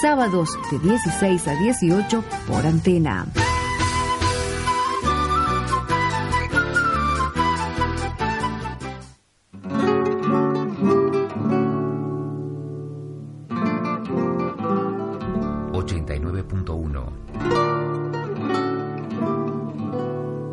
sábados 0.00 0.58
de 0.70 0.78
16 0.78 1.48
a 1.48 1.54
18 1.54 2.24
por 2.46 2.64
antena. 2.64 3.26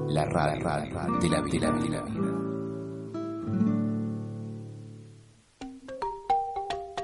La 0.09 0.25
radio 0.25 0.59
de 1.21 1.29
la 1.29 1.41
vida. 1.41 1.71
De 1.71 1.89
la 1.89 2.01
vida. 2.01 2.30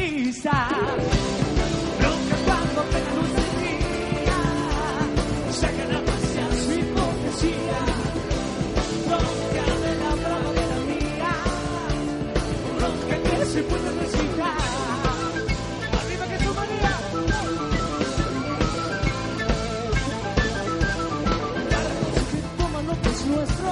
A 0.00 0.06
los 0.06 0.16
artistas. 0.46 0.72
Bronca 1.98 2.36
cuando 2.46 2.80
luz 3.16 3.30
del 3.36 3.50
día, 3.60 4.38
sacan 5.52 5.90
a 5.92 6.00
pasear 6.04 6.52
su 6.54 6.72
hipocresía. 6.72 7.80
Bronca 9.06 9.64
de 9.84 9.92
la 10.02 10.12
brava 10.22 10.50
de 10.52 10.64
la 10.70 10.78
mía, 10.90 11.32
bronca 12.78 13.16
que 13.22 13.44
se 13.46 13.62
puede 13.62 13.90
recitar. 14.00 14.56
Arriba 16.00 16.24
que 16.30 16.38
tu 16.44 16.54
manera. 16.54 16.92
Largos 21.70 22.26
que 22.30 22.40
toman 22.58 22.86
lo 22.86 22.94
que 23.02 23.08
es 23.10 23.26
nuestro, 23.26 23.70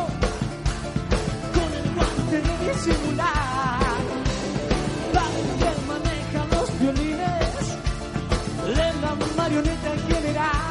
con 1.55 1.71
el 1.79 1.87
guante 1.95 2.37
de 2.43 2.73
disimular. 2.73 3.48
Marioneta 9.49 9.95
en 9.95 10.15
general. 10.15 10.68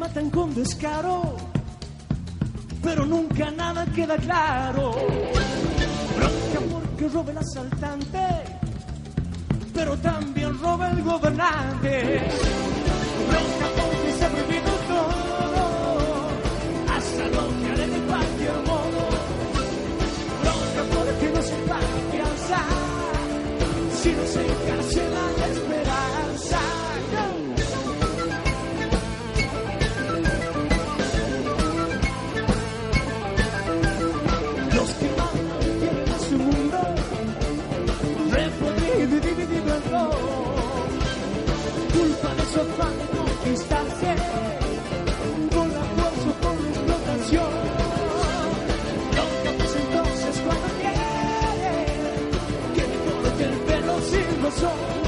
Matan 0.00 0.30
con 0.30 0.54
descaro, 0.54 1.36
pero 2.82 3.04
nunca 3.04 3.50
nada 3.50 3.84
queda 3.94 4.16
claro. 4.16 4.92
Bronca 6.16 6.60
porque 6.72 7.08
roba 7.08 7.30
el 7.32 7.38
asaltante, 7.38 8.26
pero 9.74 9.94
también 9.98 10.58
roba 10.58 10.90
el 10.90 11.02
gobernante. 11.02 12.22
Bronca 13.28 13.66
porque 13.76 14.12
se 14.18 14.24
ha 14.24 14.28
prohibido 14.30 14.72
todo, 14.88 15.64
hasta 16.96 17.24
lo 17.34 17.42
que 17.60 17.66
haré 17.70 17.86
de 17.86 18.00
cualquier 18.08 18.58
modo. 18.70 19.00
Bronca 20.40 20.82
porque 20.94 21.26
no 21.34 21.42
se 21.42 21.56
paga 21.68 21.98
fianza, 22.10 22.60
si 24.00 24.12
no 24.12 24.24
se 24.32 24.40
encarcela 24.46 25.22
la 25.40 25.46
esperanza. 25.46 26.79
Dividido 39.50 39.74
en 39.76 39.90
dos. 39.90 40.14
Culpa 41.92 42.34
de 42.34 42.44
afán 42.60 42.94
de 42.98 43.06
conquistarse 43.18 44.10
con 45.54 45.68
la 45.72 45.84
fuerza 45.96 46.30
la 46.62 46.68
explotación. 46.70 47.52
Cambies 49.44 49.76
entonces 49.76 50.42
cuando 50.44 50.66
quieres 50.80 52.30
que 52.74 52.82
me 52.90 52.96
corte 53.04 53.44
el 53.44 53.58
pelo 53.60 54.00
sin 54.00 54.42
razón. 54.42 54.99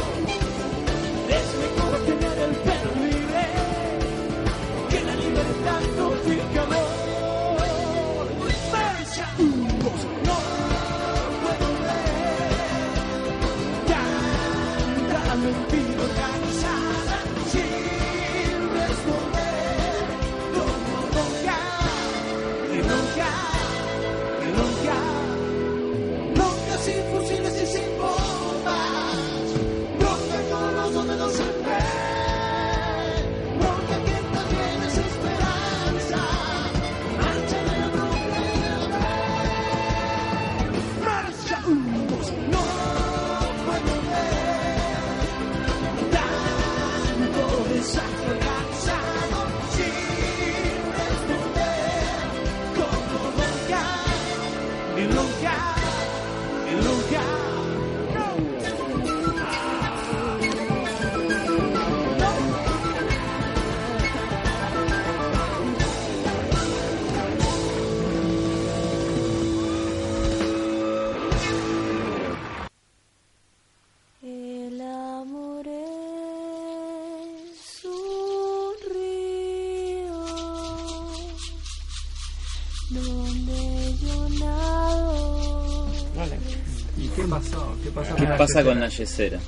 Qué 87.16 87.22
pasó? 87.24 87.76
¿Qué 87.82 87.90
pasó 87.90 88.14
¿Qué 88.14 88.22
con 88.22 88.30
la 88.30 88.36
pasa 88.38 88.64
con 88.64 88.80
la 88.80 88.88
yesera? 88.88 89.38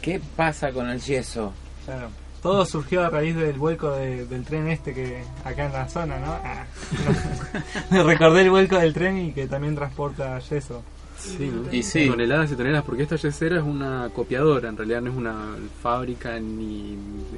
¿Qué 0.00 0.20
pasa 0.36 0.70
con 0.72 0.88
el 0.90 1.00
yeso? 1.00 1.52
Claro. 1.84 2.08
Todo 2.42 2.64
surgió 2.66 3.04
a 3.04 3.10
raíz 3.10 3.36
del 3.36 3.56
vuelco 3.56 3.92
de- 3.92 4.26
del 4.26 4.44
tren 4.44 4.68
este 4.68 4.92
que 4.92 5.22
acá 5.44 5.66
en 5.66 5.72
la 5.72 5.88
zona, 5.88 6.18
¿no? 6.18 6.32
Ah, 6.44 6.64
no. 7.90 8.02
Recordé 8.04 8.42
el 8.42 8.50
vuelco 8.50 8.78
del 8.78 8.92
tren 8.92 9.16
y 9.18 9.32
que 9.32 9.46
también 9.46 9.76
transporta 9.76 10.38
yeso. 10.40 10.82
Sí. 11.18 11.52
Y 11.70 11.84
sí. 11.84 12.08
Toneladas 12.08 12.50
y 12.50 12.56
toneladas, 12.56 12.84
porque 12.84 13.04
esta 13.04 13.14
yesera 13.14 13.58
es 13.58 13.62
una 13.62 14.08
copiadora, 14.12 14.68
en 14.68 14.76
realidad 14.76 15.00
no 15.02 15.10
es 15.12 15.16
una 15.16 15.54
fábrica 15.80 16.36
ni, 16.40 16.96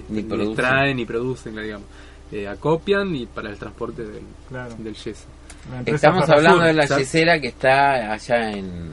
Ni 0.09 0.22
produce. 0.22 0.48
extrae 0.52 0.94
ni 0.94 1.05
producen, 1.05 1.55
digamos. 1.55 1.86
Eh, 2.32 2.48
acopian 2.48 3.14
y 3.14 3.26
para 3.26 3.51
el 3.51 3.59
transporte 3.59 4.02
del, 4.05 4.22
Claro. 4.48 4.74
del 4.78 4.94
yeso. 4.94 5.26
Estamos 5.84 6.28
hablando 6.30 6.62
de 6.64 6.72
la 6.72 6.86
yesera 6.86 7.38
que 7.38 7.48
está 7.48 8.10
allá 8.14 8.52
en, 8.52 8.90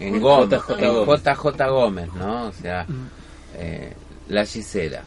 en 0.00 0.20
Gómez, 0.20 0.60
JJ 0.60 0.82
en 0.82 0.94
Gómez. 0.94 1.22
JJ 1.22 1.70
Gómez, 1.70 2.14
¿no? 2.14 2.48
O 2.48 2.52
sea, 2.52 2.86
eh, 3.56 3.94
la 4.28 4.44
yesera 4.44 5.04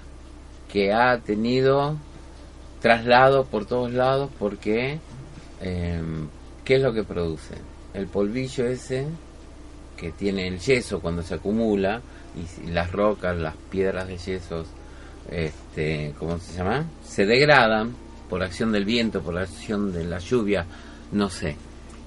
que 0.71 0.93
ha 0.93 1.17
tenido 1.19 1.97
traslados 2.81 3.47
por 3.47 3.65
todos 3.65 3.91
lados 3.93 4.29
porque 4.39 4.99
eh, 5.61 6.01
¿qué 6.63 6.75
es 6.75 6.81
lo 6.81 6.93
que 6.93 7.03
produce? 7.03 7.55
El 7.93 8.07
polvillo 8.07 8.65
ese 8.67 9.07
que 9.97 10.11
tiene 10.11 10.47
el 10.47 10.59
yeso 10.59 10.99
cuando 10.99 11.23
se 11.23 11.35
acumula 11.35 12.01
y 12.35 12.71
las 12.71 12.91
rocas, 12.91 13.37
las 13.37 13.55
piedras 13.69 14.07
de 14.07 14.17
yesos, 14.17 14.67
este, 15.29 16.13
¿cómo 16.17 16.39
se 16.39 16.57
llama? 16.57 16.85
Se 17.05 17.25
degradan 17.25 17.95
por 18.29 18.43
acción 18.43 18.71
del 18.71 18.85
viento, 18.85 19.21
por 19.21 19.37
acción 19.37 19.93
de 19.93 20.03
la 20.05 20.19
lluvia, 20.19 20.65
no 21.11 21.29
sé. 21.29 21.55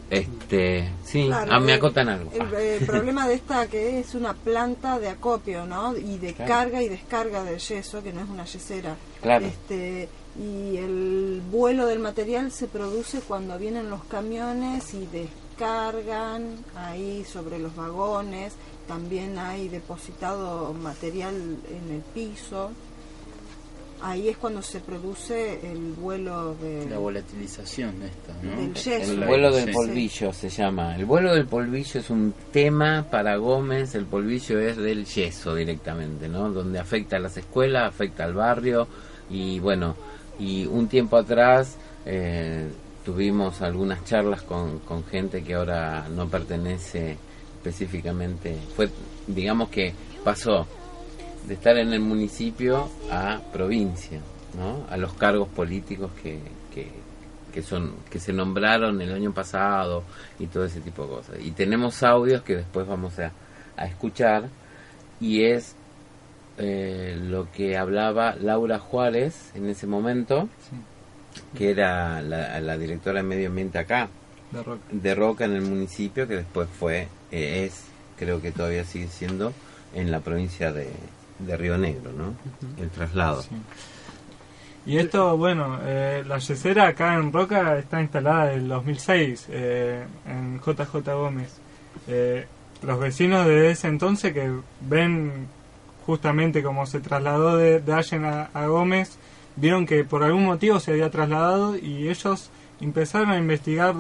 Este, 0.09 0.89
sí, 1.05 1.27
Claro, 1.27 1.51
ah, 1.53 1.61
me 1.61 1.73
el- 1.73 1.79
acotan 1.79 2.09
algo. 2.09 2.31
El, 2.33 2.55
eh, 2.55 2.81
problema 2.87 3.27
de 3.27 3.35
esta 3.35 3.67
que 3.67 3.99
es 3.99 4.15
una 4.15 4.35
planta 4.35 4.99
de 5.01 5.09
acopio, 5.09 5.67
¿no? 5.67 5.97
Y 5.97 6.19
de 6.19 6.33
Claro. 6.35 6.49
carga 6.53 6.83
y 6.83 6.89
descarga 6.89 7.43
del 7.43 7.59
yeso, 7.59 8.03
que 8.03 8.13
no 8.13 8.21
es 8.21 8.29
una 8.29 8.45
yesera. 8.45 8.97
Claro. 9.21 9.47
Este, 9.47 10.09
y 10.39 10.77
el 10.77 11.43
vuelo 11.51 11.87
del 11.87 11.99
material 11.99 12.53
se 12.53 12.69
produce 12.69 13.21
cuando 13.21 13.59
vienen 13.59 13.91
los 13.91 14.05
camiones 14.05 14.95
y 14.95 15.07
descargan 15.07 16.59
ahí 16.77 17.25
sobre 17.25 17.59
los 17.59 17.75
vagones, 17.75 18.53
también 18.87 19.39
hay 19.39 19.69
depositado 19.69 20.73
material 20.75 21.35
en 21.35 21.95
el 21.97 22.03
piso. 22.15 22.71
Ahí 24.03 24.29
es 24.29 24.37
cuando 24.37 24.61
se 24.63 24.81
produce 24.81 25.59
el 25.71 25.93
vuelo 25.93 26.55
de 26.57 26.89
La 26.91 26.99
volatilización 26.99 27.95
esta, 28.03 28.35
¿no? 28.43 28.57
Del 28.61 28.75
yeso. 28.75 29.13
El 29.13 29.25
vuelo 29.25 29.51
del 29.53 29.67
Sí. 29.69 29.73
polvillo 29.73 30.33
se 30.33 30.49
llama. 30.51 30.95
El 30.97 31.07
vuelo 31.07 31.35
del 31.35 31.47
polvillo 31.47 32.01
es 32.01 32.11
un 32.11 32.35
tema 32.53 33.07
para 33.11 33.37
Gómez. 33.37 33.95
El 33.95 34.05
polvillo 34.05 34.59
es 34.61 34.77
del 34.77 35.07
yeso 35.07 35.55
directamente, 35.55 36.29
¿no? 36.29 36.51
Donde 36.51 36.79
afecta 36.79 37.17
a 37.17 37.21
las 37.21 37.37
escuelas, 37.37 37.89
afecta 37.89 38.25
al 38.25 38.35
barrio. 38.35 38.87
Y 39.31 39.59
bueno, 39.61 39.97
y 40.39 40.67
un 40.67 40.89
tiempo 40.89 41.17
atrás 41.17 41.77
eh, 42.05 42.69
tuvimos 43.05 43.63
algunas 43.63 44.05
charlas 44.05 44.43
con, 44.43 44.81
con 44.81 45.05
gente 45.05 45.43
que 45.43 45.55
ahora 45.55 46.07
no 46.15 46.29
pertenece 46.29 47.17
específicamente. 47.59 48.57
Fue, 48.77 48.89
digamos 49.27 49.69
que 49.71 49.93
pasó 50.23 50.67
de 51.47 51.55
estar 51.55 51.77
en 51.77 51.93
el 51.93 52.01
municipio 52.01 52.89
a 53.11 53.41
provincia, 53.53 54.21
¿no? 54.57 54.87
A 54.91 54.97
los 54.97 55.15
cargos 55.15 55.49
políticos 55.49 56.11
que, 56.23 56.39
que, 56.75 56.89
que 57.53 57.63
son 57.63 57.95
que 58.11 58.19
se 58.19 58.33
nombraron 58.33 59.01
el 59.01 59.13
año 59.13 59.33
pasado 59.33 60.03
y 60.39 60.47
todo 60.47 60.65
ese 60.65 60.81
tipo 60.81 61.05
de 61.05 61.09
cosas. 61.09 61.37
Y 61.43 61.53
tenemos 61.53 62.03
audios 62.03 62.43
que 62.43 62.57
después 62.57 62.87
vamos 62.87 63.19
a, 63.19 63.33
a 63.77 63.87
escuchar 63.87 64.49
y 65.21 65.45
es 65.45 65.75
eh, 66.59 67.17
lo 67.21 67.51
que 67.53 67.77
hablaba 67.77 68.35
Laura 68.37 68.79
Juárez 68.79 69.51
en 69.55 69.69
ese 69.69 69.87
momento, 69.87 70.49
que 71.57 71.71
era 71.71 72.23
la, 72.23 72.59
la 72.61 72.79
directora 72.79 73.19
de 73.19 73.29
medio 73.29 73.49
ambiente 73.49 73.79
acá, 73.79 74.09
De 74.51 74.63
Roca. 74.63 74.83
de 74.91 75.15
Roca 75.15 75.45
en 75.45 75.53
el 75.53 75.63
municipio, 75.63 76.27
que 76.27 76.37
después 76.37 76.69
fue, 76.69 77.09
eh, 77.31 77.65
es, 77.67 77.85
creo 78.17 78.41
que 78.41 78.53
todavía 78.53 78.85
sigue 78.85 79.09
siendo, 79.09 79.53
en 79.95 80.11
la 80.11 80.21
provincia 80.21 80.73
de, 80.73 80.91
de 81.39 81.57
Río 81.57 81.79
Negro, 81.79 82.13
¿no? 82.13 82.35
El 82.83 82.91
traslado. 82.91 83.45
Y 84.87 84.99
esto, 84.99 85.37
bueno, 85.37 85.81
eh, 85.83 86.23
la 86.27 86.39
yesera 86.39 86.87
acá 86.87 87.15
en 87.15 87.33
Roca 87.33 87.77
está 87.77 88.01
instalada 88.01 88.53
en 88.53 88.61
el 88.61 88.69
2006 88.69 89.47
eh, 89.51 90.05
en 90.27 90.61
JJ 90.61 91.13
Gómez. 91.13 91.59
Eh, 92.07 92.47
los 92.83 93.01
vecinos 93.01 93.47
de 93.47 93.73
ese 93.73 93.89
entonces 93.89 94.33
que 94.33 94.49
ven 94.83 95.49
justamente 96.07 96.63
cómo 96.63 96.87
se 96.87 97.01
trasladó 97.01 97.57
de, 97.57 97.81
de 97.81 97.93
Allen 97.93 98.25
a, 98.27 98.43
a 98.55 98.67
Gómez, 98.67 99.19
vieron 99.57 99.87
que 99.87 100.05
por 100.05 100.23
algún 100.23 100.45
motivo 100.45 100.79
se 100.79 100.93
había 100.93 101.11
trasladado 101.11 101.77
y 101.77 102.09
ellos 102.09 102.51
empezaron 102.81 103.31
a 103.31 103.39
investigar 103.39 103.95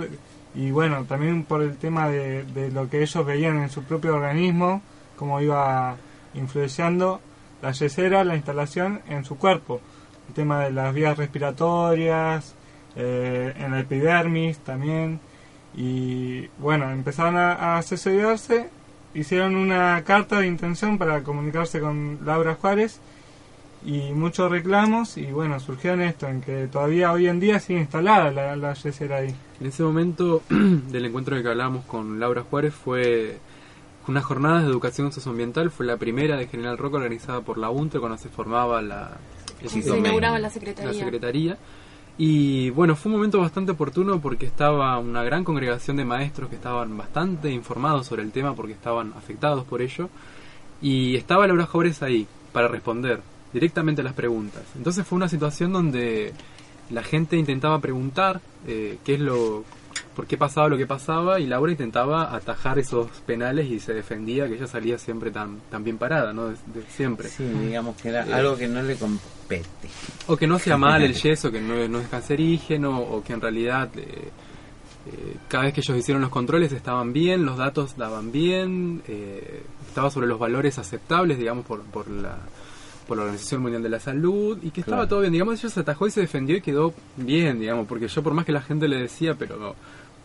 y 0.54 0.70
bueno, 0.70 1.04
también 1.04 1.42
por 1.42 1.62
el 1.62 1.76
tema 1.76 2.08
de, 2.08 2.44
de 2.44 2.70
lo 2.70 2.88
que 2.88 3.02
ellos 3.02 3.26
veían 3.26 3.58
en 3.58 3.70
su 3.70 3.82
propio 3.82 4.14
organismo, 4.14 4.82
cómo 5.16 5.40
iba 5.40 5.96
influenciando 6.36 7.20
la 7.62 7.72
yesera, 7.72 8.24
la 8.24 8.36
instalación 8.36 9.00
en 9.08 9.24
su 9.24 9.36
cuerpo 9.36 9.80
el 10.28 10.34
tema 10.34 10.64
de 10.64 10.70
las 10.70 10.94
vías 10.94 11.16
respiratorias, 11.16 12.54
eh, 12.96 13.54
en 13.56 13.70
la 13.72 13.80
epidermis 13.80 14.58
también. 14.58 15.20
Y 15.76 16.48
bueno, 16.58 16.90
empezaron 16.90 17.36
a, 17.36 17.78
a 17.78 17.84
hicieron 19.14 19.56
una 19.56 20.02
carta 20.04 20.40
de 20.40 20.46
intención 20.46 20.98
para 20.98 21.22
comunicarse 21.22 21.80
con 21.80 22.18
Laura 22.24 22.54
Juárez 22.54 23.00
y 23.84 24.12
muchos 24.12 24.50
reclamos 24.50 25.16
y 25.16 25.26
bueno, 25.26 25.60
surgió 25.60 25.92
en 25.92 26.02
esto, 26.02 26.28
en 26.28 26.40
que 26.40 26.66
todavía 26.66 27.12
hoy 27.12 27.26
en 27.28 27.40
día 27.40 27.60
sigue 27.60 27.80
instalada 27.80 28.56
la, 28.56 28.74
yesera 28.74 29.18
ahí. 29.18 29.34
En 29.60 29.66
ese 29.66 29.82
momento 29.82 30.42
del 30.48 31.04
encuentro 31.04 31.40
que 31.40 31.48
hablamos 31.48 31.84
con 31.84 32.18
Laura 32.18 32.42
Juárez 32.42 32.74
fue 32.74 33.38
una 34.08 34.22
jornada 34.22 34.60
de 34.62 34.66
educación 34.68 35.12
socioambiental, 35.12 35.70
fue 35.70 35.86
la 35.86 35.96
primera 35.96 36.36
de 36.36 36.46
General 36.46 36.78
Roca 36.78 36.96
organizada 36.98 37.40
por 37.40 37.58
la 37.58 37.70
UNTE 37.70 37.98
cuando 37.98 38.18
se 38.18 38.28
formaba 38.28 38.80
la, 38.82 39.16
el 39.60 39.68
Se 39.68 39.80
ciclo- 39.82 39.98
inauguraba 39.98 40.38
la 40.38 40.50
secretaría. 40.50 40.92
la 40.92 40.98
secretaría. 40.98 41.58
Y 42.18 42.70
bueno, 42.70 42.96
fue 42.96 43.10
un 43.10 43.16
momento 43.18 43.40
bastante 43.40 43.72
oportuno 43.72 44.20
porque 44.20 44.46
estaba 44.46 44.98
una 44.98 45.22
gran 45.22 45.44
congregación 45.44 45.96
de 45.98 46.04
maestros 46.06 46.48
que 46.48 46.56
estaban 46.56 46.96
bastante 46.96 47.50
informados 47.50 48.06
sobre 48.06 48.22
el 48.22 48.32
tema 48.32 48.54
porque 48.54 48.72
estaban 48.72 49.12
afectados 49.18 49.64
por 49.64 49.82
ello. 49.82 50.08
Y 50.80 51.16
estaba 51.16 51.46
Laura 51.46 51.66
Juárez 51.66 52.02
ahí 52.02 52.26
para 52.52 52.68
responder 52.68 53.20
directamente 53.52 54.00
a 54.00 54.04
las 54.04 54.14
preguntas. 54.14 54.62
Entonces 54.76 55.06
fue 55.06 55.16
una 55.16 55.28
situación 55.28 55.72
donde 55.72 56.32
la 56.90 57.02
gente 57.02 57.36
intentaba 57.36 57.80
preguntar 57.80 58.40
eh, 58.66 58.98
qué 59.04 59.14
es 59.14 59.20
lo 59.20 59.64
por 60.16 60.26
qué 60.26 60.36
pasaba 60.38 60.68
lo 60.68 60.76
que 60.78 60.86
pasaba 60.86 61.38
y 61.38 61.46
Laura 61.46 61.70
intentaba 61.70 62.34
atajar 62.34 62.78
esos 62.78 63.06
penales 63.26 63.70
y 63.70 63.78
se 63.78 63.92
defendía 63.92 64.48
que 64.48 64.54
ella 64.54 64.66
salía 64.66 64.98
siempre 64.98 65.30
tan 65.30 65.60
tan 65.70 65.84
bien 65.84 65.98
parada 65.98 66.32
no 66.32 66.48
de, 66.48 66.54
de 66.74 66.82
siempre 66.88 67.28
Sí, 67.28 67.44
digamos 67.44 67.96
que 68.00 68.08
era 68.08 68.26
Eh, 68.26 68.32
algo 68.32 68.56
que 68.56 68.66
no 68.66 68.82
le 68.82 68.96
compete. 68.96 69.88
o 70.26 70.36
que 70.36 70.46
no 70.46 70.58
sea 70.58 70.76
mal 70.88 71.02
el 71.02 71.14
yeso, 71.14 71.52
que 71.52 71.60
no, 71.60 71.74
es- 71.74 71.90
no 71.90 71.98
es 72.00 72.08
cancerígeno, 72.08 72.98
o 72.98 73.22
que 73.22 73.34
en 73.34 73.40
realidad 73.42 73.90
eh, 73.96 74.30
eh, 75.06 75.36
cada 75.48 75.64
vez 75.64 75.74
que 75.74 75.80
ellos 75.82 75.96
hicieron 75.98 76.20
los 76.22 76.30
controles 76.30 76.72
estaban 76.72 77.12
bien, 77.12 77.44
los 77.44 77.56
datos 77.58 77.96
daban 77.96 78.32
bien, 78.32 79.02
eh, 79.06 79.62
estaba 79.86 80.10
sobre 80.10 80.26
los 80.26 80.38
valores 80.38 80.78
aceptables, 80.78 81.38
digamos, 81.38 81.64
por, 81.64 81.82
por, 81.82 82.08
la, 82.10 82.38
por 83.06 83.16
la 83.16 83.22
Organización 83.24 83.62
Mundial 83.62 83.82
de 83.84 83.88
la 83.88 84.00
Salud, 84.00 84.58
y 84.62 84.70
que 84.70 84.80
estaba 84.80 85.02
Claro. 85.02 85.08
todo 85.08 85.20
bien. 85.20 85.32
Digamos, 85.32 85.58
ellos 85.60 85.72
se 85.72 85.80
atajó 85.80 86.06
y 86.08 86.10
se 86.10 86.22
defendió 86.22 86.56
y 86.56 86.60
quedó 86.60 86.92
bien, 87.16 87.60
digamos, 87.60 87.86
porque 87.86 88.08
yo 88.08 88.22
por 88.22 88.34
más 88.34 88.44
que 88.44 88.52
la 88.52 88.62
gente 88.62 88.88
le 88.88 88.96
decía, 88.96 89.34
pero 89.38 89.76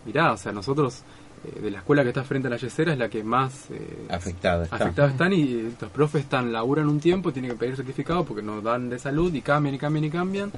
mirá, 0.06 0.32
o 0.34 0.38
sea, 0.38 0.52
nosotros... 0.52 1.02
eh, 1.44 1.60
de 1.60 1.72
la 1.72 1.80
escuela 1.80 2.04
que 2.04 2.10
está 2.10 2.24
frente 2.24 2.48
a 2.48 2.52
la 2.52 2.58
yesera 2.58 2.94
es 2.94 3.00
la 3.00 3.10
que 3.10 3.24
más 3.24 3.66
eh, 3.72 4.06
Afectada 4.10 4.64
está. 4.66 4.76
afectados 4.76 5.12
están 5.12 5.34
y 5.34 5.42
eh, 5.54 5.72
los 5.82 5.90
profes 5.92 6.22
están, 6.24 6.52
laburan 6.54 6.88
un 6.88 7.00
tiempo, 7.00 7.34
tienen 7.34 7.50
que 7.52 7.58
pedir 7.58 7.76
certificado 7.76 8.24
porque 8.26 8.44
nos 8.44 8.64
dan 8.64 8.90
de 8.90 9.00
salud 9.00 9.34
y 9.34 9.42
cambian 9.42 9.74
y 9.76 9.78
cambian 9.80 10.04
y 10.06 10.10
cambian. 10.12 10.52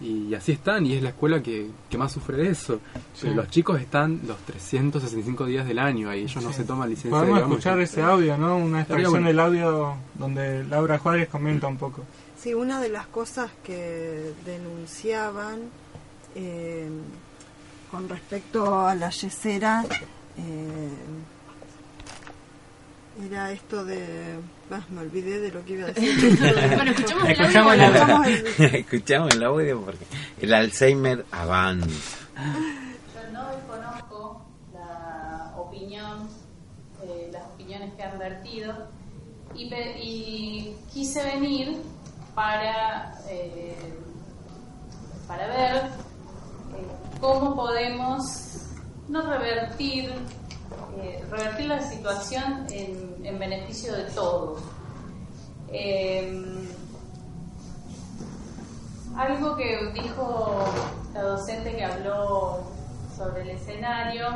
Y 0.00 0.32
así 0.34 0.52
están, 0.52 0.86
y 0.86 0.92
es 0.92 1.02
la 1.02 1.08
escuela 1.08 1.42
que, 1.42 1.70
que 1.90 1.98
más 1.98 2.12
sufre 2.12 2.36
de 2.36 2.50
eso. 2.50 2.78
Pero 3.20 3.34
los 3.34 3.48
chicos 3.48 3.80
están 3.80 4.20
los 4.28 4.36
365 4.46 5.44
días 5.46 5.66
del 5.66 5.80
año 5.80 6.08
ahí, 6.08 6.22
ellos 6.22 6.44
no 6.44 6.52
se 6.52 6.62
toman 6.62 6.88
licencia. 6.90 7.10
Podemos 7.10 7.38
digamos, 7.38 7.58
escuchar 7.58 7.80
y- 7.80 7.82
ese 7.82 8.02
audio, 8.02 8.38
¿no? 8.38 8.58
Una 8.58 8.80
extracción 8.82 9.10
bueno. 9.12 9.26
del 9.26 9.40
audio 9.40 9.94
donde 10.14 10.62
Laura 10.64 10.98
Juárez 10.98 11.28
comenta 11.28 11.66
un 11.66 11.78
poco. 11.78 12.04
Sí, 12.38 12.54
una 12.54 12.80
de 12.80 12.90
las 12.90 13.08
cosas 13.08 13.50
que 13.64 14.30
denunciaban 14.46 15.62
eh, 16.36 16.88
con 17.90 18.08
respecto 18.08 18.86
a 18.86 18.94
la 18.94 19.10
yesera 19.10 19.84
eh, 20.36 20.88
era 23.26 23.50
esto 23.50 23.84
de... 23.84 24.38
ah, 24.70 24.80
me 24.90 25.00
olvidé 25.00 25.40
de 25.40 25.50
lo 25.50 25.64
que 25.64 25.72
iba 25.72 25.88
a 25.88 25.92
decir. 25.92 26.38
Bueno, 26.76 26.90
escuchamos 26.92 27.24
el 27.24 27.30
Escuchamos 27.32 27.72
audio. 27.72 27.84
el 27.84 27.96
Escuchamos 27.96 28.26
el- 28.26 28.74
Escuchamos 28.76 29.34
el 29.34 29.42
audio 29.44 29.80
porque 29.84 30.06
el 30.40 30.54
Alzheimer 30.54 31.26
avanza. 31.32 31.88
Yo 32.36 33.32
no 33.32 33.48
desconozco 33.50 34.42
la 34.72 35.52
opinión, 35.56 36.28
eh, 37.02 37.30
las 37.32 37.42
opiniones 37.54 37.92
que 37.94 38.02
han 38.04 38.18
vertido 38.18 38.86
y, 39.54 39.68
pe- 39.68 39.98
y 40.00 40.76
quise 40.92 41.24
venir 41.24 41.76
para, 42.36 43.14
eh, 43.28 43.74
para 45.26 45.46
ver 45.48 45.76
eh, 45.76 45.90
cómo 47.20 47.54
podemos 47.56 48.22
no 49.08 49.22
revertir, 49.22 50.12
eh, 51.00 51.24
revertir 51.30 51.66
la 51.66 51.80
situación 51.80 52.66
en, 52.70 53.24
en 53.24 53.38
beneficio 53.38 53.94
de 53.94 54.04
todos. 54.04 54.60
Eh, 55.70 56.44
algo 59.16 59.56
que 59.56 59.90
dijo 59.94 60.64
la 61.12 61.22
docente 61.22 61.74
que 61.74 61.84
habló 61.84 62.60
sobre 63.16 63.42
el 63.42 63.50
escenario, 63.50 64.28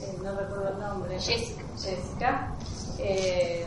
eh, 0.00 0.18
no 0.22 0.32
recuerdo 0.36 0.68
el 0.70 0.78
nombre, 0.78 1.18
Jessica. 1.18 1.62
Jessica. 1.78 2.54
eh, 2.98 3.66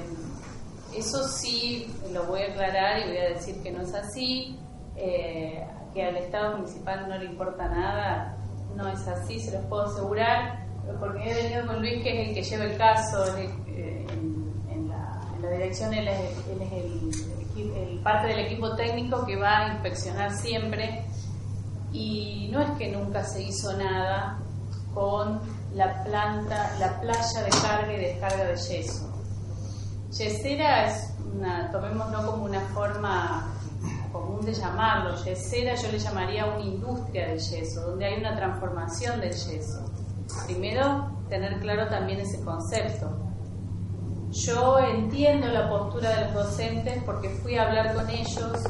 eso 0.95 1.27
sí 1.27 1.93
lo 2.11 2.23
voy 2.26 2.41
a 2.41 2.47
aclarar 2.47 2.99
y 2.99 3.10
voy 3.10 3.18
a 3.18 3.30
decir 3.30 3.61
que 3.61 3.72
no 3.72 3.84
es 3.84 3.93
así, 3.93 4.57
eh, 4.95 5.64
que 5.93 6.03
al 6.03 6.15
Estado 6.17 6.57
municipal 6.57 7.07
no 7.09 7.17
le 7.17 7.25
importa 7.25 7.67
nada, 7.67 8.35
no 8.75 8.87
es 8.87 9.07
así, 9.07 9.39
se 9.39 9.51
los 9.51 9.65
puedo 9.65 9.83
asegurar, 9.85 10.65
porque 10.99 11.29
he 11.31 11.43
venido 11.43 11.67
con 11.67 11.79
Luis, 11.81 12.01
que 12.03 12.21
es 12.21 12.27
el 12.29 12.33
que 12.35 12.43
lleva 12.43 12.63
el 12.65 12.77
caso 12.77 13.37
eh, 13.37 14.05
en, 14.11 14.53
en 14.71 14.87
la, 14.89 15.21
en 15.35 15.41
la 15.41 15.49
dirección, 15.51 15.93
él 15.93 16.07
es, 16.07 16.19
él 16.49 16.61
es 16.61 16.71
el, 16.71 17.11
el- 17.61 17.89
el 17.89 17.99
parte 17.99 18.27
del 18.27 18.39
equipo 18.39 18.73
técnico 18.75 19.25
que 19.25 19.35
va 19.35 19.57
a 19.65 19.67
inspeccionar 19.73 20.31
siempre 20.31 21.03
y 21.91 22.47
no 22.53 22.61
es 22.61 22.69
que 22.77 22.89
nunca 22.89 23.21
se 23.25 23.41
hizo 23.43 23.75
nada 23.75 24.37
con 24.93 25.41
la 25.75 26.03
planta, 26.05 26.71
la 26.79 27.01
playa 27.01 27.43
de 27.43 27.49
carga 27.61 27.93
y 27.93 27.97
descarga 27.99 28.45
de 28.45 28.55
yeso. 28.55 29.11
Yesera 30.11 30.85
es 30.85 31.13
una, 31.35 31.69
tomémoslo 31.71 32.25
como 32.31 32.45
una 32.45 32.61
forma 32.73 33.47
común 34.11 34.45
de 34.45 34.53
llamarlo 34.53 35.15
yesera, 35.23 35.76
yo 35.76 35.91
le 35.91 35.99
llamaría 35.99 36.45
una 36.45 36.61
industria 36.61 37.27
del 37.27 37.40
yeso, 37.40 37.81
donde 37.81 38.06
hay 38.06 38.19
una 38.19 38.36
transformación 38.36 39.19
del 39.19 39.34
yeso. 39.34 39.86
Primero, 40.45 41.11
tener 41.30 41.60
claro 41.60 41.88
también 41.88 42.19
ese 42.19 42.44
concepto. 42.44 43.10
Yo 44.31 44.77
entiendo 44.80 45.48
la 45.48 45.69
postura 45.69 46.10
de 46.10 46.26
los 46.26 46.34
docentes 46.34 47.02
porque 47.03 47.30
fui 47.30 47.57
a 47.57 47.68
hablar 47.68 47.95
con 47.95 48.10
ellos, 48.10 48.64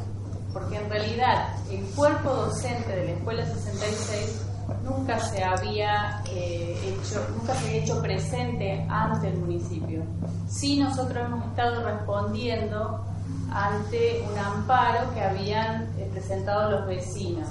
porque 0.53 0.77
en 0.77 0.89
realidad 0.89 1.49
el 1.69 1.83
cuerpo 1.95 2.29
docente 2.29 2.95
de 2.95 3.05
la 3.05 3.11
Escuela 3.11 3.45
66 3.45 4.45
nunca 4.83 5.19
se 5.19 5.43
había 5.43 6.21
eh, 6.31 6.77
hecho, 6.85 7.25
nunca 7.35 7.53
se 7.55 7.67
había 7.67 7.83
hecho 7.83 8.01
presente 8.01 8.85
ante 8.89 9.27
el 9.27 9.37
municipio. 9.37 10.03
Sí 10.47 10.79
nosotros 10.79 11.25
hemos 11.25 11.45
estado 11.47 11.83
respondiendo 11.83 13.03
ante 13.51 14.25
un 14.31 14.37
amparo 14.37 15.13
que 15.13 15.21
habían 15.21 15.83
eh, 15.97 16.09
presentado 16.11 16.71
los 16.71 16.87
vecinos 16.87 17.47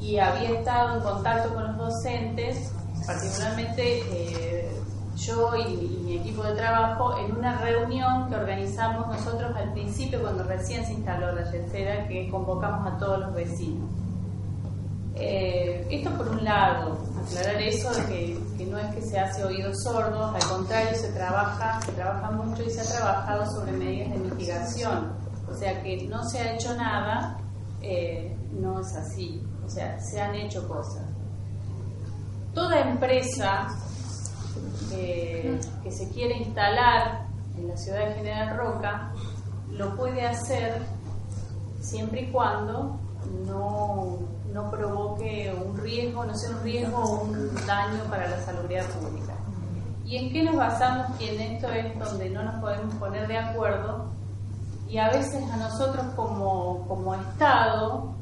y 0.00 0.18
había 0.18 0.50
estado 0.50 0.96
en 0.96 1.02
contacto 1.02 1.54
con 1.54 1.64
los 1.64 1.76
docentes, 1.76 2.72
particularmente 3.06 4.02
eh, 4.10 4.70
yo 5.16 5.56
y, 5.56 5.76
mi 6.04 6.16
equipo 6.16 6.42
de 6.42 6.54
trabajo, 6.54 7.18
en 7.18 7.36
una 7.36 7.58
reunión 7.60 8.28
que 8.28 8.36
organizamos 8.36 9.06
nosotros 9.06 9.54
al 9.56 9.72
principio 9.72 10.20
cuando 10.20 10.44
recién 10.44 10.84
se 10.84 10.92
instaló 10.92 11.32
la 11.32 11.50
yesera, 11.50 12.06
que 12.08 12.28
convocamos 12.30 12.86
a 12.86 12.98
todos 12.98 13.20
los 13.20 13.34
vecinos. 13.34 13.88
Eh, 15.16 15.86
esto 15.90 16.10
por 16.10 16.28
un 16.28 16.44
lado, 16.44 16.98
aclarar 17.24 17.60
eso 17.62 17.90
de 17.92 18.38
que, 18.56 18.66
no 18.66 18.78
es 18.78 18.94
que 18.94 19.02
se 19.02 19.18
hace 19.18 19.44
oídos 19.44 19.82
sordos, 19.82 20.34
al 20.34 20.48
contrario 20.48 20.96
se 20.96 21.12
trabaja, 21.12 21.80
se 21.82 21.92
trabaja 21.92 22.30
mucho 22.30 22.62
y 22.62 22.70
se 22.70 22.80
ha 22.80 22.84
trabajado 22.84 23.50
sobre 23.50 23.72
medidas 23.72 24.10
de 24.10 24.18
mitigación. 24.18 25.12
O 25.48 25.54
sea 25.54 25.82
que 25.82 26.06
no 26.08 26.24
se 26.28 26.38
ha 26.38 26.54
hecho 26.54 26.74
nada, 26.74 27.38
eh, 27.82 28.36
no 28.52 28.80
es 28.80 28.94
así. 28.94 29.42
O 29.64 29.68
sea, 29.68 29.98
se 30.00 30.20
han 30.20 30.34
hecho 30.34 30.66
cosas. 30.68 31.04
Toda 32.54 32.80
empresa 32.80 33.68
que, 34.90 35.58
que 35.82 35.90
se 35.90 36.08
quiere 36.10 36.38
instalar 36.38 37.26
en 37.56 37.68
la 37.68 37.76
ciudad 37.76 38.08
de 38.08 38.14
General 38.14 38.56
Roca 38.56 39.12
lo 39.70 39.96
puede 39.96 40.24
hacer 40.24 40.82
siempre 41.80 42.22
y 42.22 42.32
cuando 42.32 42.98
no, 43.46 44.18
no 44.54 44.70
provoque 44.70 45.52
un 45.66 45.76
riesgo, 45.76 46.24
no 46.24 46.32
sea 46.32 46.50
un 46.50 46.62
riesgo 46.62 46.96
o 46.96 47.24
un 47.24 47.54
daño 47.66 48.04
para 48.08 48.28
la 48.28 48.40
salubridad 48.40 48.86
pública. 48.86 49.34
¿Y 50.04 50.16
en 50.16 50.32
qué 50.32 50.44
nos 50.44 50.54
basamos? 50.54 51.20
Y 51.20 51.28
en 51.28 51.40
esto 51.40 51.68
es 51.68 51.98
donde 51.98 52.30
no 52.30 52.44
nos 52.44 52.60
podemos 52.60 52.94
poner 52.94 53.26
de 53.26 53.36
acuerdo 53.36 54.12
y 54.88 54.98
a 54.98 55.10
veces 55.10 55.42
a 55.50 55.56
nosotros 55.56 56.06
como, 56.14 56.86
como 56.86 57.16
Estado, 57.16 58.14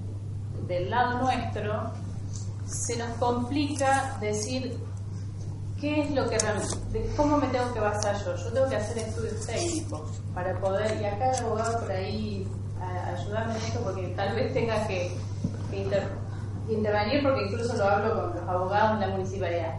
del 0.66 0.88
lado 0.88 1.18
nuestro, 1.18 1.90
se 2.64 2.96
nos 2.96 3.10
complica 3.18 4.16
decir 4.18 4.80
qué 5.78 6.00
es 6.00 6.10
lo 6.12 6.30
que 6.30 6.38
realmente, 6.38 7.12
cómo 7.14 7.36
me 7.36 7.48
tengo 7.48 7.74
que 7.74 7.80
basar 7.80 8.16
yo. 8.24 8.36
Yo 8.36 8.52
tengo 8.54 8.68
que 8.70 8.76
hacer 8.76 8.96
estudios 8.96 9.44
técnicos 9.44 10.22
para 10.32 10.58
poder, 10.60 10.98
y 10.98 11.04
acá 11.04 11.32
el 11.32 11.44
abogado 11.44 11.80
por 11.80 11.92
ahí 11.92 12.48
ayudarme 12.80 13.54
en 13.54 13.62
esto 13.64 13.80
porque 13.80 14.06
tal 14.16 14.34
vez 14.34 14.54
tenga 14.54 14.86
que, 14.86 15.14
que 15.70 15.84
que 15.84 16.21
intervenir 16.68 17.22
porque 17.22 17.46
incluso 17.46 17.76
lo 17.76 17.84
hablo 17.84 18.14
con 18.14 18.36
los 18.36 18.48
abogados 18.48 19.00
de 19.00 19.06
la 19.06 19.12
municipalidad. 19.12 19.74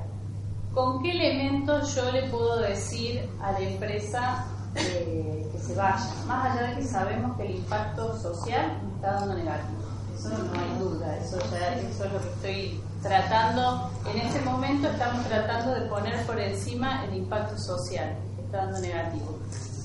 ¿Con 0.73 1.03
qué 1.03 1.11
elementos 1.11 1.95
yo 1.95 2.11
le 2.11 2.23
puedo 2.29 2.59
decir 2.59 3.29
a 3.41 3.51
la 3.51 3.59
empresa 3.59 4.45
eh, 4.75 5.47
que 5.51 5.57
se 5.59 5.75
vaya? 5.75 6.03
Más 6.27 6.51
allá 6.51 6.69
de 6.69 6.75
que 6.77 6.83
sabemos 6.83 7.37
que 7.37 7.45
el 7.45 7.55
impacto 7.57 8.17
social 8.17 8.79
está 8.95 9.13
dando 9.13 9.35
negativo. 9.35 9.83
Eso 10.15 10.29
no 10.29 10.59
hay 10.59 10.79
duda, 10.79 11.17
eso, 11.17 11.37
ya, 11.51 11.75
eso 11.75 12.05
es 12.05 12.13
lo 12.13 12.19
que 12.19 12.29
estoy 12.29 12.81
tratando. 13.03 13.91
En 14.11 14.21
este 14.21 14.41
momento 14.41 14.87
estamos 14.87 15.25
tratando 15.27 15.75
de 15.75 15.81
poner 15.81 16.25
por 16.25 16.39
encima 16.39 17.05
el 17.05 17.17
impacto 17.17 17.57
social 17.57 18.15
que 18.35 18.41
está 18.41 18.65
dando 18.65 18.79
negativo. 18.79 19.37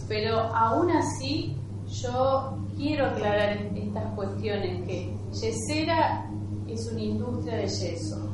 Pero 0.08 0.38
aún 0.54 0.90
así 0.90 1.56
yo 1.86 2.56
quiero 2.76 3.06
aclarar 3.06 3.58
estas 3.74 4.14
cuestiones 4.14 4.86
que 4.86 5.14
Yesera 5.32 6.27
es 6.68 6.86
una 6.92 7.00
industria 7.00 7.56
de 7.56 7.66
yeso, 7.66 8.28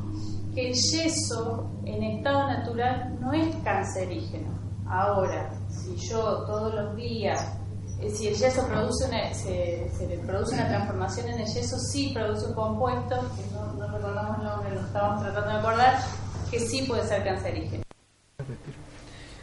que 0.54 0.68
el 0.68 0.74
yeso 0.74 1.70
en 1.84 2.02
estado 2.02 2.46
natural 2.48 3.18
no 3.20 3.32
es 3.32 3.54
cancerígeno. 3.64 4.48
Ahora, 4.86 5.50
si 5.68 5.96
yo 6.08 6.44
todos 6.46 6.74
los 6.74 6.96
días, 6.96 7.56
eh, 8.00 8.10
si 8.10 8.28
el 8.28 8.34
yeso 8.34 8.66
produce 8.66 9.06
una, 9.06 9.32
se, 9.32 9.90
le 10.08 10.18
produce 10.18 10.54
una 10.54 10.68
transformación 10.68 11.28
en 11.28 11.40
el 11.40 11.46
yeso, 11.46 11.78
sí 11.78 12.12
produce 12.14 12.46
un 12.46 12.54
compuesto, 12.54 13.16
que 13.36 13.54
no, 13.54 13.72
no 13.74 13.96
recordamos 13.96 14.38
el 14.38 14.44
nombre, 14.44 14.74
lo 14.74 14.80
estábamos 14.80 15.22
tratando 15.22 15.50
de 15.50 15.58
acordar, 15.58 16.00
que 16.50 16.60
sí 16.60 16.82
puede 16.82 17.06
ser 17.06 17.24
cancerígeno. 17.24 17.83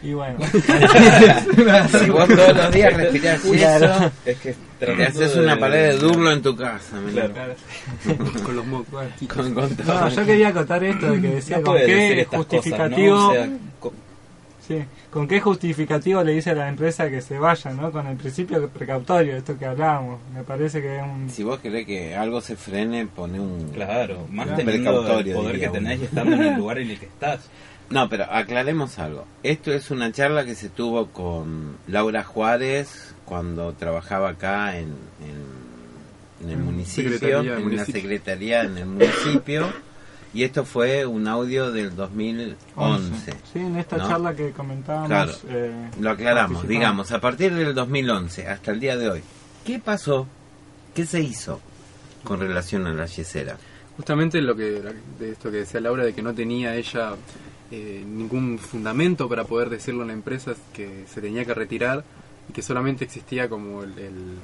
Y 0.03 0.14
bueno. 0.14 0.40
si 0.41 2.10
vos 2.10 2.28
todos 2.28 2.56
los 2.57 2.72
días 2.72 2.94
respirás 2.94 3.41
Claro. 3.41 3.86
eso, 3.86 4.11
es 4.26 4.38
que 4.40 4.56
te 4.80 5.06
haces 5.06 5.36
una 5.36 5.60
pared 5.60 5.91
de 5.91 5.98
durlo 5.98 6.32
en 6.32 6.41
tu 6.41 6.56
casa. 6.56 6.95
¿me 6.99 7.11
Claro. 7.11 7.34
con 8.44 8.56
los 8.56 8.65
mocos. 8.65 9.03
Con, 9.34 9.53
con 9.53 9.76
todo. 9.76 9.94
No, 10.02 10.10
yo 10.10 10.26
quería 10.26 10.48
acotar 10.49 10.84
esto 10.84 11.11
de 11.11 11.22
que 11.22 11.28
decía 11.28 11.57
No 11.57 11.64
con 11.65 11.78
qué 11.78 12.28
justificativo. 12.32 13.28
cosas, 13.28 13.48
¿no? 13.49 13.56
O 13.56 13.57
sea, 13.57 13.57
co- 13.80 13.94
Sí, 14.68 14.78
con 15.10 15.28
qué 15.28 15.40
justificativo 15.41 16.23
le 16.23 16.34
dice 16.34 16.52
a 16.52 16.53
la 16.53 16.69
empresa 16.69 17.10
que 17.10 17.19
se 17.22 17.38
vaya, 17.38 17.72
¿no? 17.73 17.91
Con 17.91 18.06
el 18.07 18.15
principio 18.15 18.69
precautorio, 18.69 19.36
esto 19.36 19.57
que 19.57 19.65
hablábamos. 19.65 20.19
Me 20.34 20.44
parece 20.44 20.82
que 20.82 20.98
es 20.98 21.03
un. 21.03 21.30
Si 21.30 21.44
vos 21.44 21.60
querés 21.60 21.86
que 21.86 22.15
algo 22.15 22.41
se 22.41 22.56
frene, 22.56 23.06
pone 23.07 23.40
un, 23.40 23.69
Claro, 23.73 24.28
más 24.32 24.48
un 24.48 24.56
teniendo 24.56 24.91
el 24.91 24.98
precautorio. 24.98 25.36
poder 25.36 25.60
que 25.60 25.68
tenés 25.69 25.99
y 26.02 26.03
estando 26.06 26.36
en 26.36 26.44
el 26.44 26.56
lugar 26.57 26.78
en 26.80 26.91
el 26.91 26.99
que 26.99 27.06
estás. 27.07 27.40
No, 27.91 28.09
pero 28.09 28.26
aclaremos 28.31 28.97
algo. 28.99 29.26
Esto 29.43 29.72
es 29.73 29.91
una 29.91 30.11
charla 30.11 30.45
que 30.45 30.55
se 30.55 30.69
tuvo 30.69 31.07
con 31.07 31.77
Laura 31.88 32.23
Juárez 32.23 33.13
cuando 33.26 33.73
trabajaba 33.73 34.30
acá 34.30 34.77
en, 34.77 34.88
en, 35.22 36.43
en 36.43 36.49
el 36.49 36.57
municipio, 36.57 37.11
Secretaría 37.11 37.39
en 37.39 37.47
la 37.55 37.59
municipio. 37.59 38.01
secretaría 38.01 38.61
en 38.63 38.77
el 38.77 38.85
municipio. 38.85 39.68
Y 40.34 40.43
esto 40.43 40.63
fue 40.63 41.05
un 41.05 41.27
audio 41.27 41.73
del 41.73 41.93
2011. 41.93 43.34
Sí, 43.51 43.59
en 43.59 43.76
esta 43.76 43.97
¿no? 43.97 44.07
charla 44.07 44.34
que 44.34 44.51
comentábamos. 44.51 45.09
Claro, 45.09 45.34
eh, 45.49 45.89
lo 45.99 46.09
aclaramos. 46.11 46.65
Digamos, 46.68 47.11
a 47.11 47.19
partir 47.19 47.53
del 47.53 47.76
2011 47.76 48.47
hasta 48.47 48.72
el 48.72 48.80
día 48.80 48.95
de 48.95 49.09
hoy, 49.09 49.22
¿qué 49.65 49.80
pasó? 49.80 50.27
¿Qué 50.95 51.05
se 51.05 51.19
hizo 51.22 51.59
con 52.23 52.39
relación 52.39 52.88
a 52.88 52.93
la 52.93 53.07
yesera? 53.07 53.57
Justamente 53.97 54.41
lo 54.41 54.55
que 54.55 54.81
de 55.19 55.31
esto 55.31 55.51
que 55.51 55.57
decía 55.57 55.81
Laura 55.81 56.05
de 56.05 56.13
que 56.13 56.22
no 56.22 56.34
tenía 56.34 56.76
ella 56.76 57.11
eh, 57.72 58.03
ningún 58.06 58.60
fundamento 58.60 59.27
para 59.30 59.45
poder 59.45 59.69
decirle 59.69 60.02
a 60.02 60.03
una 60.06 60.14
empresa 60.14 60.53
que 60.73 61.06
se 61.07 61.22
tenía 61.22 61.45
que 61.45 61.53
retirar 61.53 62.03
y 62.49 62.53
que 62.53 62.61
solamente 62.61 63.06
existía 63.06 63.48
como 63.49 63.84
el, 63.84 63.98
el- 63.98 64.38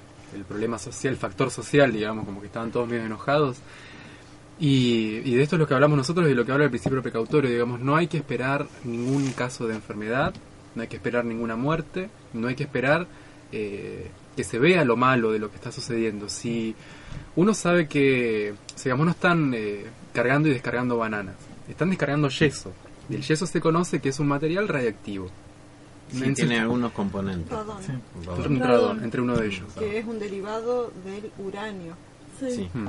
problema 0.47 0.77
social, 0.77 1.13
el 1.13 1.19
factor 1.19 1.49
social, 1.49 1.91
digamos, 1.91 2.23
como 2.25 2.41
que 2.41 2.47
estaban 2.47 2.69
todos 2.71 2.87
medio 2.87 3.05
enojados. 3.05 3.57
Y, 4.59 5.19
de 5.35 5.41
esto 5.43 5.55
es 5.55 5.59
lo 5.59 5.67
que 5.67 5.73
hablamos 5.73 5.97
nosotros 5.97 6.29
y 6.29 6.33
lo 6.33 6.45
que 6.45 6.51
habla 6.51 6.65
el 6.65 6.69
principio 6.71 7.01
precautorio, 7.01 7.49
digamos, 7.49 7.79
no 7.79 7.95
hay 7.95 8.07
que 8.07 8.17
esperar 8.17 8.67
ningún 8.83 9.31
caso 9.31 9.67
de 9.67 9.75
enfermedad, 9.75 10.33
no 10.75 10.81
hay 10.81 10.87
que 10.87 10.95
esperar 10.97 11.25
ninguna 11.25 11.55
muerte, 11.55 12.09
no 12.33 12.47
hay 12.47 12.55
que 12.55 12.63
esperar 12.63 13.07
eh, 13.51 14.09
que 14.35 14.43
se 14.43 14.57
vea 14.59 14.83
lo 14.83 14.95
malo 14.97 15.31
de 15.31 15.39
lo 15.39 15.49
que 15.49 15.55
está 15.55 15.71
sucediendo. 15.71 16.27
Si 16.29 16.75
uno 17.35 17.53
sabe 17.53 17.87
que, 17.87 18.53
digamos, 18.83 19.05
no 19.05 19.11
están 19.11 19.53
eh, 19.55 19.85
cargando 20.13 20.49
y 20.49 20.53
descargando 20.53 20.97
bananas, 20.97 21.35
están 21.69 21.89
descargando 21.89 22.29
yeso. 22.29 22.73
Y 23.09 23.15
el 23.15 23.21
yeso 23.21 23.45
se 23.47 23.61
conoce 23.61 23.99
que 23.99 24.09
es 24.09 24.19
un 24.19 24.27
material 24.27 24.67
radiactivo. 24.67 25.29
Sí, 26.11 26.23
En 26.23 26.33
tiene 26.35 26.59
algunos 26.59 26.91
componentes. 26.93 27.51
Radón. 27.51 27.77
Sí. 27.83 27.91
Radón. 28.25 28.51
Un 28.53 28.59
radón, 28.59 29.03
entre 29.03 29.21
uno 29.21 29.35
de 29.37 29.47
ellos. 29.47 29.65
Que 29.77 29.97
es 29.99 30.05
un 30.05 30.19
derivado 30.19 30.91
del 31.05 31.29
uranio. 31.45 31.95
Sí. 32.39 32.69
Mm. 32.73 32.87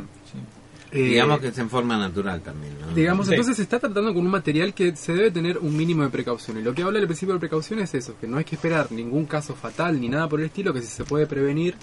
Digamos 0.93 1.39
Eh, 1.39 1.41
que 1.43 1.49
es 1.49 1.59
en 1.59 1.69
forma 1.69 1.99
natural 1.99 2.41
también. 2.41 2.75
¿no? 2.81 2.95
Digamos, 2.95 3.27
Sí. 3.27 3.33
entonces 3.33 3.57
se 3.57 3.63
está 3.63 3.79
tratando 3.79 4.15
con 4.15 4.25
un 4.25 4.31
material 4.31 4.73
que 4.73 4.95
se 4.97 5.13
debe 5.15 5.31
tener 5.31 5.59
un 5.59 5.77
mínimo 5.77 6.03
de 6.05 6.09
precaución. 6.11 6.59
Y 6.59 6.63
lo 6.63 6.73
que 6.75 6.83
habla 6.83 6.99
el 6.99 7.07
principio 7.07 7.35
de 7.35 7.41
precaución 7.41 7.81
es 7.81 7.93
eso, 7.95 8.15
que 8.21 8.27
no 8.29 8.39
hay 8.39 8.45
que 8.45 8.55
esperar 8.55 8.91
ningún 8.93 9.27
caso 9.27 9.55
fatal 9.55 10.01
ni 10.01 10.09
nada 10.09 10.29
por 10.29 10.39
el 10.41 10.47
estilo, 10.47 10.73
que 10.73 10.81
si 10.81 10.87
se 10.87 11.05
puede 11.05 11.27
prevenir, 11.27 11.75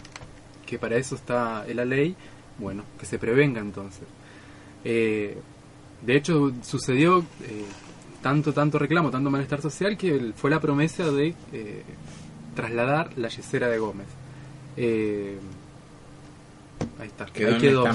que 0.66 0.80
para 0.80 0.96
eso 0.96 1.16
está 1.16 1.66
en 1.68 1.76
la 1.78 1.86
ley, 1.86 2.16
bueno, 2.58 2.84
que 2.98 3.06
se 3.06 3.20
prevenga 3.20 3.60
entonces. 3.62 4.04
Eh, 4.84 5.38
de 6.02 6.16
hecho, 6.16 6.52
sucedió 6.64 7.20
eh, 7.44 7.66
tanto, 8.26 8.54
tanto 8.54 8.80
reclamo, 8.80 9.12
tanto 9.12 9.30
malestar 9.30 9.62
social, 9.62 9.96
que 10.00 10.32
fue 10.36 10.50
la 10.50 10.60
promesa 10.60 11.12
de 11.12 11.36
eh, 11.54 11.84
trasladar 12.56 13.12
la 13.18 13.28
yesera 13.28 13.68
de 13.68 13.78
Gómez. 13.78 14.08
Eh, 14.78 15.38
ahí 17.00 17.06
está, 17.06 17.28
Quedó 17.28 17.54
ahí 17.54 17.62
quedó. 17.62 17.86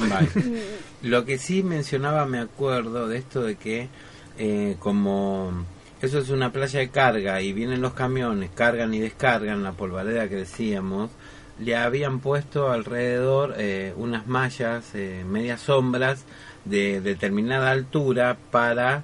Lo 1.03 1.25
que 1.25 1.37
sí 1.37 1.65
mencionaba, 1.65 2.27
me 2.27 2.39
acuerdo 2.39 3.09
de 3.09 3.19
esto 3.19 3.43
de 3.43 3.57
que 3.57 3.89
eh, 4.39 4.77
como 4.79 5.65
eso 6.01 6.21
es 6.21 6.31
una 6.31 6.53
playa 6.53 6.79
de 6.79 6.91
carga 6.91 7.43
y 7.43 7.53
vienen 7.53 7.83
los 7.83 7.95
camiones, 7.95 8.51
cargan 8.55 8.95
y 8.95 9.01
descargan 9.01 9.65
la 9.65 9.73
polvareda 9.73 10.29
que 10.29 10.37
decíamos, 10.37 11.11
le 11.59 11.75
habían 11.75 12.21
puesto 12.21 12.71
alrededor 12.71 13.57
eh, 13.59 13.95
unas 13.97 14.29
mallas, 14.29 14.95
eh, 14.95 15.25
medias 15.29 15.61
sombras 15.61 16.25
de 16.65 17.01
determinada 17.01 17.73
altura 17.73 18.37
para 18.53 19.03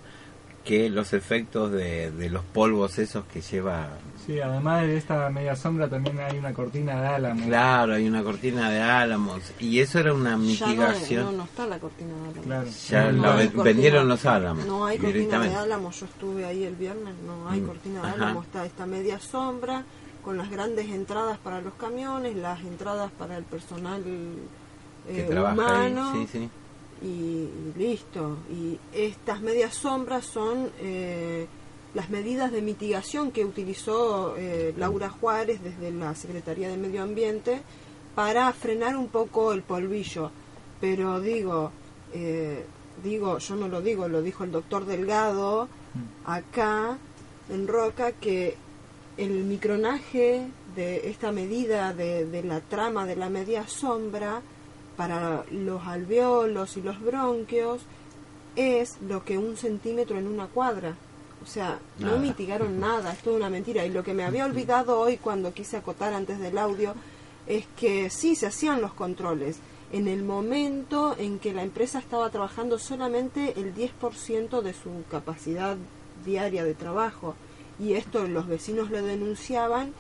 que 0.67 0.91
los 0.91 1.13
efectos 1.13 1.71
de, 1.73 2.11
de 2.11 2.29
los 2.29 2.43
polvos 2.43 2.99
esos 2.99 3.25
que 3.27 3.41
lleva 3.41 3.89
Sí, 4.27 4.41
además 4.41 4.83
de 4.83 4.97
esta 4.97 5.31
media 5.31 5.55
sombra 5.55 5.89
también 5.89 6.19
hay 6.19 6.37
una 6.37 6.53
cortina 6.53 7.01
de 7.01 7.07
álamo. 7.07 7.47
Claro, 7.47 7.95
hay 7.95 8.09
una 8.09 8.25
cortina 8.25 8.69
de 8.73 8.81
álamos. 8.83 9.41
Y 9.61 9.79
eso 9.79 10.01
era 10.01 10.13
una 10.13 10.31
Ya 10.31 10.37
no, 10.37 10.43
mitigación. 10.43 11.25
no, 11.27 11.33
no 11.33 11.45
está 11.45 11.65
la 11.69 11.79
cortina 11.79 12.13
de 12.13 12.21
álamos. 12.31 12.45
Claro. 12.45 12.69
Ya 12.89 13.13
No 13.13 13.23
la 13.23 13.35
cortina. 13.37 13.63
vendieron 13.63 14.09
los 14.09 14.27
álamos. 14.27 14.67
No 14.67 14.85
hay 14.85 14.99
cortina 14.99 15.39
de 15.39 15.55
álamos, 15.55 16.01
yo 16.01 16.07
estuve 16.07 16.45
ahí 16.45 16.65
el 16.65 16.75
viernes, 16.75 17.15
no 17.25 17.49
hay 17.49 17.61
Mm, 17.61 17.67
cortina 17.67 18.01
de 18.03 18.07
ajá. 18.09 18.15
álamos, 18.17 18.47
está 18.47 18.67
esta 18.67 18.85
media 18.85 19.21
sombra 19.21 19.85
con 20.25 20.37
las 20.37 20.51
grandes 20.51 20.87
entradas 20.91 21.39
para 21.39 21.61
los 21.61 21.75
camiones, 21.75 22.35
las 22.35 22.59
entradas 22.63 23.13
para 23.17 23.37
el 23.39 23.45
personal 23.45 24.03
Que 25.07 25.21
eh, 25.21 25.23
trabaja 25.31 25.83
ahí, 25.83 25.93
humano 25.93 26.13
sí, 26.15 26.29
sí. 26.33 26.51
Y, 27.03 27.07
y 27.07 27.73
listo. 27.77 28.39
Y 28.51 28.79
estas 28.93 29.41
medias 29.41 29.75
sombras 29.75 30.25
son 30.25 30.71
eh, 30.81 31.47
las 31.95 32.11
medidas 32.11 32.53
de 32.53 32.63
mitigación 32.63 33.31
que 33.31 33.45
utilizó 33.45 34.37
eh, 34.37 34.75
Laura 34.77 35.09
Juárez 35.09 35.63
desde 35.63 35.91
la 35.91 36.15
Secretaría 36.15 36.69
de 36.69 36.77
Medio 36.77 37.03
Ambiente 37.03 37.63
para 38.15 38.53
frenar 38.53 38.97
un 38.97 39.09
poco 39.09 39.53
el 39.53 39.63
polvillo. 39.63 40.31
Pero 40.81 41.21
digo, 41.21 41.71
eh, 42.13 42.65
digo, 43.03 43.39
yo 43.39 43.57
no 43.57 43.69
lo 43.69 43.81
digo, 43.81 44.09
lo 44.09 44.23
dijo 44.23 44.45
el 44.45 44.53
doctor 44.53 44.85
Delgado 44.85 45.69
acá 46.25 46.99
en 47.49 47.67
Roca 47.67 48.13
que 48.13 48.57
el 49.17 49.45
micronaje 49.45 50.49
de 50.75 51.09
esta 51.09 51.33
medida 51.33 51.95
de, 51.95 52.27
de 52.27 52.43
la 52.43 52.61
trama 52.61 53.07
de 53.07 53.17
la 53.17 53.31
media 53.31 53.67
sombra 53.67 54.43
para 54.97 55.45
los 55.51 55.87
alveolos 55.87 56.77
y 56.77 56.83
los 56.83 57.01
bronquios 57.01 57.83
es 58.57 58.97
lo 59.03 59.25
que 59.25 59.39
un 59.39 59.57
centímetro 59.57 60.19
en 60.19 60.27
una 60.27 60.47
cuadra. 60.47 60.97
O 61.43 61.47
sea, 61.47 61.79
no 61.99 62.19
mitigaron 62.19 62.81
nada, 62.81 63.13
es 63.13 63.19
toda 63.19 63.37
una 63.37 63.51
mentira. 63.51 63.85
Y 63.85 63.91
lo 63.91 64.03
que 64.03 64.15
me 64.15 64.25
había 64.25 64.47
olvidado 64.47 64.99
hoy 64.99 65.19
cuando 65.19 65.53
quise 65.53 65.77
acotar 65.77 66.13
antes 66.15 66.39
del 66.39 66.59
audio 66.59 66.95
es 67.47 67.67
que 67.77 68.11
sí, 68.11 68.35
se 68.35 68.47
hacían 68.47 68.81
los 68.81 68.93
controles. 68.95 69.59
En 69.93 70.09
el 70.09 70.25
momento 70.25 71.15
en 71.17 71.39
que 71.39 71.55
la 71.55 71.63
empresa 71.63 72.01
estaba 72.01 72.29
trabajando 72.31 72.79
solamente 72.79 73.55
el 73.57 73.73
10% 73.75 74.61
de 74.61 74.73
su 74.73 75.05
capacidad 75.11 75.77
diaria 76.25 76.65
de 76.65 76.75
trabajo. 76.75 77.37
Y 77.79 77.93
esto 77.93 78.27
los 78.27 78.49
vecinos 78.49 78.91
lo 78.91 79.03
denunciaban 79.03 79.93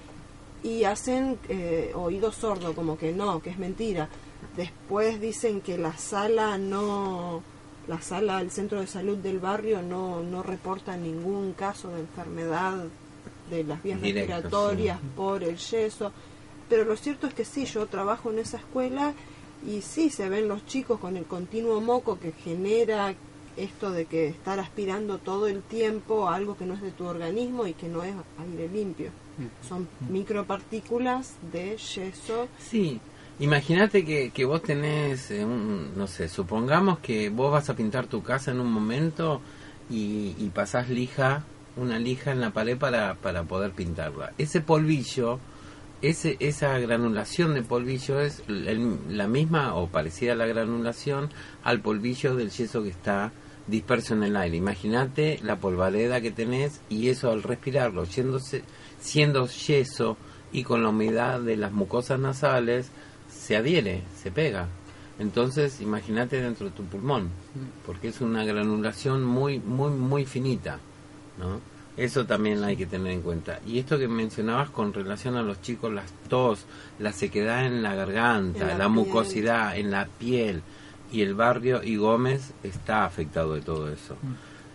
y 0.63 0.85
hacen 0.85 1.39
eh, 1.49 1.93
oído 1.95 2.33
sordo, 2.33 2.75
como 2.75 2.99
que 2.99 3.13
no, 3.13 3.41
que 3.41 3.51
es 3.51 3.59
mentira. 3.59 4.09
Después 4.57 5.21
dicen 5.21 5.61
que 5.61 5.77
la 5.77 5.97
sala 5.97 6.57
no, 6.59 7.43
la 7.89 8.01
sala 8.01 8.39
del 8.39 8.51
centro 8.51 8.81
de 8.81 8.87
salud 8.87 9.19
del 9.19 9.39
barrio 9.39 9.83
no, 9.83 10.23
no 10.23 10.43
reporta 10.43 10.97
ningún 10.97 11.53
caso 11.53 11.91
de 11.91 12.01
enfermedad 12.01 12.85
de 13.51 13.65
las 13.65 13.83
vías 13.83 14.01
Directo, 14.01 14.35
respiratorias 14.35 15.01
sí. 15.01 15.07
por 15.15 15.45
el 15.45 15.57
yeso. 15.57 16.13
Pero 16.69 16.85
lo 16.85 16.97
cierto 16.97 17.27
es 17.27 17.35
que 17.35 17.45
sí, 17.45 17.65
yo 17.67 17.87
trabajo 17.87 18.31
en 18.31 18.39
esa 18.39 18.57
escuela 18.57 19.15
y 19.67 19.83
sí 19.83 20.11
se 20.11 20.29
ven 20.29 20.49
los 20.49 20.67
chicos 20.67 20.99
con 20.99 21.17
el 21.17 21.25
continuo 21.25 21.81
moco 21.81 22.19
que 22.19 22.33
genera 22.33 23.15
esto 23.57 23.91
de 23.91 24.05
que 24.05 24.29
estar 24.29 24.59
aspirando 24.59 25.19
todo 25.19 25.47
el 25.47 25.63
tiempo 25.63 26.29
a 26.29 26.35
algo 26.35 26.57
que 26.57 26.67
no 26.67 26.75
es 26.75 26.83
de 26.83 26.91
tu 26.91 27.07
organismo 27.07 27.67
y 27.67 27.73
que 27.73 27.89
no 27.89 28.03
es 28.03 28.15
aire 28.39 28.69
limpio. 28.69 29.11
Son 29.67 29.89
micropartículas 30.09 31.35
de 31.53 31.77
yeso. 31.77 32.49
Sí, 32.59 33.01
imagínate 33.39 34.05
que, 34.05 34.31
que 34.31 34.45
vos 34.45 34.63
tenés, 34.63 35.31
eh, 35.31 35.45
un, 35.45 35.97
no 35.97 36.07
sé, 36.07 36.29
supongamos 36.29 36.99
que 37.01 37.29
vos 37.31 37.53
vas 37.53 37.69
a 37.71 37.77
pintar 37.77 38.07
tu 38.07 38.23
casa 38.23 38.51
en 38.51 38.61
un 38.61 38.73
momento 38.73 39.41
y, 39.91 40.35
y 40.39 40.51
pasás 40.55 40.89
lija, 40.89 41.45
una 41.77 41.99
lija 41.99 42.33
en 42.33 42.41
la 42.41 42.51
pared 42.51 42.77
para, 42.79 43.15
para 43.17 43.45
poder 43.45 43.73
pintarla. 43.73 44.33
Ese 44.39 44.61
polvillo, 44.61 45.39
ese, 46.03 46.37
esa 46.41 46.79
granulación 46.79 47.55
de 47.55 47.63
polvillo 47.63 48.21
es 48.21 48.43
la 48.49 49.29
misma 49.29 49.75
o 49.75 49.89
parecida 49.89 50.33
a 50.33 50.37
la 50.37 50.47
granulación 50.47 51.31
al 51.63 51.81
polvillo 51.81 52.35
del 52.35 52.51
yeso 52.51 52.83
que 52.83 52.91
está 52.91 53.33
disperso 53.67 54.15
en 54.15 54.23
el 54.23 54.37
aire. 54.37 54.57
Imagínate 54.57 55.41
la 55.43 55.57
polvareda 55.57 56.21
que 56.21 56.31
tenés 56.31 56.81
y 56.89 57.09
eso 57.09 57.31
al 57.31 57.43
respirarlo, 57.43 58.05
yéndose, 58.05 58.63
siendo 59.01 59.47
yeso 59.47 60.17
y 60.53 60.63
con 60.63 60.83
la 60.83 60.91
humedad 60.91 61.41
de 61.41 61.57
las 61.57 61.73
mucosas 61.73 62.19
nasales, 62.19 62.91
se 63.37 63.57
adhiere, 63.57 64.03
se 64.21 64.31
pega. 64.31 64.69
Entonces, 65.19 65.81
imagínate 65.81 66.41
dentro 66.41 66.67
de 66.67 66.73
tu 66.73 66.85
pulmón, 66.85 67.31
porque 67.87 68.09
es 68.09 68.21
una 68.21 68.45
granulación 68.45 69.25
muy, 69.25 69.59
muy, 69.59 69.91
muy 69.91 70.27
finita, 70.27 70.79
¿no? 71.39 71.61
Eso 71.97 72.27
también 72.27 72.63
hay 72.63 72.77
que 72.77 72.85
tener 72.85 73.13
en 73.13 73.23
cuenta. 73.23 73.61
Y 73.67 73.79
esto 73.79 73.99
que 73.99 74.07
mencionabas 74.07 74.69
con 74.69 74.93
relación 74.93 75.37
a 75.37 75.43
los 75.43 75.63
chicos, 75.63 75.91
las 75.93 76.13
tos, 76.29 76.67
la 76.99 77.13
sequedad 77.13 77.65
en 77.65 77.83
la 77.83 77.95
garganta, 77.95 78.73
En 78.73 78.79
la, 78.79 78.89
mucosidad 78.89 79.79
en 79.79 79.91
la 79.91 80.07
piel 80.07 80.63
y 81.11 81.23
el 81.23 81.35
barrio 81.35 81.83
y 81.83 81.97
Gómez 81.97 82.53
está 82.63 83.07
afectado 83.07 83.55
de 83.55 83.63
todo 83.63 83.91
eso. 83.91 84.17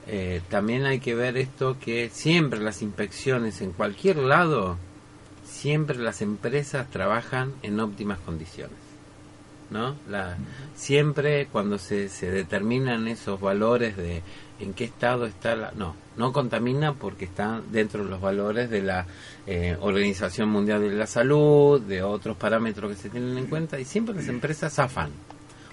Eh, 0.07 0.41
también 0.49 0.85
hay 0.85 0.99
que 0.99 1.13
ver 1.13 1.37
esto 1.37 1.77
que 1.79 2.09
siempre 2.09 2.59
las 2.59 2.81
inspecciones 2.81 3.61
en 3.61 3.71
cualquier 3.71 4.17
lado, 4.17 4.77
siempre 5.61 5.99
las 5.99 6.23
empresas 6.23 6.89
trabajan 6.89 7.53
en 7.61 7.79
óptimas 7.79 8.17
condiciones. 8.17 8.77
¿no? 9.69 9.95
La, 10.09 10.35
siempre 10.75 11.45
cuando 11.51 11.77
se, 11.77 12.09
se 12.09 12.31
determinan 12.31 13.07
esos 13.07 13.39
valores 13.39 13.95
de 13.95 14.23
en 14.59 14.73
qué 14.73 14.85
estado 14.85 15.27
está 15.27 15.55
la... 15.55 15.71
No, 15.71 15.95
no 16.17 16.33
contamina 16.33 16.93
porque 16.93 17.25
está 17.25 17.61
dentro 17.71 18.03
de 18.03 18.09
los 18.09 18.19
valores 18.19 18.71
de 18.71 18.81
la 18.81 19.05
eh, 19.45 19.77
Organización 19.79 20.49
Mundial 20.49 20.81
de 20.81 20.95
la 20.95 21.05
Salud, 21.05 21.79
de 21.79 22.01
otros 22.01 22.37
parámetros 22.37 22.89
que 22.91 22.97
se 22.97 23.09
tienen 23.09 23.37
en 23.37 23.45
cuenta 23.45 23.79
y 23.79 23.85
siempre 23.85 24.15
las 24.15 24.27
empresas 24.29 24.73
zafan. 24.73 25.11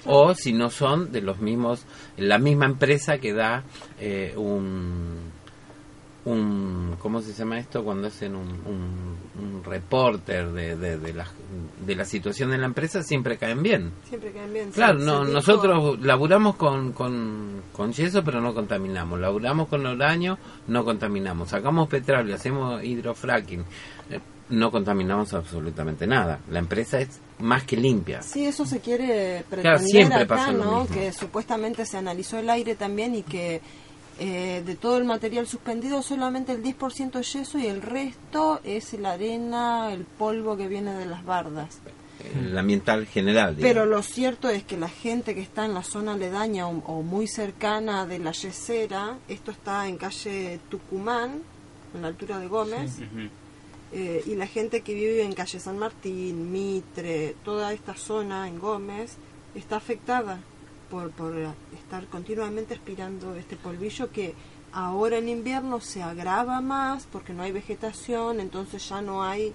O 0.04 0.34
si 0.34 0.52
no 0.52 0.68
son 0.68 1.12
de 1.12 1.22
los 1.22 1.40
mismos, 1.40 1.86
la 2.18 2.38
misma 2.38 2.66
empresa 2.66 3.18
que 3.18 3.32
da 3.32 3.64
eh, 3.98 4.34
un, 4.36 5.32
un, 6.32 6.96
¿cómo 6.98 7.20
se 7.22 7.32
llama 7.32 7.58
esto? 7.58 7.82
Cuando 7.84 8.08
hacen 8.08 8.34
un, 8.36 8.48
un, 8.48 9.16
un 9.40 9.64
reporter 9.64 10.50
de, 10.52 10.76
de, 10.76 10.98
de, 10.98 11.12
la, 11.12 11.26
de 11.86 11.94
la 11.94 12.04
situación 12.04 12.50
de 12.50 12.58
la 12.58 12.66
empresa, 12.66 13.02
siempre 13.02 13.36
caen 13.38 13.62
bien. 13.62 13.92
Siempre 14.08 14.32
caen 14.32 14.52
bien. 14.52 14.70
Claro, 14.70 14.98
Se- 14.98 15.04
no, 15.06 15.24
nosotros 15.24 15.98
laburamos 16.00 16.56
con, 16.56 16.92
con, 16.92 17.62
con 17.72 17.92
yeso, 17.92 18.22
pero 18.24 18.40
no 18.40 18.54
contaminamos. 18.54 19.18
Laburamos 19.20 19.68
con 19.68 19.86
uranio, 19.86 20.38
no 20.66 20.84
contaminamos. 20.84 21.48
Sacamos 21.50 21.88
petróleo, 21.88 22.34
hacemos 22.34 22.82
hidrofracking, 22.82 23.60
eh, 24.10 24.20
no 24.50 24.70
contaminamos 24.70 25.34
absolutamente 25.34 26.06
nada. 26.06 26.40
La 26.50 26.58
empresa 26.58 26.98
es 27.00 27.20
más 27.38 27.64
que 27.64 27.76
limpia. 27.76 28.22
Sí, 28.22 28.46
eso 28.46 28.64
se 28.64 28.80
quiere 28.80 29.44
pretender 29.48 29.62
Claro, 29.62 29.78
siempre 29.80 30.16
acá, 30.22 30.26
pasa 30.36 30.52
lo 30.52 30.64
¿no? 30.64 30.80
mismo. 30.80 30.94
Que 30.94 31.12
supuestamente 31.12 31.84
se 31.86 31.96
analizó 31.98 32.38
el 32.38 32.48
aire 32.50 32.74
también 32.74 33.14
y 33.14 33.22
que 33.22 33.60
eh, 34.18 34.62
de 34.66 34.74
todo 34.74 34.98
el 34.98 35.04
material 35.04 35.46
suspendido 35.46 36.02
solamente 36.02 36.52
el 36.52 36.62
10% 36.62 37.20
es 37.20 37.32
yeso 37.32 37.58
y 37.58 37.66
el 37.66 37.82
resto 37.82 38.60
es 38.64 38.92
la 38.94 39.12
arena, 39.12 39.92
el 39.92 40.04
polvo 40.04 40.56
que 40.56 40.66
viene 40.66 40.94
de 40.94 41.06
las 41.06 41.24
bardas. 41.24 41.78
El 42.34 42.58
ambiental 42.58 43.06
general. 43.06 43.54
digamos. 43.54 43.74
Pero 43.74 43.86
lo 43.86 44.02
cierto 44.02 44.48
es 44.48 44.64
que 44.64 44.76
la 44.76 44.88
gente 44.88 45.36
que 45.36 45.40
está 45.40 45.64
en 45.64 45.74
la 45.74 45.84
zona 45.84 46.14
aledaña 46.14 46.66
o, 46.66 46.82
o 46.86 47.02
muy 47.02 47.28
cercana 47.28 48.06
de 48.06 48.18
la 48.18 48.32
yesera, 48.32 49.18
esto 49.28 49.52
está 49.52 49.86
en 49.86 49.98
calle 49.98 50.58
Tucumán, 50.68 51.42
en 51.94 52.02
la 52.02 52.08
altura 52.08 52.40
de 52.40 52.48
Gómez, 52.48 52.98
eh, 53.92 54.24
y 54.26 54.34
la 54.34 54.48
gente 54.48 54.80
que 54.80 54.94
vive 54.94 55.22
en 55.22 55.32
calle 55.32 55.60
San 55.60 55.78
Martín, 55.78 56.50
Mitre, 56.50 57.36
toda 57.44 57.72
esta 57.72 57.94
zona 57.94 58.48
en 58.48 58.58
Gómez, 58.58 59.16
está 59.54 59.76
afectada 59.76 60.40
por, 60.90 61.10
por 61.10 61.34
estar 61.74 62.06
continuamente 62.06 62.74
aspirando 62.74 63.34
este 63.34 63.56
polvillo 63.56 64.10
que 64.10 64.34
ahora 64.72 65.18
en 65.18 65.28
invierno 65.28 65.80
se 65.80 66.02
agrava 66.02 66.60
más 66.60 67.06
porque 67.10 67.32
no 67.32 67.42
hay 67.42 67.52
vegetación, 67.52 68.40
entonces 68.40 68.88
ya 68.88 69.00
no 69.00 69.22
hay 69.22 69.52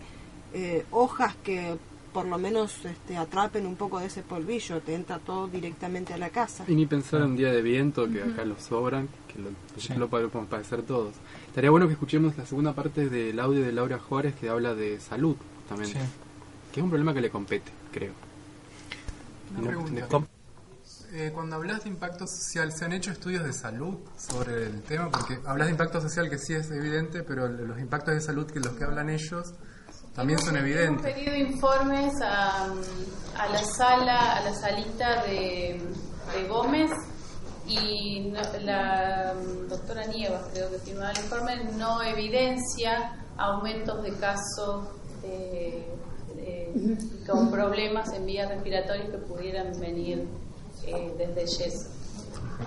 eh, 0.53 0.85
hojas 0.91 1.35
que 1.43 1.77
por 2.13 2.25
lo 2.27 2.37
menos 2.37 2.85
este, 2.85 3.17
atrapen 3.17 3.65
un 3.65 3.75
poco 3.75 3.99
de 3.99 4.05
ese 4.05 4.21
polvillo, 4.21 4.79
te 4.81 4.93
entra 4.93 5.17
todo 5.17 5.47
directamente 5.47 6.13
a 6.13 6.17
la 6.19 6.29
casa. 6.29 6.63
Y 6.67 6.75
ni 6.75 6.85
pensar 6.85 7.21
en 7.21 7.31
un 7.31 7.35
día 7.35 7.51
de 7.51 7.63
viento, 7.63 8.07
que 8.07 8.21
acá 8.21 8.45
lo 8.45 8.59
sobran, 8.59 9.09
que 9.27 9.39
lo, 9.39 9.97
lo 9.99 10.07
podemos 10.09 10.45
padecer 10.47 10.83
todos. 10.83 11.15
Estaría 11.47 11.71
bueno 11.71 11.87
que 11.87 11.93
escuchemos 11.93 12.37
la 12.37 12.45
segunda 12.45 12.73
parte 12.73 13.09
del 13.09 13.39
audio 13.39 13.61
de 13.63 13.71
Laura 13.71 13.97
Juárez 13.97 14.35
que 14.35 14.47
habla 14.47 14.75
de 14.75 14.99
salud, 14.99 15.35
justamente. 15.61 15.99
Sí. 15.99 16.05
Que 16.71 16.79
es 16.81 16.83
un 16.83 16.89
problema 16.91 17.15
que 17.15 17.21
le 17.21 17.31
compete, 17.31 17.71
creo. 17.91 18.13
Una 19.51 19.61
No, 19.61 19.67
pregunta. 19.67 20.07
Eh, 21.15 21.31
cuando 21.31 21.57
hablas 21.57 21.83
de 21.83 21.89
impacto 21.89 22.25
social, 22.25 22.71
¿se 22.71 22.85
han 22.85 22.93
hecho 22.93 23.11
estudios 23.11 23.43
de 23.43 23.53
salud 23.53 23.99
sobre 24.17 24.65
el 24.65 24.81
tema? 24.81 25.11
Porque 25.11 25.37
hablas 25.45 25.67
de 25.67 25.71
impacto 25.73 26.01
social 26.01 26.27
que 26.27 26.39
sí 26.39 26.53
es 26.55 26.71
evidente, 26.71 27.21
pero 27.21 27.47
los 27.47 27.77
impactos 27.79 28.15
de 28.15 28.21
salud 28.21 28.47
que 28.49 28.59
los 28.59 28.73
que 28.73 28.83
hablan 28.83 29.09
ellos 29.11 29.53
también 30.15 30.39
son 30.39 30.57
Hemos 30.57 30.69
evidentes. 30.71 31.13
pedido 31.13 31.35
informes 31.35 32.13
a, 32.23 32.65
a 32.65 33.47
la 33.51 33.63
sala, 33.63 34.37
a 34.37 34.41
la 34.43 34.53
salita 34.55 35.23
de, 35.23 35.79
de 36.33 36.47
Gómez 36.47 36.89
y 37.67 38.31
no- 38.31 38.41
la 38.63 39.35
mm, 39.35 39.67
doctora 39.69 40.05
Nievas, 40.07 40.45
creo 40.51 40.71
que 40.71 40.79
firmaba 40.79 41.11
el 41.11 41.17
informe, 41.19 41.63
no 41.77 42.01
evidencia 42.01 43.23
aumentos 43.37 44.01
de 44.01 44.13
casos 44.17 44.87
de- 45.21 45.85
de- 46.35 46.97
con 47.29 47.51
problemas 47.51 48.11
en 48.13 48.25
vías 48.25 48.49
respiratorias 48.49 49.09
que 49.11 49.17
pudieran 49.19 49.79
venir 49.79 50.27
eh, 50.87 51.13
desde 51.17 51.41
el 51.41 51.47
yeso. 51.47 51.89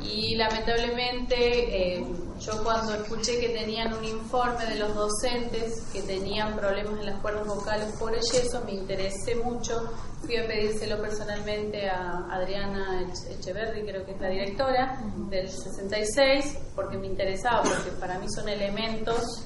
Y 0.02 0.34
lamentablemente 0.36 1.97
eh, 1.98 2.06
yo 2.40 2.62
cuando 2.62 2.94
escuché 2.94 3.38
que 3.40 3.48
tenían 3.51 3.94
un 3.94 4.05
informe 4.05 4.66
de 4.66 4.74
los 4.76 4.94
docentes 4.94 5.80
que 5.93 6.02
tenían 6.02 6.55
problemas 6.56 7.01
en 7.01 7.06
las 7.06 7.20
cuerdas 7.20 7.47
vocales 7.47 7.94
por 7.98 8.14
el 8.14 8.20
yeso, 8.20 8.62
me 8.64 8.72
interesé 8.72 9.36
mucho. 9.36 9.90
Fui 10.22 10.36
a 10.36 10.47
pedírselo 10.47 11.01
personalmente 11.01 11.88
a 11.88 12.26
Adriana 12.30 13.02
Ech- 13.02 13.38
Echeverri, 13.38 13.82
creo 13.86 14.05
que 14.05 14.12
es 14.12 14.20
la 14.20 14.28
directora 14.28 15.01
del 15.30 15.48
66, 15.48 16.59
porque 16.74 16.98
me 16.98 17.06
interesaba, 17.06 17.62
porque 17.62 17.90
para 17.98 18.18
mí 18.18 18.26
son 18.28 18.48
elementos 18.48 19.43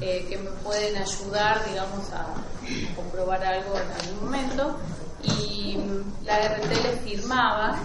eh, 0.00 0.26
que 0.28 0.38
me 0.38 0.50
pueden 0.64 0.96
ayudar, 0.96 1.64
digamos, 1.68 2.10
a 2.12 2.26
comprobar 2.96 3.44
algo 3.44 3.74
en 3.76 3.90
algún 4.08 4.24
momento. 4.24 4.76
Y 5.24 5.76
la 6.24 6.38
RT 6.38 6.70
le 6.82 6.96
firmaba 6.98 7.76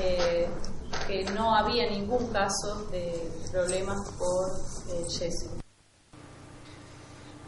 eh, 0.00 0.48
que 1.06 1.24
no 1.34 1.54
había 1.54 1.88
ningún 1.90 2.28
caso 2.32 2.86
de 2.90 3.28
problemas 3.52 3.98
por 4.18 4.50
eh, 4.94 5.04
yeso. 5.08 5.50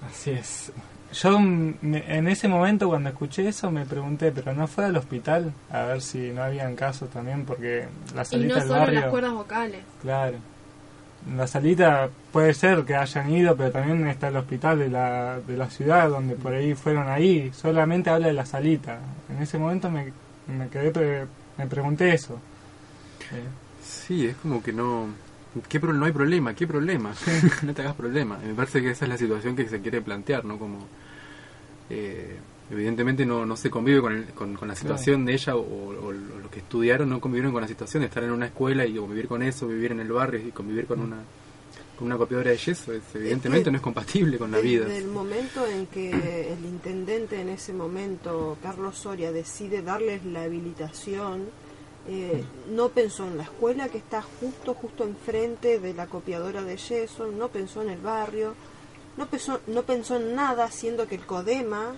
Así 0.09 0.31
es. 0.31 0.73
Yo 1.13 1.39
me- 1.41 2.05
en 2.17 2.29
ese 2.29 2.49
momento 2.49 2.89
cuando 2.89 3.09
escuché 3.09 3.49
eso 3.49 3.71
me 3.71 3.87
pregunté, 3.87 4.31
pero 4.31 4.53
no 4.53 4.67
fue 4.67 4.85
al 4.85 4.97
hospital 4.97 5.53
a 5.71 5.83
ver 5.85 6.03
si 6.03 6.31
no 6.33 6.43
habían 6.43 6.77
casos 6.77 7.09
también, 7.11 7.45
porque 7.47 7.89
la 8.15 8.27
Y 8.31 8.37
no 8.45 8.55
del 8.55 8.63
solo 8.69 8.81
barrio... 8.81 9.01
las 9.01 9.11
cuerdas 9.11 9.33
vocales. 9.33 9.81
Claro. 10.03 10.37
La 11.37 11.47
salita 11.47 12.09
puede 12.33 12.55
ser 12.55 12.85
que 12.85 12.95
hayan 12.97 13.31
ido, 13.31 13.57
pero 13.57 13.71
también 13.73 14.07
está 14.09 14.29
el 14.29 14.37
hospital 14.37 14.79
de 14.79 14.89
la, 14.89 15.41
de 15.41 15.57
la 15.57 15.69
ciudad 15.69 16.09
donde 16.09 16.37
por 16.37 16.55
ahí 16.55 16.75
fueron 16.75 17.09
ahí. 17.09 17.51
Solamente 17.53 18.09
habla 18.11 18.29
de 18.29 18.33
la 18.33 18.47
salita. 18.47 18.99
En 19.29 19.43
ese 19.43 19.59
momento 19.59 19.91
me, 19.91 20.13
me 20.47 20.69
quedé, 20.69 20.91
pre- 20.91 21.27
me 21.59 21.67
pregunté 21.67 22.15
eso. 22.15 22.35
Eh, 23.33 23.43
Sí, 23.83 24.27
es 24.27 24.37
como 24.37 24.63
que 24.63 24.73
no... 24.73 25.07
¿qué 25.69 25.81
pro- 25.81 25.93
no 25.93 26.07
hay 26.07 26.13
problema, 26.13 26.55
¿qué 26.55 26.67
problema? 26.67 27.13
no 27.63 27.75
te 27.75 27.83
hagas 27.83 27.95
problema. 27.95 28.39
Me 28.39 28.55
parece 28.55 28.81
que 28.81 28.91
esa 28.91 29.05
es 29.05 29.09
la 29.11 29.19
situación 29.19 29.57
que 29.57 29.69
se 29.69 29.81
quiere 29.81 30.01
plantear, 30.01 30.45
¿no? 30.45 30.59
Como... 30.59 30.87
eh, 31.91 32.37
evidentemente 32.71 33.25
no, 33.25 33.47
no 33.47 33.57
se 33.57 33.71
convive 33.71 34.01
con, 34.01 34.13
el- 34.17 34.25
con, 34.35 34.55
con 34.55 34.69
la 34.69 34.75
situación 34.77 35.25
de 35.25 35.33
ella 35.35 35.57
o, 35.57 35.61
o- 35.61 36.07
o 36.09 36.13
los 36.13 36.51
que 36.51 36.59
estudiaron 36.61 37.09
no 37.09 37.21
convivieron 37.21 37.53
con 37.53 37.63
la 37.63 37.69
situación. 37.69 38.03
De 38.03 38.07
estar 38.09 38.23
en 38.25 38.31
una 38.31 38.47
escuela 38.47 38.85
y 38.87 38.95
convivir 38.97 39.29
con 39.29 39.43
eso, 39.43 39.67
vivir 39.69 39.93
en 39.93 40.01
el 40.01 40.13
barrio 40.13 40.41
y 40.47 40.51
convivir 40.53 40.87
con 40.87 41.01
una 41.01 41.19
con 41.99 42.07
una 42.07 42.17
copiadora 42.17 42.53
de 42.53 42.57
yeso, 42.57 42.93
es, 42.93 43.03
evidentemente 43.15 43.73
no 43.73 43.77
es 43.79 43.83
compatible 43.83 44.39
con 44.39 44.53
la 44.53 44.59
vida. 44.59 44.85
Desde 44.85 44.99
el 44.99 45.09
momento 45.09 45.67
en 45.67 45.87
que 45.89 46.53
el 46.53 46.65
intendente 46.65 47.41
en 47.41 47.49
ese 47.49 47.73
momento, 47.73 48.57
Carlos 48.63 48.99
Soria, 48.99 49.33
decide 49.33 49.83
darles 49.83 50.25
la 50.25 50.45
habilitación, 50.45 51.47
eh, 52.09 52.45
no 52.71 52.91
pensó 52.91 53.27
en 53.27 53.37
la 53.37 53.43
escuela 53.43 53.89
que 53.89 53.99
está 53.99 54.23
justo, 54.23 54.75
justo 54.75 55.03
enfrente 55.03 55.81
de 55.81 55.93
la 55.93 56.07
copiadora 56.07 56.63
de 56.63 56.77
yeso, 56.77 57.27
no 57.33 57.49
pensó 57.49 57.83
en 57.83 57.91
el 57.91 57.99
barrio, 58.01 58.55
no 59.17 59.27
pensó, 59.27 59.59
no 59.67 59.83
pensó 59.83 60.19
en 60.19 60.37
nada, 60.37 60.71
siendo 60.71 61.09
que 61.09 61.17
el 61.17 61.27
CODEMA 61.27 61.97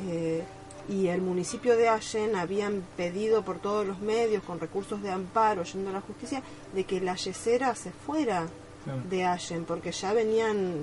eh, 0.00 0.42
y 0.88 1.08
el 1.08 1.20
municipio 1.20 1.76
de 1.76 1.88
Allen 1.88 2.36
habían 2.36 2.84
pedido 2.96 3.42
por 3.42 3.58
todos 3.58 3.86
los 3.86 3.98
medios, 4.00 4.42
con 4.44 4.60
recursos 4.60 5.02
de 5.02 5.10
amparo, 5.10 5.64
yendo 5.64 5.90
a 5.90 5.94
la 5.94 6.00
justicia, 6.00 6.42
de 6.74 6.84
que 6.84 7.00
la 7.00 7.14
yesera 7.16 7.74
se 7.74 7.90
fuera 7.90 8.46
Claro. 8.84 9.02
de 9.10 9.24
Allen, 9.24 9.64
porque 9.64 9.90
ya 9.90 10.12
venían 10.12 10.82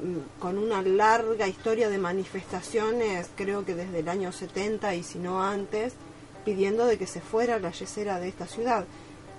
mm, 0.00 0.38
con 0.40 0.58
una 0.58 0.80
larga 0.82 1.48
historia 1.48 1.88
de 1.88 1.98
manifestaciones, 1.98 3.28
creo 3.36 3.64
que 3.64 3.74
desde 3.74 3.98
el 3.98 4.08
año 4.08 4.30
70 4.30 4.94
y 4.94 5.02
si 5.02 5.18
no 5.18 5.42
antes, 5.42 5.94
pidiendo 6.44 6.86
de 6.86 6.96
que 6.98 7.08
se 7.08 7.20
fuera 7.20 7.58
la 7.58 7.72
yesera 7.72 8.20
de 8.20 8.28
esta 8.28 8.46
ciudad. 8.46 8.84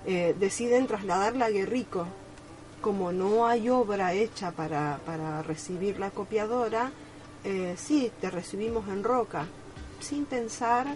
Eh, 0.06 0.34
deciden 0.38 0.86
trasladarla 0.86 1.46
a 1.46 1.50
Guerrico. 1.50 2.06
Como 2.82 3.10
no 3.12 3.46
hay 3.46 3.70
obra 3.70 4.12
hecha 4.12 4.52
para, 4.52 5.00
para 5.06 5.42
recibir 5.42 5.98
la 5.98 6.10
copiadora, 6.10 6.92
eh, 7.44 7.74
sí, 7.76 8.10
te 8.20 8.30
recibimos 8.30 8.88
en 8.88 9.02
Roca, 9.04 9.46
sin 10.00 10.24
pensar 10.24 10.86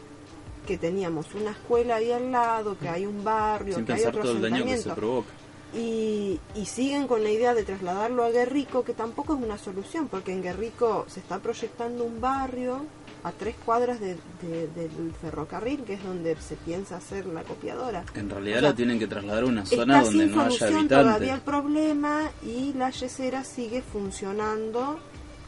que 0.66 0.78
teníamos 0.78 1.34
una 1.34 1.50
escuela 1.50 1.96
ahí 1.96 2.12
al 2.12 2.30
lado, 2.30 2.78
que 2.78 2.88
hay 2.88 3.04
un 3.06 3.24
barrio, 3.24 3.74
Sin 3.76 3.84
que 3.84 3.94
hay 3.94 4.04
otro 4.04 4.22
todo 4.22 4.32
el 4.32 4.42
daño 4.42 4.64
que 4.64 4.78
se 4.78 4.90
provoca. 4.90 5.30
y, 5.74 6.38
y 6.54 6.66
siguen 6.66 7.06
con 7.08 7.22
la 7.24 7.30
idea 7.30 7.52
de 7.54 7.64
trasladarlo 7.64 8.22
a 8.24 8.30
Guerrico, 8.30 8.84
que 8.84 8.92
tampoco 8.92 9.34
es 9.34 9.42
una 9.42 9.58
solución, 9.58 10.06
porque 10.08 10.32
en 10.32 10.42
Guerrico 10.42 11.04
se 11.08 11.18
está 11.20 11.38
proyectando 11.40 12.04
un 12.04 12.20
barrio 12.20 12.84
a 13.24 13.30
tres 13.32 13.54
cuadras 13.64 13.98
de- 14.00 14.16
de- 14.42 14.66
del 14.68 15.12
ferrocarril, 15.20 15.84
que 15.84 15.94
es 15.94 16.02
donde 16.04 16.34
se 16.36 16.56
piensa 16.56 16.96
hacer 16.96 17.24
la 17.26 17.42
copiadora. 17.44 18.04
En 18.14 18.28
realidad 18.28 18.58
O 18.58 18.60
sea, 18.60 18.68
la 18.70 18.74
tienen 18.76 18.98
que 18.98 19.06
trasladar 19.06 19.44
a 19.44 19.46
una 19.46 19.64
zona 19.66 20.02
donde 20.02 20.24
sin 20.26 20.34
no 20.36 20.42
haya 20.42 20.58
solución 20.58 20.88
todavía 20.88 21.10
el 21.10 21.14
habitantes. 21.16 21.44
problema 21.44 22.30
y 22.44 22.72
la 22.74 22.90
yesera 22.90 23.44
sigue 23.44 23.80
funcionando 23.82 24.98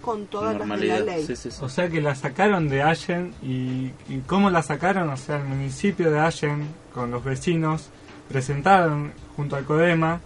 con 0.04 0.26
todas 0.26 0.56
las 0.56 0.80
de 0.80 0.86
la 0.86 1.00
ley. 1.00 1.24
sí, 1.26 1.36
sí, 1.36 1.50
sí. 1.50 1.58
O 1.60 1.68
sea 1.68 1.88
que 1.88 2.00
la 2.00 2.14
sacaron 2.14 2.68
de 2.68 2.82
Allen 2.82 3.34
y, 3.42 3.92
y 4.08 4.22
cómo 4.26 4.50
la 4.50 4.62
sacaron, 4.62 5.08
o 5.08 5.16
sea, 5.16 5.36
el 5.36 5.44
municipio 5.44 6.10
de 6.10 6.18
Allen 6.18 6.66
con 6.92 7.10
los 7.10 7.24
vecinos 7.24 7.90
presentaron 8.28 9.12
junto 9.36 9.56
al 9.56 9.64
CODEMA 9.64 10.20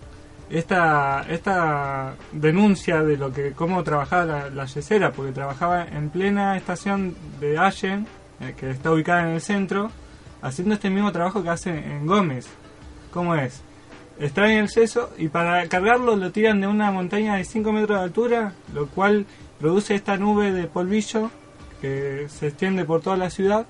esta, 0.51 1.27
esta 1.29 2.15
denuncia 2.33 3.03
de 3.03 3.17
lo 3.17 3.33
que 3.33 3.53
cómo 3.53 3.83
trabajaba 3.85 4.25
la, 4.25 4.51
la 4.51 4.65
yesera, 4.65 5.13
porque 5.13 5.33
trabajaba 5.33 5.85
en 5.85 6.11
plena 6.11 6.57
estación 6.57 7.17
de 7.41 7.59
Allen, 7.59 8.07
eh, 8.41 8.55
que 8.57 8.71
está 8.71 8.93
ubicada 8.93 9.23
en 9.23 9.35
el 9.35 9.41
centro, 9.41 9.91
haciendo 10.41 10.75
este 10.75 10.91
mismo 10.91 11.13
trabajo 11.13 11.43
que 11.43 11.51
hace 11.51 11.71
en 11.71 12.07
Gómez. 12.07 12.49
¿Cómo 13.13 13.35
es? 13.35 13.63
Extraen 14.19 14.59
el 14.59 14.69
seso 14.69 15.11
y 15.17 15.29
para 15.29 15.67
cargarlo 15.69 16.17
lo 16.17 16.33
tiran 16.33 16.61
de 16.61 16.67
una 16.67 16.91
montaña 16.91 17.37
de 17.37 17.45
5 17.45 17.73
metros 17.73 17.99
de 17.99 18.05
altura, 18.05 18.53
lo 18.75 18.87
cual 18.89 19.27
produce 19.60 19.94
esta 19.94 20.16
nube 20.16 20.52
de 20.52 20.64
polvillo 20.66 21.30
que 21.80 22.26
se 22.28 22.48
extiende 22.48 22.85
por 22.85 23.01
toda 23.01 23.16
la 23.16 23.30
ciudad 23.30 23.66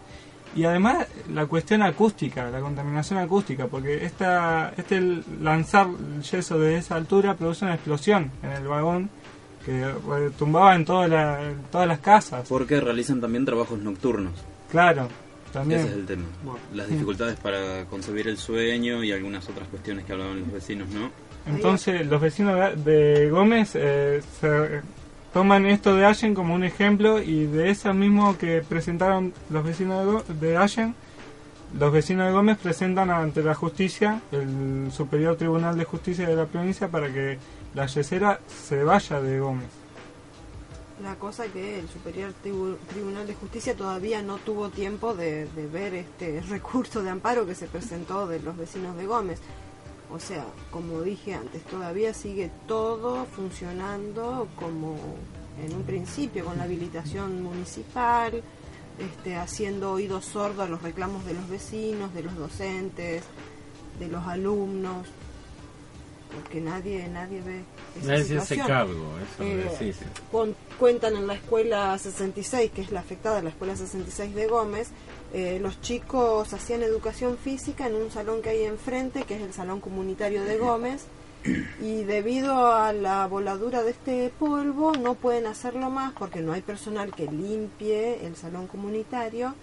y 0.56 0.64
además 0.64 1.06
la 1.32 1.46
cuestión 1.46 1.82
acústica, 1.82 2.50
la 2.50 2.60
contaminación 2.60 3.18
acústica, 3.18 3.66
porque 3.66 4.04
esta, 4.04 4.72
este 4.76 5.00
lanzar 5.42 5.88
el 6.16 6.22
yeso 6.22 6.58
de 6.58 6.78
esa 6.78 6.96
altura 6.96 7.34
produce 7.34 7.64
una 7.66 7.74
explosión 7.74 8.30
en 8.42 8.50
el 8.52 8.66
vagón 8.66 9.10
que 9.64 9.92
tumbaba 10.38 10.74
en, 10.74 10.84
toda 10.86 11.06
la- 11.08 11.42
en 11.50 11.58
todas 11.70 11.86
las 11.86 11.98
casas. 11.98 12.48
Porque 12.48 12.80
realizan 12.80 13.20
también 13.20 13.44
trabajos 13.44 13.78
nocturnos. 13.78 14.32
Claro, 14.70 15.08
también. 15.52 15.80
Ese 15.80 15.90
es 15.90 15.94
el 15.96 16.06
tema. 16.06 16.24
Las 16.72 16.88
dificultades 16.88 17.38
para 17.38 17.84
concebir 17.84 18.28
el 18.28 18.38
sueño 18.38 19.04
y 19.04 19.12
algunas 19.12 19.46
otras 19.50 19.68
cuestiones 19.68 20.06
que 20.06 20.12
hablaban 20.12 20.40
los 20.40 20.52
vecinos, 20.52 20.88
¿no? 20.88 21.10
Entonces 21.46 22.06
los 22.06 22.20
vecinos 22.20 22.58
de, 22.84 22.90
de 22.90 23.30
Gómez 23.30 23.72
eh, 23.74 24.22
se- 24.40 24.80
toman 25.32 25.66
esto 25.66 25.94
de 25.94 26.04
Allen 26.06 26.34
como 26.34 26.54
un 26.54 26.64
ejemplo 26.64 27.20
y 27.22 27.44
de 27.46 27.70
eso 27.70 27.92
mismo 27.94 28.36
que 28.38 28.62
presentaron 28.66 29.32
los 29.50 29.64
vecinos 29.64 30.24
de, 30.28 30.34
de 30.48 30.56
Allen, 30.56 30.94
los 31.78 31.92
vecinos 31.92 32.26
de 32.26 32.32
Gómez 32.32 32.58
presentan 32.58 33.10
ante 33.10 33.42
la 33.42 33.54
justicia, 33.54 34.22
el 34.32 34.90
Superior 34.90 35.36
Tribunal 35.36 35.76
de 35.76 35.84
Justicia 35.84 36.26
de 36.26 36.34
la 36.34 36.46
provincia, 36.46 36.88
para 36.88 37.12
que 37.12 37.38
la 37.74 37.86
yesera 37.86 38.40
se 38.46 38.82
vaya 38.84 39.20
de 39.20 39.38
Gómez. 39.40 39.68
La 41.02 41.14
cosa 41.14 41.44
que 41.46 41.78
el 41.78 41.88
Superior 41.88 42.32
Tribu- 42.42 42.76
Tribunal 42.88 43.26
de 43.26 43.34
Justicia 43.34 43.76
todavía 43.76 44.20
no 44.22 44.38
tuvo 44.38 44.70
tiempo 44.70 45.14
de 45.14 45.46
ver 45.72 45.94
este 45.94 46.40
recurso 46.48 47.02
de 47.02 47.10
amparo 47.10 47.46
que 47.46 47.54
se 47.54 47.66
presentó 47.66 48.26
de 48.26 48.40
los 48.40 48.56
vecinos 48.56 48.96
de 48.96 49.06
Gómez. 49.06 49.38
O 50.10 50.18
sea, 50.18 50.44
como 50.70 51.02
dije 51.02 51.34
antes, 51.34 51.62
todavía 51.64 52.14
sigue 52.14 52.50
todo 52.66 53.26
funcionando 53.26 54.48
como 54.56 54.96
en 55.64 55.74
un 55.74 55.82
principio, 55.82 56.44
con 56.46 56.56
la 56.56 56.64
habilitación 56.64 57.42
municipal, 57.42 58.42
este, 58.98 59.36
haciendo 59.36 59.92
oídos 59.92 60.24
sordos 60.24 60.66
a 60.66 60.68
los 60.68 60.82
reclamos 60.82 61.24
de 61.26 61.34
los 61.34 61.48
vecinos, 61.48 62.14
de 62.14 62.22
los 62.22 62.34
docentes, 62.36 63.22
de 63.98 64.08
los 64.08 64.26
alumnos, 64.26 65.06
porque 66.34 66.60
nadie, 66.60 67.06
nadie 67.08 67.40
ve 67.42 67.62
esa 67.98 68.06
Nadie 68.08 68.24
situación. 68.24 68.66
cargo, 68.66 69.12
eso 69.18 69.42
Eh, 69.82 69.94
con- 70.30 70.54
cuentan 70.78 71.16
en 71.16 71.26
la 71.26 71.34
escuela 71.34 71.98
66, 71.98 72.70
que 72.70 72.82
es 72.82 72.90
la 72.92 73.00
afectada, 73.00 73.42
la 73.42 73.48
escuela 73.50 73.76
66 73.76 74.34
de 74.34 74.46
Gómez, 74.46 74.88
eh, 75.32 75.58
los 75.60 75.80
chicos 75.80 76.52
hacían 76.52 76.82
educación 76.82 77.36
física 77.36 77.86
en 77.86 77.94
un 77.94 78.10
salón 78.10 78.42
que 78.42 78.50
hay 78.50 78.64
enfrente, 78.64 79.24
que 79.24 79.36
es 79.36 79.42
el 79.42 79.52
salón 79.52 79.80
comunitario 79.80 80.44
de 80.44 80.58
Gómez, 80.58 81.06
y 81.80 82.04
debido 82.04 82.72
a 82.72 82.92
la 82.92 83.26
voladura 83.26 83.82
de 83.82 83.92
este 83.92 84.32
polvo 84.38 84.92
no 84.94 85.14
pueden 85.14 85.46
hacerlo 85.46 85.88
más 85.88 86.12
porque 86.12 86.40
no 86.40 86.52
hay 86.52 86.62
personal 86.62 87.14
que 87.14 87.26
limpie 87.26 88.26
el 88.26 88.34
salón 88.36 88.66
comunitario 88.66 89.54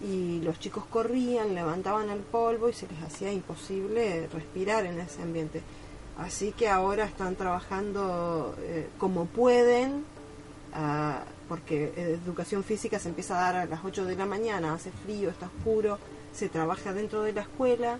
y 0.00 0.40
los 0.42 0.60
chicos 0.60 0.84
corrían, 0.86 1.54
levantaban 1.54 2.10
el 2.10 2.20
polvo 2.20 2.68
y 2.68 2.72
se 2.72 2.86
les 2.86 3.02
hacía 3.02 3.32
imposible 3.32 4.28
respirar 4.32 4.86
en 4.86 5.00
ese 5.00 5.22
ambiente. 5.22 5.62
Así 6.18 6.52
que 6.52 6.68
ahora 6.68 7.04
están 7.04 7.36
trabajando 7.36 8.54
eh, 8.60 8.88
como 8.98 9.26
pueden, 9.26 10.04
ah, 10.72 11.22
porque 11.48 11.92
eh, 11.96 12.18
educación 12.24 12.64
física 12.64 12.98
se 12.98 13.08
empieza 13.08 13.36
a 13.38 13.52
dar 13.52 13.56
a 13.56 13.66
las 13.66 13.84
8 13.84 14.04
de 14.04 14.16
la 14.16 14.26
mañana, 14.26 14.74
hace 14.74 14.90
frío, 14.90 15.30
está 15.30 15.46
oscuro, 15.46 15.98
se 16.32 16.48
trabaja 16.48 16.92
dentro 16.92 17.22
de 17.22 17.32
la 17.32 17.42
escuela. 17.42 17.98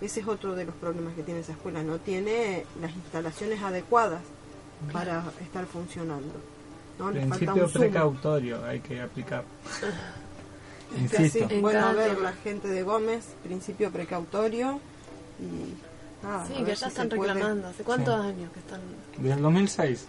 Ese 0.00 0.20
es 0.20 0.28
otro 0.28 0.54
de 0.54 0.64
los 0.66 0.74
problemas 0.74 1.14
que 1.14 1.22
tiene 1.22 1.40
esa 1.40 1.52
escuela, 1.52 1.82
no 1.82 1.98
tiene 1.98 2.64
las 2.80 2.94
instalaciones 2.94 3.62
adecuadas 3.62 4.20
para 4.92 5.22
estar 5.42 5.64
funcionando. 5.66 6.34
¿no? 6.98 7.10
Le 7.10 7.20
falta 7.26 7.36
Principio 7.36 7.64
un 7.66 7.72
precautorio 7.72 8.64
hay 8.64 8.80
que 8.80 9.00
aplicar. 9.00 9.44
Insisto. 10.98 11.48
bueno, 11.60 11.86
a 11.86 11.92
ver 11.92 12.18
la 12.20 12.32
gente 12.32 12.68
de 12.68 12.82
Gómez, 12.82 13.24
principio 13.42 13.90
precautorio 13.90 14.80
y 15.40 16.24
nada, 16.24 16.42
a 16.42 16.46
Sí, 16.46 16.54
que 16.64 16.74
ya 16.74 16.86
están 16.86 17.08
puede. 17.08 17.32
reclamando. 17.34 17.68
¿Hace 17.68 17.82
cuántos 17.82 18.14
Sí. 18.22 18.28
años 18.28 18.52
que 18.52 18.58
están? 18.60 18.80
Desde 19.18 19.32
el 19.34 19.42
2006. 19.42 20.06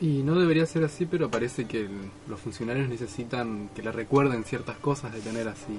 Y 0.00 0.22
no 0.22 0.38
debería 0.38 0.64
ser 0.64 0.82
así, 0.84 1.04
pero 1.04 1.30
parece 1.30 1.66
que 1.66 1.80
el- 1.82 2.10
los 2.28 2.40
funcionarios 2.40 2.88
necesitan 2.88 3.68
que 3.74 3.82
le 3.82 3.92
recuerden 3.92 4.44
ciertas 4.44 4.78
cosas 4.78 5.12
de 5.12 5.20
tener 5.20 5.46
así. 5.48 5.78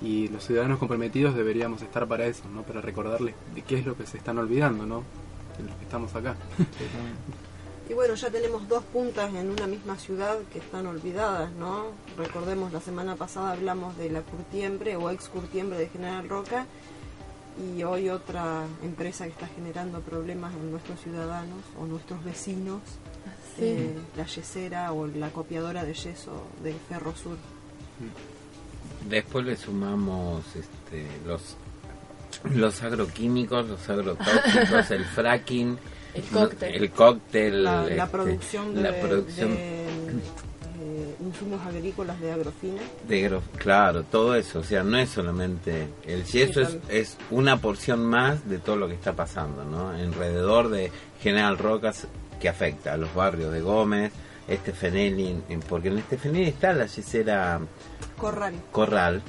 Y 0.00 0.28
los 0.28 0.44
ciudadanos 0.44 0.78
comprometidos 0.78 1.34
deberíamos 1.34 1.82
estar 1.82 2.06
para 2.06 2.26
eso, 2.26 2.44
¿no? 2.52 2.62
Para 2.62 2.80
recordarles 2.80 3.34
de 3.54 3.62
qué 3.62 3.78
es 3.78 3.86
lo 3.86 3.96
que 3.96 4.06
se 4.06 4.18
están 4.18 4.38
olvidando, 4.38 4.86
¿no? 4.86 5.02
De 5.58 5.64
los 5.64 5.74
que 5.76 5.84
estamos 5.84 6.14
acá. 6.14 6.36
Y 7.88 7.94
bueno, 7.94 8.14
ya 8.14 8.30
tenemos 8.30 8.68
dos 8.68 8.82
puntas 8.84 9.32
en 9.34 9.48
una 9.50 9.66
misma 9.68 9.96
ciudad 9.96 10.38
que 10.52 10.58
están 10.58 10.86
olvidadas, 10.86 11.52
¿no? 11.52 11.86
Recordemos, 12.16 12.72
la 12.72 12.80
semana 12.80 13.14
pasada 13.14 13.52
hablamos 13.52 13.96
de 13.96 14.10
la 14.10 14.22
curtiembre 14.22 14.96
o 14.96 15.08
ex 15.10 15.28
curtiembre 15.28 15.78
de 15.78 15.88
General 15.88 16.28
Roca 16.28 16.66
y 17.76 17.82
hoy 17.84 18.08
otra 18.10 18.64
empresa 18.82 19.24
que 19.24 19.30
está 19.30 19.46
generando 19.46 20.00
problemas 20.00 20.52
en 20.54 20.72
nuestros 20.72 21.00
ciudadanos 21.00 21.60
o 21.80 21.86
nuestros 21.86 22.22
vecinos, 22.24 22.80
Sí. 23.58 23.64
eh, 23.64 23.94
la 24.16 24.26
yesera 24.26 24.92
o 24.92 25.06
la 25.06 25.30
copiadora 25.30 25.84
de 25.84 25.94
yeso 25.94 26.42
de 26.62 26.74
Ferro 26.88 27.14
Sur. 27.16 27.36
Después 29.08 29.44
le 29.46 29.56
sumamos 29.56 30.44
este, 30.54 31.06
los 31.26 31.56
los 32.54 32.82
agroquímicos, 32.82 33.66
los 33.68 33.88
agrotóxicos, 33.88 34.90
el 34.90 35.04
fracking, 35.04 35.78
El 36.14 36.22
cóctel. 36.24 36.74
el 36.74 36.90
cóctel, 36.90 37.64
La, 37.64 37.82
la 37.82 37.88
este, 38.04 38.06
producción 38.06 38.74
de, 38.74 38.80
la 38.82 39.00
producción 39.00 39.50
de, 39.54 39.84
eh, 39.84 41.16
insumos 41.24 41.60
agrícolas 41.66 42.20
de 42.20 42.32
agrofina. 42.32 42.80
de 43.08 43.40
claro, 43.58 44.02
todo 44.04 44.34
eso, 44.34 44.60
o 44.60 44.64
sea, 44.64 44.82
no 44.82 44.98
es 44.98 45.10
solamente 45.10 45.88
el 46.04 46.24
yeso 46.24 46.60
es, 46.60 46.76
es 46.88 47.16
una 47.30 47.56
porción 47.56 48.04
más 48.04 48.48
de 48.48 48.58
todo 48.58 48.76
lo 48.76 48.88
que 48.88 48.94
está 48.94 49.14
pasando, 49.14 49.64
¿no? 49.64 49.90
Alrededor 49.90 50.68
de 50.68 50.92
General 51.20 51.58
Rocas 51.58 52.06
que 52.40 52.48
afecta 52.48 52.94
a 52.94 52.96
los 52.96 53.14
barrios 53.14 53.52
de 53.52 53.60
Gómez, 53.60 54.12
este 54.46 54.72
Fenelli, 54.72 55.42
porque 55.68 55.88
en 55.88 55.98
este 55.98 56.18
Fenelli 56.18 56.48
está 56.48 56.72
la 56.72 56.86
yesera 56.86 57.60
Corral. 58.16 58.54
Corral 58.70 59.22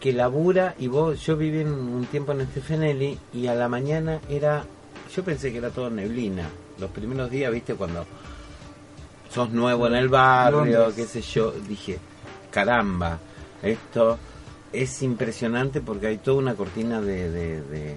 que 0.00 0.12
labura 0.12 0.74
y 0.78 0.88
vos 0.88 1.20
yo 1.24 1.36
viví 1.36 1.62
un 1.62 2.06
tiempo 2.10 2.32
en 2.32 2.42
este 2.42 2.60
Fenelli 2.60 3.18
y 3.32 3.46
a 3.46 3.54
la 3.54 3.68
mañana 3.68 4.20
era 4.28 4.64
yo 5.14 5.24
pensé 5.24 5.50
que 5.52 5.58
era 5.58 5.70
todo 5.70 5.90
neblina 5.90 6.44
los 6.78 6.90
primeros 6.90 7.30
días 7.30 7.50
viste 7.52 7.74
cuando 7.74 8.04
sos 9.30 9.50
nuevo 9.50 9.86
en 9.86 9.94
el 9.94 10.08
barrio 10.08 10.64
Londres. 10.64 10.94
qué 10.94 11.04
sé 11.06 11.22
yo 11.22 11.50
dije 11.50 11.98
caramba 12.50 13.18
esto 13.62 14.18
es 14.72 15.02
impresionante 15.02 15.80
porque 15.80 16.08
hay 16.08 16.18
toda 16.18 16.38
una 16.38 16.54
cortina 16.54 17.00
de, 17.00 17.30
de, 17.30 17.62
de, 17.62 17.96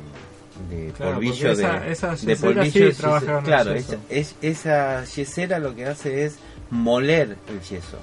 de 0.70 0.92
Claro, 0.96 1.14
polvillo 1.14 1.52
esa- 1.52 1.80
de, 1.80 1.92
esa 1.92 2.10
de 2.12 2.16
yesera 2.18 2.38
polvillo 2.54 2.92
sí 2.92 2.98
claro 3.46 3.74
yeso. 3.76 3.94
esa, 3.94 3.98
es, 4.10 4.36
esa 4.42 5.04
yesera 5.06 5.60
lo 5.60 5.76
que 5.76 5.86
hace 5.86 6.26
es 6.26 6.36
moler 6.70 7.36
el 7.48 7.62
yeso 7.62 7.98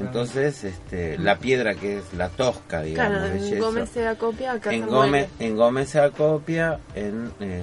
entonces, 0.00 0.64
este, 0.64 1.16
la 1.16 1.38
piedra 1.38 1.76
que 1.76 1.98
es 1.98 2.04
la 2.18 2.28
tosca, 2.28 2.82
digamos, 2.82 3.18
Claro, 3.20 3.32
en 3.36 3.48
yeso, 3.50 3.64
Gómez 3.66 3.88
se 3.90 4.04
acopia, 4.08 4.52
acá 4.54 4.74
en 4.74 4.82
se 4.82 4.90
Gómez, 4.90 5.28
en 5.38 5.56
Gómez 5.56 5.88
se 5.90 6.00
acopia, 6.00 6.80
en 6.96 7.30
eh, 7.38 7.62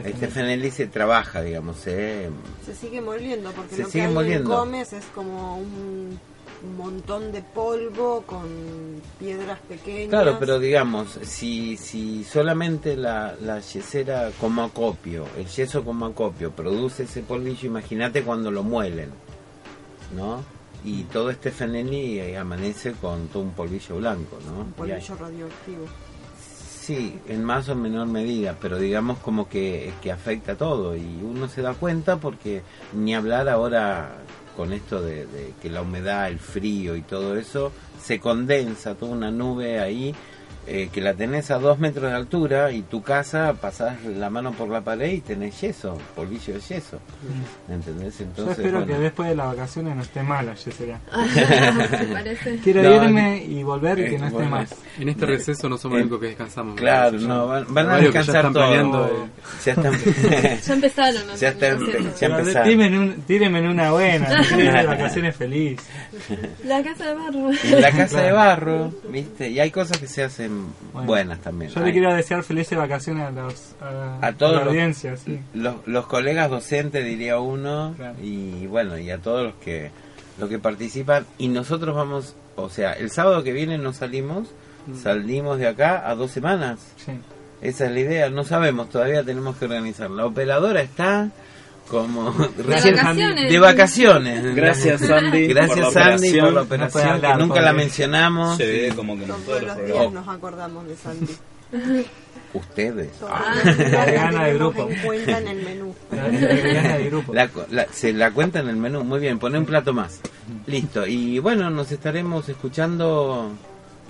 Este 0.00 0.10
este 0.10 0.28
Fenelli 0.28 0.70
se 0.70 0.86
trabaja, 0.86 1.40
digamos, 1.40 1.78
se, 1.78 2.28
Se 2.66 2.74
sigue 2.74 3.00
moliendo 3.00 3.52
porque 3.52 3.74
Se 3.74 3.80
lo 3.80 3.86
que 3.86 3.92
sigue 3.92 4.04
hay 4.04 4.12
moliendo. 4.12 4.52
en 4.52 4.58
Gómez 4.58 4.92
es 4.92 5.04
como 5.14 5.56
un, 5.56 6.20
un 6.62 6.76
montón 6.76 7.32
de 7.32 7.42
polvo 7.42 8.22
con 8.26 8.46
piedras 9.18 9.58
pequeñas. 9.60 10.08
Claro, 10.08 10.36
pero 10.38 10.58
digamos, 10.58 11.18
si, 11.22 11.76
si 11.76 12.24
solamente 12.24 12.96
la, 12.96 13.34
la 13.40 13.60
yesera 13.60 14.30
como 14.40 14.62
acopio, 14.62 15.26
el 15.36 15.46
yeso 15.46 15.84
como 15.84 16.06
acopio, 16.06 16.50
produce 16.50 17.04
ese 17.04 17.22
polvillo, 17.22 17.66
imagínate 17.66 18.22
cuando 18.22 18.50
lo 18.50 18.62
muelen, 18.62 19.10
¿no? 20.14 20.42
Y 20.84 21.04
todo 21.04 21.30
este 21.30 21.50
Fenelli 21.50 22.18
eh, 22.18 22.38
amanece 22.38 22.92
con 22.92 23.28
todo 23.28 23.42
un 23.42 23.52
polvillo 23.52 23.96
blanco, 23.96 24.38
¿no? 24.46 24.60
un 24.60 24.72
polvillo 24.72 25.14
radioactivo. 25.14 25.86
Sí, 26.80 27.18
en 27.28 27.44
más 27.44 27.68
o 27.68 27.76
menor 27.76 28.06
medida, 28.06 28.56
pero 28.60 28.78
digamos 28.78 29.18
como 29.18 29.48
que, 29.48 29.92
que 30.02 30.10
afecta 30.10 30.56
todo 30.56 30.96
y 30.96 31.20
uno 31.22 31.46
se 31.46 31.62
da 31.62 31.74
cuenta 31.74 32.16
porque 32.16 32.62
ni 32.94 33.14
hablar 33.14 33.48
ahora 33.48 34.16
con 34.56 34.72
esto 34.72 35.02
de, 35.02 35.26
de 35.26 35.54
que 35.60 35.70
la 35.70 35.82
humedad, 35.82 36.28
el 36.28 36.38
frío 36.38 36.96
y 36.96 37.02
todo 37.02 37.36
eso, 37.36 37.72
se 38.00 38.18
condensa 38.18 38.94
toda 38.94 39.12
una 39.12 39.30
nube 39.30 39.80
ahí 39.80 40.14
eh, 40.72 40.88
que 40.92 41.00
la 41.00 41.14
tenés 41.14 41.50
a 41.50 41.58
dos 41.58 41.80
metros 41.80 42.10
de 42.10 42.16
altura 42.16 42.70
y 42.70 42.82
tu 42.82 43.02
casa 43.02 43.54
pasás 43.60 44.04
la 44.04 44.30
mano 44.30 44.52
por 44.52 44.68
la 44.68 44.80
pared 44.82 45.10
y 45.12 45.20
tenés 45.20 45.60
yeso, 45.60 45.98
polvillo 46.14 46.54
de 46.54 46.60
yeso. 46.60 47.00
¿Entendés? 47.68 48.18
Yo 48.18 48.24
Entonces, 48.26 48.58
espero 48.58 48.78
bueno. 48.78 48.86
que 48.94 48.98
después 49.00 49.28
de 49.30 49.34
las 49.34 49.46
vacaciones 49.48 49.96
no 49.96 50.02
esté 50.02 50.22
mala, 50.22 50.54
Yesera. 50.54 51.00
Quiero 52.62 52.82
No, 52.82 53.04
irme 53.04 53.44
y 53.44 53.62
volver 53.62 53.98
y 53.98 54.10
que 54.10 54.18
no 54.18 54.26
esté 54.26 54.36
bueno, 54.36 54.50
más. 54.50 54.74
En 54.98 55.08
este 55.08 55.26
receso 55.26 55.68
no 55.68 55.76
somos 55.78 55.98
los 55.98 56.02
únicos 56.02 56.20
que 56.20 56.26
descansamos. 56.28 56.76
Claro, 56.76 57.18
no, 57.18 57.46
van, 57.46 57.66
van 57.68 57.90
a 57.90 57.96
descansar 57.98 58.36
están 58.36 58.52
todo. 58.52 58.62
planeando 58.64 59.06
el- 59.06 59.64
Ya 59.64 59.72
están, 59.72 60.60
Ya 60.66 60.72
empezaron, 60.74 61.26
¿no? 61.26 61.36
ya 61.36 61.48
están, 61.48 61.72
empezaron. 61.80 62.64
tírenme 62.64 62.86
en, 62.86 62.98
un- 62.98 63.14
tírenme 63.22 63.58
en 63.58 63.66
una 63.68 63.90
buena, 63.92 64.42
de 64.56 64.86
vacaciones 64.86 65.36
feliz. 65.36 65.80
La 66.64 66.82
casa 66.82 67.06
de 67.08 67.14
barro. 67.14 67.50
La 67.80 67.90
casa 67.92 68.20
de 68.22 68.32
barro, 68.32 68.92
¿viste? 69.10 69.48
Y 69.50 69.58
hay 69.60 69.70
cosas 69.70 69.98
que 69.98 70.06
se 70.06 70.22
hacen 70.22 70.59
Bueno, 70.92 71.06
buenas 71.06 71.40
también. 71.40 71.70
Yo 71.70 71.80
le 71.82 71.92
quiero 71.92 72.14
desear 72.14 72.42
felices 72.42 72.76
vacaciones 72.78 73.24
a, 73.28 73.30
los, 73.30 73.74
a, 73.80 74.26
a 74.26 74.32
todos 74.32 74.52
la 74.52 74.58
los, 74.60 74.68
audiencia. 74.68 75.16
sí. 75.16 75.40
los, 75.54 75.76
los 75.86 76.06
colegas 76.06 76.50
docentes, 76.50 77.04
diría 77.04 77.38
uno, 77.38 77.94
Claro. 77.96 78.16
y 78.22 78.66
bueno, 78.66 78.98
y 78.98 79.10
a 79.10 79.18
todos 79.18 79.44
los 79.44 79.54
que 79.56 79.90
los 80.38 80.48
que 80.48 80.58
participan. 80.58 81.26
Y 81.38 81.48
nosotros 81.48 81.94
vamos, 81.94 82.34
o 82.56 82.68
sea, 82.70 82.92
el 82.94 83.10
sábado 83.10 83.42
que 83.42 83.52
viene 83.52 83.76
no 83.78 83.92
salimos, 83.92 84.48
salimos 85.02 85.58
de 85.58 85.68
acá 85.68 86.08
a 86.08 86.14
dos 86.14 86.30
semanas. 86.30 86.80
Sí. 86.96 87.12
Esa 87.60 87.84
es 87.86 87.92
la 87.92 88.00
idea, 88.00 88.30
no 88.30 88.42
sabemos, 88.44 88.88
todavía 88.88 89.22
tenemos 89.22 89.56
que 89.56 89.66
organizar. 89.66 90.10
La 90.10 90.24
operadora 90.24 90.80
está 90.80 91.28
como 91.90 92.30
De 92.32 92.62
recién- 92.62 92.94
vacaciones. 92.96 93.50
de 93.52 93.58
vacaciones. 93.58 94.54
Gracias, 94.54 95.00
Sandy, 95.00 95.46
Gracias, 95.48 95.80
por 95.86 95.92
Sandy, 95.92 96.40
por 96.40 96.52
la 96.52 96.62
operación. 96.62 97.04
No 97.04 97.10
hablar, 97.14 97.36
que 97.36 97.42
nunca 97.42 97.60
la 97.60 97.72
mencionamos. 97.72 98.56
Se 98.56 98.66
ve 98.66 98.92
como 98.94 99.16
que 99.16 99.24
en 99.24 99.28
Todos 99.30 99.62
los 99.62 99.86
días 99.86 100.12
nos 100.12 100.28
acordamos 100.28 100.86
de 100.88 100.96
Sandy. 100.96 101.36
Ustedes. 102.52 103.10
Ah. 103.28 103.54
La 103.92 104.04
gana 104.10 104.44
de 104.46 104.54
grupo. 104.54 104.88
en 104.90 104.98
cuenta 105.02 105.38
en 105.38 105.48
el 105.48 105.62
menú. 105.64 105.94
La, 106.10 106.22
la 106.28 106.28
vegana 106.54 106.96
del 106.98 107.10
grupo. 107.10 107.32
La, 107.34 107.48
la- 107.70 107.86
se 107.92 108.12
la 108.12 108.32
cuenta 108.32 108.58
en 108.60 108.68
el 108.68 108.76
menú, 108.76 109.04
muy 109.04 109.20
bien, 109.20 109.38
pone 109.38 109.56
un 109.58 109.66
plato 109.66 109.92
más. 109.92 110.20
Listo, 110.66 111.06
y 111.06 111.38
bueno, 111.38 111.70
nos 111.70 111.92
estaremos 111.92 112.48
escuchando 112.48 113.52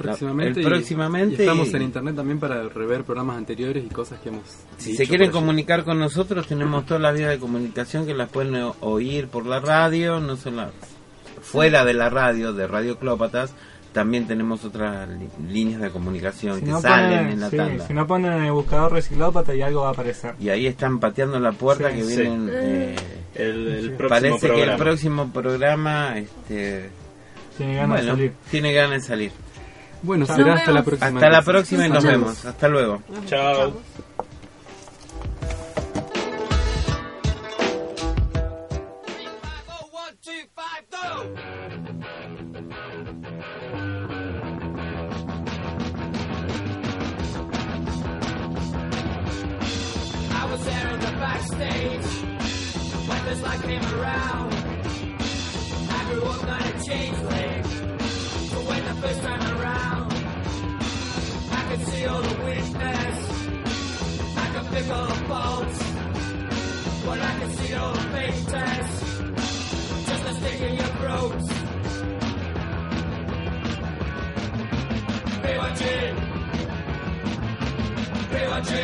próximamente. 0.03 0.61
el 0.61 0.67
próximamente. 0.67 1.37
y 1.37 1.47
estamos 1.47 1.69
y 1.73 1.77
en 1.77 1.83
internet 1.83 2.17
también 2.17 2.39
para 2.41 2.63
rever 2.69 3.05
programas 3.05 3.37
anteriores 3.39 3.85
y 3.85 3.89
cosas 3.89 4.21
que 4.21 4.29
hemos. 4.31 4.43
si 4.79 4.91
dicho 4.93 5.03
se 5.05 5.09
quieren 5.09 5.29
allí. 5.29 5.33
comunicar 5.39 5.85
con 5.85 5.99
nosotros, 5.99 6.47
tenemos 6.47 6.87
todas 6.87 7.03
las 7.03 7.15
vías 7.17 7.31
de 7.31 7.39
comunicación 7.39 8.07
que 8.07 8.15
las 8.15 8.29
pueden 8.29 8.55
oír 8.81 9.29
por 9.29 9.47
la 9.47 9.61
radio, 9.61 10.21
no 10.21 10.37
solo 10.37 10.71
fuera 11.43 11.85
de 11.85 11.95
la 11.95 12.11
radio, 12.11 12.53
de 12.53 12.67
Radio 12.67 12.99
Clópatas. 12.99 13.55
También 13.93 14.29
tenemos 14.29 14.65
otras 14.65 15.09
líneas 15.49 15.81
de 15.81 15.91
comunicación 15.91 16.61
Si 16.61 16.65
que 16.65 16.71
no, 16.71 16.81
salen 16.81 17.11
ponen, 17.19 17.33
en 17.33 17.41
la 17.41 17.51
sí, 17.51 17.57
tanda. 17.57 17.87
si 17.89 17.93
no 17.93 18.07
ponen 18.07 18.33
en 18.35 18.45
el 18.45 18.53
buscador 18.53 18.93
reciclópata 18.93 19.53
y 19.53 19.63
algo 19.63 19.81
va 19.83 19.89
a 19.89 19.91
aparecer. 19.91 20.35
Y 20.39 20.49
ahí 20.49 20.69
están 20.69 21.01
pateando 21.01 21.41
la 21.41 21.51
puerta 21.51 21.91
Sí, 21.91 21.97
que 21.97 22.05
sí. 22.05 22.17
vienen. 22.21 22.49
eh, 22.53 22.97
El, 23.35 23.67
el 23.67 23.91
próximo 23.95 24.09
parece 24.09 24.39
que 24.47 24.47
el 24.47 24.53
programa. 24.59 24.77
próximo 24.77 25.33
programa 25.33 26.19
este, 26.19 26.89
Tiene 27.59 27.75
ganas 27.75 27.89
bueno, 27.89 28.05
de 28.05 28.11
salir. 28.13 28.33
tiene 28.49 28.73
ganas 28.73 29.03
de 29.03 29.09
salir. 29.09 29.33
Bueno, 30.03 30.27
Chao. 30.27 30.37
será 30.37 30.55
hasta 30.55 30.73
la 30.73 30.83
próxima. 30.83 31.07
Hasta 31.09 31.31
la 31.31 31.43
próxima 31.43 31.87
y 31.87 31.91
nos 31.91 32.05
vemos. 32.05 32.45
Hasta 32.45 32.69
luego. 32.69 33.03
Chao. 33.27 33.73
was 50.51 50.65
there 50.65 50.89
in 50.95 51.01
the 51.01 51.07
backstage 51.07 52.07
when 53.09 53.25
this 53.27 53.41
light 53.43 53.63
came 53.63 54.01
around. 54.01 54.60
BYG. 78.61 78.75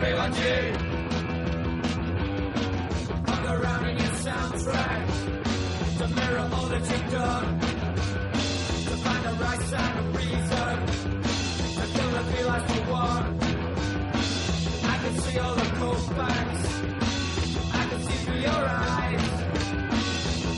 BYG. 0.00 0.40
Hung 3.28 3.46
around 3.46 3.88
in 3.88 3.96
your 3.96 4.14
soundtrack 4.26 5.06
to 5.98 6.08
mirror 6.08 6.48
all 6.52 6.66
that 6.66 6.84
you've 6.90 7.10
done. 7.10 7.60
To 8.88 8.94
find 9.04 9.24
the 9.24 9.32
right 9.42 9.62
sound 9.72 9.98
of 10.00 10.16
reason. 10.16 10.76
Until 11.82 12.08
I 12.18 12.22
realize 12.34 12.66
for 12.72 12.82
one. 12.92 13.38
I 14.84 14.98
can 15.02 15.18
see 15.20 15.38
all 15.38 15.54
the 15.54 15.68
cold 15.78 16.02
facts. 16.16 16.64
I 17.72 17.86
can 17.88 18.00
see 18.02 18.18
through 18.24 18.40
your 18.40 18.64
eyes. 18.68 19.28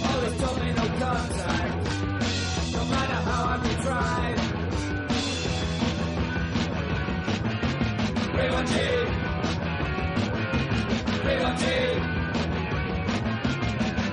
All 0.05 0.21
this 0.21 0.41
told 0.41 0.59
me 0.65 0.73
no 0.73 0.87
contact. 0.99 1.62
Liberty! 8.63 9.09
Liberty! 11.25 11.99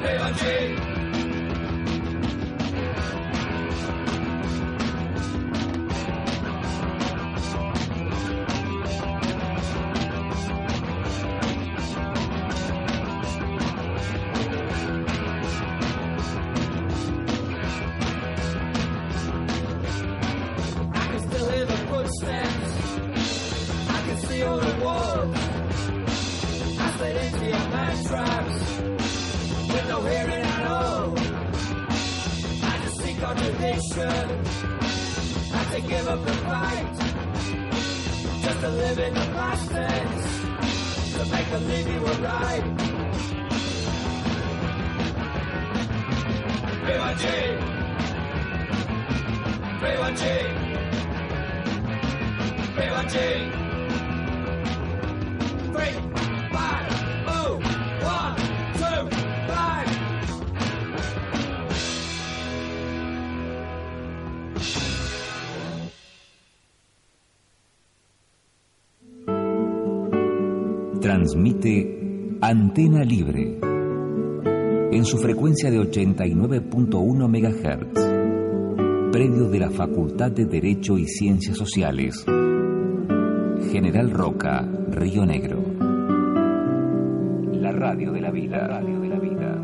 Liberty! 0.02 0.89
Antena 72.50 73.04
Libre 73.04 73.60
en 74.92 75.06
su 75.06 75.20
frecuencia 75.20 75.70
de 75.70 75.78
89.1 75.82 77.28
MHz. 77.30 79.12
Predio 79.12 79.48
de 79.50 79.60
la 79.60 79.70
Facultad 79.70 80.32
de 80.32 80.46
Derecho 80.46 80.98
y 80.98 81.06
Ciencias 81.06 81.56
Sociales. 81.56 82.26
General 83.72 84.10
Roca, 84.10 84.68
Río 84.90 85.28
Negro. 85.28 85.64
La 87.52 87.72
radio 87.72 88.14
de 88.14 88.22
la 88.22 88.32
vida. 88.32 88.66
radio 88.66 89.00
de 89.00 89.10
la 89.10 89.20
vida. 89.20 89.64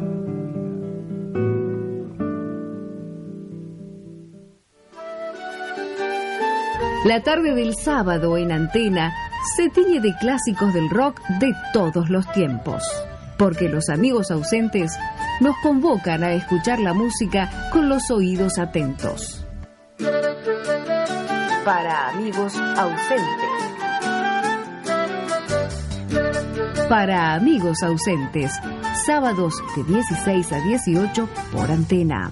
La 7.03 7.23
tarde 7.23 7.55
del 7.55 7.73
sábado 7.73 8.37
en 8.37 8.51
antena 8.51 9.11
se 9.55 9.69
tiñe 9.69 9.99
de 9.99 10.15
clásicos 10.17 10.73
del 10.73 10.89
rock 10.89 11.21
de 11.39 11.53
todos 11.73 12.09
los 12.09 12.29
tiempos, 12.31 12.83
porque 13.37 13.69
los 13.69 13.89
amigos 13.89 14.31
ausentes 14.31 14.91
nos 15.39 15.55
convocan 15.61 16.23
a 16.23 16.33
escuchar 16.33 16.79
la 16.79 16.93
música 16.93 17.69
con 17.71 17.89
los 17.89 18.09
oídos 18.09 18.57
atentos. 18.57 19.45
Para 21.63 22.09
amigos 22.09 22.55
ausentes. 22.77 23.55
Para 26.89 27.33
amigos 27.33 27.81
ausentes, 27.83 28.51
sábados 29.05 29.55
de 29.75 29.83
16 29.83 30.51
a 30.51 30.59
18 30.61 31.29
por 31.51 31.71
antena. 31.71 32.31